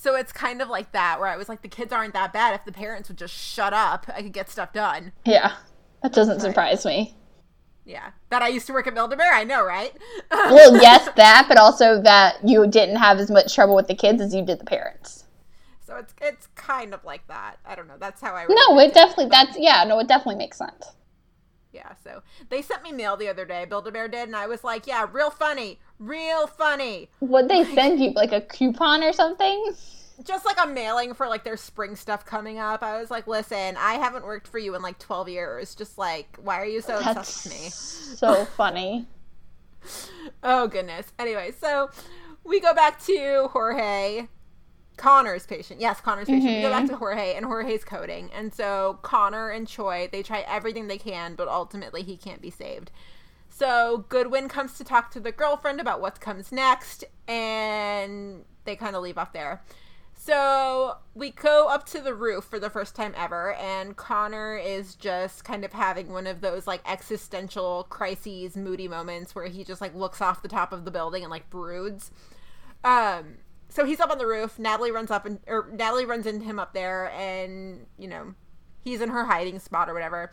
So 0.00 0.14
it's 0.14 0.32
kind 0.32 0.62
of 0.62 0.70
like 0.70 0.92
that, 0.92 1.20
where 1.20 1.28
I 1.28 1.36
was 1.36 1.50
like, 1.50 1.60
the 1.60 1.68
kids 1.68 1.92
aren't 1.92 2.14
that 2.14 2.32
bad. 2.32 2.54
If 2.54 2.64
the 2.64 2.72
parents 2.72 3.10
would 3.10 3.18
just 3.18 3.34
shut 3.34 3.74
up, 3.74 4.06
I 4.08 4.22
could 4.22 4.32
get 4.32 4.48
stuff 4.48 4.72
done. 4.72 5.12
Yeah. 5.26 5.56
That 6.02 6.14
doesn't 6.14 6.40
surprise 6.40 6.86
me. 6.86 7.14
Yeah, 7.84 8.12
that 8.30 8.40
I 8.40 8.48
used 8.48 8.66
to 8.68 8.72
work 8.72 8.86
at 8.86 8.94
Bear. 8.94 9.34
I 9.34 9.44
know, 9.44 9.62
right? 9.62 9.92
Well, 10.30 10.80
yes, 10.80 11.10
that, 11.16 11.44
but 11.48 11.58
also 11.58 12.00
that 12.00 12.36
you 12.42 12.66
didn't 12.66 12.96
have 12.96 13.18
as 13.18 13.30
much 13.30 13.54
trouble 13.54 13.74
with 13.74 13.88
the 13.88 13.94
kids 13.94 14.22
as 14.22 14.34
you 14.34 14.42
did 14.42 14.58
the 14.58 14.64
parents. 14.64 15.24
So 15.86 15.96
it's 15.96 16.14
it's 16.22 16.46
kind 16.54 16.94
of 16.94 17.04
like 17.04 17.26
that. 17.28 17.56
I 17.66 17.74
don't 17.74 17.86
know. 17.86 17.96
That's 17.98 18.22
how 18.22 18.32
I. 18.34 18.46
No, 18.48 18.78
it 18.78 18.94
definitely 18.94 19.26
that's 19.26 19.58
yeah, 19.58 19.84
no, 19.84 19.98
it 19.98 20.08
definitely 20.08 20.36
makes 20.36 20.56
sense. 20.56 20.92
Yeah. 21.72 21.92
So 22.02 22.22
they 22.48 22.62
sent 22.62 22.82
me 22.82 22.92
mail 22.92 23.16
the 23.18 23.28
other 23.28 23.44
day. 23.44 23.66
Build 23.66 23.86
a 23.86 23.90
Bear 23.90 24.08
did, 24.08 24.28
and 24.28 24.36
I 24.36 24.46
was 24.46 24.64
like, 24.64 24.86
yeah, 24.86 25.06
real 25.12 25.30
funny, 25.30 25.78
real 26.00 26.46
funny. 26.48 27.08
Would 27.20 27.48
they 27.48 27.64
send 27.64 28.00
you 28.00 28.10
like 28.10 28.32
a 28.32 28.40
coupon 28.40 29.04
or 29.04 29.12
something? 29.12 29.74
Just 30.24 30.44
like 30.44 30.58
a 30.62 30.66
mailing 30.66 31.14
for 31.14 31.28
like 31.28 31.44
their 31.44 31.56
spring 31.56 31.94
stuff 31.94 32.26
coming 32.26 32.58
up. 32.58 32.82
I 32.82 33.00
was 33.00 33.10
like, 33.10 33.26
listen, 33.26 33.76
I 33.78 33.94
haven't 33.94 34.24
worked 34.24 34.48
for 34.48 34.58
you 34.58 34.74
in 34.74 34.82
like 34.82 34.98
twelve 34.98 35.28
years. 35.28 35.74
Just 35.74 35.96
like, 35.96 36.36
why 36.42 36.60
are 36.60 36.66
you 36.66 36.80
so 36.80 37.00
That's 37.00 37.18
obsessed 37.18 37.44
with 37.44 37.52
me? 37.54 37.68
so 37.68 38.44
funny. 38.44 39.06
Oh 40.42 40.68
goodness. 40.68 41.06
Anyway, 41.18 41.52
so 41.58 41.90
we 42.44 42.60
go 42.60 42.74
back 42.74 43.02
to 43.04 43.48
Jorge, 43.50 44.28
Connor's 44.96 45.46
patient. 45.46 45.80
Yes, 45.80 46.00
Connor's 46.00 46.28
patient. 46.28 46.56
We 46.56 46.60
go 46.60 46.70
back 46.70 46.84
mm-hmm. 46.84 46.92
to 46.92 46.96
Jorge, 46.98 47.34
and 47.34 47.46
Jorge's 47.46 47.84
coding. 47.84 48.30
And 48.34 48.52
so 48.52 48.98
Connor 49.02 49.48
and 49.48 49.66
Choi, 49.66 50.08
they 50.12 50.22
try 50.22 50.44
everything 50.46 50.88
they 50.88 50.98
can, 50.98 51.34
but 51.34 51.48
ultimately 51.48 52.02
he 52.02 52.18
can't 52.18 52.42
be 52.42 52.50
saved. 52.50 52.90
So 53.60 54.06
Goodwin 54.08 54.48
comes 54.48 54.78
to 54.78 54.84
talk 54.84 55.10
to 55.10 55.20
the 55.20 55.32
girlfriend 55.32 55.82
about 55.82 56.00
what 56.00 56.18
comes 56.18 56.50
next, 56.50 57.04
and 57.28 58.46
they 58.64 58.74
kind 58.74 58.96
of 58.96 59.02
leave 59.02 59.18
off 59.18 59.34
there. 59.34 59.62
So 60.14 60.96
we 61.14 61.32
go 61.32 61.68
up 61.68 61.84
to 61.88 62.00
the 62.00 62.14
roof 62.14 62.44
for 62.44 62.58
the 62.58 62.70
first 62.70 62.96
time 62.96 63.12
ever, 63.14 63.52
and 63.56 63.94
Connor 63.98 64.56
is 64.56 64.94
just 64.94 65.44
kind 65.44 65.62
of 65.62 65.74
having 65.74 66.10
one 66.10 66.26
of 66.26 66.40
those 66.40 66.66
like 66.66 66.80
existential 66.90 67.86
crises, 67.90 68.56
moody 68.56 68.88
moments 68.88 69.34
where 69.34 69.44
he 69.44 69.62
just 69.62 69.82
like 69.82 69.94
looks 69.94 70.22
off 70.22 70.40
the 70.40 70.48
top 70.48 70.72
of 70.72 70.86
the 70.86 70.90
building 70.90 71.22
and 71.22 71.30
like 71.30 71.50
broods. 71.50 72.10
Um, 72.82 73.40
so 73.68 73.84
he's 73.84 74.00
up 74.00 74.10
on 74.10 74.16
the 74.16 74.26
roof. 74.26 74.58
Natalie 74.58 74.90
runs 74.90 75.10
up 75.10 75.26
and 75.26 75.38
or 75.46 75.68
Natalie 75.70 76.06
runs 76.06 76.24
into 76.24 76.46
him 76.46 76.58
up 76.58 76.72
there, 76.72 77.10
and 77.10 77.84
you 77.98 78.08
know 78.08 78.34
he's 78.82 79.02
in 79.02 79.10
her 79.10 79.26
hiding 79.26 79.58
spot 79.58 79.90
or 79.90 79.92
whatever. 79.92 80.30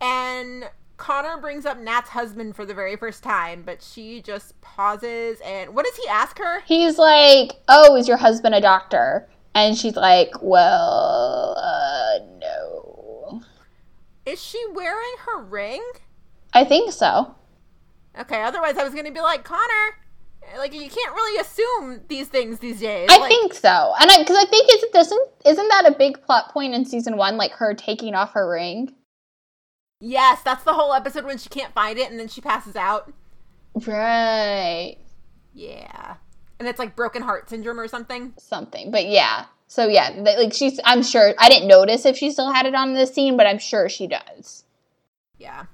And 0.00 0.68
Connor 0.96 1.36
brings 1.38 1.66
up 1.66 1.78
Nat's 1.78 2.10
husband 2.10 2.56
for 2.56 2.64
the 2.64 2.74
very 2.74 2.96
first 2.96 3.22
time, 3.22 3.62
but 3.64 3.82
she 3.82 4.22
just 4.22 4.58
pauses 4.60 5.40
and 5.44 5.74
what 5.74 5.84
does 5.84 5.96
he 5.96 6.08
ask 6.08 6.38
her? 6.38 6.60
He's 6.60 6.98
like, 6.98 7.52
"Oh, 7.68 7.96
is 7.96 8.08
your 8.08 8.16
husband 8.16 8.54
a 8.54 8.60
doctor?" 8.60 9.28
And 9.54 9.76
she's 9.76 9.96
like, 9.96 10.30
"Well, 10.40 11.54
uh, 11.58 12.18
no." 12.38 13.42
Is 14.24 14.42
she 14.42 14.62
wearing 14.72 15.14
her 15.26 15.42
ring? 15.42 15.82
I 16.52 16.64
think 16.64 16.92
so. 16.92 17.34
Okay, 18.18 18.42
otherwise 18.42 18.76
I 18.78 18.84
was 18.84 18.94
gonna 18.94 19.12
be 19.12 19.20
like 19.20 19.44
Connor. 19.44 19.98
Like 20.56 20.72
you 20.72 20.88
can't 20.88 21.14
really 21.14 21.40
assume 21.40 22.00
these 22.08 22.28
things 22.28 22.58
these 22.60 22.80
days. 22.80 23.08
I 23.10 23.18
Like, 23.18 23.28
think 23.28 23.52
so, 23.52 23.94
and 24.00 24.10
I 24.10 24.18
because 24.18 24.36
I 24.36 24.44
think 24.48 24.66
it's 24.70 24.90
doesn't 24.92 25.28
isn't 25.44 25.68
that 25.68 25.86
a 25.86 25.96
big 25.98 26.22
plot 26.22 26.52
point 26.52 26.72
in 26.72 26.84
season 26.84 27.16
one, 27.16 27.36
like 27.36 27.52
her 27.52 27.74
taking 27.74 28.14
off 28.14 28.32
her 28.32 28.48
ring? 28.48 28.94
Yes, 30.00 30.42
that's 30.42 30.64
the 30.64 30.72
whole 30.72 30.92
episode 30.94 31.24
when 31.24 31.38
she 31.38 31.48
can't 31.48 31.72
find 31.74 31.98
it 31.98 32.10
and 32.10 32.18
then 32.18 32.28
she 32.28 32.40
passes 32.40 32.76
out. 32.76 33.12
Right, 33.86 34.96
Yeah, 35.52 36.16
and 36.58 36.66
it's 36.66 36.78
like 36.78 36.96
broken 36.96 37.22
heart 37.22 37.50
syndrome 37.50 37.78
or 37.78 37.88
something. 37.88 38.32
something. 38.38 38.90
But 38.90 39.06
yeah, 39.06 39.46
so 39.66 39.86
yeah, 39.86 40.10
like 40.16 40.54
she's. 40.54 40.80
I'm 40.84 41.02
sure 41.02 41.34
I 41.38 41.48
didn't 41.48 41.68
notice 41.68 42.06
if 42.06 42.16
she 42.16 42.30
still 42.30 42.52
had 42.52 42.66
it 42.66 42.74
on 42.74 42.94
the 42.94 43.06
scene, 43.06 43.36
but 43.36 43.46
I'm 43.46 43.58
sure 43.58 43.88
she 43.88 44.06
does. 44.06 44.64
Yeah. 45.38 45.66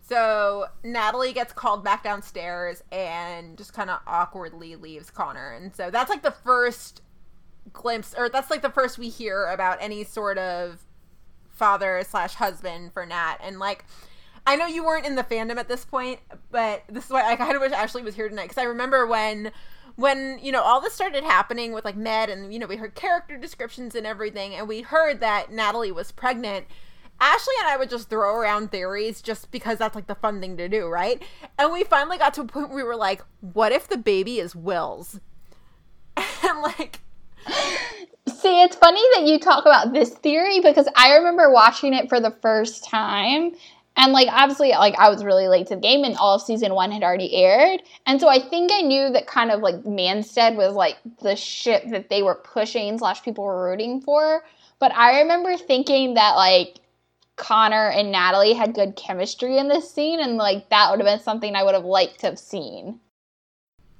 So 0.00 0.66
Natalie 0.84 1.32
gets 1.32 1.52
called 1.52 1.82
back 1.84 2.04
downstairs 2.04 2.82
and 2.92 3.58
just 3.58 3.72
kind 3.72 3.90
of 3.90 3.98
awkwardly 4.06 4.76
leaves 4.76 5.10
Connor. 5.10 5.52
And 5.52 5.74
so 5.74 5.90
that's 5.90 6.08
like 6.10 6.22
the 6.22 6.30
first 6.30 7.02
glimpse, 7.72 8.14
or 8.16 8.28
that's 8.28 8.50
like 8.50 8.62
the 8.62 8.70
first 8.70 8.98
we 8.98 9.08
hear 9.08 9.46
about 9.46 9.78
any 9.80 10.04
sort 10.04 10.38
of 10.38 10.85
father 11.56 12.02
slash 12.08 12.34
husband 12.34 12.92
for 12.92 13.04
Nat. 13.04 13.38
And 13.42 13.58
like, 13.58 13.84
I 14.46 14.56
know 14.56 14.66
you 14.66 14.84
weren't 14.84 15.06
in 15.06 15.16
the 15.16 15.24
fandom 15.24 15.56
at 15.56 15.68
this 15.68 15.84
point, 15.84 16.20
but 16.50 16.84
this 16.88 17.06
is 17.06 17.10
why 17.10 17.30
I 17.30 17.36
kind 17.36 17.56
of 17.56 17.60
wish 17.60 17.72
Ashley 17.72 18.02
was 18.02 18.14
here 18.14 18.28
tonight 18.28 18.44
because 18.44 18.58
I 18.58 18.64
remember 18.64 19.06
when. 19.06 19.52
When 19.98 20.38
you 20.42 20.52
know 20.52 20.60
all 20.60 20.82
this 20.82 20.92
started 20.92 21.24
happening 21.24 21.72
with 21.72 21.86
like 21.86 21.96
Med 21.96 22.28
and 22.28 22.52
you 22.52 22.58
know 22.58 22.66
we 22.66 22.76
heard 22.76 22.94
character 22.94 23.38
descriptions 23.38 23.94
and 23.94 24.06
everything 24.06 24.54
and 24.54 24.68
we 24.68 24.82
heard 24.82 25.20
that 25.20 25.50
Natalie 25.50 25.90
was 25.90 26.12
pregnant 26.12 26.66
Ashley 27.20 27.54
and 27.60 27.68
I 27.68 27.76
would 27.76 27.88
just 27.88 28.10
throw 28.10 28.36
around 28.36 28.70
theories 28.70 29.22
just 29.22 29.50
because 29.50 29.78
that's 29.78 29.94
like 29.94 30.06
the 30.06 30.14
fun 30.14 30.40
thing 30.40 30.56
to 30.58 30.68
do, 30.68 30.86
right? 30.86 31.22
And 31.58 31.72
we 31.72 31.84
finally 31.84 32.18
got 32.18 32.34
to 32.34 32.42
a 32.42 32.44
point 32.44 32.68
where 32.68 32.76
we 32.76 32.82
were 32.82 32.96
like, 32.96 33.22
what 33.40 33.72
if 33.72 33.88
the 33.88 33.96
baby 33.96 34.38
is 34.38 34.54
Will's? 34.54 35.20
And 36.42 36.62
like, 36.62 37.00
See, 38.28 38.62
it's 38.62 38.76
funny 38.76 39.02
that 39.14 39.24
you 39.26 39.38
talk 39.38 39.64
about 39.64 39.92
this 39.92 40.10
theory 40.10 40.60
because 40.60 40.88
I 40.96 41.16
remember 41.16 41.50
watching 41.50 41.94
it 41.94 42.08
for 42.08 42.20
the 42.20 42.30
first 42.42 42.84
time. 42.84 43.52
And 43.96 44.12
like 44.12 44.28
obviously 44.30 44.70
like 44.70 44.94
I 44.98 45.08
was 45.08 45.24
really 45.24 45.48
late 45.48 45.68
to 45.68 45.74
the 45.74 45.80
game 45.80 46.04
and 46.04 46.16
all 46.16 46.34
of 46.34 46.42
season 46.42 46.74
1 46.74 46.90
had 46.90 47.02
already 47.02 47.34
aired. 47.34 47.82
And 48.04 48.20
so 48.20 48.28
I 48.28 48.38
think 48.38 48.70
I 48.72 48.82
knew 48.82 49.10
that 49.10 49.26
kind 49.26 49.50
of 49.50 49.60
like 49.60 49.84
Manstead 49.84 50.56
was 50.56 50.74
like 50.74 50.98
the 51.22 51.34
ship 51.34 51.84
that 51.90 52.10
they 52.10 52.22
were 52.22 52.34
pushing 52.34 52.98
slash 52.98 53.22
people 53.22 53.44
were 53.44 53.70
rooting 53.70 54.00
for. 54.02 54.44
But 54.78 54.92
I 54.94 55.20
remember 55.20 55.56
thinking 55.56 56.14
that 56.14 56.32
like 56.32 56.80
Connor 57.36 57.88
and 57.88 58.12
Natalie 58.12 58.52
had 58.52 58.74
good 58.74 58.96
chemistry 58.96 59.56
in 59.56 59.68
this 59.68 59.90
scene 59.90 60.20
and 60.20 60.36
like 60.36 60.68
that 60.68 60.90
would 60.90 61.00
have 61.00 61.06
been 61.06 61.24
something 61.24 61.54
I 61.54 61.62
would 61.62 61.74
have 61.74 61.84
liked 61.84 62.20
to 62.20 62.26
have 62.26 62.38
seen. 62.38 63.00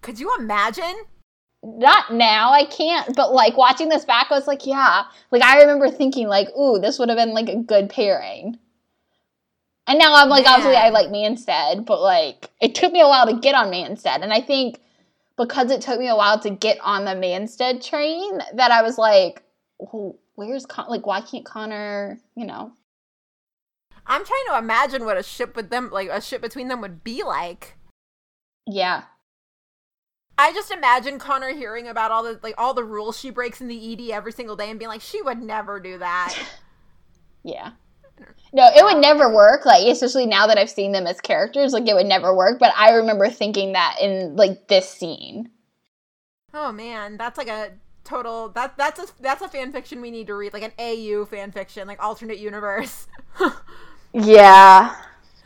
could 0.02 0.20
you 0.20 0.35
imagine? 0.39 0.94
Not 1.66 2.12
now 2.12 2.52
i 2.52 2.64
can't 2.64 3.16
but 3.16 3.32
like 3.32 3.56
watching 3.56 3.88
this 3.88 4.05
back 4.05 4.28
i 4.30 4.34
was 4.34 4.47
like 4.47 4.66
yeah. 4.66 5.02
Like 5.30 5.43
i 5.43 5.60
remember 5.60 5.90
thinking 5.90 6.28
like 6.28 6.48
ooh 6.56 6.78
this 6.78 6.98
would 6.98 7.09
have 7.09 7.18
been 7.18 7.34
like 7.34 7.48
a 7.48 7.56
good 7.56 7.90
pairing. 7.90 8.59
And 9.88 9.98
now 9.98 10.14
i'm 10.14 10.28
like 10.28 10.47
obviously 10.47 10.76
i 10.76 10.90
like 10.90 11.09
manstead 11.09 11.84
but 11.84 12.01
like 12.01 12.51
it 12.60 12.74
took 12.74 12.93
me 12.93 13.01
a 13.01 13.09
while 13.09 13.26
to 13.26 13.40
get 13.40 13.55
on 13.55 13.70
manstead. 13.70 14.22
And 14.22 14.32
i 14.32 14.40
think 14.40 14.80
because 15.36 15.70
it 15.70 15.80
took 15.80 15.98
me 15.98 16.09
a 16.09 16.16
while 16.16 16.38
to 16.40 16.51
get 16.51 16.78
on 16.82 17.05
the 17.05 17.14
manstead 17.14 17.84
train 17.84 18.38
that 18.55 18.70
i 18.70 18.82
was 18.82 18.97
like 18.97 19.43
well, 19.78 20.16
where's 20.36 20.66
Con- 20.66 20.88
like 20.88 21.06
why 21.06 21.20
can't 21.20 21.44
connor 21.44 22.20
you 22.36 22.47
know? 22.47 22.72
I'm 24.06 24.24
trying 24.24 24.44
to 24.51 24.59
imagine 24.59 25.05
what 25.05 25.16
a 25.16 25.22
ship 25.24 25.56
with 25.56 25.70
them, 25.70 25.90
like 25.90 26.09
a 26.09 26.20
ship 26.20 26.40
between 26.40 26.68
them 26.68 26.80
would 26.80 27.02
be 27.02 27.24
like. 27.24 27.76
yeah 28.66 29.02
I 30.38 30.52
just 30.52 30.70
imagine 30.70 31.18
Connor 31.18 31.54
hearing 31.54 31.88
about 31.88 32.10
all 32.10 32.22
the 32.22 32.38
like 32.42 32.54
all 32.58 32.74
the 32.74 32.84
rules 32.84 33.18
she 33.18 33.30
breaks 33.30 33.60
in 33.60 33.68
the 33.68 33.92
ED 33.92 34.10
every 34.12 34.32
single 34.32 34.56
day 34.56 34.70
and 34.70 34.78
being 34.78 34.88
like, 34.88 35.00
she 35.00 35.22
would 35.22 35.42
never 35.42 35.80
do 35.80 35.98
that. 35.98 36.36
yeah 37.42 37.70
No, 38.52 38.68
it 38.74 38.84
would 38.84 38.96
um, 38.96 39.00
never 39.00 39.32
work. 39.32 39.64
Like, 39.64 39.86
especially 39.86 40.26
now 40.26 40.46
that 40.46 40.58
I've 40.58 40.70
seen 40.70 40.92
them 40.92 41.06
as 41.06 41.20
characters, 41.20 41.72
like 41.72 41.88
it 41.88 41.94
would 41.94 42.06
never 42.06 42.34
work. 42.34 42.58
But 42.58 42.72
I 42.76 42.92
remember 42.92 43.28
thinking 43.30 43.72
that 43.72 43.96
in 44.00 44.36
like 44.36 44.68
this 44.68 44.88
scene. 44.88 45.50
Oh 46.52 46.72
man, 46.72 47.16
that's 47.16 47.38
like 47.38 47.48
a 47.48 47.72
total 48.04 48.48
that 48.50 48.76
that's 48.76 49.00
a 49.00 49.06
that's 49.20 49.42
a 49.42 49.48
fan 49.48 49.72
fiction 49.72 50.00
we 50.00 50.10
need 50.10 50.26
to 50.28 50.34
read, 50.34 50.52
like 50.52 50.62
an 50.62 50.72
AU 50.78 51.24
fan 51.26 51.52
fiction, 51.52 51.88
like 51.88 52.02
alternate 52.02 52.38
universe. 52.38 53.06
Yeah, 54.12 54.96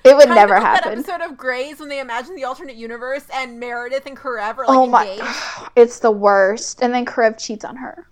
it 0.05 0.17
would 0.17 0.27
Kind 0.27 0.35
never 0.35 0.57
of 0.57 0.63
like 0.63 0.63
happen. 0.63 1.03
That 1.03 1.11
episode 1.11 1.31
of 1.31 1.37
Grey's 1.37 1.79
when 1.81 1.89
they 1.89 2.01
imagine 2.01 2.35
the 2.37 2.45
alternate 2.45 2.77
universe 2.77 3.25
and 3.33 3.59
Meredith 3.61 4.07
and 4.07 4.17
Karev 4.17 4.59
are 4.59 4.67
like 4.67 4.79
oh 4.79 4.87
my, 4.87 5.07
engaged. 5.09 5.27
it's 5.77 5.99
the 6.01 6.11
worst. 6.11 6.83
And 6.83 6.93
then 6.95 7.05
Karev 7.05 7.39
cheats 7.39 7.65
on 7.65 7.77
her. 7.77 8.07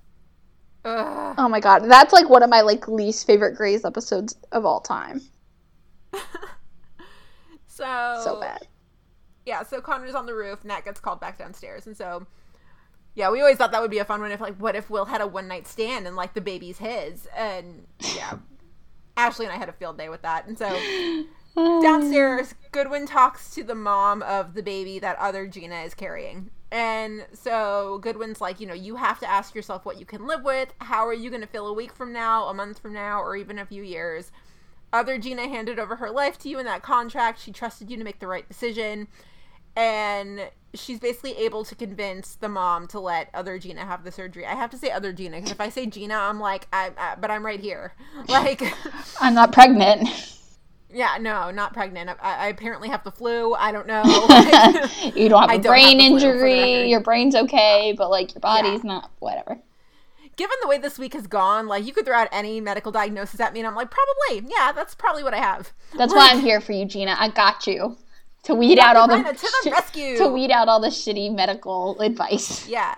Ugh. 0.84 1.34
Oh 1.38 1.48
my 1.48 1.60
god, 1.60 1.80
that's 1.90 2.12
like 2.12 2.28
one 2.28 2.42
of 2.42 2.50
my 2.50 2.60
like 2.62 2.88
least 2.88 3.26
favorite 3.26 3.54
Grey's 3.56 3.84
episodes 3.84 4.36
of 4.52 4.64
all 4.64 4.80
time. 4.80 5.20
So 7.66 8.20
So 8.24 8.40
bad. 8.40 8.66
yeah, 9.46 9.62
so 9.62 9.80
Connor's 9.80 10.14
on 10.14 10.26
the 10.26 10.34
roof. 10.34 10.60
and 10.60 10.68
Nat 10.68 10.84
gets 10.84 11.00
called 11.00 11.20
back 11.20 11.38
downstairs, 11.38 11.86
and 11.86 11.96
so 11.96 12.26
yeah, 13.14 13.30
we 13.30 13.40
always 13.40 13.56
thought 13.56 13.72
that 13.72 13.80
would 13.82 13.90
be 13.90 13.98
a 13.98 14.04
fun 14.04 14.20
one. 14.20 14.30
If 14.32 14.40
like, 14.40 14.56
what 14.56 14.74
if 14.76 14.90
Will 14.90 15.04
had 15.04 15.20
a 15.20 15.26
one 15.26 15.48
night 15.48 15.66
stand 15.66 16.06
and 16.06 16.16
like 16.16 16.34
the 16.34 16.40
baby's 16.40 16.78
his? 16.78 17.26
And 17.36 17.86
yeah, 18.16 18.34
Ashley 19.16 19.46
and 19.46 19.54
I 19.54 19.58
had 19.58 19.68
a 19.68 19.72
field 19.72 19.96
day 19.98 20.08
with 20.08 20.22
that. 20.22 20.46
And 20.46 20.58
so 20.58 20.66
downstairs, 21.54 22.54
Goodwin 22.72 23.06
talks 23.06 23.54
to 23.54 23.64
the 23.64 23.74
mom 23.74 24.22
of 24.22 24.54
the 24.54 24.62
baby 24.62 24.98
that 24.98 25.16
other 25.18 25.46
Gina 25.46 25.82
is 25.82 25.94
carrying. 25.94 26.50
And 26.70 27.26
so 27.32 27.98
Goodwin's 28.02 28.40
like, 28.40 28.60
you 28.60 28.66
know, 28.66 28.74
you 28.74 28.96
have 28.96 29.18
to 29.20 29.30
ask 29.30 29.54
yourself 29.54 29.84
what 29.86 29.98
you 29.98 30.04
can 30.04 30.26
live 30.26 30.44
with. 30.44 30.72
How 30.80 31.06
are 31.06 31.14
you 31.14 31.30
going 31.30 31.40
to 31.40 31.46
feel 31.46 31.66
a 31.66 31.72
week 31.72 31.94
from 31.94 32.12
now, 32.12 32.48
a 32.48 32.54
month 32.54 32.78
from 32.78 32.92
now, 32.92 33.20
or 33.20 33.36
even 33.36 33.58
a 33.58 33.66
few 33.66 33.82
years? 33.82 34.30
Other 34.92 35.18
Gina 35.18 35.48
handed 35.48 35.78
over 35.78 35.96
her 35.96 36.10
life 36.10 36.38
to 36.40 36.48
you 36.48 36.58
in 36.58 36.66
that 36.66 36.82
contract. 36.82 37.40
She 37.40 37.52
trusted 37.52 37.90
you 37.90 37.96
to 37.96 38.04
make 38.04 38.20
the 38.20 38.26
right 38.26 38.46
decision. 38.46 39.08
And 39.76 40.50
she's 40.74 40.98
basically 40.98 41.36
able 41.38 41.64
to 41.64 41.74
convince 41.74 42.34
the 42.34 42.48
mom 42.48 42.86
to 42.88 43.00
let 43.00 43.30
other 43.32 43.58
Gina 43.58 43.86
have 43.86 44.04
the 44.04 44.12
surgery. 44.12 44.44
I 44.44 44.54
have 44.54 44.70
to 44.70 44.78
say 44.78 44.90
other 44.90 45.12
Gina 45.12 45.36
because 45.36 45.52
if 45.52 45.60
I 45.60 45.68
say 45.70 45.86
Gina, 45.86 46.14
I'm 46.14 46.40
like, 46.40 46.66
I, 46.72 46.90
I, 46.98 47.14
but 47.14 47.30
I'm 47.30 47.44
right 47.44 47.60
here. 47.60 47.94
Like, 48.28 48.62
I'm 49.20 49.34
not 49.34 49.52
pregnant. 49.52 50.34
yeah, 50.92 51.16
no, 51.20 51.50
not 51.50 51.72
pregnant. 51.74 52.10
I, 52.22 52.34
I 52.34 52.46
apparently 52.48 52.88
have 52.88 53.04
the 53.04 53.12
flu. 53.12 53.54
I 53.54 53.72
don't 53.72 53.86
know. 53.86 54.02
Like, 54.02 55.14
you 55.16 55.28
don't 55.28 55.40
have 55.42 55.50
I 55.50 55.54
a 55.54 55.58
don't 55.58 55.70
brain 55.72 56.00
have 56.00 56.12
the 56.12 56.18
flu, 56.20 56.32
for 56.32 56.38
the 56.38 56.54
injury. 56.56 56.90
Your 56.90 57.00
brain's 57.00 57.34
okay, 57.34 57.94
but 57.96 58.10
like 58.10 58.34
your 58.34 58.40
body's 58.40 58.84
not. 58.84 59.10
Whatever. 59.18 59.58
given 60.36 60.56
the 60.62 60.68
way 60.68 60.78
this 60.78 60.98
week 60.98 61.14
has 61.14 61.26
gone, 61.26 61.66
like 61.66 61.84
you 61.86 61.92
could 61.92 62.04
throw 62.06 62.16
out 62.16 62.28
any 62.32 62.60
medical 62.60 62.92
diagnosis 62.92 63.40
at 63.40 63.52
me, 63.52 63.60
and 63.60 63.66
I'm 63.66 63.74
like, 63.74 63.90
probably, 63.90 64.48
yeah, 64.50 64.72
that's 64.72 64.94
probably 64.94 65.22
what 65.22 65.34
I 65.34 65.38
have. 65.38 65.72
That's 65.96 66.14
why 66.14 66.30
I'm 66.30 66.40
here 66.40 66.60
for 66.60 66.72
you, 66.72 66.84
Gina. 66.84 67.16
I 67.18 67.28
got 67.28 67.66
you 67.66 67.96
to 68.44 68.54
weed 68.54 68.78
out 68.78 68.96
all 68.96 69.08
the 69.08 69.16
to 69.22 69.32
the 69.32 69.60
shi- 69.64 69.70
rescue. 69.70 70.16
to 70.18 70.28
weed 70.28 70.50
out 70.50 70.68
all 70.68 70.80
the 70.80 70.88
shitty 70.88 71.34
medical 71.34 72.00
advice. 72.00 72.66
Yeah, 72.68 72.94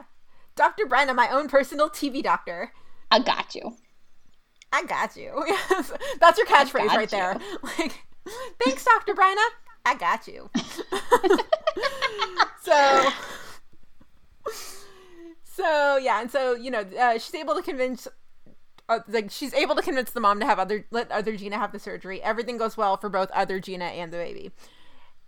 Dr. 0.54 0.84
Bryna, 0.86 1.14
my 1.16 1.28
own 1.28 1.48
personal 1.48 1.88
TV 1.90 2.22
doctor. 2.22 2.72
I 3.10 3.18
got 3.20 3.54
you. 3.54 3.76
I 4.72 4.84
got 4.84 5.16
you. 5.16 5.44
That's 6.20 6.38
your 6.38 6.46
catchphrase 6.46 6.88
right 6.88 7.10
there. 7.10 7.38
Like, 7.78 8.04
thanks, 8.62 8.84
Dr. 8.84 9.14
Bryna. 9.14 9.36
I 9.86 9.94
got 9.94 10.28
you. 10.28 10.50
so, 12.62 13.08
so 15.42 15.96
yeah, 15.96 16.20
and 16.20 16.30
so 16.30 16.54
you 16.54 16.70
know, 16.70 16.84
uh, 16.98 17.18
she's 17.18 17.34
able 17.34 17.54
to 17.54 17.62
convince. 17.62 18.06
Uh, 18.88 19.00
like 19.08 19.30
she's 19.30 19.54
able 19.54 19.74
to 19.74 19.82
convince 19.82 20.10
the 20.10 20.20
mom 20.20 20.38
to 20.40 20.46
have 20.46 20.58
other 20.58 20.84
let 20.90 21.10
other 21.10 21.36
Gina 21.36 21.56
have 21.56 21.72
the 21.72 21.78
surgery. 21.78 22.22
Everything 22.22 22.58
goes 22.58 22.76
well 22.76 22.96
for 22.96 23.08
both 23.08 23.30
other 23.30 23.58
Gina 23.58 23.86
and 23.86 24.12
the 24.12 24.18
baby. 24.18 24.52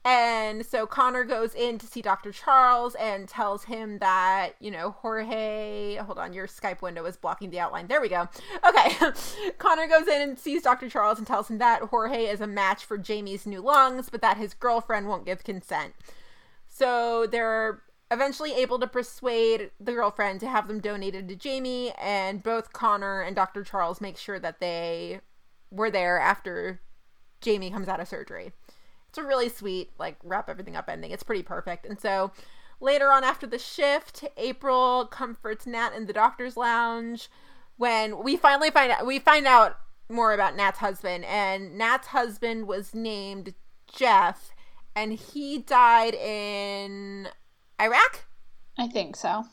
And 0.05 0.67
so 0.67 0.85
Connor 0.85 1.23
goes 1.23 1.55
in 1.55 1.79
to 1.79 1.87
see 1.87 2.03
Dr. 2.03 2.33
Charles 2.33 2.97
and 2.97 3.29
tells 3.29 3.65
him 3.65 3.99
that, 3.99 4.55
you 4.59 4.71
know, 4.71 4.97
Jorge, 4.99 5.97
hold 5.97 6.19
on, 6.19 6.33
your 6.33 6.49
Skype 6.49 6.83
window 6.83 7.05
is 7.05 7.17
blocking 7.17 7.51
the 7.51 7.61
outline. 7.61 7.87
There 7.87 8.01
we 8.01 8.09
go. 8.09 8.29
Okay. 8.67 8.97
Connor 9.59 9.87
goes 9.87 10.09
in 10.09 10.21
and 10.21 10.39
sees 10.39 10.63
Dr. 10.63 10.91
Charles 10.91 11.19
and 11.19 11.27
tells 11.27 11.49
him 11.49 11.59
that 11.59 11.83
Jorge 11.83 12.25
is 12.25 12.41
a 12.41 12.49
match 12.49 12.85
for 12.85 12.99
Jamie's 12.99 13.47
new 13.47 13.61
lungs, 13.61 14.09
but 14.11 14.21
that 14.23 14.39
his 14.39 14.55
girlfriend 14.55 15.07
won't 15.07 15.25
give 15.25 15.45
consent. 15.45 15.95
So 16.67 17.29
they're 17.29 17.83
eventually 18.11 18.55
able 18.55 18.81
to 18.81 18.89
persuade 18.89 19.71
the 19.79 19.93
girlfriend 19.93 20.41
to 20.41 20.49
have 20.49 20.67
them 20.67 20.81
donated 20.81 21.29
to 21.29 21.37
Jamie, 21.37 21.93
and 21.93 22.43
both 22.43 22.73
Connor 22.73 23.23
and 23.23 23.37
Dr. 23.37 23.63
Charles 23.63 24.01
make 24.01 24.19
sure 24.19 24.41
that 24.41 24.59
they 24.59 25.21
were 25.71 25.91
there 25.91 26.19
after 26.19 26.81
Jamie 27.41 27.71
comes 27.71 27.89
out 27.89 28.01
of 28.01 28.09
surgery. 28.09 28.53
It's 29.13 29.19
a 29.19 29.23
really 29.23 29.51
sweet, 29.51 29.91
like, 29.99 30.17
wrap 30.25 30.49
everything 30.49 30.75
up 30.75 30.89
ending. 30.89 31.11
It's 31.11 31.23
pretty 31.23 31.43
perfect. 31.43 31.85
And 31.85 32.01
so 32.01 32.33
later 32.81 33.13
on 33.13 33.25
after 33.25 33.47
the 33.47 33.59
shift, 33.59 34.25
April 34.39 35.05
comforts 35.05 35.67
Nat 35.67 35.93
in 35.95 36.07
the 36.07 36.15
doctor's 36.15 36.57
lounge 36.57 37.29
when 37.77 38.25
we 38.25 38.39
finally 38.39 38.71
find 38.71 38.91
out 38.91 39.05
we 39.05 39.19
find 39.19 39.47
out 39.47 39.77
more 40.09 40.33
about 40.33 40.57
Nat's 40.57 40.79
husband. 40.79 41.27
And 41.27 41.77
Nat's 41.77 42.07
husband 42.07 42.67
was 42.67 42.95
named 42.95 43.53
Jeff, 43.87 44.51
and 44.97 45.13
he 45.13 45.59
died 45.59 46.15
in 46.15 47.29
Iraq. 47.79 48.25
I 48.79 48.89
think 48.89 49.17
so. 49.17 49.45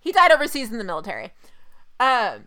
He 0.00 0.10
died 0.10 0.32
overseas 0.32 0.72
in 0.72 0.78
the 0.78 0.84
military. 0.84 1.32
Um, 2.00 2.46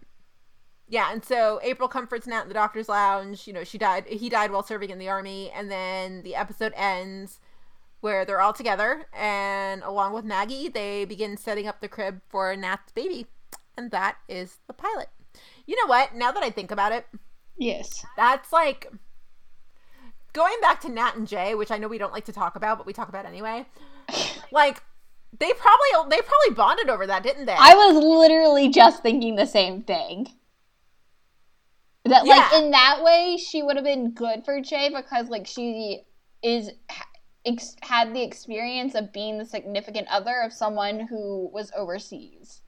yeah, 0.90 1.12
and 1.14 1.24
so 1.24 1.60
April 1.64 1.88
comforts 1.88 2.28
Nat 2.28 2.42
in 2.44 2.48
the 2.48 2.54
doctor's 2.54 2.90
lounge. 2.90 3.48
You 3.48 3.54
know, 3.54 3.64
she 3.64 3.78
died. 3.78 4.06
He 4.08 4.28
died 4.28 4.52
while 4.52 4.64
serving 4.64 4.90
in 4.90 4.98
the 5.00 5.08
army, 5.10 5.52
and 5.56 5.70
then 5.72 6.24
the 6.24 6.36
episode 6.36 6.74
ends 6.76 7.40
where 8.02 8.26
they're 8.26 8.42
all 8.42 8.54
together, 8.54 9.06
and 9.14 9.84
along 9.84 10.14
with 10.14 10.24
Maggie, 10.26 10.70
they 10.70 11.06
begin 11.06 11.36
setting 11.38 11.68
up 11.68 11.82
the 11.82 11.88
crib 11.88 12.22
for 12.30 12.56
Nat's 12.56 12.92
baby, 12.94 13.28
and 13.78 13.92
that 13.92 14.18
is 14.30 14.58
the 14.68 14.74
pilot. 14.74 15.10
You 15.68 15.76
know 15.76 15.88
what? 15.90 16.16
Now 16.16 16.32
that 16.32 16.42
I 16.44 16.50
think 16.50 16.72
about 16.72 16.92
it, 16.94 17.06
Yes. 17.58 18.06
that's 18.16 18.54
like 18.54 18.88
going 20.34 20.56
back 20.62 20.80
to 20.82 20.90
Nat 20.90 21.16
and 21.16 21.28
Jay, 21.28 21.56
which 21.56 21.72
I 21.72 21.78
know 21.78 21.88
we 21.90 21.98
don't 21.98 22.14
like 22.14 22.26
to 22.26 22.32
talk 22.34 22.56
about, 22.56 22.78
but 22.78 22.88
we 22.88 22.94
talk 22.94 23.10
about 23.10 23.26
anyway. 23.26 23.66
Like 24.52 24.82
they 25.38 25.52
probably 25.54 26.10
they 26.16 26.22
probably 26.24 26.56
bonded 26.56 26.90
over 26.90 27.06
that, 27.06 27.22
didn't 27.22 27.46
they? 27.46 27.54
I 27.54 27.76
was 27.76 28.04
literally 28.04 28.70
just 28.70 29.04
thinking 29.04 29.36
the 29.36 29.46
same 29.46 29.84
thing. 29.84 30.28
That 32.10 32.26
like 32.26 32.54
in 32.54 32.72
that 32.72 33.04
way 33.04 33.38
she 33.38 33.64
would 33.64 33.76
have 33.76 33.86
been 33.86 34.12
good 34.12 34.44
for 34.46 34.62
Jay 34.62 34.90
because 34.90 35.30
like 35.30 35.48
she 35.48 36.04
is 36.44 36.72
ex- 37.46 37.76
had 37.82 38.14
the 38.14 38.24
experience 38.24 38.96
of 38.96 39.14
being 39.14 39.38
the 39.38 39.46
significant 39.46 40.08
other 40.10 40.42
of 40.42 40.54
someone 40.54 41.08
who 41.08 41.50
was 41.54 41.72
overseas. 41.76 42.62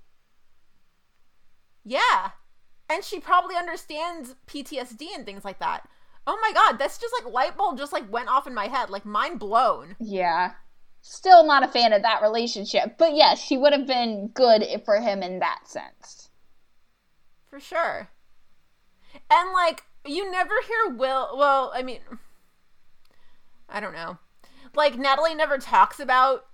Yeah. 1.84 2.31
And 2.89 3.03
she 3.03 3.19
probably 3.19 3.55
understands 3.55 4.35
PTSD 4.47 5.07
and 5.15 5.26
things 5.26 5.45
like 5.45 5.59
that. 5.59 5.88
Oh 6.27 6.38
my 6.41 6.51
god, 6.53 6.77
that's 6.77 6.99
just 6.99 7.13
like 7.18 7.34
light 7.34 7.57
bulb 7.57 7.77
just 7.77 7.93
like 7.93 8.11
went 8.11 8.30
off 8.30 8.47
in 8.47 8.53
my 8.53 8.68
head, 8.68 8.89
like 8.89 9.05
mind 9.05 9.39
blown. 9.39 9.95
Yeah. 9.99 10.51
Still 11.01 11.43
not 11.45 11.63
a 11.63 11.68
fan 11.68 11.93
of 11.93 12.03
that 12.03 12.22
relationship, 12.22 12.97
but 12.99 13.15
yes, 13.15 13.41
she 13.41 13.57
would 13.57 13.73
have 13.73 13.88
been 13.88 14.30
good 14.34 14.63
for 14.85 14.99
him 14.99 15.23
in 15.23 15.39
that 15.39 15.61
sense. 15.68 16.30
For 17.49 17.59
sure. 17.59 18.09
And 19.30 19.54
like 19.54 19.84
you 20.06 20.30
never 20.32 20.54
hear 20.68 20.96
Will 20.96 21.38
well, 21.38 21.72
I 21.74 21.84
mean 21.84 22.00
I 23.70 23.80
don't 23.80 23.94
know. 23.94 24.18
Like 24.76 24.98
Natalie 24.98 25.36
never 25.36 25.58
talks 25.58 26.00
about 26.00 26.46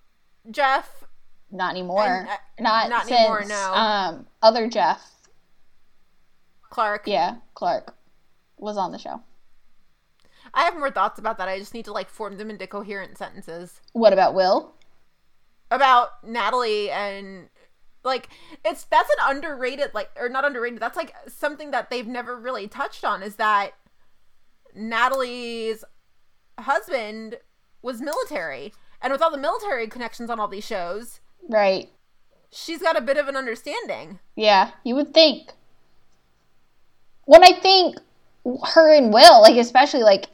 Jeff. 0.50 1.04
Not 1.52 1.72
anymore. 1.72 2.04
And, 2.04 2.28
uh, 2.28 2.38
not 2.60 2.90
not 2.90 3.08
since 3.08 3.20
anymore, 3.20 3.46
no. 3.48 3.74
um 3.74 4.28
other 4.42 4.70
Jeff, 4.70 5.28
Clark. 6.70 7.04
yeah, 7.06 7.38
Clark 7.54 7.96
was 8.58 8.78
on 8.78 8.92
the 8.92 9.00
show. 9.00 9.22
I 10.54 10.64
have 10.64 10.76
more 10.76 10.92
thoughts 10.92 11.20
about 11.20 11.38
that. 11.38 11.48
I 11.48 11.60
just 11.60 11.74
need 11.74 11.86
to 11.86 11.94
like 11.94 12.10
form 12.10 12.38
them 12.38 12.50
into 12.50 12.68
coherent 12.68 13.18
sentences. 13.18 13.82
What 13.94 14.14
about 14.14 14.34
Will? 14.34 14.74
about 15.72 16.24
Natalie 16.26 16.90
and 16.90 17.50
like 18.08 18.30
it's 18.66 18.86
that's 18.86 19.10
an 19.10 19.36
underrated 19.36 19.92
like 19.94 20.10
or 20.20 20.28
not 20.30 20.44
underrated 20.46 20.80
that's 20.80 20.98
like 20.98 21.14
something 21.28 21.70
that 21.72 21.90
they've 21.92 22.08
never 22.08 22.36
really 22.40 22.68
touched 22.68 23.04
on 23.06 23.22
is 23.22 23.36
that 23.36 23.72
Natalie's 24.76 25.84
husband 26.60 27.36
was 27.82 28.02
military 28.02 28.74
and 29.02 29.12
with 29.14 29.22
all 29.22 29.32
the 29.32 29.38
military 29.38 29.88
connections 29.88 30.30
on 30.30 30.40
all 30.40 30.48
these 30.48 30.66
shows 30.66 31.20
Right. 31.50 31.90
she's 32.52 32.82
got 32.82 32.98
a 32.98 33.02
bit 33.02 33.18
of 33.18 33.28
an 33.28 33.36
understanding 33.36 34.20
Yeah, 34.36 34.72
you 34.84 34.96
would 34.96 35.14
think. 35.14 35.52
When 37.26 37.44
I 37.44 37.52
think 37.60 37.98
her 38.74 38.94
and 38.94 39.14
Will, 39.14 39.42
like 39.42 39.58
especially 39.58 40.04
like 40.04 40.28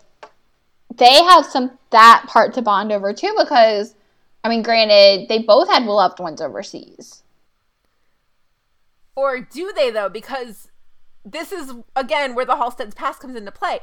they 0.95 1.24
have 1.24 1.45
some 1.45 1.72
that 1.90 2.26
part 2.28 2.54
to 2.54 2.62
bond 2.62 2.91
over 2.91 3.14
too 3.14 3.34
because 3.38 3.95
I 4.44 4.50
mean 4.50 4.62
granted 4.62 5.28
they 5.28 5.40
both 5.40 5.68
had 5.70 5.84
loved 5.86 6.20
ones 6.20 6.40
overseas. 6.41 7.23
Or 9.15 9.41
do 9.41 9.72
they 9.76 9.91
though 9.91 10.10
because 10.10 10.69
this 11.26 11.52
is 11.52 11.73
again 11.95 12.35
where 12.35 12.45
the 12.45 12.56
Halstead's 12.56 12.95
past 12.95 13.19
comes 13.19 13.35
into 13.35 13.52
play. 13.52 13.80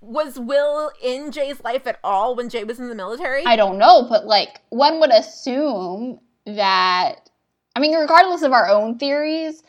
Was 0.00 0.38
Will 0.38 0.92
in 1.02 1.32
Jay's 1.32 1.62
life 1.64 1.86
at 1.86 1.98
all 2.04 2.36
when 2.36 2.48
Jay 2.48 2.62
was 2.62 2.78
in 2.78 2.88
the 2.88 2.94
military? 2.94 3.44
I 3.44 3.56
don't 3.56 3.78
know, 3.78 4.06
but 4.08 4.26
like 4.26 4.60
one 4.70 5.00
would 5.00 5.10
assume 5.10 6.20
that 6.46 7.28
I 7.74 7.80
mean, 7.80 7.94
regardless 7.94 8.42
of 8.42 8.52
our 8.52 8.68
own 8.68 8.98
theories, 8.98 9.62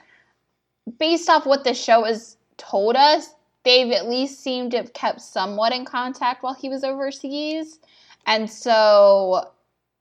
based 0.97 1.29
off 1.29 1.45
what 1.45 1.63
the 1.63 1.73
show 1.73 2.03
has 2.03 2.37
told 2.57 2.95
us, 2.95 3.35
they've 3.63 3.91
at 3.91 4.09
least 4.09 4.41
seemed 4.41 4.71
to 4.71 4.77
have 4.77 4.93
kept 4.93 5.21
somewhat 5.21 5.73
in 5.73 5.85
contact 5.85 6.41
while 6.41 6.55
he 6.55 6.69
was 6.69 6.83
overseas. 6.83 7.79
And 8.25 8.49
so 8.49 9.51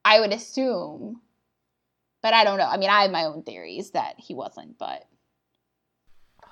I 0.04 0.20
would 0.20 0.32
assume, 0.32 1.20
but 2.22 2.34
I 2.34 2.44
don't 2.44 2.58
know. 2.58 2.66
I 2.66 2.76
mean, 2.76 2.90
I 2.90 3.02
have 3.02 3.10
my 3.10 3.24
own 3.24 3.42
theories 3.42 3.90
that 3.90 4.14
he 4.18 4.34
wasn't, 4.34 4.78
but 4.78 5.04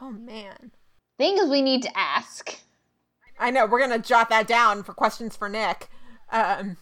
oh 0.00 0.10
man. 0.10 0.70
things 1.18 1.48
we 1.50 1.62
need 1.62 1.82
to 1.82 1.98
ask. 1.98 2.58
I 3.38 3.50
know 3.50 3.66
we're 3.66 3.80
gonna 3.80 3.98
jot 3.98 4.28
that 4.30 4.46
down 4.46 4.82
for 4.82 4.92
questions 4.94 5.36
for 5.36 5.48
Nick. 5.48 5.88
Um, 6.32 6.76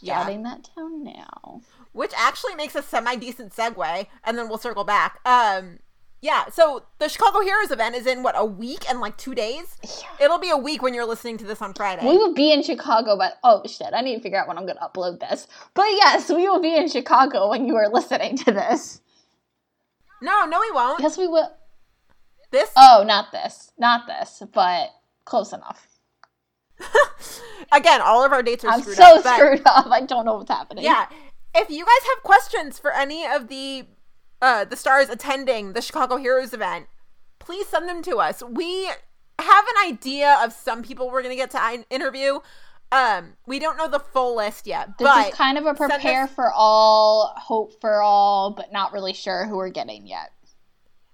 Yeah. 0.00 0.22
Jotting 0.24 0.42
that 0.42 0.68
down 0.76 1.04
now. 1.04 1.60
which 1.92 2.12
actually 2.16 2.54
makes 2.56 2.74
a 2.74 2.82
semi 2.82 3.14
decent 3.16 3.52
segue, 3.54 4.06
and 4.24 4.36
then 4.38 4.48
we'll 4.48 4.58
circle 4.58 4.84
back. 4.84 5.20
Um, 5.24 5.78
yeah, 6.20 6.48
so 6.50 6.84
the 6.98 7.08
Chicago 7.08 7.40
Heroes 7.40 7.70
event 7.70 7.94
is 7.94 8.06
in 8.06 8.22
what 8.22 8.34
a 8.36 8.44
week 8.44 8.84
and 8.90 9.00
like 9.00 9.16
two 9.16 9.34
days. 9.34 9.76
It'll 10.20 10.38
be 10.38 10.50
a 10.50 10.56
week 10.56 10.82
when 10.82 10.94
you're 10.94 11.06
listening 11.06 11.38
to 11.38 11.44
this 11.44 11.62
on 11.62 11.74
Friday. 11.74 12.04
We 12.04 12.16
will 12.16 12.34
be 12.34 12.52
in 12.52 12.62
Chicago, 12.62 13.16
but 13.16 13.34
oh 13.44 13.62
shit, 13.66 13.90
I 13.92 14.00
need 14.00 14.16
to 14.16 14.22
figure 14.22 14.38
out 14.38 14.48
when 14.48 14.58
I'm 14.58 14.66
going 14.66 14.78
to 14.78 14.82
upload 14.82 15.20
this. 15.20 15.46
But 15.74 15.86
yes, 15.92 16.28
we 16.28 16.48
will 16.48 16.60
be 16.60 16.76
in 16.76 16.88
Chicago 16.88 17.50
when 17.50 17.66
you 17.66 17.76
are 17.76 17.88
listening 17.88 18.36
to 18.38 18.52
this. 18.52 19.00
no, 20.20 20.44
no, 20.46 20.58
we 20.60 20.70
won't. 20.72 21.00
Yes, 21.00 21.16
we 21.16 21.28
will. 21.28 21.52
This 22.50 22.70
Oh, 22.76 23.04
not 23.06 23.30
this, 23.30 23.72
not 23.78 24.06
this, 24.06 24.42
but 24.52 24.90
close 25.24 25.52
enough. 25.52 25.86
again, 27.72 28.00
all 28.00 28.24
of 28.24 28.32
our 28.32 28.42
dates 28.42 28.64
are 28.64 28.70
I'm 28.72 28.80
screwed 28.80 28.96
so 28.96 29.18
up. 29.18 29.36
screwed 29.36 29.62
up. 29.66 29.86
I 29.90 30.00
don't 30.00 30.24
know 30.24 30.36
what's 30.36 30.50
happening. 30.50 30.84
Yeah, 30.84 31.06
if 31.54 31.70
you 31.70 31.84
guys 31.84 32.08
have 32.14 32.22
questions 32.24 32.78
for 32.78 32.92
any 32.92 33.26
of 33.26 33.48
the 33.48 33.86
uh, 34.40 34.64
the 34.64 34.76
stars 34.76 35.08
attending 35.08 35.72
the 35.72 35.82
Chicago 35.82 36.16
Heroes 36.16 36.52
event, 36.52 36.86
please 37.38 37.66
send 37.68 37.88
them 37.88 38.02
to 38.02 38.16
us. 38.18 38.42
We 38.42 38.86
have 38.86 39.64
an 39.68 39.86
idea 39.86 40.38
of 40.42 40.52
some 40.52 40.82
people 40.82 41.10
we're 41.10 41.22
gonna 41.22 41.36
get 41.36 41.50
to 41.52 41.84
interview. 41.90 42.40
Um, 42.90 43.34
we 43.46 43.58
don't 43.58 43.76
know 43.76 43.88
the 43.88 44.00
full 44.00 44.36
list 44.36 44.66
yet, 44.66 44.96
This 44.98 45.06
but 45.06 45.28
is 45.28 45.34
kind 45.34 45.58
of 45.58 45.66
a 45.66 45.74
prepare 45.74 46.24
us- 46.24 46.30
for 46.32 46.50
all, 46.52 47.34
hope 47.36 47.78
for 47.80 48.00
all, 48.02 48.50
but 48.50 48.72
not 48.72 48.92
really 48.92 49.12
sure 49.12 49.44
who 49.46 49.56
we're 49.56 49.68
getting 49.68 50.06
yet. 50.06 50.32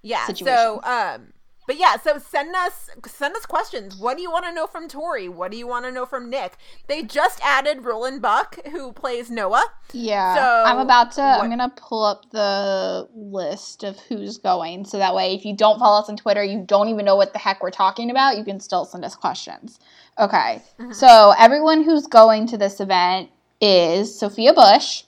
yeah. 0.02 0.24
situation. 0.26 0.56
So, 0.56 0.80
um, 0.84 1.32
but 1.66 1.78
yeah, 1.78 1.96
so 1.96 2.18
send 2.18 2.54
us 2.54 2.90
send 3.06 3.34
us 3.36 3.46
questions. 3.46 3.96
What 3.96 4.16
do 4.16 4.22
you 4.22 4.30
want 4.30 4.44
to 4.44 4.52
know 4.52 4.66
from 4.66 4.88
Torrey? 4.88 5.28
What 5.28 5.50
do 5.50 5.56
you 5.56 5.66
want 5.66 5.84
to 5.84 5.92
know 5.92 6.06
from 6.06 6.30
Nick? 6.30 6.56
They 6.86 7.02
just 7.02 7.40
added 7.42 7.84
Roland 7.84 8.22
Buck, 8.22 8.58
who 8.66 8.92
plays 8.92 9.30
Noah. 9.30 9.64
Yeah. 9.92 10.34
So, 10.34 10.64
I'm 10.66 10.78
about 10.78 11.12
to 11.12 11.22
what- 11.22 11.40
I'm 11.42 11.50
gonna 11.50 11.72
pull 11.76 12.04
up 12.04 12.30
the 12.30 13.08
list 13.14 13.84
of 13.84 13.98
who's 14.00 14.38
going. 14.38 14.84
So 14.84 14.98
that 14.98 15.14
way 15.14 15.34
if 15.34 15.44
you 15.44 15.54
don't 15.56 15.78
follow 15.78 16.00
us 16.00 16.08
on 16.08 16.16
Twitter, 16.16 16.42
you 16.42 16.62
don't 16.66 16.88
even 16.88 17.04
know 17.04 17.16
what 17.16 17.32
the 17.32 17.38
heck 17.38 17.62
we're 17.62 17.70
talking 17.70 18.10
about, 18.10 18.36
you 18.36 18.44
can 18.44 18.60
still 18.60 18.84
send 18.84 19.04
us 19.04 19.14
questions. 19.14 19.78
Okay. 20.18 20.62
Mm-hmm. 20.78 20.92
So 20.92 21.34
everyone 21.38 21.82
who's 21.82 22.06
going 22.06 22.46
to 22.48 22.58
this 22.58 22.80
event 22.80 23.30
is 23.60 24.16
Sophia 24.16 24.52
Bush, 24.52 25.04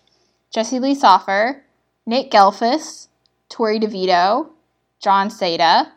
Jesse 0.50 0.78
Lee 0.80 0.94
Soffer, 0.94 1.62
Nick 2.06 2.30
Gehlfuss, 2.30 3.08
Torrey 3.48 3.78
DeVitto, 3.78 4.48
Jon 5.00 5.28
Seda, 5.28 5.90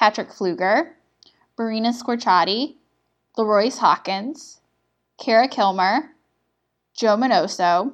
Patrick 0.00 0.30
Flueger, 0.30 0.92
Marina 1.58 1.90
Squerciati, 1.90 2.76
LaRoyce 3.36 3.76
Hawkins, 3.76 4.60
Kara 5.22 5.46
Kilmer, 5.46 6.12
Joe 6.96 7.18
Minoso, 7.18 7.92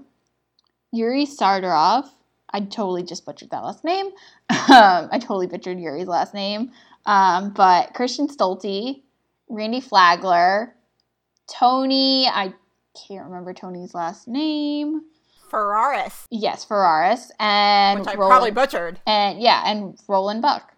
Yuri 0.92 1.26
Sardarov. 1.26 2.08
I 2.52 2.60
totally 2.60 3.02
just 3.02 3.26
butchered 3.26 3.50
that 3.50 3.64
last 3.64 3.84
name. 3.84 4.10
Um, 4.68 5.08
I 5.12 5.18
totally 5.20 5.46
butchered 5.48 5.78
Yuri's 5.80 6.06
last 6.08 6.32
name. 6.34 6.70
Um, 7.06 7.50
but 7.50 7.94
Christian 7.94 8.28
Stolte, 8.28 9.02
Randy 9.48 9.80
Flagler, 9.80 10.74
Tony. 11.48 12.26
I 12.26 12.52
can't 13.08 13.26
remember 13.26 13.52
Tony's 13.52 13.94
last 13.94 14.26
name. 14.28 15.02
Ferraris, 15.50 16.26
Yes, 16.30 16.64
Ferraris 16.64 17.30
and 17.40 18.00
which 18.00 18.08
I 18.08 18.14
Roland, 18.14 18.30
probably 18.30 18.50
butchered. 18.52 19.00
and 19.06 19.40
yeah, 19.40 19.62
and 19.66 19.98
Roland 20.08 20.42
Buck. 20.42 20.72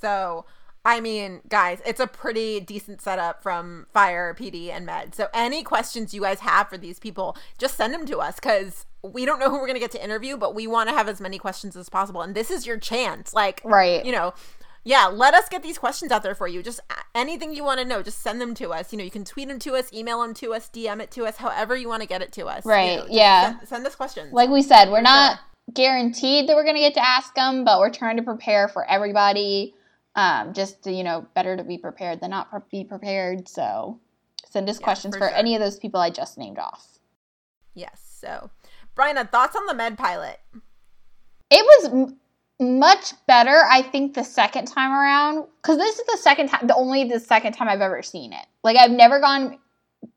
So, 0.00 0.44
I 0.84 1.00
mean, 1.00 1.40
guys, 1.48 1.80
it's 1.84 2.00
a 2.00 2.06
pretty 2.06 2.58
decent 2.60 3.00
setup 3.02 3.42
from 3.42 3.86
Fire, 3.92 4.34
PD, 4.38 4.70
and 4.70 4.86
Med. 4.86 5.14
So, 5.14 5.28
any 5.34 5.62
questions 5.62 6.14
you 6.14 6.22
guys 6.22 6.40
have 6.40 6.68
for 6.68 6.78
these 6.78 6.98
people, 6.98 7.36
just 7.58 7.76
send 7.76 7.92
them 7.92 8.06
to 8.06 8.18
us 8.18 8.36
because 8.36 8.86
we 9.02 9.24
don't 9.24 9.38
know 9.38 9.48
who 9.50 9.56
we're 9.56 9.66
going 9.66 9.74
to 9.74 9.80
get 9.80 9.90
to 9.92 10.02
interview, 10.02 10.36
but 10.36 10.54
we 10.54 10.66
want 10.66 10.88
to 10.88 10.94
have 10.94 11.08
as 11.08 11.20
many 11.20 11.38
questions 11.38 11.76
as 11.76 11.88
possible. 11.88 12.22
And 12.22 12.34
this 12.34 12.50
is 12.50 12.66
your 12.66 12.78
chance. 12.78 13.32
Like, 13.34 13.60
Right. 13.64 14.04
you 14.04 14.12
know, 14.12 14.32
yeah, 14.84 15.06
let 15.06 15.34
us 15.34 15.48
get 15.50 15.62
these 15.62 15.76
questions 15.76 16.10
out 16.10 16.22
there 16.22 16.34
for 16.34 16.48
you. 16.48 16.62
Just 16.62 16.80
uh, 16.88 16.94
anything 17.14 17.54
you 17.54 17.62
want 17.62 17.80
to 17.80 17.84
know, 17.86 18.02
just 18.02 18.20
send 18.22 18.40
them 18.40 18.54
to 18.54 18.70
us. 18.70 18.90
You 18.92 18.98
know, 18.98 19.04
you 19.04 19.10
can 19.10 19.24
tweet 19.26 19.48
them 19.48 19.58
to 19.60 19.74
us, 19.74 19.92
email 19.92 20.22
them 20.22 20.32
to 20.34 20.54
us, 20.54 20.70
DM 20.72 21.00
it 21.02 21.10
to 21.12 21.26
us, 21.26 21.36
however 21.36 21.76
you 21.76 21.88
want 21.88 22.00
to 22.00 22.08
get 22.08 22.22
it 22.22 22.32
to 22.32 22.46
us. 22.46 22.64
You 22.64 22.70
Right, 22.70 22.96
know, 23.00 23.06
yeah. 23.10 23.56
Send, 23.58 23.68
send 23.68 23.86
us 23.86 23.94
questions. 23.94 24.32
like 24.32 24.48
we 24.48 24.62
said, 24.62 24.90
we're 24.90 25.02
not 25.02 25.40
guaranteed 25.74 26.48
that 26.48 26.56
we're 26.56 26.64
going 26.64 26.76
to 26.76 26.80
get 26.80 26.94
to 26.94 27.06
ask 27.06 27.34
them, 27.34 27.64
but 27.64 27.78
we're 27.78 27.92
trying 27.92 28.16
to 28.16 28.22
prepare 28.22 28.68
for 28.68 28.88
everybody. 28.90 29.74
Um, 30.16 30.52
just 30.54 30.82
to, 30.84 30.92
you 30.92 31.04
know, 31.04 31.26
better 31.34 31.56
to 31.56 31.62
be 31.62 31.78
prepared 31.78 32.20
than 32.20 32.30
not 32.30 32.50
pre- 32.50 32.82
be 32.82 32.84
prepared. 32.84 33.48
So 33.48 34.00
send 34.48 34.68
us 34.68 34.78
Yeah, 34.80 34.84
questions 34.84 35.14
for 35.14 35.20
for, 35.20 35.28
sure. 35.28 35.36
any 35.36 35.54
of 35.54 35.60
those 35.60 35.78
people 35.78 36.00
I 36.00 36.10
just 36.10 36.36
named 36.36 36.58
off. 36.58 36.98
yes. 37.74 38.06
So, 38.20 38.50
Bryna, 38.96 39.30
thoughts 39.30 39.56
on 39.56 39.64
the 39.66 39.72
Med 39.74 39.96
pilot? 39.96 40.38
It 41.50 41.64
was 41.64 41.92
m- 41.92 42.78
much 42.78 43.12
better, 43.26 43.62
I 43.70 43.80
think, 43.82 44.12
the 44.14 44.24
second 44.24 44.66
time 44.66 44.92
around 44.92 45.46
because 45.62 45.78
this 45.78 45.98
is 45.98 46.04
the 46.06 46.18
second 46.20 46.48
time, 46.48 46.66
the 46.66 46.74
only 46.74 47.04
the 47.04 47.18
second 47.20 47.52
time 47.54 47.68
I've 47.68 47.80
ever 47.80 48.02
seen 48.02 48.32
it. 48.34 48.44
Like 48.62 48.76
I've 48.76 48.90
never 48.90 49.20
gone. 49.20 49.58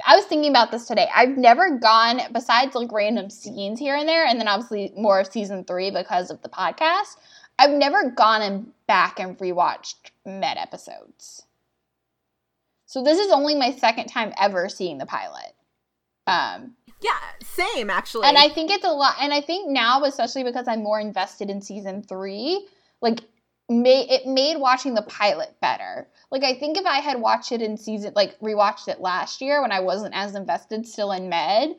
I 0.06 0.16
was 0.16 0.26
thinking 0.26 0.50
about 0.50 0.72
this 0.72 0.86
today. 0.86 1.08
I've 1.16 1.38
never 1.38 1.78
gone 1.78 2.20
besides 2.34 2.76
like 2.76 2.92
random 2.92 3.30
scenes 3.30 3.80
here 3.80 3.96
and 3.96 4.08
there, 4.10 4.26
and 4.26 4.40
then 4.40 4.48
obviously 4.50 4.92
more 4.98 5.20
of 5.22 5.28
season 5.28 5.64
three 5.64 5.92
because 5.92 6.30
of 6.30 6.42
the 6.42 6.50
podcast. 6.50 7.16
I've 7.60 7.72
never 7.72 8.10
gone 8.10 8.42
and 8.42 8.72
back 8.88 9.20
and 9.20 9.38
rewatched 9.38 10.12
Med 10.26 10.58
episodes. 10.58 11.44
So 12.86 13.04
this 13.04 13.18
is 13.20 13.32
only 13.32 13.56
my 13.56 13.72
second 13.72 14.08
time 14.08 14.34
ever 14.40 14.70
seeing 14.70 14.98
the 14.98 15.06
pilot. 15.06 15.54
Um, 16.28 16.76
Yeah, 17.02 17.18
same 17.42 17.90
actually. 17.90 18.28
and 18.28 18.38
I 18.38 18.50
think 18.50 18.72
it's 18.72 18.86
a 18.86 18.92
lot. 18.92 19.16
And 19.20 19.34
I 19.34 19.42
think 19.42 19.70
now, 19.70 20.04
especially 20.04 20.44
because 20.44 20.68
I'm 20.68 20.84
more 20.84 21.00
invested 21.00 21.50
in 21.50 21.62
season 21.62 22.04
three, 22.04 22.68
like 23.02 23.22
may, 23.70 24.08
it 24.10 24.28
made 24.28 24.58
watching 24.58 24.94
the 24.94 25.02
pilot 25.04 25.56
better. 25.62 26.08
Like 26.32 26.44
I 26.44 26.54
think 26.54 26.78
if 26.78 26.86
I 26.86 27.00
had 27.00 27.20
watched 27.20 27.52
it 27.52 27.62
in 27.62 27.78
season, 27.78 28.14
like 28.16 28.40
rewatched 28.40 28.88
it 28.88 29.02
last 29.02 29.42
year 29.42 29.62
when 29.62 29.72
I 29.72 29.80
wasn't 29.80 30.16
as 30.16 30.36
invested 30.36 30.88
still 30.88 31.12
in 31.12 31.30
Med, 31.30 31.76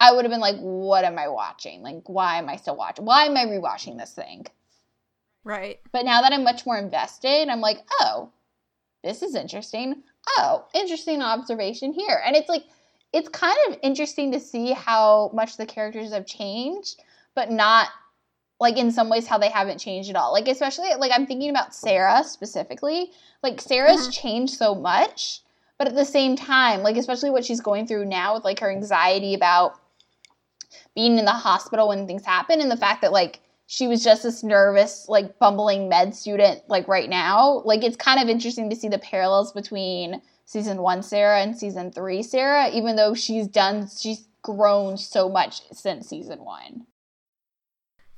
I 0.00 0.12
would 0.12 0.24
have 0.24 0.32
been 0.32 0.40
like, 0.40 0.58
"What 0.58 1.04
am 1.04 1.18
I 1.18 1.28
watching? 1.28 1.82
Like, 1.82 2.08
why 2.08 2.38
am 2.38 2.48
I 2.48 2.56
still 2.56 2.74
watching? 2.76 3.04
Why 3.04 3.24
am 3.26 3.36
I 3.36 3.44
rewatching 3.44 3.96
this 3.98 4.12
thing?" 4.12 4.46
Right. 5.44 5.80
But 5.92 6.04
now 6.04 6.22
that 6.22 6.32
I'm 6.32 6.44
much 6.44 6.66
more 6.66 6.78
invested, 6.78 7.48
I'm 7.48 7.60
like, 7.60 7.78
"Oh, 8.00 8.30
this 9.02 9.22
is 9.22 9.34
interesting. 9.34 10.02
Oh, 10.38 10.66
interesting 10.74 11.22
observation 11.22 11.92
here." 11.92 12.22
And 12.24 12.36
it's 12.36 12.48
like 12.48 12.64
it's 13.12 13.28
kind 13.28 13.56
of 13.68 13.78
interesting 13.82 14.32
to 14.32 14.40
see 14.40 14.72
how 14.72 15.30
much 15.32 15.56
the 15.56 15.66
characters 15.66 16.12
have 16.12 16.26
changed, 16.26 17.00
but 17.34 17.50
not 17.50 17.88
like 18.60 18.76
in 18.76 18.90
some 18.90 19.08
ways 19.08 19.26
how 19.26 19.38
they 19.38 19.48
haven't 19.50 19.78
changed 19.78 20.10
at 20.10 20.16
all. 20.16 20.32
Like 20.32 20.48
especially 20.48 20.88
like 20.98 21.12
I'm 21.14 21.26
thinking 21.26 21.50
about 21.50 21.74
Sarah 21.74 22.24
specifically. 22.24 23.12
Like 23.42 23.60
Sarah's 23.60 24.08
Mhm. 24.08 24.12
changed 24.12 24.54
so 24.54 24.74
much, 24.74 25.42
but 25.78 25.86
at 25.88 25.94
the 25.94 26.04
same 26.04 26.34
time, 26.36 26.82
like 26.82 26.96
especially 26.96 27.30
what 27.30 27.44
she's 27.44 27.60
going 27.60 27.86
through 27.86 28.06
now 28.06 28.34
with 28.34 28.44
like 28.44 28.60
her 28.60 28.70
anxiety 28.70 29.34
about 29.34 29.78
being 30.94 31.18
in 31.18 31.24
the 31.24 31.32
hospital 31.32 31.88
when 31.88 32.06
things 32.06 32.24
happen 32.24 32.60
and 32.60 32.70
the 32.70 32.76
fact 32.76 33.02
that 33.02 33.12
like 33.12 33.40
she 33.66 33.86
was 33.86 34.04
just 34.04 34.22
this 34.22 34.42
nervous 34.42 35.06
like 35.08 35.38
bumbling 35.38 35.88
med 35.88 36.14
student 36.14 36.60
like 36.68 36.86
right 36.88 37.08
now 37.08 37.62
like 37.64 37.82
it's 37.82 37.96
kind 37.96 38.20
of 38.20 38.28
interesting 38.28 38.68
to 38.70 38.76
see 38.76 38.88
the 38.88 38.98
parallels 38.98 39.52
between 39.52 40.20
season 40.44 40.82
one 40.82 41.02
sarah 41.02 41.40
and 41.40 41.56
season 41.56 41.90
three 41.90 42.22
sarah 42.22 42.68
even 42.70 42.96
though 42.96 43.14
she's 43.14 43.48
done 43.48 43.88
she's 43.98 44.26
grown 44.42 44.96
so 44.96 45.28
much 45.28 45.62
since 45.72 46.08
season 46.08 46.44
one 46.44 46.86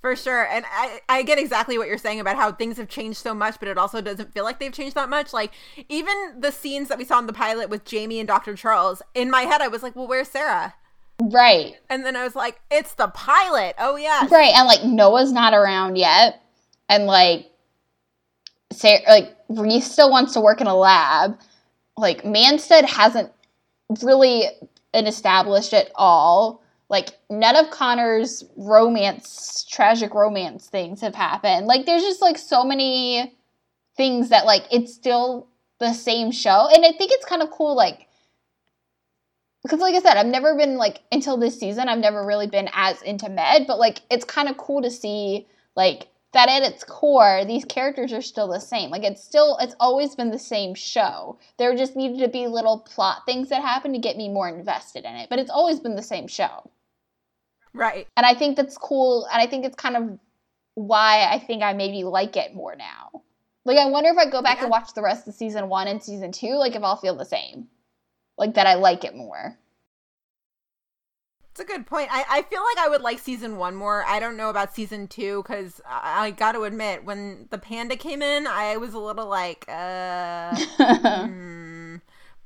For 0.01 0.15
sure. 0.15 0.47
And 0.47 0.65
I, 0.71 1.01
I 1.09 1.23
get 1.23 1.39
exactly 1.39 1.79
what 1.79 1.89
you're 1.89 1.99
saying 1.99 2.21
about 2.21 2.37
how 2.37 2.53
things 2.53 2.77
have 2.77 2.87
changed 2.87 3.19
so 3.19 3.35
much, 3.35 3.57
but 3.59 3.67
it 3.69 3.77
also 3.77 4.01
doesn't 4.01 4.33
feel 4.33 4.45
like 4.45 4.61
they've 4.61 4.73
changed 4.73 4.95
that 4.95 5.09
much. 5.09 5.33
Like, 5.33 5.51
even 5.89 6.15
the 6.39 6.53
scenes 6.53 6.89
that 6.89 6.99
we 6.99 7.05
saw 7.05 7.19
in 7.19 7.27
the 7.27 7.33
pilot 7.33 7.71
with 7.71 7.85
Jamie 7.85 8.21
and 8.21 8.29
Dr. 8.29 8.55
Charles, 8.55 9.03
in 9.15 9.31
my 9.33 9.43
head, 9.43 9.63
I 9.63 9.67
was 9.69 9.83
like, 9.83 9.97
well, 9.97 10.07
where's 10.07 10.29
Sarah? 10.29 10.75
Right 11.21 11.75
And 11.89 12.05
then 12.05 12.17
I 12.17 12.25
was 12.25 12.37
like, 12.37 12.61
it's 12.71 12.95
the 12.95 13.09
pilot. 13.09 13.75
Oh, 13.79 13.97
yeah. 13.97 14.27
right 14.31 14.53
and 14.55 14.67
like 14.67 14.85
noah's 14.85 15.33
not 15.33 15.55
around 15.55 15.97
yet 15.97 16.43
and 16.89 17.07
like 17.07 17.51
Sarah, 18.73 19.01
like 19.09 19.37
Reese 19.49 19.91
still 19.91 20.11
wants 20.11 20.33
to 20.35 20.41
work 20.41 20.61
in 20.61 20.67
a 20.67 20.77
lab. 20.77 21.39
Like 21.97 22.23
Manstead 22.23 22.85
hasn't 22.85 23.33
really 24.03 24.45
been 24.93 25.07
established 25.07 25.73
at 25.73 25.91
all. 25.95 26.63
Like 26.89 27.19
none 27.31 27.57
of 27.57 27.71
Connor's 27.71 28.45
romance, 28.57 29.65
tragic 29.69 30.15
romance 30.15 30.69
things 30.69 31.01
have 31.01 31.15
happened. 31.15 31.67
Like 31.67 31.87
there's 31.87 32.03
just 32.03 32.23
like 32.23 32.39
so 32.39 32.65
many 32.65 33.35
things 33.97 34.29
that 34.29 34.47
like 34.47 34.65
it's 34.71 34.95
still 34.95 35.49
the 35.79 35.93
same 35.93 36.31
show, 36.31 36.69
and 36.73 36.85
I 36.85 36.93
think 36.93 37.13
it's 37.13 37.25
kind 37.25 37.43
of 37.43 37.51
cool. 37.51 37.75
Like 37.75 38.07
because 39.67 39.81
like 39.81 39.95
I 39.95 40.01
said, 40.01 40.17
I've 40.17 40.27
never 40.27 40.57
been 40.57 40.77
like 40.77 41.03
until 41.11 41.37
this 41.37 41.59
season, 41.59 41.89
I've 41.89 41.99
never 41.99 42.25
really 42.25 42.47
been 42.47 42.69
as 42.73 43.03
into 43.03 43.29
Med, 43.29 43.67
but 43.67 43.79
like 43.79 44.03
it's 44.11 44.25
kind 44.25 44.49
of 44.49 44.57
cool 44.57 44.83
to 44.83 44.91
see 44.91 45.47
like 45.75 46.09
that 46.33 46.49
at 46.49 46.63
its 46.63 46.85
core, 46.85 47.45
these 47.47 47.65
characters 47.65 48.13
are 48.13 48.23
still 48.23 48.49
the 48.49 48.61
same. 48.61 48.91
Like 48.91 49.03
it's 49.05 49.25
still 49.25 49.57
it's 49.61 49.75
always 49.81 50.15
been 50.15 50.31
the 50.31 50.39
same 50.39 50.75
show. 50.75 51.39
There 51.59 51.75
just 51.77 51.97
needed 51.97 52.19
to 52.21 52.29
be 52.29 52.47
little 52.47 52.79
plot 52.81 53.23
things 53.27 53.49
that 53.49 53.63
happened 53.63 53.95
to 53.95 54.01
get 54.01 54.17
me 54.17 54.29
more 54.29 54.49
invested 54.49 55.05
in 55.05 55.15
it, 55.17 55.29
but 55.29 55.39
it's 55.39 55.51
always 55.51 55.81
been 55.81 55.97
the 55.97 56.03
same 56.03 56.29
show. 56.29 56.71
Right. 57.73 58.07
And 58.17 58.25
I 58.25 58.35
think 58.35 58.57
that's 58.57 58.79
cool 58.79 59.27
and 59.33 59.43
I 59.43 59.47
think 59.47 59.65
it's 59.65 59.77
kind 59.77 59.97
of 59.97 60.19
why 60.75 61.27
I 61.31 61.39
think 61.39 61.63
I 61.63 61.73
maybe 61.73 62.05
like 62.05 62.37
it 62.37 62.55
more 62.55 62.77
now. 62.77 63.23
Like 63.65 63.79
I 63.79 63.87
wonder 63.87 64.11
if 64.11 64.19
I 64.19 64.31
go 64.31 64.43
back 64.43 64.59
Yeah. 64.59 64.65
and 64.65 64.71
watch 64.71 64.95
the 64.95 65.03
rest 65.03 65.27
of 65.27 65.35
season 65.35 65.69
1 65.69 65.89
and 65.89 66.03
season 66.03 66.33
2 66.33 66.55
like 66.55 66.77
if 66.77 66.83
I'll 66.85 66.97
feel 66.97 67.17
the 67.17 67.25
same. 67.25 67.69
Like 68.39 68.55
that 68.55 68.67
I 68.67 68.75
like 68.75 69.05
it 69.05 69.15
more. 69.15 69.59
It's 71.51 71.61
a 71.61 71.65
good 71.65 71.87
point. 71.87 72.11
I, 72.13 72.25
I 72.29 72.43
feel 72.43 72.63
like 72.63 72.85
I 72.85 72.91
would 72.91 73.01
like 73.01 73.19
season 73.19 73.57
one 73.57 73.75
more. 73.75 74.05
I 74.05 74.21
don't 74.21 74.37
know 74.37 74.51
about 74.51 74.75
season 74.75 75.09
two 75.09 75.43
because 75.43 75.81
I, 75.89 76.27
I 76.27 76.31
got 76.31 76.53
to 76.53 76.65
admit, 76.65 77.05
when 77.07 77.49
the 77.51 77.57
panda 77.57 77.97
came 77.97 78.21
in, 78.21 78.47
I 78.47 78.77
was 78.77 78.93
a 78.93 78.99
little 78.99 79.27
like, 79.27 79.65
uh. 79.67 80.55
hmm. 81.27 81.97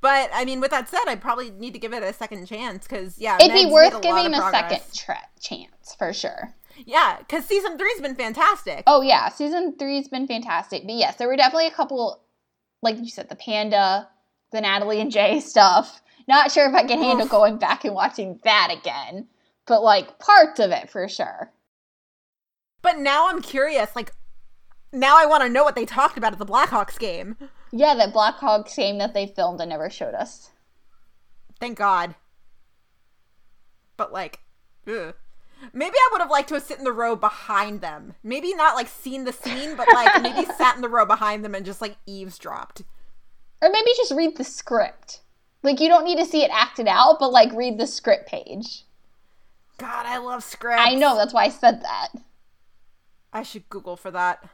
But 0.00 0.30
I 0.32 0.44
mean, 0.44 0.60
with 0.60 0.70
that 0.70 0.88
said, 0.88 1.00
I 1.08 1.16
probably 1.16 1.50
need 1.50 1.72
to 1.72 1.78
give 1.78 1.92
it 1.92 2.02
a 2.02 2.12
second 2.12 2.46
chance 2.46 2.86
because 2.86 3.18
yeah, 3.18 3.36
It'd 3.40 3.52
be 3.52 3.66
worth 3.66 3.94
a 3.94 4.00
giving 4.00 4.14
lot 4.14 4.26
him 4.26 4.34
of 4.34 4.46
a 4.46 4.50
second 4.50 4.80
tra- 4.94 5.28
chance 5.40 5.94
for 5.98 6.12
sure. 6.12 6.54
Yeah, 6.86 7.18
because 7.18 7.44
season 7.44 7.76
three's 7.76 8.00
been 8.00 8.14
fantastic. 8.14 8.84
Oh 8.86 9.02
yeah, 9.02 9.28
season 9.28 9.76
three's 9.76 10.08
been 10.08 10.26
fantastic. 10.26 10.84
But 10.86 10.94
yes, 10.94 11.16
there 11.16 11.28
were 11.28 11.36
definitely 11.36 11.66
a 11.66 11.72
couple, 11.72 12.22
like 12.80 12.96
you 12.98 13.08
said, 13.08 13.28
the 13.28 13.34
panda, 13.34 14.08
the 14.52 14.60
Natalie 14.60 15.00
and 15.00 15.10
Jay 15.10 15.40
stuff. 15.40 16.02
Not 16.28 16.52
sure 16.52 16.68
if 16.68 16.74
I 16.74 16.84
can 16.84 17.02
handle 17.02 17.26
going 17.26 17.58
back 17.58 17.84
and 17.84 17.94
watching 17.94 18.40
that 18.44 18.74
again, 18.76 19.28
but 19.66 19.82
like 19.82 20.18
parts 20.18 20.60
of 20.60 20.70
it 20.70 20.90
for 20.90 21.08
sure. 21.08 21.52
But 22.82 22.98
now 22.98 23.28
I'm 23.28 23.42
curious. 23.42 23.94
Like, 23.94 24.12
now 24.92 25.16
I 25.18 25.26
want 25.26 25.42
to 25.42 25.48
know 25.48 25.64
what 25.64 25.74
they 25.74 25.86
talked 25.86 26.16
about 26.16 26.32
at 26.32 26.38
the 26.38 26.46
Blackhawks 26.46 26.98
game. 26.98 27.36
Yeah, 27.72 27.94
that 27.94 28.12
Blackhawks 28.14 28.74
game 28.74 28.98
that 28.98 29.14
they 29.14 29.26
filmed 29.26 29.60
and 29.60 29.70
never 29.70 29.90
showed 29.90 30.14
us. 30.14 30.50
Thank 31.60 31.78
God. 31.78 32.14
But 33.96 34.12
like, 34.12 34.40
ugh. 34.88 35.14
maybe 35.72 35.94
I 35.94 36.08
would 36.12 36.22
have 36.22 36.30
liked 36.30 36.48
to 36.48 36.54
have 36.54 36.62
sit 36.62 36.78
in 36.78 36.84
the 36.84 36.92
row 36.92 37.14
behind 37.14 37.80
them. 37.80 38.14
Maybe 38.22 38.54
not 38.54 38.74
like 38.74 38.88
seen 38.88 39.24
the 39.24 39.32
scene, 39.32 39.76
but 39.76 39.88
like 39.92 40.22
maybe 40.22 40.46
sat 40.58 40.76
in 40.76 40.82
the 40.82 40.88
row 40.88 41.04
behind 41.04 41.44
them 41.44 41.54
and 41.54 41.66
just 41.66 41.80
like 41.80 41.96
eavesdropped. 42.06 42.82
Or 43.62 43.70
maybe 43.70 43.90
just 43.96 44.12
read 44.12 44.36
the 44.36 44.44
script. 44.44 45.20
Like 45.62 45.80
you 45.80 45.88
don't 45.88 46.04
need 46.04 46.18
to 46.18 46.24
see 46.24 46.42
it 46.42 46.50
acted 46.52 46.88
out, 46.88 47.18
but 47.20 47.32
like 47.32 47.52
read 47.52 47.78
the 47.78 47.86
script 47.86 48.28
page. 48.28 48.84
God, 49.78 50.06
I 50.06 50.18
love 50.18 50.42
scripts. 50.42 50.82
I 50.84 50.94
know 50.94 51.16
that's 51.16 51.32
why 51.34 51.44
I 51.44 51.48
said 51.50 51.82
that. 51.82 52.08
I 53.32 53.42
should 53.42 53.68
Google 53.68 53.96
for 53.96 54.10
that. 54.10 54.48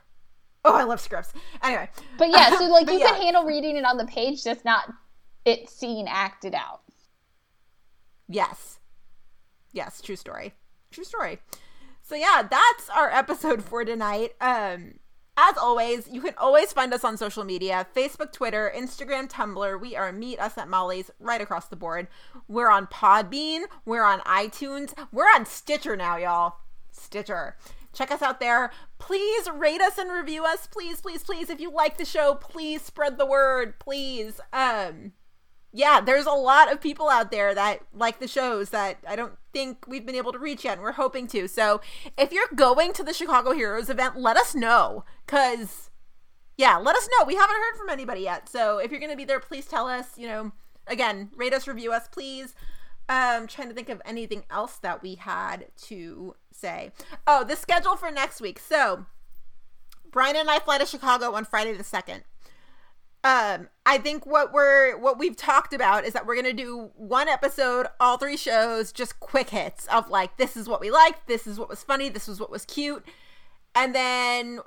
Oh, 0.64 0.74
I 0.74 0.82
love 0.82 1.00
scripts. 1.00 1.32
Anyway, 1.62 1.88
But 2.18 2.28
yeah, 2.30 2.58
so 2.58 2.64
like 2.70 2.90
you 2.90 2.98
yeah. 2.98 3.12
can 3.12 3.22
handle 3.22 3.44
reading 3.44 3.76
it 3.76 3.84
on 3.84 3.96
the 3.96 4.06
page, 4.06 4.42
just 4.42 4.64
not 4.64 4.92
it 5.44 5.70
seen 5.70 6.06
acted 6.08 6.54
out. 6.54 6.80
Yes. 8.28 8.80
Yes, 9.72 10.00
true 10.00 10.16
story. 10.16 10.54
True 10.90 11.04
story. 11.04 11.38
So 12.02 12.14
yeah, 12.16 12.42
that's 12.48 12.88
our 12.90 13.10
episode 13.10 13.62
for 13.62 13.84
tonight. 13.84 14.32
Um 14.40 14.94
as 15.36 15.56
always, 15.58 16.08
you 16.08 16.20
can 16.20 16.34
always 16.38 16.72
find 16.72 16.94
us 16.94 17.04
on 17.04 17.16
social 17.16 17.44
media 17.44 17.86
Facebook, 17.94 18.32
Twitter, 18.32 18.72
Instagram, 18.74 19.30
Tumblr. 19.30 19.80
We 19.80 19.94
are 19.94 20.12
Meet 20.12 20.40
Us 20.40 20.56
at 20.56 20.68
Molly's 20.68 21.10
right 21.20 21.40
across 21.40 21.66
the 21.66 21.76
board. 21.76 22.08
We're 22.48 22.70
on 22.70 22.86
Podbean. 22.86 23.64
We're 23.84 24.04
on 24.04 24.20
iTunes. 24.20 24.94
We're 25.12 25.24
on 25.24 25.44
Stitcher 25.44 25.96
now, 25.96 26.16
y'all. 26.16 26.56
Stitcher. 26.90 27.56
Check 27.92 28.10
us 28.10 28.22
out 28.22 28.40
there. 28.40 28.70
Please 28.98 29.48
rate 29.50 29.80
us 29.80 29.98
and 29.98 30.12
review 30.12 30.44
us. 30.44 30.66
Please, 30.66 31.00
please, 31.00 31.22
please. 31.22 31.50
If 31.50 31.60
you 31.60 31.70
like 31.70 31.96
the 31.96 32.04
show, 32.04 32.34
please 32.34 32.82
spread 32.82 33.18
the 33.18 33.26
word. 33.26 33.78
Please. 33.78 34.40
Um, 34.52 35.12
yeah, 35.72 36.00
there's 36.00 36.26
a 36.26 36.30
lot 36.30 36.72
of 36.72 36.80
people 36.80 37.08
out 37.08 37.30
there 37.30 37.54
that 37.54 37.80
like 37.92 38.18
the 38.18 38.28
shows 38.28 38.70
that 38.70 38.98
I 39.06 39.16
don't 39.16 39.34
think 39.52 39.86
we've 39.86 40.06
been 40.06 40.14
able 40.14 40.32
to 40.32 40.38
reach 40.38 40.64
yet, 40.64 40.74
and 40.74 40.82
we're 40.82 40.92
hoping 40.92 41.26
to. 41.28 41.48
So 41.48 41.80
if 42.16 42.32
you're 42.32 42.48
going 42.54 42.92
to 42.94 43.02
the 43.02 43.12
Chicago 43.12 43.52
Heroes 43.52 43.90
event, 43.90 44.16
let 44.16 44.36
us 44.36 44.54
know. 44.54 45.04
Cause 45.26 45.90
yeah, 46.56 46.78
let 46.78 46.96
us 46.96 47.08
know. 47.18 47.26
We 47.26 47.34
haven't 47.34 47.56
heard 47.56 47.76
from 47.76 47.90
anybody 47.90 48.22
yet. 48.22 48.48
So 48.48 48.78
if 48.78 48.90
you're 48.90 49.00
gonna 49.00 49.16
be 49.16 49.24
there, 49.24 49.40
please 49.40 49.66
tell 49.66 49.86
us, 49.86 50.16
you 50.16 50.26
know, 50.26 50.52
again, 50.86 51.30
rate 51.36 51.52
us, 51.52 51.68
review 51.68 51.92
us, 51.92 52.08
please. 52.08 52.54
Um 53.08 53.46
trying 53.46 53.68
to 53.68 53.74
think 53.74 53.88
of 53.88 54.00
anything 54.04 54.44
else 54.50 54.78
that 54.78 55.02
we 55.02 55.16
had 55.16 55.66
to 55.82 56.36
say. 56.52 56.92
Oh, 57.26 57.44
the 57.44 57.56
schedule 57.56 57.96
for 57.96 58.10
next 58.10 58.40
week. 58.40 58.58
So 58.58 59.04
Bryna 60.10 60.36
and 60.36 60.50
I 60.50 60.58
fly 60.58 60.78
to 60.78 60.86
Chicago 60.86 61.34
on 61.34 61.44
Friday 61.44 61.74
the 61.74 61.84
second 61.84 62.22
um 63.26 63.68
i 63.84 63.98
think 63.98 64.24
what 64.24 64.52
we're 64.52 64.96
what 64.98 65.18
we've 65.18 65.36
talked 65.36 65.72
about 65.72 66.04
is 66.04 66.12
that 66.12 66.26
we're 66.26 66.36
gonna 66.36 66.52
do 66.52 66.90
one 66.94 67.28
episode 67.28 67.86
all 67.98 68.16
three 68.18 68.36
shows 68.36 68.92
just 68.92 69.18
quick 69.18 69.50
hits 69.50 69.86
of 69.88 70.08
like 70.08 70.36
this 70.36 70.56
is 70.56 70.68
what 70.68 70.80
we 70.80 70.90
liked 70.90 71.26
this 71.26 71.46
is 71.46 71.58
what 71.58 71.68
was 71.68 71.82
funny 71.82 72.08
this 72.08 72.28
was 72.28 72.38
what 72.38 72.50
was 72.50 72.64
cute 72.64 73.04
and 73.74 73.94
then 73.94 74.60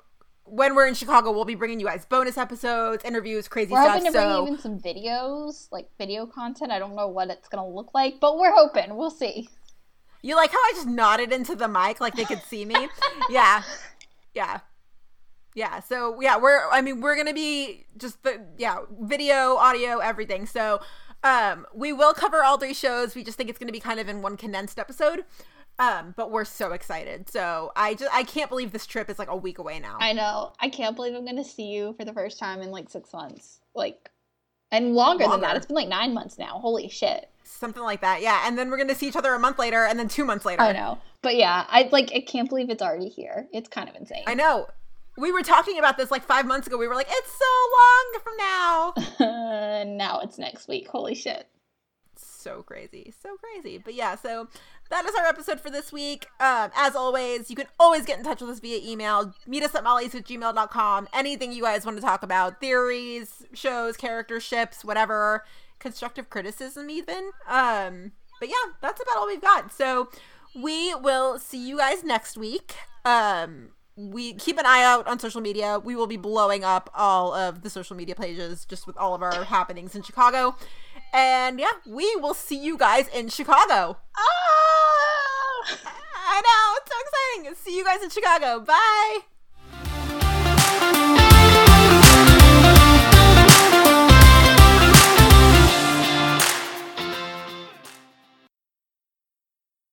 when 0.43 0.75
we're 0.75 0.87
in 0.87 0.93
chicago 0.93 1.31
we'll 1.31 1.45
be 1.45 1.55
bringing 1.55 1.79
you 1.79 1.85
guys 1.85 2.05
bonus 2.05 2.37
episodes 2.37 3.03
interviews 3.05 3.47
crazy 3.47 3.71
We're 3.71 3.83
stuff 3.83 3.93
hoping 3.97 4.11
to 4.11 4.17
bring 4.17 4.23
so 4.29 4.47
even 4.47 4.59
some 4.59 4.79
videos, 4.79 5.67
like 5.71 5.89
video 5.97 6.25
content. 6.25 6.71
I 6.71 6.79
don't 6.79 6.95
know 6.95 7.07
what 7.07 7.29
it's 7.29 7.47
gonna 7.47 7.67
look 7.67 7.93
like, 7.93 8.19
but 8.19 8.37
we're 8.39 8.51
hoping. 8.51 8.95
We'll 8.95 9.11
see. 9.11 9.47
you 10.23 10.35
like 10.35 10.51
how 10.51 10.57
i 10.57 10.71
just 10.75 10.87
nodded 10.87 11.31
into 11.31 11.55
the 11.55 11.67
mic 11.67 12.01
like 12.01 12.15
they 12.15 12.25
could 12.25 12.41
see 12.43 12.65
me 12.65 12.89
yeah 13.29 13.63
yeah 14.33 14.59
yeah 15.55 15.79
so 15.79 16.19
yeah 16.21 16.37
we're 16.37 16.69
i 16.71 16.81
mean 16.81 17.01
we're 17.01 17.15
gonna 17.15 17.33
be 17.33 17.85
just 17.97 18.21
the 18.23 18.39
yeah 18.57 18.79
video 19.01 19.55
audio 19.55 19.97
everything 19.99 20.45
so 20.45 20.79
um 21.23 21.65
we 21.73 21.91
will 21.91 22.13
cover 22.13 22.43
all 22.43 22.57
three 22.57 22.73
shows 22.73 23.15
we 23.15 23.23
just 23.23 23.37
think 23.37 23.49
it's 23.49 23.59
gonna 23.59 23.71
be 23.71 23.79
kind 23.79 23.99
of 23.99 24.07
in 24.07 24.21
one 24.21 24.37
condensed 24.37 24.77
episode 24.79 25.23
um 25.79 26.13
but 26.17 26.29
we're 26.31 26.45
so 26.45 26.71
excited 26.73 27.29
so 27.29 27.71
i 27.75 27.93
just 27.93 28.13
i 28.13 28.23
can't 28.23 28.49
believe 28.49 28.71
this 28.71 28.85
trip 28.85 29.09
is 29.09 29.17
like 29.17 29.29
a 29.29 29.35
week 29.35 29.57
away 29.57 29.79
now 29.79 29.97
I 29.99 30.13
know. 30.13 30.53
I 30.59 30.69
can't 30.69 30.95
believe 30.95 31.13
I'm 31.15 31.25
gonna 31.25 31.43
see 31.43 31.67
you 31.67 31.93
for 31.97 32.05
the 32.05 32.13
first 32.13 32.37
time 32.39 32.61
in 32.61 32.69
like 32.71 32.89
six 32.89 33.11
months. 33.13 33.59
Like, 33.75 34.09
and 34.71 34.93
longer, 34.93 35.27
than 35.27 35.41
that. 35.41 35.55
It's 35.55 35.65
been 35.65 35.75
like 35.75 35.87
nine 35.87 36.13
months 36.13 36.37
now. 36.37 36.59
Holy 36.59 36.89
shit. 36.89 37.29
something 37.43 37.81
like 37.83 38.01
that 38.01 38.21
yeah 38.21 38.43
and 38.45 38.57
then 38.57 38.69
we're 38.69 38.77
gonna 38.77 38.93
see 38.95 39.07
each 39.07 39.15
other 39.15 39.33
a 39.33 39.39
month 39.39 39.57
later 39.57 39.85
and 39.85 39.97
then 39.97 40.07
two 40.07 40.25
months 40.25 40.45
later 40.45 40.61
I 40.61 40.71
know. 40.73 40.99
But 41.21 41.35
yeah, 41.35 41.65
I 41.67 41.89
like. 41.91 42.11
I 42.15 42.21
can't 42.21 42.47
believe 42.49 42.69
it's 42.69 42.81
already 42.81 43.09
here. 43.09 43.47
It's 43.51 43.67
kind 43.67 43.89
of 43.89 43.95
insane. 43.95 44.23
i 44.27 44.33
know 44.33 44.67
we 45.19 45.31
were 45.31 45.41
talking 45.41 45.77
about 45.77 45.97
this 45.97 46.11
like 46.11 46.23
five 46.23 46.45
months 46.45 46.67
ago. 46.67 46.77
We 46.77 46.87
were 46.87 46.95
like 46.95 47.09
it's 47.09 47.31
so 47.31 47.45
long 47.77 48.21
from 48.23 48.37
now. 48.37 49.85
Now 49.85 50.19
it's 50.21 50.37
next 50.37 50.67
week. 50.67 50.87
Holy 50.87 51.15
shit. 51.15 51.47
so 52.15 52.63
crazy. 52.63 53.13
So 53.21 53.35
crazy. 53.37 53.77
But 53.77 53.93
yeah 53.95 54.15
so 54.15 54.47
that 54.89 55.05
is 55.05 55.13
our 55.15 55.25
episode 55.25 55.59
for 55.59 55.69
this 55.69 55.91
week. 55.91 56.27
Um 56.39 56.71
as 56.75 56.95
always 56.95 57.49
you 57.49 57.55
can 57.55 57.67
always 57.79 58.05
get 58.05 58.17
in 58.17 58.23
touch 58.23 58.41
with 58.41 58.49
us 58.49 58.59
via 58.59 58.79
email 58.83 59.33
meet 59.45 59.63
us 59.63 59.75
at 59.75 59.83
molly's 59.83 60.15
at 60.15 60.25
gmail.com 60.25 61.07
anything 61.13 61.51
you 61.51 61.63
guys 61.63 61.85
want 61.85 61.97
to 61.97 62.01
talk 62.03 62.23
about 62.23 62.59
theories 62.59 63.45
shows 63.53 63.97
character 63.97 64.39
ships 64.39 64.85
whatever 64.85 65.43
constructive 65.79 66.29
criticism 66.29 66.89
even. 66.89 67.31
Um 67.47 68.13
but 68.39 68.49
yeah 68.49 68.73
that's 68.81 69.01
about 69.01 69.17
all 69.17 69.27
we've 69.27 69.41
got. 69.41 69.71
So 69.73 70.09
we 70.55 70.95
will 70.95 71.39
see 71.39 71.67
you 71.67 71.77
guys 71.77 72.03
next 72.03 72.37
week. 72.37 72.75
Um 73.05 73.69
we 73.99 74.33
keep 74.33 74.57
an 74.57 74.65
eye 74.65 74.83
out 74.83 75.07
on 75.07 75.19
social 75.19 75.41
media. 75.41 75.77
We 75.77 75.95
will 75.95 76.07
be 76.07 76.15
blowing 76.15 76.63
up 76.63 76.89
all 76.95 77.33
of 77.33 77.63
the 77.63 77.69
social 77.69 77.97
media 77.97 78.15
pages 78.15 78.65
just 78.65 78.87
with 78.87 78.95
all 78.97 79.13
of 79.13 79.21
our 79.21 79.43
happenings 79.43 79.93
in 79.93 80.03
Chicago. 80.03 80.55
And 81.13 81.59
yeah, 81.59 81.71
we 81.85 82.15
will 82.15 82.33
see 82.33 82.57
you 82.57 82.77
guys 82.77 83.09
in 83.09 83.27
Chicago. 83.27 83.97
Ah! 84.15 85.79
I 86.31 86.41
know, 86.41 86.77
it's 86.77 86.91
so 86.91 86.97
exciting. 87.01 87.55
See 87.55 87.77
you 87.77 87.83
guys 87.83 88.01
in 88.01 88.09
Chicago. 88.09 88.61
Bye. 88.61 89.38